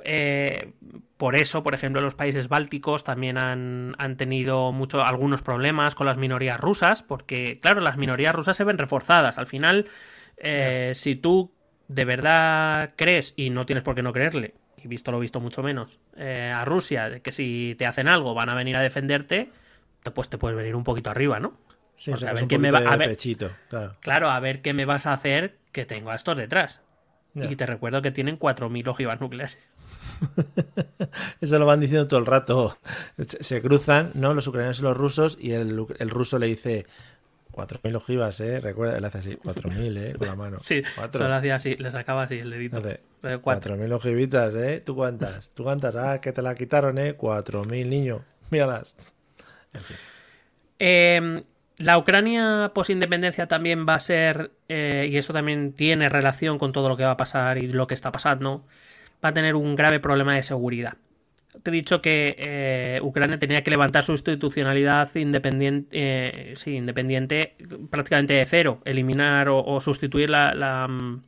Eh, 0.05 0.73
por 1.17 1.35
eso, 1.35 1.63
por 1.63 1.75
ejemplo, 1.75 2.01
los 2.01 2.15
países 2.15 2.49
bálticos 2.49 3.03
también 3.03 3.37
han, 3.37 3.95
han 3.99 4.17
tenido 4.17 4.71
mucho, 4.71 5.03
algunos 5.03 5.41
problemas 5.41 5.95
con 5.95 6.07
las 6.07 6.17
minorías 6.17 6.59
rusas, 6.59 7.03
porque, 7.03 7.59
claro, 7.61 7.79
las 7.79 7.97
minorías 7.97 8.33
rusas 8.35 8.57
se 8.57 8.63
ven 8.63 8.77
reforzadas. 8.77 9.37
Al 9.37 9.47
final, 9.47 9.87
eh, 10.37 10.91
si 10.95 11.15
tú 11.15 11.51
de 11.87 12.05
verdad 12.05 12.93
crees, 12.95 13.33
y 13.37 13.49
no 13.49 13.65
tienes 13.65 13.83
por 13.83 13.95
qué 13.95 14.01
no 14.01 14.13
creerle, 14.13 14.55
y 14.77 14.87
visto 14.87 15.11
lo 15.11 15.19
visto 15.19 15.39
mucho 15.39 15.63
menos, 15.63 15.99
eh, 16.17 16.51
a 16.53 16.65
Rusia, 16.65 17.09
de 17.09 17.21
que 17.21 17.31
si 17.31 17.75
te 17.77 17.85
hacen 17.85 18.07
algo 18.07 18.33
van 18.33 18.49
a 18.49 18.55
venir 18.55 18.75
a 18.77 18.81
defenderte, 18.81 19.51
te- 20.01 20.11
pues 20.11 20.29
te 20.29 20.37
puedes 20.37 20.57
venir 20.57 20.75
un 20.75 20.83
poquito 20.83 21.09
arriba, 21.09 21.39
¿no? 21.39 21.53
Sí, 21.95 22.11
Porque 22.11 22.27
a 22.27 22.33
ver 22.33 22.47
qué 22.47 22.57
me 22.57 22.69
poquito 22.71 22.83
va- 22.85 22.89
a 22.89 22.93
de 22.93 22.97
ver- 22.99 23.07
pechito, 23.09 23.51
claro. 23.69 23.95
Claro, 24.01 24.29
a 24.31 24.39
ver 24.39 24.61
qué 24.61 24.73
me 24.73 24.85
vas 24.85 25.05
a 25.05 25.13
hacer 25.13 25.57
que 25.71 25.85
tengo 25.85 26.11
a 26.11 26.15
estos 26.15 26.37
detrás. 26.37 26.81
Y 27.35 27.55
te 27.55 27.65
recuerdo 27.65 28.01
que 28.03 28.11
tienen 28.11 28.37
4.000 28.37 28.87
ojivas 28.87 29.19
nucleares. 29.19 29.57
Eso 31.41 31.57
lo 31.57 31.65
van 31.65 31.79
diciendo 31.79 32.07
todo 32.07 32.19
el 32.19 32.25
rato. 32.27 32.77
Se, 33.39 33.61
cruzan, 33.61 34.11
¿no? 34.13 34.33
Los 34.35 34.45
ucranianos 34.47 34.79
y 34.79 34.83
los 34.83 34.95
rusos, 34.95 35.37
y 35.41 35.53
el, 35.53 35.83
el 35.97 36.09
ruso 36.11 36.37
le 36.37 36.45
dice 36.47 36.85
4.000 37.51 37.95
ojivas, 37.95 38.39
¿eh? 38.39 38.59
Recuerda, 38.59 38.97
él 38.99 39.05
hace 39.05 39.17
así, 39.17 39.35
4.000, 39.37 39.97
¿eh? 39.97 40.13
Con 40.15 40.27
la 40.27 40.35
mano. 40.35 40.57
Sí, 40.63 40.83
Cuatro. 40.95 41.21
solo 41.23 41.33
hacía 41.35 41.55
así, 41.55 41.75
le 41.75 41.89
sacaba 41.91 42.23
así 42.23 42.35
el 42.39 42.51
dedito. 42.51 42.77
Hace 42.79 42.99
Eh, 43.23 43.37
cuatro. 43.41 43.75
4.000 43.77 43.91
ojivitas, 43.93 44.53
¿eh? 44.55 44.81
¿Tú 44.85 44.95
cuántas? 44.95 45.49
¿Tú 45.55 45.63
cuántas? 45.63 45.95
Ah, 45.95 46.21
que 46.21 46.31
te 46.33 46.41
la 46.43 46.53
quitaron, 46.55 46.97
¿eh? 46.99 47.15
4.000, 47.17 47.87
niño. 47.89 48.23
Míralas. 48.51 48.93
Eh, 50.79 51.43
la 51.83 51.97
Ucrania 51.97 52.71
posindependencia 52.73 53.47
también 53.47 53.85
va 53.87 53.95
a 53.95 53.99
ser, 53.99 54.51
eh, 54.69 55.07
y 55.11 55.17
esto 55.17 55.33
también 55.33 55.73
tiene 55.73 56.09
relación 56.09 56.57
con 56.57 56.71
todo 56.71 56.89
lo 56.89 56.97
que 56.97 57.03
va 57.03 57.11
a 57.11 57.17
pasar 57.17 57.57
y 57.57 57.67
lo 57.67 57.87
que 57.87 57.93
está 57.93 58.11
pasando, 58.11 58.65
va 59.23 59.29
a 59.29 59.33
tener 59.33 59.55
un 59.55 59.75
grave 59.75 59.99
problema 59.99 60.35
de 60.35 60.43
seguridad. 60.43 60.95
Te 61.61 61.69
he 61.69 61.73
dicho 61.73 62.01
que 62.01 62.35
eh, 62.39 62.99
Ucrania 63.03 63.37
tenía 63.37 63.63
que 63.63 63.69
levantar 63.69 64.03
su 64.03 64.11
institucionalidad 64.13 65.13
independiente, 65.15 65.89
eh, 65.91 66.53
independiente 66.65 67.55
prácticamente 67.91 68.33
de 68.33 68.45
cero, 68.45 68.81
eliminar 68.85 69.49
o, 69.49 69.79
sustituir 69.79 70.29
mm, 70.29 71.21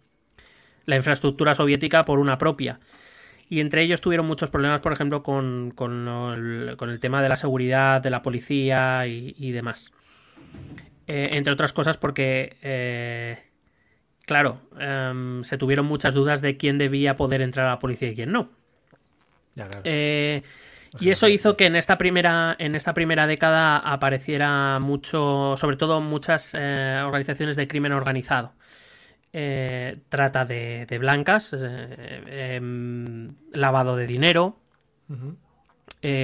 la 0.86 0.96
infraestructura 0.96 1.54
soviética 1.54 2.06
por 2.06 2.20
una 2.20 2.38
propia. 2.38 2.80
Y 3.48 3.60
entre 3.60 3.84
ellos 3.84 4.02
tuvieron 4.02 4.26
muchos 4.26 4.50
problemas, 4.50 4.82
por 4.82 4.92
ejemplo, 4.92 5.22
con, 5.22 5.74
el, 5.78 7.00
tema 7.00 7.22
de 7.22 7.30
la 7.30 7.38
seguridad, 7.38 8.02
de 8.02 8.10
la 8.10 8.22
policía 8.22 9.06
y, 9.08 9.52
demás. 9.52 9.92
Eh, 11.08 11.32
entre 11.34 11.54
otras 11.54 11.72
cosas 11.72 11.98
porque, 11.98 12.58
eh, 12.64 13.38
claro, 14.26 14.62
em, 14.80 15.44
se 15.44 15.58
tuvieron 15.58 15.86
muchas 15.86 16.14
dudas 16.16 16.42
de 16.42 16.58
quién 16.58 16.78
debía 16.78 17.16
poder 17.16 17.42
entrar 17.42 17.68
a 17.68 17.72
la 17.72 17.80
policía 17.80 18.10
y 18.10 18.16
quién 18.16 18.32
no. 18.32 18.50
Eh, 19.84 20.42
y 21.00 21.10
eso 21.12 21.28
hizo 21.28 21.56
que 21.56 21.68
en 21.68 21.76
esta 21.76 21.98
primera, 21.98 22.56
en 22.58 22.76
esta 22.76 22.94
primera 22.94 23.28
década 23.28 23.78
apareciera 23.78 24.80
mucho, 24.80 25.56
sobre 25.58 25.78
todo 25.78 26.02
muchas 26.02 26.56
organizaciones 26.56 27.56
de 27.56 27.68
crimen 27.68 27.92
organizado. 27.92 28.54
Trata 30.10 30.46
de, 30.46 30.98
blancas, 31.00 31.54
em, 31.54 33.36
lavado 33.54 33.96
de 33.96 34.08
dinero, 34.08 34.58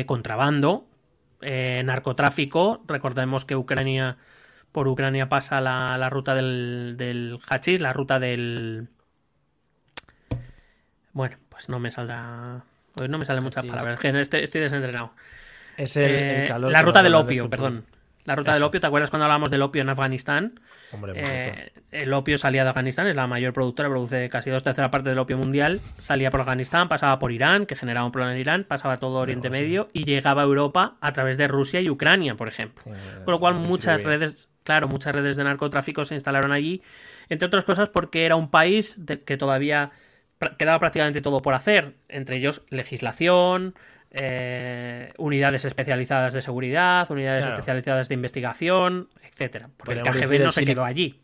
contrabando, 0.06 0.88
narcotráfico. 1.42 2.84
Recordemos 2.88 3.46
que 3.46 3.56
Ucrania, 3.56 4.18
por 4.72 4.88
Ucrania 4.88 5.30
pasa 5.30 5.62
la, 5.62 6.10
ruta 6.10 6.36
del, 6.36 6.96
del 6.98 7.40
hachís, 7.50 7.82
la 7.82 7.94
ruta 7.94 8.20
del... 8.20 8.90
Bueno, 11.14 11.38
pues 11.50 11.70
no 11.70 11.80
me 11.80 11.92
saldrá... 11.92 12.64
no 13.10 13.18
me 13.18 13.26
salen 13.26 13.44
muchas 13.44 13.66
palabras, 13.66 14.04
estoy, 14.04 14.44
estoy 14.44 14.62
desentrenado. 14.62 15.14
Es 15.78 15.98
el, 15.98 16.48
La 16.48 16.82
ruta 16.82 17.02
del 17.02 17.16
opio, 17.16 17.50
perdón. 17.50 17.86
La 18.26 18.36
ruta 18.36 18.54
del 18.54 18.64
opio, 18.64 18.80
¿te 18.80 18.88
acuerdas 18.88 19.10
cuando 19.10 19.26
hablamos 19.26 19.50
del 19.50 19.62
opio 19.62 19.82
en 19.82 19.90
Afganistán? 19.90 20.60
Eh, 21.16 21.72
el 21.92 22.14
opio 22.14 22.38
salía 22.38 22.64
de 22.64 22.70
Afganistán, 22.70 23.08
es 23.08 23.16
la 23.16 23.28
mayor 23.28 23.54
productora, 23.54 23.90
produce 23.90 24.30
casi 24.30 24.50
dos 24.50 24.64
terceras 24.64 24.92
partes 24.92 25.12
del 25.12 25.20
opio 25.20 25.38
mundial. 25.38 25.82
Salía 26.00 26.30
por 26.30 26.42
Afganistán, 26.42 26.88
pasaba 26.88 27.18
por 27.20 27.32
Irán, 27.32 27.66
que 27.66 27.76
generaba 27.76 28.06
un 28.06 28.12
problema 28.12 28.34
en 28.34 28.42
Irán, 28.42 28.66
pasaba 28.68 28.98
todo 28.98 29.20
Oriente 29.20 29.50
Medio 29.50 29.88
y 29.94 30.06
llegaba 30.06 30.42
a 30.44 30.46
Europa 30.46 30.98
a 31.02 31.14
través 31.14 31.38
de 31.38 31.48
Rusia 31.48 31.82
y 31.82 31.90
Ucrania, 31.90 32.36
por 32.36 32.48
ejemplo. 32.48 32.84
Eh, 32.86 33.24
Con 33.26 33.32
lo 33.32 33.40
cual, 33.40 33.56
muchas 33.56 34.04
redes, 34.04 34.50
claro, 34.64 34.88
muchas 34.88 35.16
redes 35.16 35.38
de 35.38 35.44
narcotráfico 35.44 36.06
se 36.06 36.16
instalaron 36.16 36.52
allí, 36.52 36.82
entre 37.30 37.48
otras 37.48 37.64
cosas 37.64 37.90
porque 37.90 38.26
era 38.26 38.36
un 38.36 38.50
país 38.50 39.00
que 39.26 39.38
todavía 39.38 39.92
quedaba 40.58 40.80
prácticamente 40.80 41.22
todo 41.22 41.40
por 41.40 41.54
hacer, 41.54 41.96
entre 42.10 42.38
ellos 42.38 42.64
legislación, 42.70 43.76
eh, 44.12 45.14
unidades 45.18 45.66
especializadas 45.66 46.34
de 46.34 46.42
seguridad, 46.42 47.10
unidades 47.10 47.46
especializadas 47.46 48.10
de 48.10 48.16
investigación, 48.16 49.10
etcétera. 49.24 49.70
Porque 49.78 49.94
el 49.94 50.02
KGB 50.02 50.44
no 50.44 50.52
se 50.52 50.66
quedó 50.66 50.84
allí. 50.84 51.20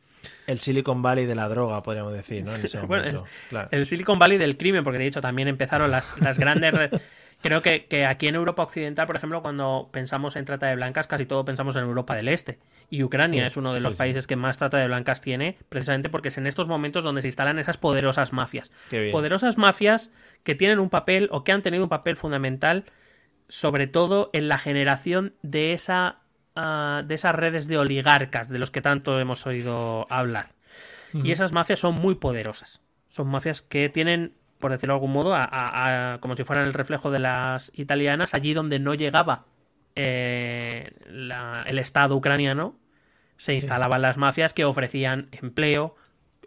El 0.45 0.59
Silicon 0.59 1.01
Valley 1.01 1.26
de 1.26 1.35
la 1.35 1.49
droga, 1.49 1.84
podríamos 1.84 2.14
decir, 2.14 2.45
¿no? 2.45 2.53
el, 3.72 3.85
Silicon 3.85 4.18
Valley 4.18 4.38
del 4.38 4.57
crimen, 4.57 4.84
porque 4.84 4.99
de 4.99 5.07
hecho 5.07 5.22
también 5.22 5.47
empezaron 5.49 5.91
las, 5.91 6.19
las 6.22 6.39
grandes 6.39 6.73
Creo 7.41 7.61
que, 7.61 8.05
aquí 8.05 8.27
en 8.27 8.35
Europa 8.35 8.64
Occidental, 8.64 9.05
por 9.05 9.15
ejemplo, 9.15 9.41
cuando 9.41 9.89
pensamos 9.91 10.35
en 10.35 10.45
trata 10.45 10.68
de 10.68 10.76
blancas, 10.76 11.07
casi 11.07 11.26
todo 11.26 11.45
pensamos 11.45 11.76
en 11.76 11.84
Europa 11.84 12.15
del 12.15 12.30
Este. 12.30 12.57
Y 12.89 13.03
Ucrania 13.03 13.45
es 13.45 13.57
uno 13.57 13.73
de 13.73 13.80
los 13.80 13.95
países 13.95 14.26
que 14.26 14.35
más 14.35 14.57
trata 14.57 14.77
de 14.77 14.88
blancas 14.88 15.22
tiene, 15.22 15.57
precisamente 15.69 16.09
porque 16.09 16.30
es 16.30 16.38
en 16.38 16.47
estos 16.47 16.68
momentos 16.68 17.03
donde 17.03 17.22
se 17.22 17.27
instalan 17.27 17.59
esas 17.59 17.77
poderosas 17.77 18.34
mafias. 18.34 18.72
Poderosas 19.11 19.57
mafias 19.57 20.09
que 20.43 20.55
tienen 20.55 20.80
un 20.80 20.89
papel 20.89 21.30
o 21.31 21.43
que 21.43 21.51
han 21.51 21.61
tenido 21.61 21.84
un 21.84 21.89
papel 21.89 22.18
fundamental, 22.18 22.85
sobre 23.47 23.88
todo 23.88 24.30
en 24.34 24.47
la 24.47 24.57
generación 24.57 25.34
de, 25.43 25.73
esa, 25.73 26.19
ah, 26.55 27.03
de 27.05 27.15
esas 27.15 27.35
redes 27.35 27.68
de 27.68 27.77
oligarcas 27.77 28.49
de 28.49 28.57
los 28.57 28.72
que 28.72 28.81
tanto 28.81 29.19
hemos 29.19 29.45
oído 29.45 30.07
hablar. 30.09 30.53
Y 31.14 31.31
esas 31.31 31.53
mafias 31.53 31.80
son 31.80 31.95
muy 31.95 32.15
poderosas. 32.15 32.81
Son 33.09 33.27
mafias 33.27 33.61
que 33.61 33.89
tienen 33.89 34.34
por 34.60 34.72
decirlo 34.72 34.94
de 34.94 34.98
algún 34.98 35.12
modo, 35.12 35.36
a, 35.36 36.18
como 36.22 36.36
si 36.36 36.44
fueran 36.44 36.66
el 36.66 36.74
reflejo 36.74 37.12
de 37.12 37.20
las 37.20 37.72
italianas, 37.76 38.34
allí 38.34 38.54
donde 38.54 38.80
no 38.80 38.94
llegaba 38.94 39.46
eh, 39.96 40.92
el 41.06 41.80
Estado 41.80 42.16
ucraniano, 42.16 42.76
se 43.38 43.54
instalaban 43.54 44.02
las 44.02 44.18
mafias 44.18 44.54
que 44.54 44.66
ofrecían 44.66 45.30
empleo, 45.32 45.96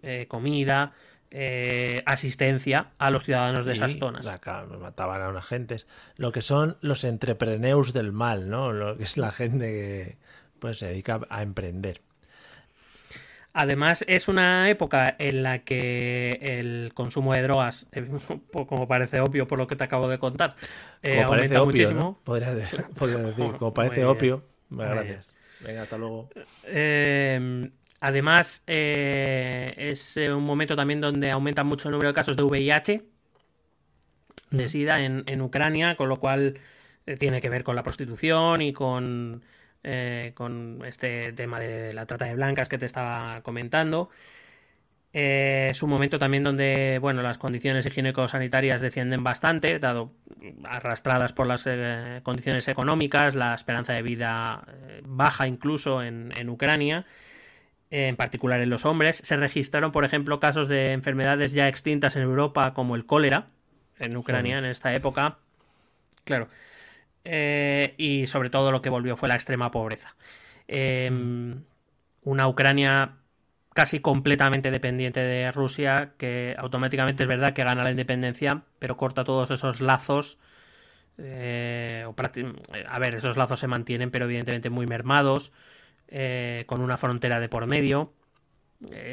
eh, 0.03 0.27
comida, 0.29 0.93
eh, 1.31 2.03
asistencia 2.07 2.91
a 2.99 3.11
los 3.11 3.23
ciudadanos 3.23 3.65
de 3.65 3.75
esas 3.75 3.97
zonas. 3.99 4.27
mataban 4.81 5.23
a 5.23 5.29
unos 5.29 5.45
agentes. 5.45 5.87
Lo 6.17 6.33
que 6.33 6.43
son 6.43 6.77
los 6.81 7.05
entrepreneurs 7.05 7.93
del 7.93 8.11
mal, 8.11 8.51
¿no? 8.51 8.73
Lo 8.73 8.97
que 8.97 9.05
es 9.05 9.17
la 9.17 9.31
gente 9.31 9.67
que 9.67 10.19
pues, 10.59 10.79
se 10.79 10.87
dedica 10.87 11.21
a 11.29 11.43
emprender. 11.43 12.03
Además, 13.53 14.05
es 14.07 14.29
una 14.29 14.71
época 14.71 15.17
en 15.19 15.43
la 15.43 15.61
que 15.61 16.39
el 16.41 16.93
consumo 16.95 17.35
de 17.35 17.43
drogas, 17.43 17.87
eh, 17.93 18.09
como 18.53 18.87
parece 18.87 19.21
obvio 19.21 19.49
por 19.49 19.59
lo 19.59 19.67
que 19.67 19.77
te 19.77 19.85
acabo 19.85 20.09
de 20.09 20.19
contar, 20.19 20.55
eh, 21.03 21.23
aumenta 21.23 21.65
muchísimo. 21.65 22.21
Podrías, 22.23 22.55
decir, 22.57 22.85
como 23.59 23.75
parece 23.75 24.05
obvio. 24.05 24.45
gracias. 24.71 25.33
Venga, 25.61 25.83
hasta 25.83 25.99
luego. 25.99 26.31
Em, 26.65 27.71
además, 28.01 28.63
eh, 28.67 29.75
es 29.77 30.17
un 30.17 30.45
momento 30.45 30.77
también 30.77 31.01
donde 31.01 31.31
aumenta 31.31 31.65
mucho 31.65 31.89
el 31.89 31.93
número 31.93 32.09
de 32.09 32.15
casos 32.15 32.37
de 32.37 32.45
VIH, 32.45 33.03
de 34.53 34.69
SIDA 34.69 35.05
en, 35.05 35.25
en 35.27 35.43
Ucrania, 35.43 35.97
con 35.97 36.09
lo 36.09 36.17
cual 36.17 36.59
tiene 37.19 37.41
que 37.41 37.49
ver 37.49 37.65
con 37.65 37.77
la 37.77 37.83
prostitución 37.83 38.63
y 38.63 38.73
con 38.73 39.43
eh, 39.83 40.33
con 40.35 40.83
este 40.85 41.33
tema 41.33 41.59
de 41.59 41.95
la 41.95 42.05
trata 42.05 42.27
de 42.27 42.35
blancas 42.35 42.69
que 42.69 42.79
te 42.79 42.87
estaba 42.87 43.41
comentando. 43.43 44.11
Eh, 45.13 45.69
es 45.71 45.83
un 45.83 45.91
momento 45.91 46.19
también 46.19 46.45
donde, 46.45 46.99
bueno, 47.01 47.23
las 47.23 47.39
condiciones 47.39 47.87
higiénico-sanitarias 47.87 48.81
descienden 48.81 49.25
bastante, 49.25 49.79
dado 49.79 50.13
arrastradas 50.65 51.33
por 51.33 51.47
las 51.47 51.65
eh, 51.67 52.21
condiciones 52.23 52.69
económicas, 52.69 53.35
la 53.35 53.55
esperanza 53.55 53.95
de 53.95 54.03
vida 54.03 54.65
baja 55.03 55.47
incluso 55.49 56.03
en, 56.03 56.49
Ucrania, 56.49 57.07
en 57.91 58.17
particular 58.17 58.61
en 58.61 58.71
los 58.71 58.85
hombres. 58.85 59.17
Se 59.25 59.37
registraron, 59.37 59.93
por 59.93 60.05
ejemplo, 60.05 60.39
casos 60.41 60.69
de 60.69 60.93
enfermedades 60.93 61.53
ya 61.53 61.69
extintas 61.69 62.17
en 62.17 62.23
Europa, 62.23 62.75
como 62.75 62.95
el 62.95 63.07
cólera, 63.07 63.47
en 63.99 64.17
Ucrania 64.17 64.59
en 64.59 64.67
esta 64.67 64.93
época. 64.95 65.39
Claro, 66.25 66.49
eh, 67.25 67.95
y 67.99 68.27
sobre 68.27 68.51
todo 68.51 68.73
lo 68.73 68.83
que 68.83 68.91
volvió 68.91 69.17
fue 69.17 69.29
la 69.29 69.35
extrema 69.35 69.71
pobreza. 69.71 70.17
Em, 70.69 71.65
una 72.25 72.49
Ucrania 72.49 73.17
casi 73.75 74.01
completamente 74.01 74.71
dependiente 74.71 75.21
de 75.21 75.51
Rusia, 75.53 76.15
que 76.19 76.55
automáticamente 76.59 77.23
es 77.25 77.29
verdad 77.29 77.53
que 77.53 77.65
gana 77.65 77.85
la 77.85 77.91
independencia, 77.91 78.63
pero 78.79 78.97
corta 78.97 79.25
todos 79.25 79.51
esos 79.51 79.81
lazos. 79.81 80.39
Eh, 81.19 82.07
a 82.89 82.99
ver, 82.99 83.15
esos 83.15 83.37
lazos 83.37 83.61
se 83.61 83.67
mantienen, 83.67 84.11
pero 84.11 84.25
evidentemente 84.25 84.71
muy 84.71 84.87
mermados, 84.87 85.53
eh, 86.09 86.65
con 86.67 86.81
una 86.81 86.97
frontera 86.97 87.41
de 87.41 87.49
por 87.49 87.67
medio. 87.67 88.13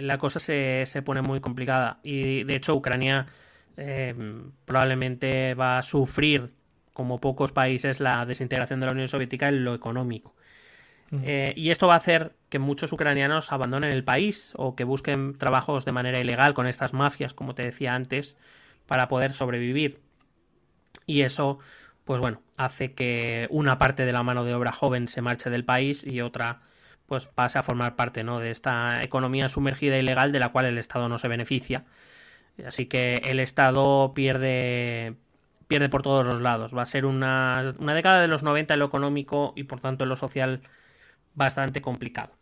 la 0.01 0.17
cosa 0.17 0.39
se, 0.39 0.85
se, 0.85 1.01
pone 1.01 1.21
muy 1.21 1.41
complicada 1.41 1.99
y 2.03 2.43
de 2.45 2.55
hecho 2.55 2.73
Ucrania 2.75 3.25
em, 3.75 4.51
probablemente 4.65 5.55
va 5.55 5.77
a 5.77 5.81
sufrir 5.81 6.53
como 6.97 7.19
pocos 7.19 7.51
países, 7.51 7.99
la 7.99 8.25
desintegración 8.25 8.79
de 8.79 8.87
la 8.87 8.91
Unión 8.91 9.07
Soviética 9.07 9.49
en 9.49 9.63
lo 9.63 9.75
económico. 9.75 10.33
Eh, 11.11 11.53
y 11.55 11.69
esto 11.69 11.85
va 11.85 11.93
a 11.93 11.97
hacer 11.97 12.33
que 12.49 12.57
muchos 12.57 12.91
ucranianos 12.91 13.51
abandonen 13.51 13.91
el 13.91 14.03
país 14.03 14.51
o 14.55 14.75
que 14.75 14.83
busquen 14.83 15.37
trabajos 15.37 15.85
de 15.85 15.91
manera 15.91 16.19
ilegal 16.19 16.55
con 16.55 16.65
estas 16.65 16.93
mafias, 16.93 17.35
como 17.35 17.53
te 17.53 17.61
decía 17.61 17.93
antes, 17.93 18.35
para 18.87 19.09
poder 19.09 19.31
sobrevivir. 19.31 19.99
Y 21.05 21.21
eso, 21.21 21.59
pues 22.03 22.19
bueno, 22.19 22.41
hace 22.57 22.95
que 22.95 23.45
una 23.51 23.77
parte 23.77 24.03
de 24.03 24.11
la 24.11 24.23
mano 24.23 24.43
de 24.43 24.55
obra 24.55 24.71
joven 24.71 25.07
se 25.07 25.21
marche 25.21 25.51
del 25.51 25.65
país 25.65 26.03
y 26.03 26.21
otra 26.21 26.61
pues 27.05 27.27
pase 27.27 27.59
a 27.59 27.63
formar 27.63 27.95
parte 27.95 28.23
¿no? 28.23 28.39
de 28.39 28.49
esta 28.49 29.03
economía 29.03 29.49
sumergida 29.49 29.99
ilegal 29.99 30.31
de 30.31 30.39
la 30.39 30.49
cual 30.49 30.65
el 30.65 30.79
Estado 30.79 31.09
no 31.09 31.19
se 31.19 31.27
beneficia. 31.27 31.85
Así 32.65 32.87
que 32.87 33.21
el 33.25 33.39
Estado 33.39 34.13
pierde, 34.15 35.15
pierde 35.67 35.89
por 35.89 36.01
todos 36.01 36.25
los 36.25 36.41
lados. 36.41 36.75
Va 36.75 36.83
a 36.83 36.85
ser 36.85 37.05
una, 37.05 37.73
década 37.79 38.21
de 38.21 38.27
los 38.27 38.43
90 38.43 38.73
en 38.73 38.79
lo 38.79 38.85
económico 38.85 39.53
y 39.55 39.63
por 39.63 39.79
tanto 39.79 40.05
en 40.05 40.09
lo 40.09 40.15
social 40.15 40.61
bastante 41.35 41.81
complicado. 41.81 42.33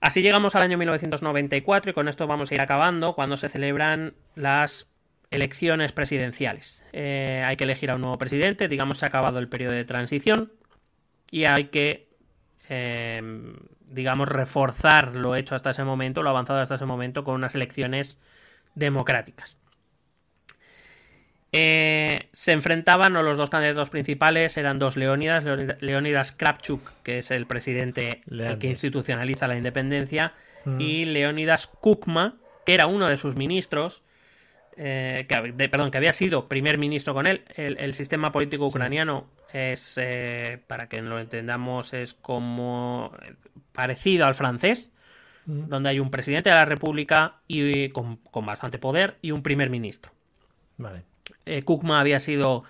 Así 0.00 0.22
llegamos 0.22 0.54
al 0.54 0.62
año 0.62 0.78
1994 0.78 1.90
y 1.90 1.94
con 1.94 2.08
esto 2.08 2.26
vamos 2.26 2.50
a 2.50 2.54
ir 2.54 2.60
acabando 2.60 3.14
cuando 3.14 3.36
se 3.36 3.48
celebran 3.48 4.14
las 4.34 4.88
elecciones 5.30 5.92
presidenciales. 5.92 6.84
Eh, 6.92 7.42
hay 7.46 7.56
que 7.56 7.64
elegir 7.64 7.90
a 7.90 7.94
un 7.94 8.02
nuevo 8.02 8.18
presidente, 8.18 8.68
digamos 8.68 8.98
se 8.98 9.06
ha 9.06 9.08
acabado 9.08 9.38
el 9.38 9.48
periodo 9.48 9.72
de 9.72 9.84
transición 9.84 10.52
y 11.30 11.44
hay 11.44 11.66
que, 11.66 12.08
em, 12.68 13.54
digamos, 13.80 14.28
reforzar 14.28 15.16
lo 15.16 15.36
hecho 15.36 15.54
hasta 15.54 15.70
ese 15.70 15.84
momento, 15.84 16.22
lo 16.22 16.30
avanzado 16.30 16.60
hasta 16.60 16.74
ese 16.74 16.84
momento 16.84 17.24
con 17.24 17.34
unas 17.36 17.54
elecciones 17.54 18.20
democráticas. 18.74 19.56
Eh, 21.54 22.28
se 22.32 22.52
enfrentaban, 22.52 23.14
o 23.14 23.22
los 23.22 23.36
dos 23.36 23.50
candidatos 23.50 23.90
principales 23.90 24.56
eran 24.56 24.78
dos 24.78 24.96
Leónidas, 24.96 25.44
Leónidas 25.80 26.32
Kravchuk, 26.32 26.90
que 27.02 27.18
es 27.18 27.30
el 27.30 27.46
presidente 27.46 28.22
el 28.30 28.58
que 28.58 28.68
institucionaliza 28.68 29.48
la 29.48 29.56
independencia, 29.56 30.32
mm. 30.64 30.80
y 30.80 31.04
Leónidas 31.04 31.66
Kukma, 31.66 32.36
que 32.64 32.72
era 32.72 32.86
uno 32.86 33.06
de 33.06 33.18
sus 33.18 33.36
ministros, 33.36 34.02
eh, 34.78 35.26
que, 35.28 35.68
perdón, 35.68 35.90
que 35.90 35.98
había 35.98 36.14
sido 36.14 36.48
primer 36.48 36.78
ministro 36.78 37.12
con 37.12 37.26
él. 37.26 37.44
El, 37.54 37.92
sistema 37.92 38.32
político 38.32 38.66
ucraniano 38.66 39.26
es, 39.52 39.98
eh, 40.00 40.58
para 40.66 40.88
que 40.88 41.02
lo 41.02 41.20
entendamos, 41.20 41.92
es 41.92 42.14
como 42.14 43.14
parecido 43.72 44.24
al 44.24 44.34
francés, 44.34 44.90
mm. 45.44 45.68
donde 45.68 45.90
hay 45.90 46.00
un 46.00 46.10
presidente 46.10 46.48
de 46.48 46.56
la 46.56 46.64
República 46.64 47.40
y 47.46 47.90
con, 47.90 48.20
bastante 48.46 48.78
poder 48.78 49.18
y 49.20 49.32
un 49.32 49.42
primer 49.42 49.68
ministro. 49.68 50.12
Vale. 50.78 51.11
Eh, 51.44 51.62
Kukma 51.62 52.00
había 52.00 52.20
sido 52.20 52.64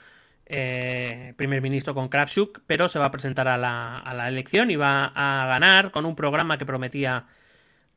primer 1.36 1.62
ministro 1.62 1.94
con 1.94 2.10
Kravchuk, 2.10 2.60
pero 2.66 2.86
se 2.86 2.98
va 2.98 3.06
a 3.06 3.10
presentar 3.10 3.48
a 3.48 3.56
la, 3.56 3.96
a 3.96 4.14
la 4.14 4.28
elección 4.28 4.70
y 4.70 4.76
va 4.76 5.04
a 5.14 5.46
ganar 5.46 5.92
con 5.92 6.04
un 6.04 6.14
programa 6.14 6.58
que 6.58 6.66
prometía 6.66 7.24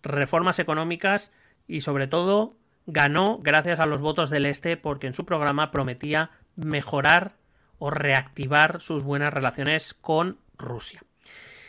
reformas 0.04 0.60
económicas 0.60 1.34
y 1.68 1.82
sobre 1.82 2.08
todo 2.08 2.56
ganó 2.86 3.40
gracias 3.40 3.80
a 3.80 3.86
los 3.86 4.02
votos 4.02 4.30
del 4.30 4.46
Este 4.46 4.78
porque 4.78 5.08
en 5.08 5.14
su 5.14 5.26
programa 5.26 5.72
prometía 5.72 6.32
mejorar 6.56 7.34
o 7.78 7.90
reactivar 7.90 8.80
sus 8.80 9.04
buenas 9.04 9.34
relaciones 9.34 9.94
con 9.94 10.38
Rusia. 10.58 11.04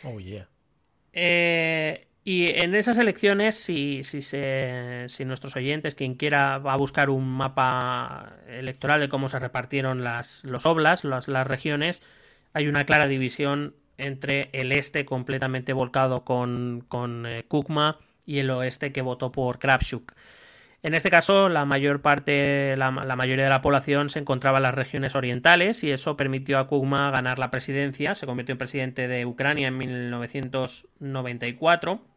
Oh, 0.03 0.19
yeah. 0.19 0.47
Eh, 1.13 2.06
y 2.29 2.47
en 2.61 2.75
esas 2.75 2.97
elecciones, 2.97 3.55
si, 3.55 4.03
si, 4.03 4.19
nuestros 5.23 5.55
oyentes, 5.55 5.95
quien 5.95 6.15
quiera, 6.15 6.57
va 6.57 6.73
a 6.73 6.77
buscar 6.77 7.09
un 7.09 7.25
mapa 7.25 8.33
electoral 8.49 8.99
de 8.99 9.07
cómo 9.07 9.29
se 9.29 9.39
repartieron 9.39 10.03
las, 10.03 10.43
los 10.43 10.65
oblas, 10.65 11.05
las, 11.05 11.47
regiones, 11.47 12.03
hay 12.51 12.67
una 12.67 12.83
clara 12.83 13.07
división 13.07 13.75
entre 13.97 14.49
el 14.51 14.73
este 14.73 15.05
completamente 15.05 15.71
volcado 15.71 16.25
con, 16.25 16.83
con 16.89 17.25
eh, 17.25 17.45
Kukma 17.47 17.97
y 18.25 18.39
el 18.39 18.49
oeste 18.49 18.91
que 18.91 19.01
votó 19.01 19.31
por 19.31 19.57
Kravchuk. 19.57 20.11
En 20.83 20.95
este 20.95 21.09
caso, 21.09 21.47
la 21.47 21.63
mayor 21.63 22.01
parte, 22.01 22.75
la, 22.75 22.91
mayoría 22.91 23.45
de 23.45 23.51
la 23.51 23.61
población 23.61 24.09
se 24.09 24.19
encontraba 24.19 24.57
en 24.57 24.63
las 24.63 24.75
regiones 24.75 25.15
orientales 25.15 25.81
y 25.85 25.91
eso 25.91 26.17
permitió 26.17 26.59
a 26.59 26.67
Kugma 26.67 27.09
ganar 27.09 27.39
la 27.39 27.51
presidencia. 27.51 28.15
Se 28.15 28.25
convirtió 28.25 28.51
en 28.51 28.57
presidente 28.57 29.07
de 29.07 29.25
Ucrania 29.25 29.69
en 29.69 29.77
1994. 29.77 32.16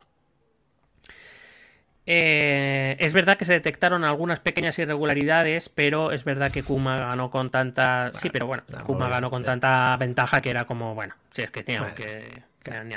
Eh, 2.07 2.97
es 2.99 3.13
verdad 3.13 3.37
que 3.37 3.45
se 3.45 3.53
detectaron 3.53 4.05
algunas 4.05 4.41
pequeñas 4.41 4.79
irregularidades, 4.79 5.69
pero 5.69 6.13
es 6.13 6.25
verdad 6.25 6.51
que 6.51 6.63
Kuma 6.63 6.99
ganó 6.99 7.31
con 7.31 7.51
tanta. 7.51 8.11
sí, 8.13 8.31
pero 8.31 8.47
bueno, 8.47 8.65
Kuma 8.85 9.09
ganó 9.09 9.31
con 9.31 9.45
tanta 9.45 9.97
ventaja 9.99 10.41
que 10.41 10.51
era 10.51 10.65
como, 10.65 10.95
bueno, 10.95 11.15
si 11.31 11.43
es 11.43 11.51
que 11.51 11.63
tenía 11.63 11.95
que. 11.95 12.43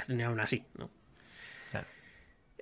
Ni, 0.10 0.24
aún 0.24 0.40
así, 0.40 0.64
¿no? 0.78 0.90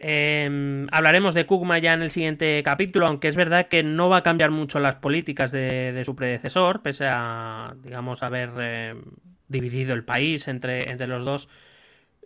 Em, 0.04 0.88
hablaremos 0.92 1.36
de 1.36 1.46
Kugma 1.46 1.78
ya 1.78 1.94
en 1.94 2.02
el 2.02 2.10
siguiente 2.10 2.64
capítulo, 2.64 3.06
aunque 3.06 3.28
es 3.28 3.36
verdad 3.36 3.68
que 3.68 3.84
no 3.84 4.10
va 4.10 4.18
a 4.18 4.24
cambiar 4.24 4.50
mucho 4.50 4.80
las 4.80 4.96
políticas 4.96 5.52
de, 5.52 6.02
su 6.04 6.16
predecesor, 6.16 6.82
pese 6.82 7.06
a, 7.08 7.76
digamos, 7.84 8.24
haber 8.24 8.50
em, 8.60 9.04
dividido 9.48 9.94
el 9.94 10.04
país 10.04 10.48
entre, 10.48 10.90
entre 10.90 11.06
los 11.06 11.24
dos. 11.24 11.50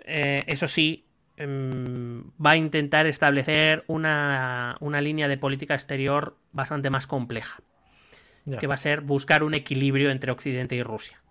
Eh, 0.06 0.44
eso 0.48 0.70
sí, 0.70 1.06
va 1.38 2.52
a 2.52 2.56
intentar 2.56 3.08
establecer 3.08 3.84
una, 3.88 4.78
línea 5.02 5.28
de 5.28 5.38
política 5.38 5.74
exterior 5.74 6.38
bastante 6.52 6.90
más 6.90 7.08
compleja, 7.08 7.60
que 8.60 8.68
va 8.68 8.76
a 8.76 8.78
ser 8.78 9.02
buscar 9.02 9.44
un 9.44 9.54
equilibrio 9.54 10.12
entre 10.12 10.32
Occidente 10.32 10.76
y 10.76 10.84
Rusia. 10.84 11.22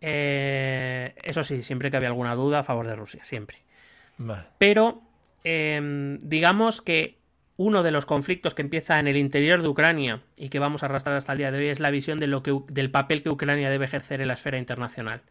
Eh, 0.00 1.14
eso 1.22 1.44
sí, 1.44 1.62
siempre 1.62 1.90
que 1.90 1.96
había 1.96 2.08
alguna 2.08 2.34
duda 2.34 2.60
a 2.60 2.62
favor 2.64 2.86
de 2.86 2.96
Rusia, 2.96 3.22
siempre. 3.22 3.58
Pero 4.58 5.02
Em, 5.44 6.18
digamos 6.22 6.82
que 6.82 7.18
uno 7.56 7.82
de 7.82 7.90
los 7.90 8.06
conflictos 8.06 8.54
que 8.54 8.62
empieza 8.62 8.98
en 8.98 9.08
el 9.08 9.16
interior 9.16 9.62
de 9.62 9.68
Ucrania 9.68 10.22
y 10.36 10.48
que 10.48 10.58
vamos 10.58 10.82
a 10.82 10.86
arrastrar 10.86 11.16
hasta 11.16 11.32
el 11.32 11.38
día 11.38 11.50
de 11.50 11.58
hoy 11.58 11.68
es 11.68 11.80
la 11.80 11.90
visión 11.90 12.18
de 12.18 12.26
lo 12.26 12.42
que, 12.42 12.56
del 12.68 12.90
papel 12.90 13.22
que 13.22 13.28
Ucrania 13.28 13.70
debe 13.70 13.84
ejercer 13.84 14.20
en 14.20 14.28
la 14.28 14.34
esfera 14.34 14.58
internacional. 14.58 15.22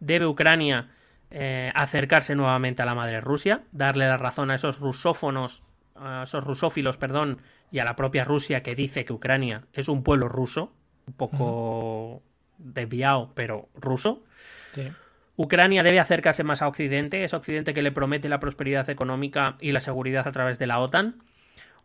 ¿Debe 0.00 0.26
Ucrania 0.26 0.88
eh, 1.30 1.70
acercarse 1.74 2.34
nuevamente 2.34 2.82
a 2.82 2.86
la 2.86 2.94
madre 2.94 3.20
Rusia, 3.20 3.62
darle 3.72 4.08
la 4.08 4.16
razón 4.16 4.50
a 4.50 4.56
esos 4.56 4.80
rusófonos, 4.80 5.62
a 5.94 6.22
esos 6.24 6.44
rusófilos, 6.44 6.96
perdón, 6.96 7.40
y 7.70 7.78
a 7.78 7.84
la 7.84 7.96
propia 7.96 8.24
Rusia 8.24 8.62
que 8.62 8.74
dice 8.74 9.04
que 9.04 9.12
Ucrania 9.12 9.62
es 9.72 9.88
un 9.88 10.02
pueblo 10.02 10.28
ruso, 10.28 10.72
un 11.06 11.14
poco 11.14 12.22
desviado, 12.58 13.32
pero 13.34 13.68
ruso? 13.74 14.22
Sí. 14.72 14.90
Ucrania 15.36 15.82
debe 15.82 16.00
acercarse 16.00 16.44
más 16.44 16.62
a 16.62 16.68
Occidente, 16.68 17.24
es 17.24 17.32
Occidente 17.32 17.72
que 17.72 17.82
le 17.82 17.92
promete 17.92 18.28
la 18.28 18.40
prosperidad 18.40 18.90
económica 18.90 19.56
y 19.60 19.72
la 19.72 19.80
seguridad 19.80 20.28
a 20.28 20.32
través 20.32 20.58
de 20.58 20.66
la 20.66 20.80
OTAN, 20.80 21.22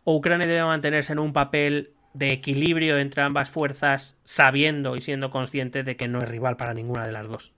o 0.04 0.16
Ucrania 0.16 0.48
debe 0.48 0.64
mantenerse 0.64 1.14
en 1.14 1.20
un 1.20 1.34
papel 1.34 1.94
de 2.14 2.32
equilibrio 2.32 2.98
entre 2.98 3.24
ambas 3.24 3.50
fuerzas, 3.50 4.18
sabiendo 4.24 4.96
y 4.96 5.02
siendo 5.02 5.30
consciente 5.30 5.84
de 5.84 5.96
que 5.96 6.08
no 6.08 6.20
es 6.20 6.30
rival 6.30 6.58
para 6.58 6.74
ninguna 6.74 7.06
de 7.06 7.12
las 7.12 7.28
dos. 7.28 7.55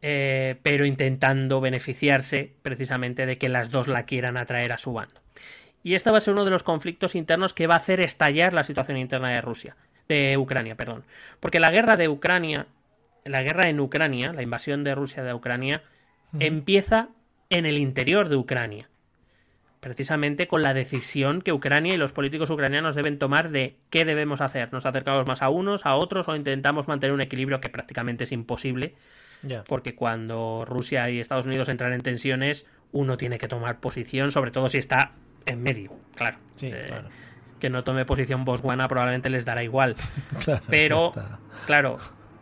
Eh, 0.00 0.56
pero 0.62 0.86
intentando 0.86 1.60
beneficiarse 1.60 2.52
precisamente 2.62 3.26
de 3.26 3.36
que 3.36 3.48
las 3.48 3.70
dos 3.70 3.88
la 3.88 4.04
quieran 4.04 4.36
atraer 4.36 4.72
a 4.72 4.78
su 4.78 4.92
bando. 4.92 5.20
Y 5.82 5.94
este 5.94 6.10
va 6.10 6.18
a 6.18 6.20
ser 6.20 6.34
uno 6.34 6.44
de 6.44 6.50
los 6.50 6.62
conflictos 6.62 7.14
internos 7.14 7.52
que 7.52 7.66
va 7.66 7.74
a 7.74 7.78
hacer 7.78 8.00
estallar 8.00 8.52
la 8.52 8.64
situación 8.64 8.96
interna 8.96 9.30
de 9.30 9.40
Rusia, 9.40 9.76
de 10.08 10.36
Ucrania, 10.36 10.76
perdón. 10.76 11.04
Porque 11.40 11.60
la 11.60 11.70
guerra 11.70 11.96
de 11.96 12.08
Ucrania 12.08 12.66
la 13.28 13.42
guerra 13.42 13.68
en 13.68 13.80
Ucrania, 13.80 14.32
la 14.32 14.42
invasión 14.42 14.84
de 14.84 14.94
Rusia 14.94 15.22
de 15.22 15.34
Ucrania, 15.34 15.82
empieza 16.38 17.08
en 17.50 17.66
el 17.66 17.78
interior 17.78 18.28
de 18.28 18.36
Ucrania. 18.36 18.88
Precisamente 19.80 20.48
con 20.48 20.62
la 20.62 20.74
decisión 20.74 21.40
que 21.40 21.52
Ucrania 21.52 21.94
y 21.94 21.98
los 21.98 22.12
políticos 22.12 22.50
ucranianos 22.50 22.96
deben 22.96 23.18
tomar 23.18 23.50
de 23.50 23.76
qué 23.90 24.04
debemos 24.04 24.40
hacer. 24.40 24.72
¿Nos 24.72 24.86
acercamos 24.86 25.26
más 25.26 25.40
a 25.40 25.50
unos, 25.50 25.86
a 25.86 25.94
otros 25.94 26.28
o 26.28 26.34
intentamos 26.34 26.88
mantener 26.88 27.14
un 27.14 27.20
equilibrio 27.20 27.60
que 27.60 27.68
prácticamente 27.68 28.24
es 28.24 28.32
imposible? 28.32 28.94
Porque 29.66 29.94
cuando 29.94 30.64
Rusia 30.66 31.08
y 31.10 31.20
Estados 31.20 31.46
Unidos 31.46 31.68
entran 31.68 31.92
en 31.92 32.00
tensiones, 32.00 32.66
uno 32.92 33.16
tiene 33.16 33.38
que 33.38 33.48
tomar 33.48 33.80
posición, 33.80 34.32
sobre 34.32 34.50
todo 34.50 34.68
si 34.68 34.78
está 34.78 35.12
en 35.46 35.62
medio, 35.62 35.92
claro. 36.14 36.38
Eh, 36.62 36.84
claro. 36.88 37.08
Que 37.58 37.70
no 37.70 37.84
tome 37.84 38.04
posición 38.04 38.44
Botswana 38.44 38.88
probablemente 38.88 39.30
les 39.30 39.44
dará 39.44 39.62
igual. 39.62 39.96
Pero, 40.68 41.12
claro, 41.66 41.98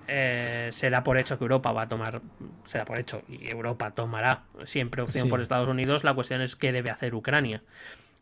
eh, 0.08 0.68
se 0.72 0.88
da 0.90 1.02
por 1.02 1.18
hecho 1.18 1.36
que 1.38 1.44
Europa 1.44 1.72
va 1.72 1.82
a 1.82 1.88
tomar, 1.88 2.20
se 2.66 2.78
da 2.78 2.84
por 2.84 2.98
hecho, 2.98 3.22
y 3.28 3.50
Europa 3.50 3.90
tomará 3.90 4.44
siempre 4.64 5.02
opción 5.02 5.28
por 5.28 5.40
Estados 5.40 5.68
Unidos, 5.68 6.04
la 6.04 6.14
cuestión 6.14 6.42
es 6.42 6.54
qué 6.54 6.72
debe 6.72 6.90
hacer 6.90 7.14
Ucrania. 7.14 7.62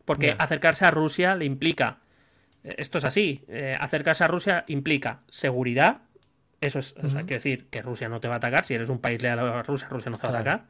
Porque 0.05 0.35
acercarse 0.37 0.85
a 0.85 0.91
Rusia 0.91 1.35
le 1.35 1.45
implica, 1.45 1.97
eh, 2.63 2.75
esto 2.77 2.97
es 2.97 3.05
así, 3.05 3.43
eh, 3.47 3.75
acercarse 3.79 4.23
a 4.23 4.27
Rusia 4.27 4.63
implica 4.67 5.21
seguridad, 5.27 6.01
eso 6.61 6.79
es, 6.79 6.95
o 7.03 7.09
sea, 7.09 7.21
quiere 7.21 7.35
decir 7.35 7.67
que 7.69 7.81
Rusia 7.81 8.09
no 8.09 8.19
te 8.19 8.27
va 8.27 8.35
a 8.35 8.37
atacar, 8.37 8.65
si 8.65 8.73
eres 8.73 8.89
un 8.89 8.99
país 8.99 9.21
leal 9.21 9.39
a 9.39 9.63
Rusia, 9.63 9.87
Rusia 9.89 10.11
no 10.11 10.17
te 10.17 10.27
va 10.27 10.33
a 10.33 10.39
atacar. 10.39 10.65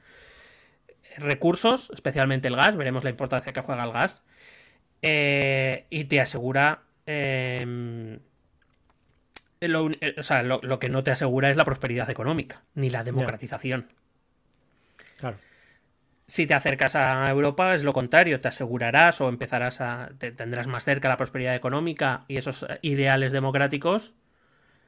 Recursos, 1.18 1.92
especialmente 1.94 2.48
el 2.48 2.56
gas, 2.56 2.76
veremos 2.76 3.04
la 3.04 3.10
importancia 3.10 3.54
que 3.54 3.62
juega 3.62 3.84
el 3.84 3.92
gas. 3.92 4.24
y 5.02 6.04
te 6.06 6.22
asegura 6.22 6.84
em, 7.06 8.20
lo, 9.68 9.90
eh, 9.90 10.16
o 10.18 10.24
sea, 10.24 10.44
lo, 10.44 10.80
que 10.80 10.90
no 10.90 11.04
te 11.04 11.12
asegura 11.12 11.50
es 11.50 11.58
la 11.58 11.66
prosperidad 11.66 12.10
económica, 12.10 12.64
ni 12.74 12.90
la 12.90 13.04
democratización. 13.04 13.88
Claro. 15.18 15.38
Si 16.28 16.48
te 16.48 16.56
acercas 16.56 16.96
a 16.96 17.26
Europa 17.30 17.76
es 17.76 17.84
lo 17.84 17.94
contrario, 17.94 18.42
te 18.42 18.48
asegurarás 18.48 19.22
o 19.22 19.30
empezarás 19.30 19.80
a. 19.80 20.10
tendrás 20.18 20.68
más 20.68 20.84
cerca 20.84 21.08
la 21.08 21.18
prosperidad 21.18 21.56
económica 21.56 22.26
y 22.28 22.38
esos 22.38 22.66
ideales 22.82 23.32
democráticos, 23.32 24.16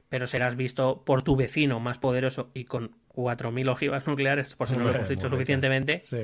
pero 0.08 0.26
serás 0.26 0.56
visto 0.56 1.02
por 1.04 1.22
tu 1.22 1.36
vecino 1.36 1.80
más 1.80 1.98
poderoso 1.98 2.50
y 2.54 2.64
con 2.64 2.96
4.000 3.14 3.68
ojivas 3.68 4.06
nucleares, 4.06 4.54
por 4.54 4.68
si 4.68 4.76
no 4.76 4.84
lo 4.84 4.94
hemos 4.94 5.08
dicho 5.08 5.28
suficientemente. 5.28 6.02
Sí, 6.04 6.18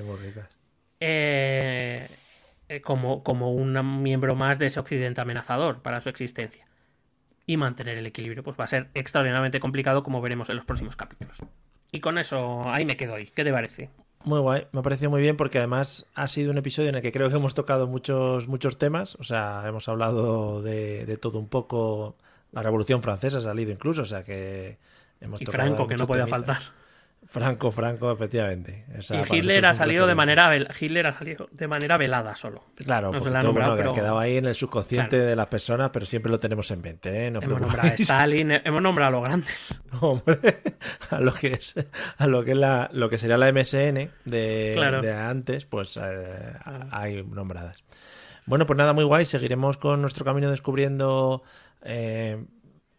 eh, 1.00 2.08
eh, 2.68 2.80
como, 2.80 3.22
como 3.22 3.52
un 3.52 4.02
miembro 4.02 4.34
más 4.34 4.58
de 4.58 4.66
ese 4.66 4.80
occidente 4.80 5.20
amenazador 5.20 5.82
para 5.82 6.00
su 6.00 6.08
existencia 6.08 6.66
y 7.46 7.56
mantener 7.56 7.98
el 7.98 8.06
equilibrio 8.06 8.42
pues 8.42 8.58
va 8.58 8.64
a 8.64 8.68
ser 8.68 8.88
extraordinariamente 8.94 9.60
complicado 9.60 10.02
como 10.02 10.22
veremos 10.22 10.48
en 10.48 10.56
los 10.56 10.64
próximos 10.64 10.96
capítulos. 10.96 11.38
Y 11.92 12.00
con 12.00 12.18
eso 12.18 12.62
ahí 12.66 12.84
me 12.84 12.96
quedo 12.96 13.14
hoy. 13.14 13.26
¿Qué 13.26 13.44
te 13.44 13.52
parece? 13.52 13.90
Muy 14.24 14.40
guay, 14.40 14.66
me 14.72 14.80
ha 14.80 14.82
parecido 14.82 15.10
muy 15.10 15.20
bien 15.20 15.36
porque 15.36 15.58
además 15.58 16.10
ha 16.14 16.28
sido 16.28 16.50
un 16.50 16.56
episodio 16.58 16.88
en 16.88 16.94
el 16.94 17.02
que 17.02 17.12
creo 17.12 17.28
que 17.28 17.36
hemos 17.36 17.54
tocado 17.54 17.86
muchos, 17.86 18.48
muchos 18.48 18.78
temas, 18.78 19.16
o 19.16 19.22
sea, 19.22 19.62
hemos 19.66 19.86
hablado 19.88 20.62
de, 20.62 21.04
de 21.04 21.16
todo 21.18 21.38
un 21.38 21.48
poco, 21.48 22.16
la 22.54 22.62
Revolución 22.62 23.02
Francesa 23.02 23.38
ha 23.38 23.42
salido 23.42 23.72
incluso, 23.72 24.02
o 24.02 24.06
sea 24.06 24.22
que 24.22 24.78
hemos 25.20 25.40
y 25.42 25.46
Franco, 25.46 25.86
que 25.86 25.96
no 25.96 26.06
podía 26.06 26.26
faltar. 26.26 26.58
Franco, 27.26 27.72
Franco, 27.72 28.12
efectivamente. 28.12 28.84
y 29.10 29.36
Hitler 29.36 29.64
ha 29.64 29.74
salido 29.74 30.06
de 30.06 30.14
manera 30.14 30.54
Hitler 30.78 31.06
ha 31.06 31.14
salido 31.14 31.48
de 31.50 31.66
manera 31.66 31.96
velada 31.96 32.36
solo. 32.36 32.64
Claro, 32.74 33.12
porque 33.12 33.30
ha 33.36 33.92
quedado 33.94 34.18
ahí 34.18 34.36
en 34.36 34.44
el 34.44 34.54
subconsciente 34.54 35.18
de 35.18 35.34
las 35.34 35.46
personas, 35.46 35.90
pero 35.90 36.04
siempre 36.04 36.30
lo 36.30 36.38
tenemos 36.38 36.70
en 36.70 36.82
mente, 36.82 37.10
¿eh? 37.10 37.26
hemos 37.28 37.60
nombrado 37.60 37.88
a 37.88 37.94
Stalin, 37.94 38.50
hemos 38.52 38.82
nombrado 38.82 39.08
a 39.08 39.12
los 39.12 39.24
grandes. 39.24 39.80
Hombre, 40.00 40.62
a 41.10 41.20
lo 41.20 41.32
que 41.32 41.54
es, 41.54 41.74
a 42.18 42.26
lo 42.26 42.44
que 42.44 42.50
es 42.50 42.56
la, 42.58 42.90
lo 42.92 43.08
que 43.08 43.16
sería 43.16 43.38
la 43.38 43.50
MSN 43.50 44.10
de, 44.26 45.00
de 45.02 45.12
antes, 45.12 45.64
pues 45.64 45.98
eh, 46.00 46.52
hay 46.90 47.22
nombradas. 47.22 47.82
Bueno, 48.46 48.66
pues 48.66 48.76
nada, 48.76 48.92
muy 48.92 49.04
guay. 49.04 49.24
Seguiremos 49.24 49.78
con 49.78 50.02
nuestro 50.02 50.24
camino 50.24 50.50
descubriendo 50.50 51.42
eh, 51.84 52.44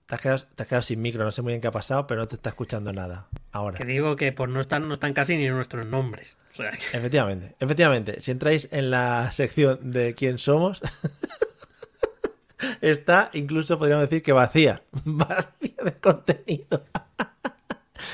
Te 0.08 0.14
has, 0.14 0.20
quedado, 0.22 0.42
te 0.54 0.62
has 0.62 0.66
quedado 0.68 0.82
sin 0.82 1.02
micro, 1.02 1.22
no 1.22 1.30
sé 1.30 1.42
muy 1.42 1.52
bien 1.52 1.60
qué 1.60 1.66
ha 1.66 1.70
pasado, 1.70 2.06
pero 2.06 2.22
no 2.22 2.26
te 2.26 2.36
está 2.36 2.48
escuchando 2.48 2.94
nada. 2.94 3.26
Ahora. 3.52 3.76
Que 3.76 3.84
digo 3.84 4.16
que 4.16 4.32
pues 4.32 4.48
no 4.48 4.58
están, 4.58 4.88
no 4.88 4.94
están 4.94 5.12
casi 5.12 5.36
ni 5.36 5.46
nuestros 5.48 5.84
nombres. 5.84 6.38
O 6.52 6.54
sea, 6.54 6.70
que- 6.70 6.96
Efectivamente, 6.96 7.54
efectivamente. 7.60 8.22
Si 8.22 8.30
entráis 8.30 8.68
en 8.72 8.90
la 8.90 9.30
sección 9.32 9.92
de 9.92 10.14
quién 10.14 10.38
somos, 10.38 10.80
está 12.80 13.28
incluso 13.34 13.78
podríamos 13.78 14.08
decir 14.08 14.22
que 14.22 14.32
vacía. 14.32 14.82
Vacía 15.04 15.74
de 15.84 15.92
contenido. 16.00 16.84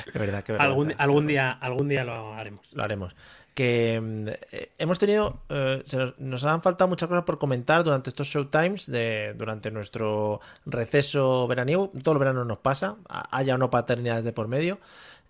Es 0.07 0.15
verdad 0.21 0.43
que 0.43 0.53
algún, 0.55 0.95
algún 0.97 1.27
día, 1.27 1.51
algún 1.51 1.89
día 1.89 2.05
lo 2.05 2.33
haremos. 2.35 2.73
lo 2.73 2.83
haremos. 2.83 3.15
Que 3.55 4.01
mm, 4.01 4.29
eh, 4.53 4.73
hemos 4.79 4.99
tenido, 4.99 5.39
eh, 5.49 5.83
se 5.87 5.97
nos, 5.97 6.19
nos 6.19 6.45
han 6.45 6.61
faltado 6.61 6.89
muchas 6.89 7.09
cosas 7.09 7.25
por 7.25 7.39
comentar 7.39 7.85
durante 7.85 8.11
estos 8.11 8.27
showtimes, 8.27 8.87
de, 8.91 9.33
durante 9.35 9.71
nuestro 9.71 10.41
receso 10.67 11.47
veraniego. 11.47 11.91
Todo 12.03 12.15
el 12.15 12.19
verano 12.19 12.45
nos 12.45 12.59
pasa, 12.59 12.97
haya 13.31 13.55
o 13.55 13.59
no 13.59 13.71
paternidades 13.71 14.25
de 14.25 14.33
por 14.33 14.49
medio. 14.49 14.79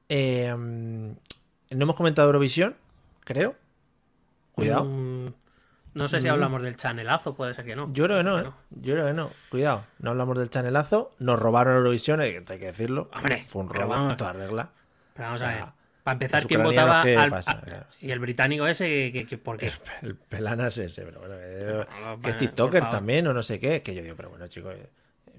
Eh, 0.09 0.55
mm, 0.55 1.10
no 1.70 1.82
hemos 1.82 1.96
comentado 1.96 2.28
Eurovisión, 2.28 2.76
creo. 3.24 3.55
Cuidado. 4.52 4.84
Mm, 4.84 5.32
no 5.94 6.09
sé 6.09 6.20
si 6.20 6.28
Mm. 6.28 6.30
hablamos 6.32 6.62
del 6.62 6.76
chanelazo, 6.76 7.34
puede 7.34 7.55
ser 7.55 7.64
que 7.64 7.76
no. 7.76 7.92
Yo 7.92 8.05
creo 8.05 8.18
que 8.18 8.24
no, 8.24 8.38
¿eh? 8.40 8.51
Yo 8.70 8.94
creo 8.94 9.06
que 9.06 9.12
no. 9.12 9.30
Cuidado. 9.51 9.84
No 9.98 10.10
hablamos 10.10 10.38
del 10.38 10.51
chanelazo. 10.51 11.10
Nos 11.18 11.38
robaron 11.38 11.76
Eurovisión, 11.76 12.20
hay 12.20 12.32
que 12.32 12.52
hay 12.52 12.59
que 12.59 12.66
decirlo. 12.66 13.10
Hombre, 13.14 13.44
Fue 13.48 13.62
un 13.62 13.68
robo, 13.68 13.88
vamos. 13.88 14.16
toda 14.16 14.32
regla. 14.32 14.70
Pero 15.14 15.26
vamos 15.28 15.42
O 15.42 15.44
a 15.44 15.48
ver. 15.48 15.64
Para 16.05 16.12
empezar, 16.14 16.47
¿quién 16.47 16.62
votaba 16.62 17.02
¿qué 17.02 17.16
al- 17.16 17.31
pasa? 17.31 17.52
a- 17.52 17.60
Claro. 17.62 17.86
y 18.01 18.10
el 18.12 18.18
británico 18.20 18.66
ese? 18.66 19.10
que, 19.10 19.26
que- 19.26 19.39
¿Por 19.39 19.56
qué? 19.59 19.72
El 20.02 20.14
pelanas 20.16 20.78
ese, 20.78 21.02
pero 21.02 21.18
bueno. 21.20 21.35
eh, 21.39 21.85
No, 22.05 22.20
que 22.20 22.31
es 22.31 22.39
TikToker 22.39 22.89
también 22.90 23.26
o 23.26 23.32
no 23.32 23.43
sé 23.43 23.59
qué. 23.59 23.82
Que 23.82 23.94
yo 23.94 24.02
digo, 24.02 24.14
pero 24.14 24.28
bueno, 24.31 24.47
chicos, 24.47 24.74
eh, 24.76 24.86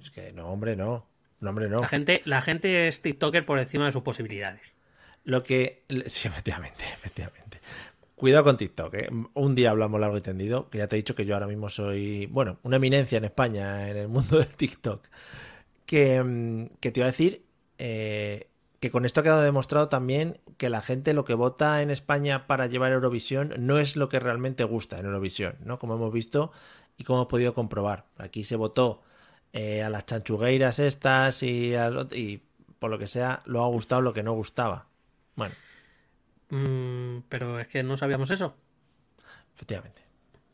es 0.01 0.09
que 0.11 0.33
no, 0.33 0.49
hombre, 0.49 0.75
no. 0.75 1.07
No, 1.39 1.49
hombre, 1.51 1.69
no. 1.69 1.81
La 1.81 1.87
gente, 1.87 2.21
la 2.25 2.41
gente 2.41 2.87
es 2.87 3.01
TikToker 3.01 3.45
por 3.45 3.59
encima 3.59 3.85
de 3.85 3.91
sus 3.91 4.01
posibilidades. 4.03 4.73
Lo 5.23 5.43
que. 5.43 5.83
Sí, 6.07 6.27
efectivamente, 6.27 6.83
efectivamente. 6.91 7.59
Cuidado 8.15 8.45
con 8.45 8.57
TikTok, 8.57 8.93
¿eh? 8.95 9.09
Un 9.33 9.55
día 9.55 9.69
hablamos 9.71 9.99
largo 9.99 10.17
y 10.17 10.21
tendido, 10.21 10.69
que 10.69 10.77
ya 10.79 10.87
te 10.87 10.95
he 10.95 10.97
dicho 10.97 11.15
que 11.15 11.25
yo 11.25 11.33
ahora 11.35 11.47
mismo 11.47 11.69
soy, 11.69 12.25
bueno, 12.27 12.59
una 12.63 12.77
eminencia 12.77 13.17
en 13.17 13.25
España 13.25 13.89
en 13.89 13.97
el 13.97 14.07
mundo 14.07 14.39
de 14.39 14.45
TikTok. 14.57 15.05
Que, 15.85 16.23
mm, 16.23 16.67
que 16.79 16.91
te 16.91 17.01
iba 17.01 17.07
a 17.07 17.11
decir 17.11 17.43
eh, 17.77 18.47
que 18.85 18.91
con 18.91 19.03
esto 19.03 19.19
ha 19.21 19.23
quedado 19.23 19.41
demostrado 19.41 19.89
también 19.89 20.39
que 20.57 20.69
la 20.69 20.79
gente 20.79 21.15
lo 21.15 21.25
que 21.25 21.33
vota 21.33 21.81
en 21.81 21.89
España 21.89 22.45
para 22.45 22.67
llevar 22.67 22.91
Eurovisión 22.91 23.51
no 23.57 23.79
es 23.79 23.95
lo 23.95 24.09
que 24.09 24.19
realmente 24.19 24.63
gusta 24.63 24.99
en 24.99 25.07
Eurovisión, 25.07 25.55
¿no? 25.63 25.79
Como 25.79 25.95
hemos 25.95 26.13
visto 26.13 26.51
y 26.95 27.03
como 27.03 27.17
hemos 27.19 27.27
podido 27.29 27.55
comprobar. 27.55 28.05
Aquí 28.19 28.43
se 28.43 28.55
votó 28.55 29.01
eh, 29.53 29.81
a 29.81 29.89
las 29.89 30.05
chanchugueiras 30.05 30.77
estas 30.77 31.41
y, 31.41 31.73
al- 31.73 32.09
y 32.11 32.43
por 32.77 32.91
lo 32.91 32.99
que 32.99 33.07
sea, 33.07 33.39
lo 33.45 33.63
ha 33.63 33.67
gustado 33.69 34.01
lo 34.03 34.13
que 34.13 34.21
no 34.21 34.33
gustaba. 34.33 34.85
Bueno, 35.35 35.55
Mm, 36.49 37.21
pero 37.27 37.59
es 37.59 37.67
que 37.67 37.81
no 37.81 37.97
sabíamos 37.97 38.29
eso. 38.29 38.55
efectivamente. 39.55 40.03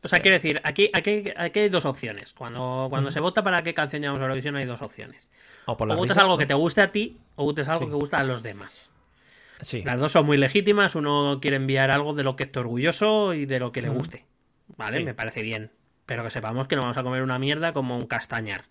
O 0.03 0.07
sea, 0.07 0.19
quiero 0.19 0.33
decir, 0.35 0.59
aquí, 0.63 0.89
aquí, 0.93 1.25
aquí 1.35 1.59
hay 1.59 1.69
dos 1.69 1.85
opciones. 1.85 2.33
Cuando, 2.33 2.87
cuando 2.89 3.11
se 3.11 3.19
vota 3.19 3.43
para 3.43 3.61
qué 3.61 3.73
canción 3.73 4.01
llevamos 4.01 4.19
a 4.21 4.23
Eurovisión 4.23 4.55
hay 4.55 4.65
dos 4.65 4.81
opciones. 4.81 5.29
O 5.65 5.77
por 5.77 5.87
O 5.87 5.89
la 5.89 5.95
votas 5.95 6.09
risa, 6.17 6.21
algo 6.21 6.33
¿no? 6.33 6.37
que 6.39 6.45
te 6.47 6.53
guste 6.55 6.81
a 6.81 6.91
ti 6.91 7.17
o 7.35 7.43
votes 7.43 7.67
algo 7.67 7.81
Sí. 7.85 7.87
que 7.89 7.93
gusta 7.95 8.17
a 8.17 8.23
los 8.23 8.41
demás. 8.41 8.89
Sí, 9.61 9.83
Las 9.83 9.99
dos 9.99 10.11
son 10.11 10.25
muy 10.25 10.37
legítimas. 10.37 10.95
Uno 10.95 11.37
quiere 11.39 11.57
enviar 11.57 11.91
algo 11.91 12.13
de 12.15 12.23
lo 12.23 12.35
que 12.35 12.43
esté 12.43 12.59
orgulloso 12.59 13.35
y 13.35 13.45
de 13.45 13.59
lo 13.59 13.71
que 13.71 13.83
le 13.83 13.89
guste. 13.89 14.25
¿Vale? 14.75 14.97
Sí. 14.99 15.03
Me 15.03 15.13
parece 15.13 15.43
bien. 15.43 15.69
Pero 16.07 16.23
que 16.23 16.31
sepamos 16.31 16.67
que 16.67 16.75
no 16.75 16.81
vamos 16.81 16.97
a 16.97 17.03
comer 17.03 17.21
una 17.21 17.37
mierda 17.37 17.71
como 17.71 17.95
un 17.95 18.07
castañar. 18.07 18.65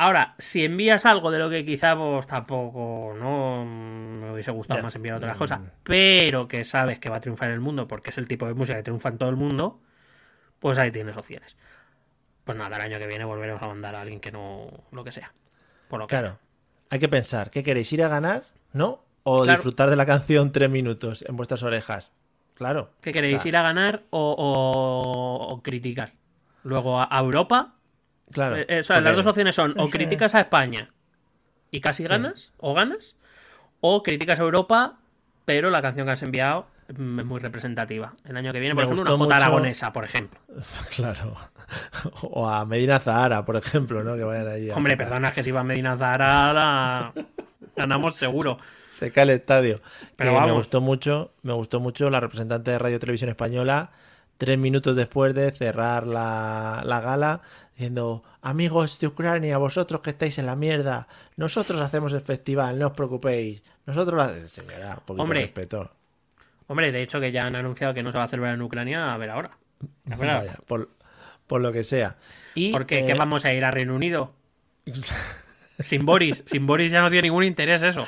Ahora, 0.00 0.36
si 0.38 0.64
envías 0.64 1.04
algo 1.06 1.30
de 1.32 1.40
lo 1.40 1.50
que 1.50 1.64
quizá 1.64 1.96
pues 1.96 2.26
tampoco 2.28 3.14
no 3.18 3.64
mm, 3.64 4.20
me 4.20 4.32
hubiese 4.32 4.52
gustado 4.52 4.80
más 4.82 4.94
enviar 4.94 5.16
otras 5.16 5.34
Mm. 5.36 5.38
cosas, 5.38 5.60
pero 5.82 6.46
que 6.46 6.64
sabes 6.64 7.00
que 7.00 7.08
va 7.10 7.16
a 7.16 7.20
triunfar 7.20 7.48
en 7.48 7.54
el 7.54 7.60
mundo 7.60 7.88
porque 7.88 8.10
es 8.10 8.18
el 8.18 8.28
tipo 8.28 8.46
de 8.46 8.54
música 8.54 8.76
que 8.78 8.84
triunfa 8.84 9.08
en 9.08 9.18
todo 9.18 9.28
el 9.28 9.34
mundo, 9.36 9.80
pues 10.60 10.78
ahí 10.78 10.92
tienes 10.92 11.16
opciones. 11.16 11.56
Pues 12.44 12.56
nada, 12.56 12.76
el 12.76 12.82
año 12.82 12.98
que 12.98 13.08
viene 13.08 13.24
volveremos 13.24 13.60
a 13.60 13.66
mandar 13.66 13.94
a 13.96 14.00
alguien 14.00 14.20
que 14.20 14.30
no 14.30 14.68
lo 14.92 15.02
que 15.02 15.10
sea. 15.10 15.32
Por 15.88 15.98
lo 15.98 16.06
que 16.06 16.14
Claro. 16.16 16.38
Hay 16.90 16.98
que 17.00 17.08
pensar, 17.08 17.50
¿qué 17.50 17.62
queréis? 17.64 17.92
¿Ir 17.92 18.02
a 18.04 18.08
ganar? 18.08 18.44
¿No? 18.72 19.02
¿O 19.24 19.42
Claro. 19.42 19.56
disfrutar 19.58 19.90
de 19.90 19.96
la 19.96 20.06
canción 20.06 20.52
tres 20.52 20.70
minutos 20.70 21.24
en 21.28 21.36
vuestras 21.36 21.62
orejas? 21.64 22.12
Claro. 22.54 22.92
¿Qué 23.02 23.12
queréis? 23.12 23.44
¿Ir 23.44 23.56
a 23.56 23.62
ganar 23.62 24.04
o, 24.10 24.32
o- 24.38 25.52
o 25.54 25.62
criticar? 25.62 26.12
Luego 26.62 27.00
a 27.00 27.18
Europa. 27.18 27.74
Claro. 28.32 28.56
Eh, 28.56 28.66
eh, 28.68 28.78
o 28.80 28.82
sea, 28.82 29.00
las 29.00 29.16
dos 29.16 29.26
opciones 29.26 29.54
son 29.54 29.74
o 29.78 29.88
criticas 29.90 30.34
a 30.34 30.40
España 30.40 30.90
y 31.70 31.80
casi 31.80 32.04
ganas, 32.04 32.52
o 32.58 32.74
ganas, 32.74 33.16
o 33.80 34.02
criticas 34.02 34.38
a 34.40 34.42
Europa, 34.42 34.98
pero 35.44 35.70
la 35.70 35.80
canción 35.82 36.06
que 36.06 36.12
has 36.12 36.22
enviado 36.22 36.66
mm, 36.96 37.20
es 37.20 37.26
muy 37.26 37.40
representativa. 37.40 38.14
El 38.24 38.36
año 38.36 38.52
que 38.52 38.60
viene, 38.60 38.74
por 38.74 38.84
Me 38.86 38.92
ejemplo, 38.92 39.14
una 39.14 39.18
Jota 39.18 39.34
mucho- 39.34 39.44
aragonesa, 39.46 39.92
por 39.92 40.04
ejemplo. 40.04 40.38
Claro. 40.96 41.34
O 42.22 42.48
a 42.48 42.64
Medina 42.64 42.98
Zahara, 42.98 43.44
por 43.44 43.56
ejemplo, 43.56 44.02
¿no? 44.02 44.16
Que 44.16 44.24
vayan 44.24 44.70
a 44.72 44.76
Hombre, 44.76 44.96
perdona, 44.96 45.32
que 45.32 45.42
si 45.42 45.50
va 45.50 45.62
Medina 45.64 45.96
Zahara, 45.96 46.52
la- 46.52 47.12
ganamos 47.76 48.14
seguro. 48.16 48.56
Se 48.92 49.12
cae 49.12 49.24
el 49.24 49.30
estadio. 49.30 49.80
Pero 50.16 50.40
me 50.40 50.50
gustó 50.52 50.80
mucho, 50.80 51.32
me 51.42 51.52
gustó 51.52 51.78
mucho 51.80 52.10
la 52.10 52.18
representante 52.20 52.70
de 52.72 52.78
Radio 52.78 52.98
Televisión 52.98 53.30
Española, 53.30 53.90
tres 54.38 54.58
minutos 54.58 54.96
después 54.96 55.34
de 55.34 55.50
cerrar 55.52 56.06
la, 56.06 56.82
la 56.84 57.00
gala, 57.00 57.42
diciendo, 57.78 58.24
amigos 58.42 58.98
de 58.98 59.06
Ucrania, 59.06 59.56
vosotros 59.56 60.00
que 60.00 60.10
estáis 60.10 60.36
en 60.38 60.46
la 60.46 60.56
mierda, 60.56 61.06
nosotros 61.36 61.80
hacemos 61.80 62.12
el 62.12 62.20
festival, 62.20 62.76
no 62.76 62.88
os 62.88 62.92
preocupéis. 62.92 63.62
Nosotros 63.86 64.18
la... 64.18 64.48
Señora, 64.48 64.94
un 64.98 65.04
poquito 65.06 65.22
Hombre, 65.22 65.38
de 65.38 65.44
respeto. 65.46 65.90
Hombre, 66.66 66.90
de 66.90 67.02
hecho 67.04 67.20
que 67.20 67.30
ya 67.30 67.46
han 67.46 67.54
anunciado 67.54 67.94
que 67.94 68.02
no 68.02 68.10
se 68.10 68.18
va 68.18 68.24
a 68.24 68.28
celebrar 68.28 68.54
en 68.54 68.62
Ucrania, 68.62 69.14
a 69.14 69.16
ver 69.16 69.30
ahora. 69.30 69.52
A 70.10 70.16
ver 70.16 70.28
ahora. 70.28 70.40
Vaya, 70.40 70.58
por, 70.66 70.90
por 71.46 71.60
lo 71.60 71.70
que 71.70 71.84
sea. 71.84 72.16
Y, 72.56 72.72
¿Por 72.72 72.84
qué? 72.84 72.98
eh, 72.98 73.06
¿Qué 73.06 73.14
vamos 73.14 73.44
a 73.44 73.52
ir 73.54 73.64
a 73.64 73.70
Reino 73.70 73.94
Unido? 73.94 74.32
Sin 75.78 76.04
Boris. 76.04 76.42
Sin 76.46 76.66
Boris 76.66 76.90
ya 76.90 77.00
no 77.00 77.10
tiene 77.10 77.28
ningún 77.28 77.44
interés 77.44 77.84
eso. 77.84 78.04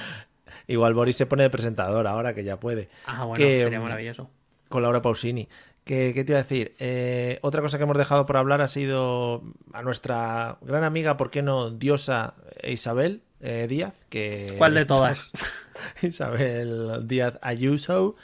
Igual 0.66 0.94
Boris 0.94 1.16
se 1.16 1.26
pone 1.26 1.44
de 1.44 1.50
presentador 1.50 2.08
ahora 2.08 2.34
que 2.34 2.42
ya 2.42 2.58
puede. 2.58 2.88
Ah, 3.06 3.18
bueno, 3.24 3.34
Que, 3.34 3.60
sería 3.60 3.78
maravilloso. 3.80 4.28
con 4.68 4.82
Laura 4.82 5.00
Pausini. 5.00 5.48
¿Qué, 5.90 6.12
qué 6.14 6.22
te 6.22 6.30
iba 6.30 6.38
a 6.38 6.44
decir? 6.44 6.76
Eh, 6.78 7.40
otra 7.42 7.62
cosa 7.62 7.76
que 7.76 7.82
hemos 7.82 7.98
dejado 7.98 8.24
por 8.24 8.36
hablar 8.36 8.60
ha 8.60 8.68
sido 8.68 9.42
a 9.72 9.82
nuestra 9.82 10.56
gran 10.60 10.84
amiga, 10.84 11.16
¿por 11.16 11.32
qué 11.32 11.42
no? 11.42 11.70
Diosa 11.72 12.34
Isabel, 12.62 13.22
eh, 13.40 13.66
Díaz. 13.68 14.06
Que 14.08 14.54
¿Cuál 14.56 14.74
de 14.74 14.84
todas? 14.84 15.32
Isabel 16.02 17.08
Díaz 17.08 17.40
Ayuso. 17.42 18.14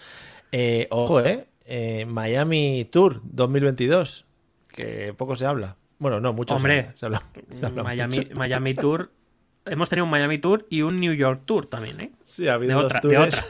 Eh, 0.53 0.87
ojo, 0.93 1.21
eh, 1.25 2.07
Miami 2.07 2.89
Tour 2.89 3.21
2022. 3.25 4.27
Que 4.69 5.13
poco 5.15 5.35
se 5.35 5.47
habla. 5.47 5.75
Bueno, 5.99 6.21
no, 6.21 6.33
mucho 6.33 6.55
Hombre, 6.55 6.93
se 6.95 7.07
habla. 7.07 7.25
se 7.53 7.67
habla 7.67 7.83
Miami, 7.83 8.17
mucho. 8.17 8.29
Miami 8.37 8.75
Tour. 8.75 9.11
Hemos 9.65 9.89
tenido 9.89 10.05
un 10.05 10.11
Miami 10.13 10.39
Tour 10.39 10.69
y 10.71 10.83
un 10.83 11.01
New 11.01 11.15
York 11.15 11.43
Tour 11.47 11.67
también, 11.67 12.01
¿eh? 12.01 12.13
Sí, 12.25 12.47
ha 12.47 12.55
habido 12.55 12.77
De 12.77 12.83
dos 12.85 12.85
otra, 12.85 13.01
de 13.01 13.17
tours. 13.17 13.45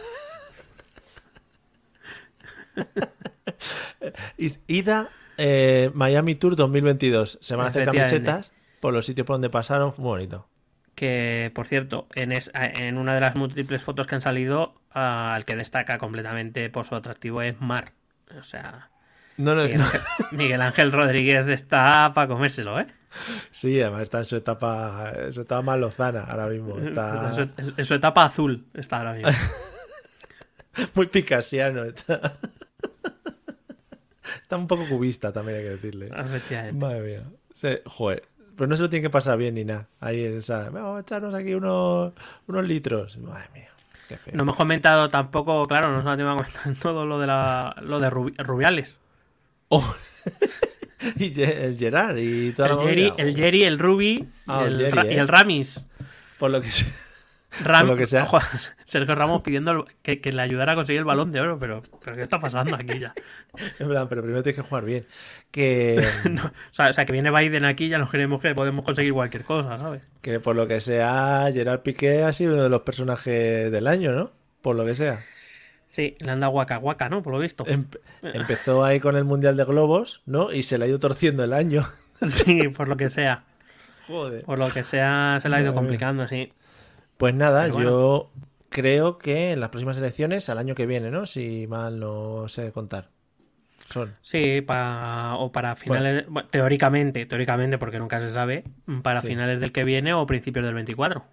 otra. 2.79 3.11
Ida 4.67 5.09
eh, 5.39 5.91
Miami 5.95 6.35
Tour 6.35 6.57
2022. 6.57 7.39
Se 7.41 7.57
van 7.57 7.67
a 7.67 7.71
hacer 7.71 7.85
camisetas 7.85 8.53
por 8.81 8.93
los 8.95 9.07
sitios 9.07 9.27
por 9.27 9.35
donde 9.35 9.51
pasaron. 9.51 9.93
Muy 9.99 10.05
bonito. 10.07 10.49
Que, 10.95 11.51
por 11.55 11.67
cierto, 11.67 12.07
en, 12.15 12.33
es- 12.33 12.51
en 12.55 12.97
una 12.97 13.15
de 13.15 13.21
las 13.21 13.37
múltiples 13.37 13.83
fotos 13.83 14.07
que 14.07 14.15
han 14.15 14.21
salido, 14.23 14.75
el 14.95 15.45
que 15.45 15.57
destaca 15.57 15.99
completamente 15.99 16.71
por 16.71 16.87
su 16.87 16.95
atractivo 16.95 17.43
es 17.43 17.61
Mar. 17.61 17.93
O 18.39 18.43
sea, 18.43 18.91
No, 19.37 19.55
no, 19.55 19.63
Miguel 19.65 19.79
no. 19.79 19.85
Ángel, 19.85 20.01
Miguel 20.33 20.61
Ángel 20.63 20.93
Rodríguez 20.93 21.47
está 21.49 22.13
para 22.15 22.29
comérselo, 22.29 22.81
¿eh? 22.81 22.87
Sí, 23.51 23.81
además 23.81 24.03
está 24.03 24.19
en 24.19 24.25
su 24.25 24.37
etapa, 24.37 25.13
en 25.17 25.33
su 25.35 25.43
etapa 25.43 25.63
más 25.63 25.79
lozana 25.79 26.23
ahora 26.25 26.49
mismo. 26.49 26.79
Está 26.79 27.29
En, 27.29 27.35
su, 27.35 27.73
en 27.77 27.85
su 27.85 27.95
etapa 27.95 28.25
azul 28.25 28.67
está 28.75 28.97
ahora 28.99 29.13
mismo. 29.13 29.31
muy 30.95 31.07
picasiano. 31.07 31.85
Está... 31.85 32.39
está 34.47 34.57
un 34.57 34.69
poco 34.69 34.87
cubista 34.89 35.33
también 35.33 35.59
hay 35.59 35.65
que 35.65 35.71
decirle. 35.71 36.09
Madre 36.73 37.01
mía. 37.01 37.23
Se- 37.53 37.83
joder. 37.85 38.23
Pero 38.57 38.69
no 38.69 38.77
se 38.77 38.83
lo 38.83 38.89
tiene 38.89 39.03
que 39.03 39.11
pasar 39.11 39.37
bien 39.37 39.57
ni 39.57 39.65
nada. 39.65 39.89
Ahí 40.01 40.25
en 40.25 40.39
esa. 40.39 40.71
Vamos 40.71 40.97
a 40.99 41.01
echarnos 41.01 41.35
aquí 41.35 41.53
unos, 41.53 42.13
unos 42.47 42.65
litros. 42.65 43.19
Madre 43.19 43.49
mía. 43.53 43.69
Qué 44.09 44.17
feo. 44.17 44.35
No 44.37 44.43
hemos 44.45 44.57
comentado 44.57 45.11
tampoco, 45.11 45.67
claro, 45.67 45.91
no 45.91 46.01
nos 46.01 46.17
que 46.17 46.23
comentar 46.63 46.75
todo 46.81 47.05
lo 47.07 47.19
de 47.19 47.27
la, 47.27 47.75
lo 47.83 47.99
de 47.99 48.09
Rubi- 48.09 48.37
Rubiales. 48.39 49.01
Oh. 49.69 49.85
y 51.17 51.43
el 51.43 51.77
Gerard 51.77 52.17
y 52.19 52.53
toda 52.53 52.69
El 52.69 52.77
la 52.77 52.83
Jerry, 52.83 53.13
el 53.19 53.35
Jerry, 53.37 53.65
el 53.65 53.79
Ruby 53.79 54.29
Ah, 54.47 54.63
y, 54.63 54.67
el 54.69 54.73
el, 54.73 54.79
Jerry, 54.87 54.91
Ra- 54.93 55.07
y 55.07 55.15
¿eh? 55.17 55.19
el 55.21 55.29
Ramis. 55.29 55.85
Por 56.39 56.51
lo 56.53 56.61
que 56.63 56.71
se- 56.71 56.87
Ram- 57.65 57.81
Por 57.81 57.89
lo 57.89 57.97
que 57.97 58.07
sea. 58.07 58.25
Ojo, 58.31 58.39
Sergio 58.85 59.15
Ramos 59.15 59.43
pidiendo 59.43 59.71
el- 59.73 59.85
que, 60.03 60.21
que 60.21 60.33
le 60.33 60.43
ayudara 60.43 60.73
a 60.73 60.75
conseguir 60.75 60.99
el 61.01 61.05
balón 61.05 61.33
de 61.33 61.41
oro, 61.41 61.59
pero, 61.59 61.83
pero 62.05 62.17
¿qué 62.17 62.23
está 62.23 62.39
pasando 62.39 62.75
aquí 62.77 62.99
ya? 62.99 63.15
En 63.79 63.89
plan, 63.89 64.09
pero 64.09 64.23
primero 64.23 64.43
tienes 64.43 64.61
que 64.63 64.69
jugar 64.69 64.85
bien. 64.85 65.07
Que, 65.51 66.07
No, 66.31 66.45
o, 66.47 66.51
sea, 66.75 66.89
o 66.89 66.93
sea, 66.93 67.05
que 67.07 67.13
viene 67.13 67.31
Biden 67.31 67.65
aquí 67.65 67.85
y 67.87 67.89
ya 67.89 67.99
nos 67.99 68.11
creemos 68.11 68.41
que 68.43 68.55
podemos 68.55 68.85
conseguir 68.85 69.13
cualquier 69.13 69.45
cosa, 69.45 69.79
¿sabes? 69.79 70.03
que 70.21 70.41
por 70.41 70.57
lo 70.57 70.67
que 70.69 70.81
sea, 70.81 71.49
Gerard 71.53 71.81
Piqué 71.81 72.23
ha 72.25 72.33
sido 72.33 72.55
uno 72.55 72.63
de 72.65 72.69
los 72.69 72.83
personajes 72.83 73.71
del 73.73 73.87
año, 73.87 74.13
¿no? 74.13 74.33
Por 74.61 74.75
lo 74.77 74.85
que 74.85 74.95
sea. 74.95 75.25
Sí, 75.89 76.17
le 76.19 76.31
anda 76.33 76.49
guaca 76.49 76.77
guaca, 76.77 77.09
¿no? 77.09 77.23
Por 77.23 77.33
lo 77.33 77.39
visto. 77.39 77.65
Empe- 77.65 78.01
empezó 78.23 78.85
ahí 78.85 79.01
con 79.01 79.17
el 79.17 79.25
Mundial 79.25 79.57
de 79.57 79.65
Globos, 79.65 80.23
¿no? 80.27 80.53
Y 80.53 80.63
se 80.65 80.77
le 80.77 80.85
ha 80.85 80.89
ido 80.89 80.99
torciendo 80.99 81.43
el 81.45 81.53
año. 81.55 81.89
Sí, 82.29 82.69
por 82.69 82.89
lo 82.89 82.97
que 82.97 83.09
sea. 83.09 83.45
Joder. 84.07 84.45
Por 84.45 84.59
lo 84.59 84.69
que 84.71 84.85
sea, 84.85 85.39
se 85.41 85.49
le 85.49 85.57
ha 85.57 85.61
ido 85.61 85.73
Madre 85.73 85.73
mía. 85.73 85.75
complicando, 85.75 86.29
sí. 86.29 86.53
Pues 87.17 87.35
nada, 87.35 87.69
bueno. 87.69 87.91
yo 87.91 88.31
creo 88.69 89.19
que 89.19 89.53
en 89.53 89.61
las 89.61 89.71
próximas 89.71 89.97
elecciones, 89.97 90.49
al 90.49 90.59
año 90.59 90.75
que 90.75 90.87
viene, 90.87 91.11
¿no? 91.11 91.27
Si 91.27 91.67
mal 91.67 91.99
no 91.99 92.49
sé 92.49 92.73
contar. 92.73 93.09
Son. 93.91 94.15
Sí, 94.21 94.61
pa- 94.63 95.37
o 95.37 95.53
para 95.53 95.77
finales, 95.77 96.27
bueno, 96.29 96.49
teóricamente, 96.49 97.25
teóricamente, 97.27 97.79
porque 97.79 97.99
nunca 97.99 98.21
se 98.21 98.31
sabe, 98.31 98.65
para 99.03 99.21
Sí. 99.21 99.29
finales 99.29 99.61
del 99.61 99.73
que 99.73 99.85
viene 99.85 100.13
o 100.13 100.27
principios 100.27 100.65
del 100.65 100.75
24. 100.75 101.25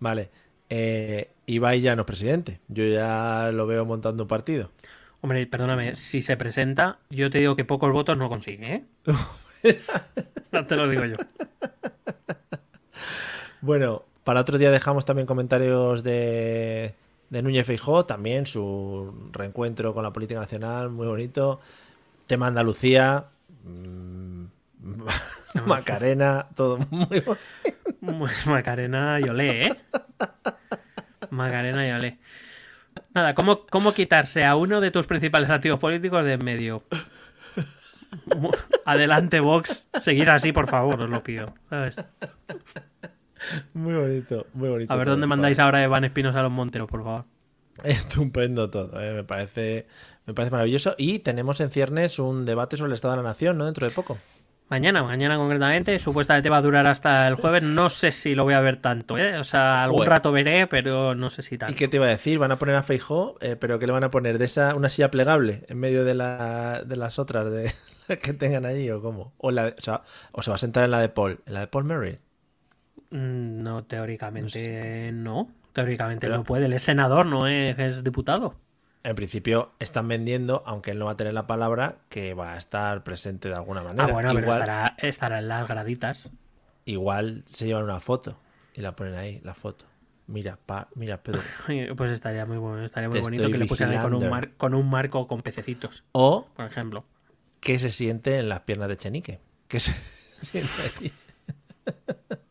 Vale. 0.00 0.30
Eh, 0.68 1.30
Ibai 1.46 1.80
ya 1.80 1.94
no 1.94 2.02
es 2.02 2.06
presidente. 2.06 2.60
Yo 2.68 2.84
ya 2.84 3.50
lo 3.52 3.66
veo 3.66 3.84
montando 3.84 4.24
un 4.24 4.28
partido. 4.28 4.72
Hombre, 5.20 5.46
perdóname, 5.46 5.94
si 5.94 6.20
se 6.20 6.36
presenta, 6.36 6.98
yo 7.10 7.30
te 7.30 7.38
digo 7.38 7.54
que 7.56 7.64
pocos 7.64 7.92
votos 7.92 8.18
no 8.18 8.28
consigue, 8.28 8.74
¿eh? 8.74 8.84
No 10.52 10.64
te 10.66 10.76
lo 10.76 10.88
digo 10.88 11.04
yo. 11.04 11.16
Bueno, 13.60 14.04
para 14.24 14.40
otro 14.40 14.58
día 14.58 14.70
dejamos 14.70 15.04
también 15.04 15.26
comentarios 15.26 16.02
de, 16.02 16.94
de 17.30 17.42
Núñez 17.42 17.66
Feijó, 17.66 18.06
también 18.06 18.46
su 18.46 19.30
reencuentro 19.32 19.94
con 19.94 20.02
la 20.02 20.12
política 20.12 20.40
nacional, 20.40 20.90
muy 20.90 21.06
bonito. 21.06 21.60
Tema 22.26 22.46
Andalucía, 22.46 23.26
mm, 23.64 24.44
Macarena, 25.66 26.48
todo 26.56 26.78
muy 26.90 27.20
bonito. 27.20 27.36
Macarena 28.50 29.20
y 29.20 29.28
Olé, 29.28 29.62
¿eh? 29.62 29.76
Macarena 31.30 31.86
y 31.86 31.90
Olé. 31.92 32.18
Nada, 33.14 33.34
¿cómo, 33.34 33.66
¿cómo 33.66 33.92
quitarse 33.92 34.44
a 34.44 34.56
uno 34.56 34.80
de 34.80 34.90
tus 34.90 35.06
principales 35.06 35.50
activos 35.50 35.78
políticos 35.78 36.24
de 36.24 36.32
en 36.34 36.44
medio? 36.44 36.82
Adelante, 38.84 39.40
Vox. 39.40 39.86
Seguir 40.00 40.30
así, 40.30 40.52
por 40.52 40.66
favor, 40.66 41.00
os 41.00 41.10
lo 41.10 41.22
pido. 41.22 41.54
¿sabes? 41.68 41.96
Muy 43.72 43.94
bonito, 43.94 44.46
muy 44.54 44.68
bonito. 44.68 44.92
A 44.92 44.96
ver 44.96 45.06
dónde 45.06 45.26
mandáis 45.26 45.56
favor. 45.56 45.74
ahora 45.74 45.84
Evan 45.84 46.04
Espinos 46.04 46.34
a 46.36 46.42
los 46.42 46.52
Monteros, 46.52 46.88
por 46.88 47.02
favor. 47.04 47.24
Estupendo 47.84 48.70
todo, 48.70 49.00
eh, 49.00 49.12
me 49.12 49.24
parece 49.24 49.86
me 50.26 50.34
parece 50.34 50.50
maravilloso. 50.52 50.94
Y 50.96 51.18
tenemos 51.20 51.60
en 51.60 51.70
ciernes 51.70 52.18
un 52.18 52.44
debate 52.44 52.76
sobre 52.76 52.90
el 52.90 52.94
Estado 52.94 53.16
de 53.16 53.22
la 53.22 53.28
Nación, 53.28 53.58
¿no? 53.58 53.66
Dentro 53.66 53.86
de 53.86 53.92
poco. 53.92 54.18
Mañana, 54.68 55.02
mañana 55.02 55.36
concretamente, 55.36 55.98
supuestamente 55.98 56.48
va 56.48 56.56
a 56.56 56.62
durar 56.62 56.88
hasta 56.88 57.28
el 57.28 57.34
jueves. 57.34 57.62
No 57.62 57.90
sé 57.90 58.10
si 58.12 58.34
lo 58.34 58.44
voy 58.44 58.54
a 58.54 58.60
ver 58.60 58.78
tanto, 58.78 59.18
¿eh? 59.18 59.38
O 59.38 59.44
sea, 59.44 59.84
algún 59.84 59.98
Joder. 59.98 60.10
rato 60.10 60.32
veré, 60.32 60.66
pero 60.66 61.14
no 61.14 61.28
sé 61.28 61.42
si 61.42 61.56
¿Y 61.56 61.58
tanto. 61.58 61.76
qué 61.76 61.86
te 61.86 61.98
iba 61.98 62.06
a 62.06 62.08
decir? 62.08 62.38
Van 62.38 62.50
a 62.50 62.56
poner 62.56 62.74
a 62.74 62.82
Feijó, 62.82 63.36
eh, 63.42 63.56
pero 63.60 63.78
¿qué 63.78 63.86
le 63.86 63.92
van 63.92 64.04
a 64.04 64.10
poner? 64.10 64.38
¿De 64.38 64.46
esa 64.46 64.74
una 64.74 64.88
silla 64.88 65.10
plegable 65.10 65.64
en 65.68 65.78
medio 65.78 66.04
de, 66.04 66.14
la, 66.14 66.82
de 66.84 66.96
las 66.96 67.18
otras 67.18 67.50
de, 67.52 67.74
que 68.22 68.32
tengan 68.32 68.64
allí 68.64 68.90
o 68.90 69.02
cómo? 69.02 69.34
O, 69.36 69.50
la, 69.50 69.74
o, 69.78 69.82
sea, 69.82 70.00
o 70.32 70.42
se 70.42 70.50
va 70.50 70.54
a 70.54 70.58
sentar 70.58 70.84
en 70.84 70.92
la 70.92 71.00
de 71.00 71.10
Paul, 71.10 71.40
en 71.44 71.54
la 71.54 71.60
de 71.60 71.66
Paul 71.66 71.84
Murray. 71.84 72.16
Mm, 73.18 73.62
No, 73.62 73.84
teóricamente 73.84 75.10
no. 75.12 75.48
Teóricamente 75.72 76.26
Pero- 76.26 76.38
no 76.38 76.44
puede. 76.44 76.66
Él 76.66 76.72
es 76.72 76.82
senador, 76.82 77.26
no 77.26 77.46
es, 77.46 77.78
es 77.78 78.04
diputado. 78.04 78.54
En 79.02 79.14
principio 79.16 79.72
están 79.80 80.08
vendiendo, 80.08 80.62
aunque 80.66 80.92
él 80.92 80.98
no 80.98 81.04
va 81.06 81.12
a 81.12 81.16
tener 81.16 81.34
la 81.34 81.46
palabra, 81.46 81.96
que 82.08 82.32
va 82.32 82.54
a 82.54 82.56
estar 82.58 83.02
presente 83.04 83.48
de 83.48 83.54
alguna 83.54 83.82
manera. 83.82 84.04
Ah, 84.04 84.12
bueno, 84.12 84.32
pero 84.34 84.52
estará, 84.52 84.94
estará 84.98 85.38
en 85.40 85.48
las 85.48 85.68
graditas. 85.68 86.30
igual 86.86 87.42
se 87.46 87.66
llevan 87.66 87.84
una 87.84 88.00
foto 88.00 88.38
y 88.74 88.80
la 88.80 88.96
ponen 88.96 89.14
ahí, 89.16 89.40
la 89.44 89.54
foto. 89.54 89.84
Mira, 90.26 90.58
pa, 90.64 90.88
mira, 90.94 91.22
Pedro. 91.22 91.40
Pues 91.96 92.10
estaría 92.12 92.46
muy 92.46 92.56
bueno, 92.56 92.82
estaría 92.84 93.08
muy 93.10 93.18
Te 93.18 93.22
bonito 93.22 93.50
que 93.50 93.58
le 93.58 93.66
pusieran 93.66 93.94
ahí 93.96 94.02
con 94.02 94.14
un, 94.14 94.30
mar- 94.30 94.52
con 94.56 94.74
un 94.74 94.88
marco 94.88 95.26
con 95.26 95.42
pececitos, 95.42 96.02
O 96.12 96.46
por 96.56 96.64
ejemplo. 96.64 97.04
qué 97.60 97.78
se 97.78 97.90
siente 97.90 98.38
en 98.38 98.48
las 98.48 98.60
piernas 98.60 98.88
de 98.88 98.96
Chenique. 98.96 99.40
¿Qué 99.68 99.80
se 99.80 99.92
siente 100.42 100.70
allí? 100.82 101.12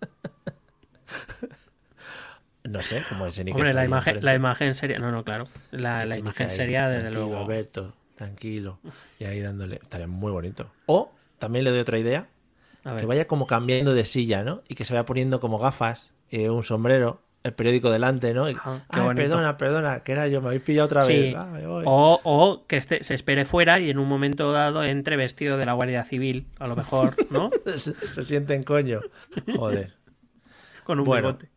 No 2.63 2.81
sé, 2.81 2.97
el 2.97 3.31
Chenique. 3.31 3.55
Hombre, 3.57 3.73
la 3.73 3.83
imagen, 3.83 4.23
la 4.23 4.35
imagen 4.35 4.73
sería. 4.73 4.97
No, 4.97 5.11
no, 5.11 5.23
claro. 5.23 5.47
La, 5.71 6.05
imagen 6.17 6.49
sería, 6.49 6.87
desde 6.87 7.11
luego. 7.11 7.37
Alberto, 7.39 7.93
tranquilo. 8.15 8.79
Y 9.19 9.25
ahí 9.25 9.41
dándole. 9.41 9.79
Estaría 9.81 10.07
muy 10.07 10.31
bonito. 10.31 10.71
O 10.85 11.11
también 11.39 11.65
le 11.65 11.71
doy 11.71 11.79
otra 11.81 11.99
idea. 11.99 12.27
A 12.85 12.95
Que 12.95 13.05
vaya 13.05 13.27
como 13.27 13.47
cambiando 13.47 13.93
de 13.93 14.05
silla, 14.05 14.43
¿no? 14.43 14.61
Y 14.67 14.75
que 14.75 14.85
se 14.85 14.93
vaya 14.93 15.05
poniendo 15.05 15.39
como 15.39 15.57
gafas, 15.57 16.13
eh, 16.31 16.49
un 16.49 16.63
sombrero, 16.63 17.21
el 17.43 17.53
periódico 17.53 17.91
delante, 17.91 18.33
¿no? 18.33 18.49
Y, 18.49 18.53
Ajá, 18.53 18.85
Ay, 18.89 19.15
perdona, 19.15 19.57
perdona, 19.57 20.03
que 20.03 20.13
era 20.13 20.27
yo, 20.27 20.41
me 20.41 20.47
habéis 20.47 20.63
pillado 20.63 20.85
otra 20.85 21.05
Sí. 21.05 21.13
vez. 21.13 21.35
Ah, 21.37 21.45
me 21.45 21.65
voy. 21.65 21.83
O, 21.85 22.19
o 22.23 22.65
que 22.67 22.77
este, 22.77 23.03
se 23.03 23.13
espere 23.13 23.43
fuera 23.45 23.79
y 23.79 23.89
en 23.89 23.99
un 23.99 24.07
momento 24.07 24.51
dado 24.53 24.83
entre 24.83 25.17
vestido 25.17 25.57
de 25.57 25.65
la 25.65 25.73
Guardia 25.73 26.03
Civil, 26.05 26.45
a 26.59 26.67
lo 26.67 26.75
mejor, 26.77 27.15
¿no? 27.29 27.51
se, 27.75 27.93
se 27.93 28.23
sienten 28.23 28.63
coño. 28.63 29.01
Joder. 29.55 29.91
Con 30.83 30.99
un 30.99 31.05
Bueno. 31.05 31.27
bigote. 31.33 31.49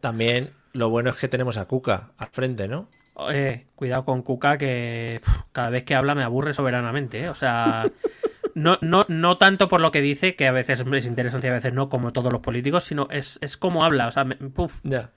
También 0.00 0.50
lo 0.72 0.88
bueno 0.90 1.10
es 1.10 1.16
que 1.16 1.28
tenemos 1.28 1.56
a 1.56 1.66
Cuca 1.66 2.10
al 2.18 2.28
frente, 2.28 2.68
¿no? 2.68 2.88
Eh, 3.30 3.66
cuidado 3.74 4.04
con 4.04 4.22
Cuca, 4.22 4.56
que 4.58 5.20
cada 5.52 5.70
vez 5.70 5.84
que 5.84 5.94
habla 5.94 6.14
me 6.14 6.24
aburre 6.24 6.54
soberanamente, 6.54 7.20
¿eh? 7.24 7.28
O 7.28 7.34
sea, 7.34 7.90
no, 8.54 8.78
no, 8.80 9.04
no 9.08 9.38
tanto 9.38 9.68
por 9.68 9.80
lo 9.80 9.90
que 9.92 10.00
dice, 10.00 10.34
que 10.34 10.46
a 10.46 10.52
veces 10.52 10.80
es 10.80 11.06
interesante 11.06 11.46
y 11.46 11.50
a 11.50 11.54
veces 11.54 11.72
no, 11.74 11.88
como 11.88 12.12
todos 12.12 12.32
los 12.32 12.40
políticos, 12.40 12.84
sino 12.84 13.08
es, 13.10 13.38
es 13.42 13.56
como 13.56 13.84
habla, 13.84 14.06
o 14.08 14.10
sea, 14.12 14.24
me- 14.24 14.36
puf, 14.36 14.78
Ya. 14.82 15.10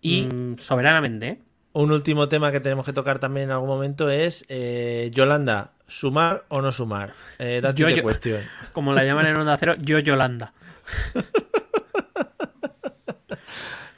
Y 0.00 0.28
mm, 0.30 0.58
soberanamente, 0.58 1.28
¿eh? 1.28 1.38
un 1.72 1.90
último 1.90 2.28
tema 2.28 2.52
que 2.52 2.60
tenemos 2.60 2.84
que 2.86 2.92
tocar 2.92 3.18
también 3.18 3.44
en 3.46 3.50
algún 3.52 3.68
momento 3.68 4.10
es 4.10 4.44
eh, 4.48 5.10
Yolanda, 5.14 5.72
¿sumar 5.86 6.44
o 6.48 6.60
no 6.60 6.72
sumar? 6.72 7.12
Eh, 7.38 7.60
yo- 7.74 8.02
cuestión. 8.02 8.42
Como 8.72 8.92
la 8.92 9.02
llaman 9.02 9.26
en 9.26 9.36
Onda 9.38 9.56
Cero, 9.56 9.74
yo 9.80 9.98
Yolanda. 9.98 10.52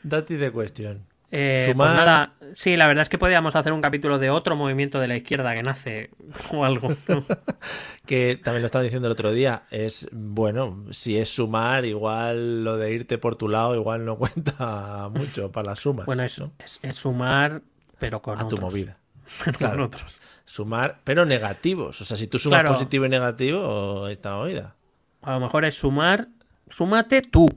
Date 0.08 0.36
de 0.36 0.50
cuestión. 0.50 1.06
Eh, 1.32 1.64
pues 1.66 1.76
Sumar- 1.76 1.96
nada, 1.96 2.34
sí, 2.54 2.76
la 2.76 2.86
verdad 2.86 3.02
es 3.02 3.08
que 3.08 3.18
podíamos 3.18 3.56
hacer 3.56 3.72
un 3.72 3.80
capítulo 3.82 4.18
de 4.20 4.30
otro 4.30 4.54
movimiento 4.54 5.00
de 5.00 5.08
la 5.08 5.16
izquierda 5.16 5.52
que 5.54 5.62
nace 5.64 6.10
o 6.52 6.64
algo. 6.64 6.88
¿no? 7.08 7.24
Que 8.06 8.36
también 8.42 8.62
lo 8.62 8.66
estaba 8.66 8.84
diciendo 8.84 9.08
el 9.08 9.12
otro 9.12 9.32
día. 9.32 9.64
Es 9.72 10.08
bueno, 10.12 10.84
si 10.92 11.18
es 11.18 11.28
sumar, 11.28 11.84
igual 11.84 12.62
lo 12.62 12.76
de 12.76 12.92
irte 12.92 13.18
por 13.18 13.34
tu 13.34 13.48
lado, 13.48 13.74
igual 13.74 14.04
no 14.04 14.16
cuenta 14.18 15.08
mucho 15.12 15.50
para 15.50 15.70
las 15.70 15.80
sumas. 15.80 16.06
Bueno, 16.06 16.22
es, 16.22 16.38
¿no? 16.38 16.52
es, 16.60 16.78
es 16.82 16.94
sumar, 16.94 17.62
pero 17.98 18.22
con 18.22 18.38
a 18.38 18.42
tu 18.46 18.54
otros. 18.54 18.60
movida. 18.60 18.98
Pero 19.44 19.58
Claro. 19.58 19.74
con 19.74 19.82
otros. 19.86 20.20
Sumar, 20.44 21.00
pero 21.02 21.24
negativos. 21.26 22.00
O 22.00 22.04
sea, 22.04 22.16
si 22.16 22.28
tú 22.28 22.38
sumas 22.38 22.60
Claro. 22.60 22.74
positivo 22.74 23.06
y 23.06 23.08
negativo, 23.08 24.06
está 24.06 24.30
la 24.30 24.36
movida. 24.36 24.76
A 25.22 25.32
lo 25.32 25.40
mejor 25.40 25.64
es 25.64 25.76
sumar, 25.76 26.28
súmate 26.70 27.22
tú. 27.22 27.48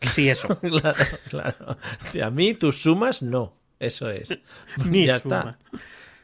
Sí, 0.00 0.28
eso. 0.30 0.48
claro, 0.60 0.96
claro. 1.28 1.76
A 2.24 2.30
mí 2.30 2.54
tus 2.54 2.82
sumas, 2.82 3.22
no. 3.22 3.54
Eso 3.80 4.10
es. 4.10 4.38
Mi 4.84 5.06
ya 5.06 5.18
suma. 5.18 5.58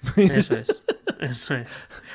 está. 0.06 0.14
Eso 0.34 0.54
es. 0.56 0.82
Eso 1.20 1.54
es. 1.54 1.68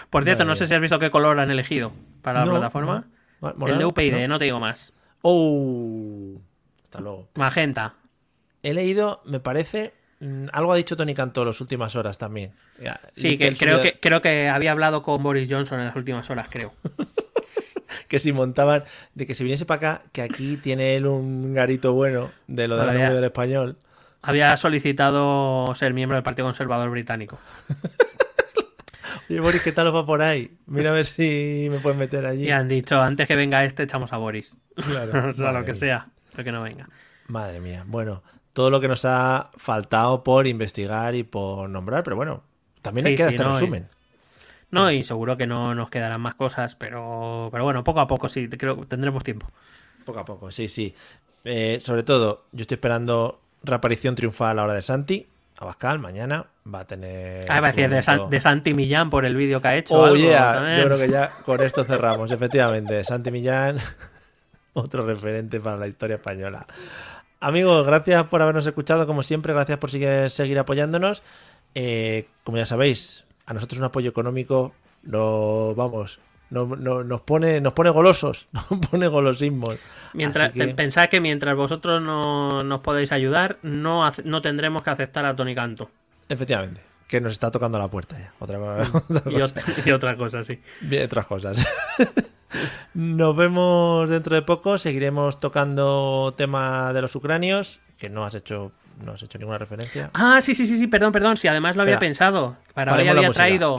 Por 0.09 0.23
cierto, 0.23 0.45
no 0.45 0.53
sé 0.53 0.67
si 0.67 0.73
has 0.75 0.81
visto 0.81 0.99
qué 0.99 1.09
color 1.09 1.39
han 1.39 1.49
elegido 1.49 1.91
para 2.21 2.39
la 2.41 2.45
No, 2.45 2.51
plataforma. 2.51 3.07
no. 3.41 3.67
El 3.67 3.77
de. 3.79 3.85
UPyD, 3.85 4.21
¿No? 4.21 4.27
no 4.27 4.37
te 4.37 4.45
digo 4.45 4.59
más. 4.59 4.93
Oh. 5.21 6.39
Hasta 6.83 6.99
luego. 6.99 7.29
Magenta. 7.35 7.95
He 8.61 8.73
leído, 8.73 9.21
me 9.25 9.39
parece, 9.39 9.93
mm, 10.19 10.47
algo 10.51 10.73
ha 10.73 10.75
dicho 10.75 10.95
Tony 10.97 11.15
Cantó 11.15 11.45
las 11.45 11.61
últimas 11.61 11.95
horas 11.95 12.17
también. 12.17 12.51
Ya, 12.79 12.99
Sí, 13.15 13.37
que 13.37 13.53
creo, 13.55 13.81
que 13.81 13.99
creo 13.99 14.21
que 14.21 14.49
había 14.49 14.71
hablado 14.71 15.01
con 15.01 15.23
Boris 15.23 15.47
Johnson 15.49 15.79
en 15.79 15.87
las 15.87 15.95
últimas 15.95 16.29
horas, 16.29 16.47
creo. 16.49 16.73
Que 18.09 18.19
si 18.19 18.33
montaban, 18.33 18.83
de 19.15 19.25
que 19.25 19.35
si 19.35 19.43
viniese 19.43 19.65
para 19.65 19.77
acá, 19.77 20.03
que 20.11 20.21
aquí 20.21 20.57
tiene 20.57 20.95
él 20.97 21.05
un 21.05 21.53
garito 21.53 21.93
bueno 21.93 22.29
de 22.47 22.67
lo 22.67 22.75
de 22.75 22.85
la 22.85 23.13
del 23.13 23.23
español. 23.23 23.77
Había 24.21 24.57
solicitado 24.57 25.73
ser 25.75 25.93
miembro 25.93 26.17
del 26.17 26.23
Partido 26.23 26.47
Conservador 26.47 26.89
Británico. 26.89 27.39
Oye, 29.29 29.39
Boris, 29.39 29.61
¿qué 29.61 29.71
tal 29.71 29.87
os 29.87 29.95
va 29.95 30.05
por 30.07 30.23
ahí? 30.23 30.51
Mira 30.65 30.89
a 30.89 30.93
ver 30.93 31.05
si 31.05 31.67
me 31.69 31.77
puedes 31.79 31.97
meter 31.97 32.25
allí. 32.25 32.45
Y 32.47 32.51
han 32.51 32.67
dicho, 32.67 32.99
antes 32.99 33.27
que 33.27 33.35
venga 33.35 33.63
este, 33.63 33.83
echamos 33.83 34.11
a 34.11 34.17
Boris. 34.17 34.57
Claro, 34.75 35.29
o 35.29 35.33
sea, 35.33 35.51
lo 35.51 35.59
que 35.63 35.71
mía. 35.71 35.79
sea, 35.79 36.07
lo 36.35 36.43
que 36.43 36.51
no 36.51 36.63
venga. 36.63 36.89
Madre 37.27 37.59
mía. 37.61 37.83
Bueno, 37.85 38.23
todo 38.53 38.71
lo 38.71 38.81
que 38.81 38.87
nos 38.87 39.05
ha 39.05 39.51
faltado 39.55 40.23
por 40.23 40.47
investigar 40.47 41.13
y 41.13 41.21
por 41.23 41.69
nombrar, 41.69 42.03
pero 42.03 42.15
bueno, 42.15 42.41
también 42.81 43.05
Sí, 43.05 43.09
hay 43.11 43.15
que 43.17 43.23
sí, 43.23 43.29
este 43.35 43.43
no, 43.43 43.53
resumen. 43.53 43.87
No, 44.71 44.91
y 44.91 45.03
seguro 45.03 45.35
que 45.35 45.47
no 45.47 45.73
nos 45.73 45.89
quedarán 45.89 46.21
más 46.21 46.35
cosas, 46.35 46.75
pero, 46.75 47.49
pero 47.51 47.63
bueno, 47.63 47.83
poco 47.83 47.99
a 48.01 48.07
poco 48.07 48.29
sí, 48.29 48.47
creo 48.49 48.79
que 48.79 48.85
tendremos 48.85 49.23
tiempo. 49.23 49.47
Poco 50.05 50.19
a 50.19 50.25
poco, 50.25 50.51
sí, 50.51 50.67
sí. 50.67 50.93
Eh, 51.43 51.79
sobre 51.81 52.03
todo, 52.03 52.45
yo 52.51 52.61
estoy 52.61 52.75
esperando 52.75 53.41
reaparición 53.63 54.15
triunfal 54.15 54.51
a 54.51 54.53
la 54.55 54.63
hora 54.63 54.73
de 54.73 54.81
Santi. 54.81 55.27
Abascal, 55.59 55.99
mañana 55.99 56.45
va 56.73 56.81
a 56.81 56.87
tener. 56.87 57.45
Ah, 57.49 57.57
iba 57.57 57.67
a 57.67 57.71
decir 57.71 57.89
de, 57.89 58.01
San- 58.01 58.17
momento. 58.17 58.31
de 58.35 58.39
Santi 58.39 58.73
Millán 58.73 59.09
por 59.09 59.25
el 59.25 59.35
vídeo 59.35 59.61
que 59.61 59.67
ha 59.67 59.75
hecho. 59.75 59.95
Oh, 59.95 60.05
algo 60.05 60.15
yeah. 60.15 60.77
Yo 60.77 60.85
creo 60.85 60.97
que 60.97 61.09
ya 61.09 61.31
con 61.45 61.61
esto 61.61 61.83
cerramos, 61.83 62.31
efectivamente. 62.31 63.03
Santi 63.03 63.29
Millán, 63.31 63.77
otro 64.73 65.05
referente 65.05 65.59
para 65.59 65.75
la 65.77 65.87
historia 65.87 66.15
española. 66.15 66.65
Amigos, 67.41 67.85
gracias 67.85 68.23
por 68.25 68.41
habernos 68.41 68.67
escuchado, 68.67 69.05
como 69.07 69.23
siempre, 69.23 69.53
gracias 69.53 69.77
por 69.79 69.91
seguir, 69.91 70.29
seguir 70.29 70.59
apoyándonos. 70.59 71.23
Eh, 71.75 72.27
como 72.43 72.57
ya 72.57 72.65
sabéis, 72.65 73.25
a 73.49 73.53
nosotros 73.53 73.79
un 73.79 73.85
apoyo 73.85 74.09
económico 74.11 74.73
no, 75.03 75.73
vamos, 75.75 76.19
no, 76.49 76.65
no- 76.65 77.03
nos, 77.03 77.21
pone, 77.21 77.59
nos 77.61 77.73
pone 77.73 77.89
golosos, 77.89 78.47
nos 78.53 78.65
pone 78.87 79.07
golosismos. 79.07 79.77
Mientras, 80.13 80.51
que- 80.53 80.67
Pensad 80.69 81.09
que 81.09 81.19
mientras 81.19 81.55
vosotros 81.55 82.01
no 82.01 82.63
nos 82.63 82.81
podéis 82.81 83.11
ayudar, 83.11 83.57
no, 83.63 84.09
no 84.23 84.41
tendremos 84.41 84.83
que 84.83 84.89
aceptar 84.91 85.25
a 85.25 85.35
Tony 85.35 85.55
Canto. 85.55 85.89
Efectivamente, 86.29 86.81
que 87.07 87.19
nos 87.21 87.31
está 87.33 87.49
tocando 87.51 87.79
la 87.79 87.87
puerta 87.87 88.17
ya. 88.19 88.31
Otra, 88.39 88.59
otra 88.59 89.31
Y, 89.31 89.39
cosa. 89.39 89.55
ot- 89.55 89.83
y 89.87 89.91
otra 89.91 90.15
cosa, 90.15 90.43
sí. 90.43 90.59
Bien, 90.81 91.05
otras 91.05 91.25
cosas. 91.25 91.67
Nos 92.93 93.35
vemos 93.35 94.09
dentro 94.09 94.35
de 94.35 94.41
poco. 94.41 94.77
Seguiremos 94.79 95.39
tocando 95.39 96.33
tema 96.37 96.91
de 96.93 97.01
los 97.03 97.15
ucranios, 97.15 97.79
que 97.97 98.09
no 98.09 98.25
has 98.25 98.33
hecho, 98.35 98.71
no 99.03 99.13
has 99.13 99.23
hecho 99.23 99.37
ninguna 99.39 99.57
referencia. 99.57 100.09
Ah, 100.13 100.39
sí, 100.41 100.53
sí, 100.53 100.65
sí, 100.67 100.77
sí, 100.77 100.87
perdón, 100.87 101.11
perdón. 101.11 101.37
Si 101.37 101.47
además 101.47 101.75
lo 101.75 101.81
había 101.83 101.95
Espera. 101.95 102.07
pensado. 102.07 102.57
Para 102.73 102.93
hoy 102.95 103.07
había 103.07 103.31
traído. 103.31 103.77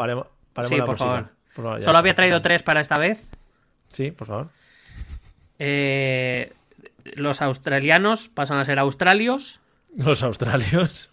sí, 0.69 0.77
por 0.81 0.97
favor. 0.97 1.29
Por 1.55 1.65
favor, 1.65 1.79
ya 1.81 1.85
Solo 1.85 1.99
había 1.99 2.15
traído 2.15 2.41
tres 2.43 2.63
para 2.63 2.81
esta 2.81 2.97
vez. 2.99 3.31
Sí, 3.89 4.11
por 4.13 4.27
favor. 4.29 4.49
Eh, 5.59 6.53
los 7.17 7.43
australianos 7.43 8.29
pasan 8.29 8.59
a 8.59 8.65
ser 8.65 8.79
australios. 8.79 9.61
Los 9.97 10.23
australios, 10.23 11.11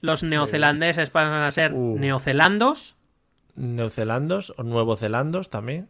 Los 0.00 0.22
neozelandeses 0.22 1.10
pasan 1.10 1.42
a 1.42 1.50
ser 1.50 1.72
Uh. 1.74 1.98
neozelandos. 1.98 2.96
neozelandos 3.56 4.54
o 4.56 4.62
nuevozelandos 4.62 5.50
también. 5.50 5.88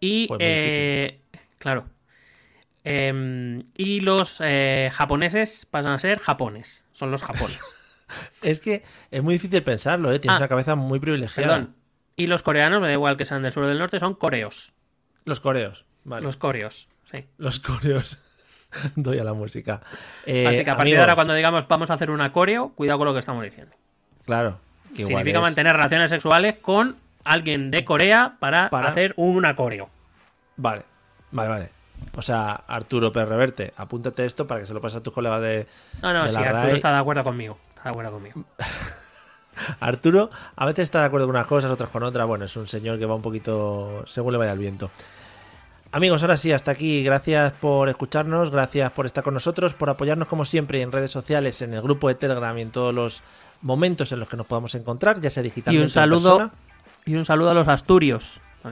Y, 0.00 0.28
eh, 0.40 1.20
claro. 1.58 1.84
Em, 2.84 3.64
y 3.76 4.00
los 4.00 4.38
eh, 4.42 4.90
japoneses 4.92 5.66
pasan 5.70 5.92
a 5.92 5.98
ser 5.98 6.18
japones. 6.18 6.84
Son 6.92 7.10
los 7.10 7.22
japones. 7.22 7.60
Es 8.42 8.60
que 8.60 8.82
es 9.10 9.22
muy 9.22 9.34
difícil 9.34 9.62
pensarlo, 9.62 10.12
¿eh? 10.12 10.18
Tienes 10.18 10.34
Ah. 10.36 10.40
una 10.40 10.48
cabeza 10.48 10.74
muy 10.74 11.00
privilegiada. 11.00 11.54
Perdón. 11.54 11.74
Y 12.14 12.26
los 12.26 12.42
coreanos, 12.42 12.82
me 12.82 12.88
da 12.88 12.92
igual 12.92 13.16
que 13.16 13.24
sean 13.24 13.42
del 13.42 13.52
sur 13.52 13.64
o 13.64 13.68
del 13.68 13.78
norte, 13.78 13.98
son 13.98 14.14
coreos. 14.14 14.74
Los 15.24 15.40
coreos, 15.40 15.86
vale. 16.04 16.22
Los 16.22 16.36
coreos, 16.36 16.88
sí. 17.10 17.24
Los 17.38 17.58
coreos. 17.60 18.18
Doy 18.96 19.18
a 19.18 19.24
la 19.24 19.32
música. 19.32 19.80
Eh, 20.26 20.46
Así 20.46 20.62
que 20.62 20.70
a 20.70 20.76
partir 20.76 20.92
amigos, 20.92 20.96
de 20.98 21.00
ahora, 21.02 21.14
cuando 21.14 21.32
digamos 21.32 21.66
vamos 21.68 21.88
a 21.90 21.94
hacer 21.94 22.10
una 22.10 22.32
coreo, 22.32 22.72
cuidado 22.74 22.98
con 22.98 23.06
lo 23.06 23.12
que 23.14 23.20
estamos 23.20 23.42
diciendo. 23.44 23.74
Claro. 24.26 24.58
que 24.94 25.02
igual 25.02 25.08
Significa 25.22 25.38
es- 25.38 25.42
mantener 25.42 25.72
relaciones 25.72 26.10
sexuales 26.10 26.56
con 26.60 26.96
alguien 27.24 27.70
de 27.70 27.82
Corea 27.86 28.36
para, 28.40 28.68
Para- 28.68 28.90
hacer 28.90 29.14
una 29.16 29.56
coreo. 29.56 29.88
Vale, 30.56 30.82
vale, 31.30 31.48
vale. 31.48 31.70
O 32.16 32.22
sea, 32.22 32.52
Arturo 32.66 33.12
Pérez 33.12 33.28
Reverte, 33.28 33.72
apúntate 33.76 34.24
esto 34.24 34.46
para 34.46 34.60
que 34.60 34.66
se 34.66 34.74
lo 34.74 34.80
pases 34.80 34.98
a 34.98 35.02
tus 35.02 35.12
colegas 35.12 35.40
de. 35.40 35.66
No, 36.02 36.12
no, 36.12 36.22
de 36.24 36.28
sí, 36.28 36.34
la 36.34 36.40
Arturo 36.40 36.62
RAE. 36.62 36.74
está 36.76 36.92
de 36.92 36.98
acuerdo 37.00 37.24
conmigo. 37.24 37.58
Está 37.70 37.82
de 37.84 37.90
acuerdo 37.90 38.12
conmigo. 38.12 38.44
Arturo 39.80 40.30
a 40.56 40.64
veces 40.66 40.84
está 40.84 41.00
de 41.00 41.06
acuerdo 41.06 41.26
con 41.26 41.36
unas 41.36 41.46
cosas, 41.46 41.70
otras 41.70 41.90
con 41.90 42.02
otras. 42.02 42.26
Bueno, 42.26 42.44
es 42.46 42.56
un 42.56 42.66
señor 42.66 42.98
que 42.98 43.06
va 43.06 43.14
un 43.14 43.22
poquito 43.22 44.02
según 44.06 44.32
le 44.32 44.38
vaya 44.38 44.52
el 44.52 44.58
viento. 44.58 44.90
Amigos, 45.94 46.22
ahora 46.22 46.38
sí, 46.38 46.50
hasta 46.52 46.70
aquí. 46.70 47.04
Gracias 47.04 47.52
por 47.52 47.90
escucharnos, 47.90 48.50
gracias 48.50 48.90
por 48.92 49.04
estar 49.04 49.22
con 49.22 49.34
nosotros, 49.34 49.74
por 49.74 49.90
apoyarnos 49.90 50.26
como 50.26 50.46
siempre 50.46 50.80
en 50.80 50.90
redes 50.90 51.10
sociales, 51.10 51.60
en 51.60 51.74
el 51.74 51.82
grupo 51.82 52.08
de 52.08 52.14
Telegram 52.14 52.56
y 52.56 52.62
en 52.62 52.70
todos 52.70 52.94
los 52.94 53.22
momentos 53.60 54.10
en 54.10 54.20
los 54.20 54.28
que 54.28 54.38
nos 54.38 54.46
podamos 54.46 54.74
encontrar, 54.74 55.20
ya 55.20 55.28
sea 55.28 55.42
Y 55.42 55.44
digitalmente 55.44 55.80
un 55.82 55.84
en 55.84 55.90
saludo, 55.90 56.36
persona, 56.38 56.54
y 57.04 57.14
un 57.14 57.24
saludo 57.26 57.50
a 57.50 57.54
los 57.54 57.68
asturios. 57.68 58.40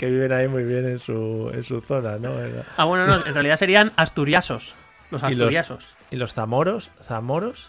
que 0.00 0.06
viven 0.10 0.32
ahí 0.32 0.48
muy 0.48 0.64
bien 0.64 0.86
en 0.86 0.98
su, 0.98 1.50
en 1.52 1.62
su 1.62 1.82
zona, 1.82 2.16
¿no? 2.16 2.32
Ah, 2.78 2.84
bueno, 2.86 3.06
no, 3.06 3.16
en 3.26 3.34
realidad 3.34 3.58
serían 3.58 3.92
asturiasos. 3.96 4.74
Los 5.10 5.20
Y 5.24 5.24
los- 5.26 5.32
asturiasos. 5.34 5.96
Y 6.10 6.16
los 6.16 6.32
zamoros, 6.32 6.90
zamoros, 7.02 7.68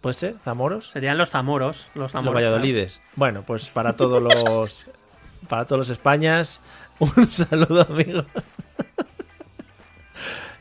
¿puede 0.00 0.14
ser? 0.14 0.34
¿Zamoros? 0.44 0.90
Serían 0.90 1.16
los 1.18 1.30
zamoros. 1.30 1.88
Los 1.94 2.02
Los 2.02 2.12
zamoros. 2.12 2.34
Valladolides. 2.34 3.00
Bueno, 3.14 3.42
pues 3.46 3.68
para 3.68 3.92
todos 3.92 4.20
los 4.20 4.86
para 5.48 5.66
todos 5.66 5.78
los 5.78 5.90
Españas, 5.90 6.60
un 6.98 7.32
saludo, 7.32 7.86
amigos. 7.88 8.24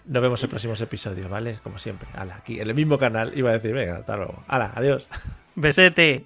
Nos 0.05 0.21
vemos 0.21 0.41
en 0.43 0.49
próximos 0.49 0.79
episodios, 0.79 1.27
¿vale? 1.29 1.57
Como 1.63 1.79
siempre. 1.79 2.07
Ala, 2.13 2.35
aquí 2.35 2.61
en 2.61 2.67
el 2.69 2.75
mismo 2.75 2.97
canal 2.99 3.33
iba 3.35 3.49
a 3.49 3.53
decir, 3.53 3.73
venga, 3.73 3.97
hasta 3.97 4.15
luego. 4.15 4.43
Ala, 4.47 4.71
adiós. 4.75 5.07
Besete. 5.55 6.25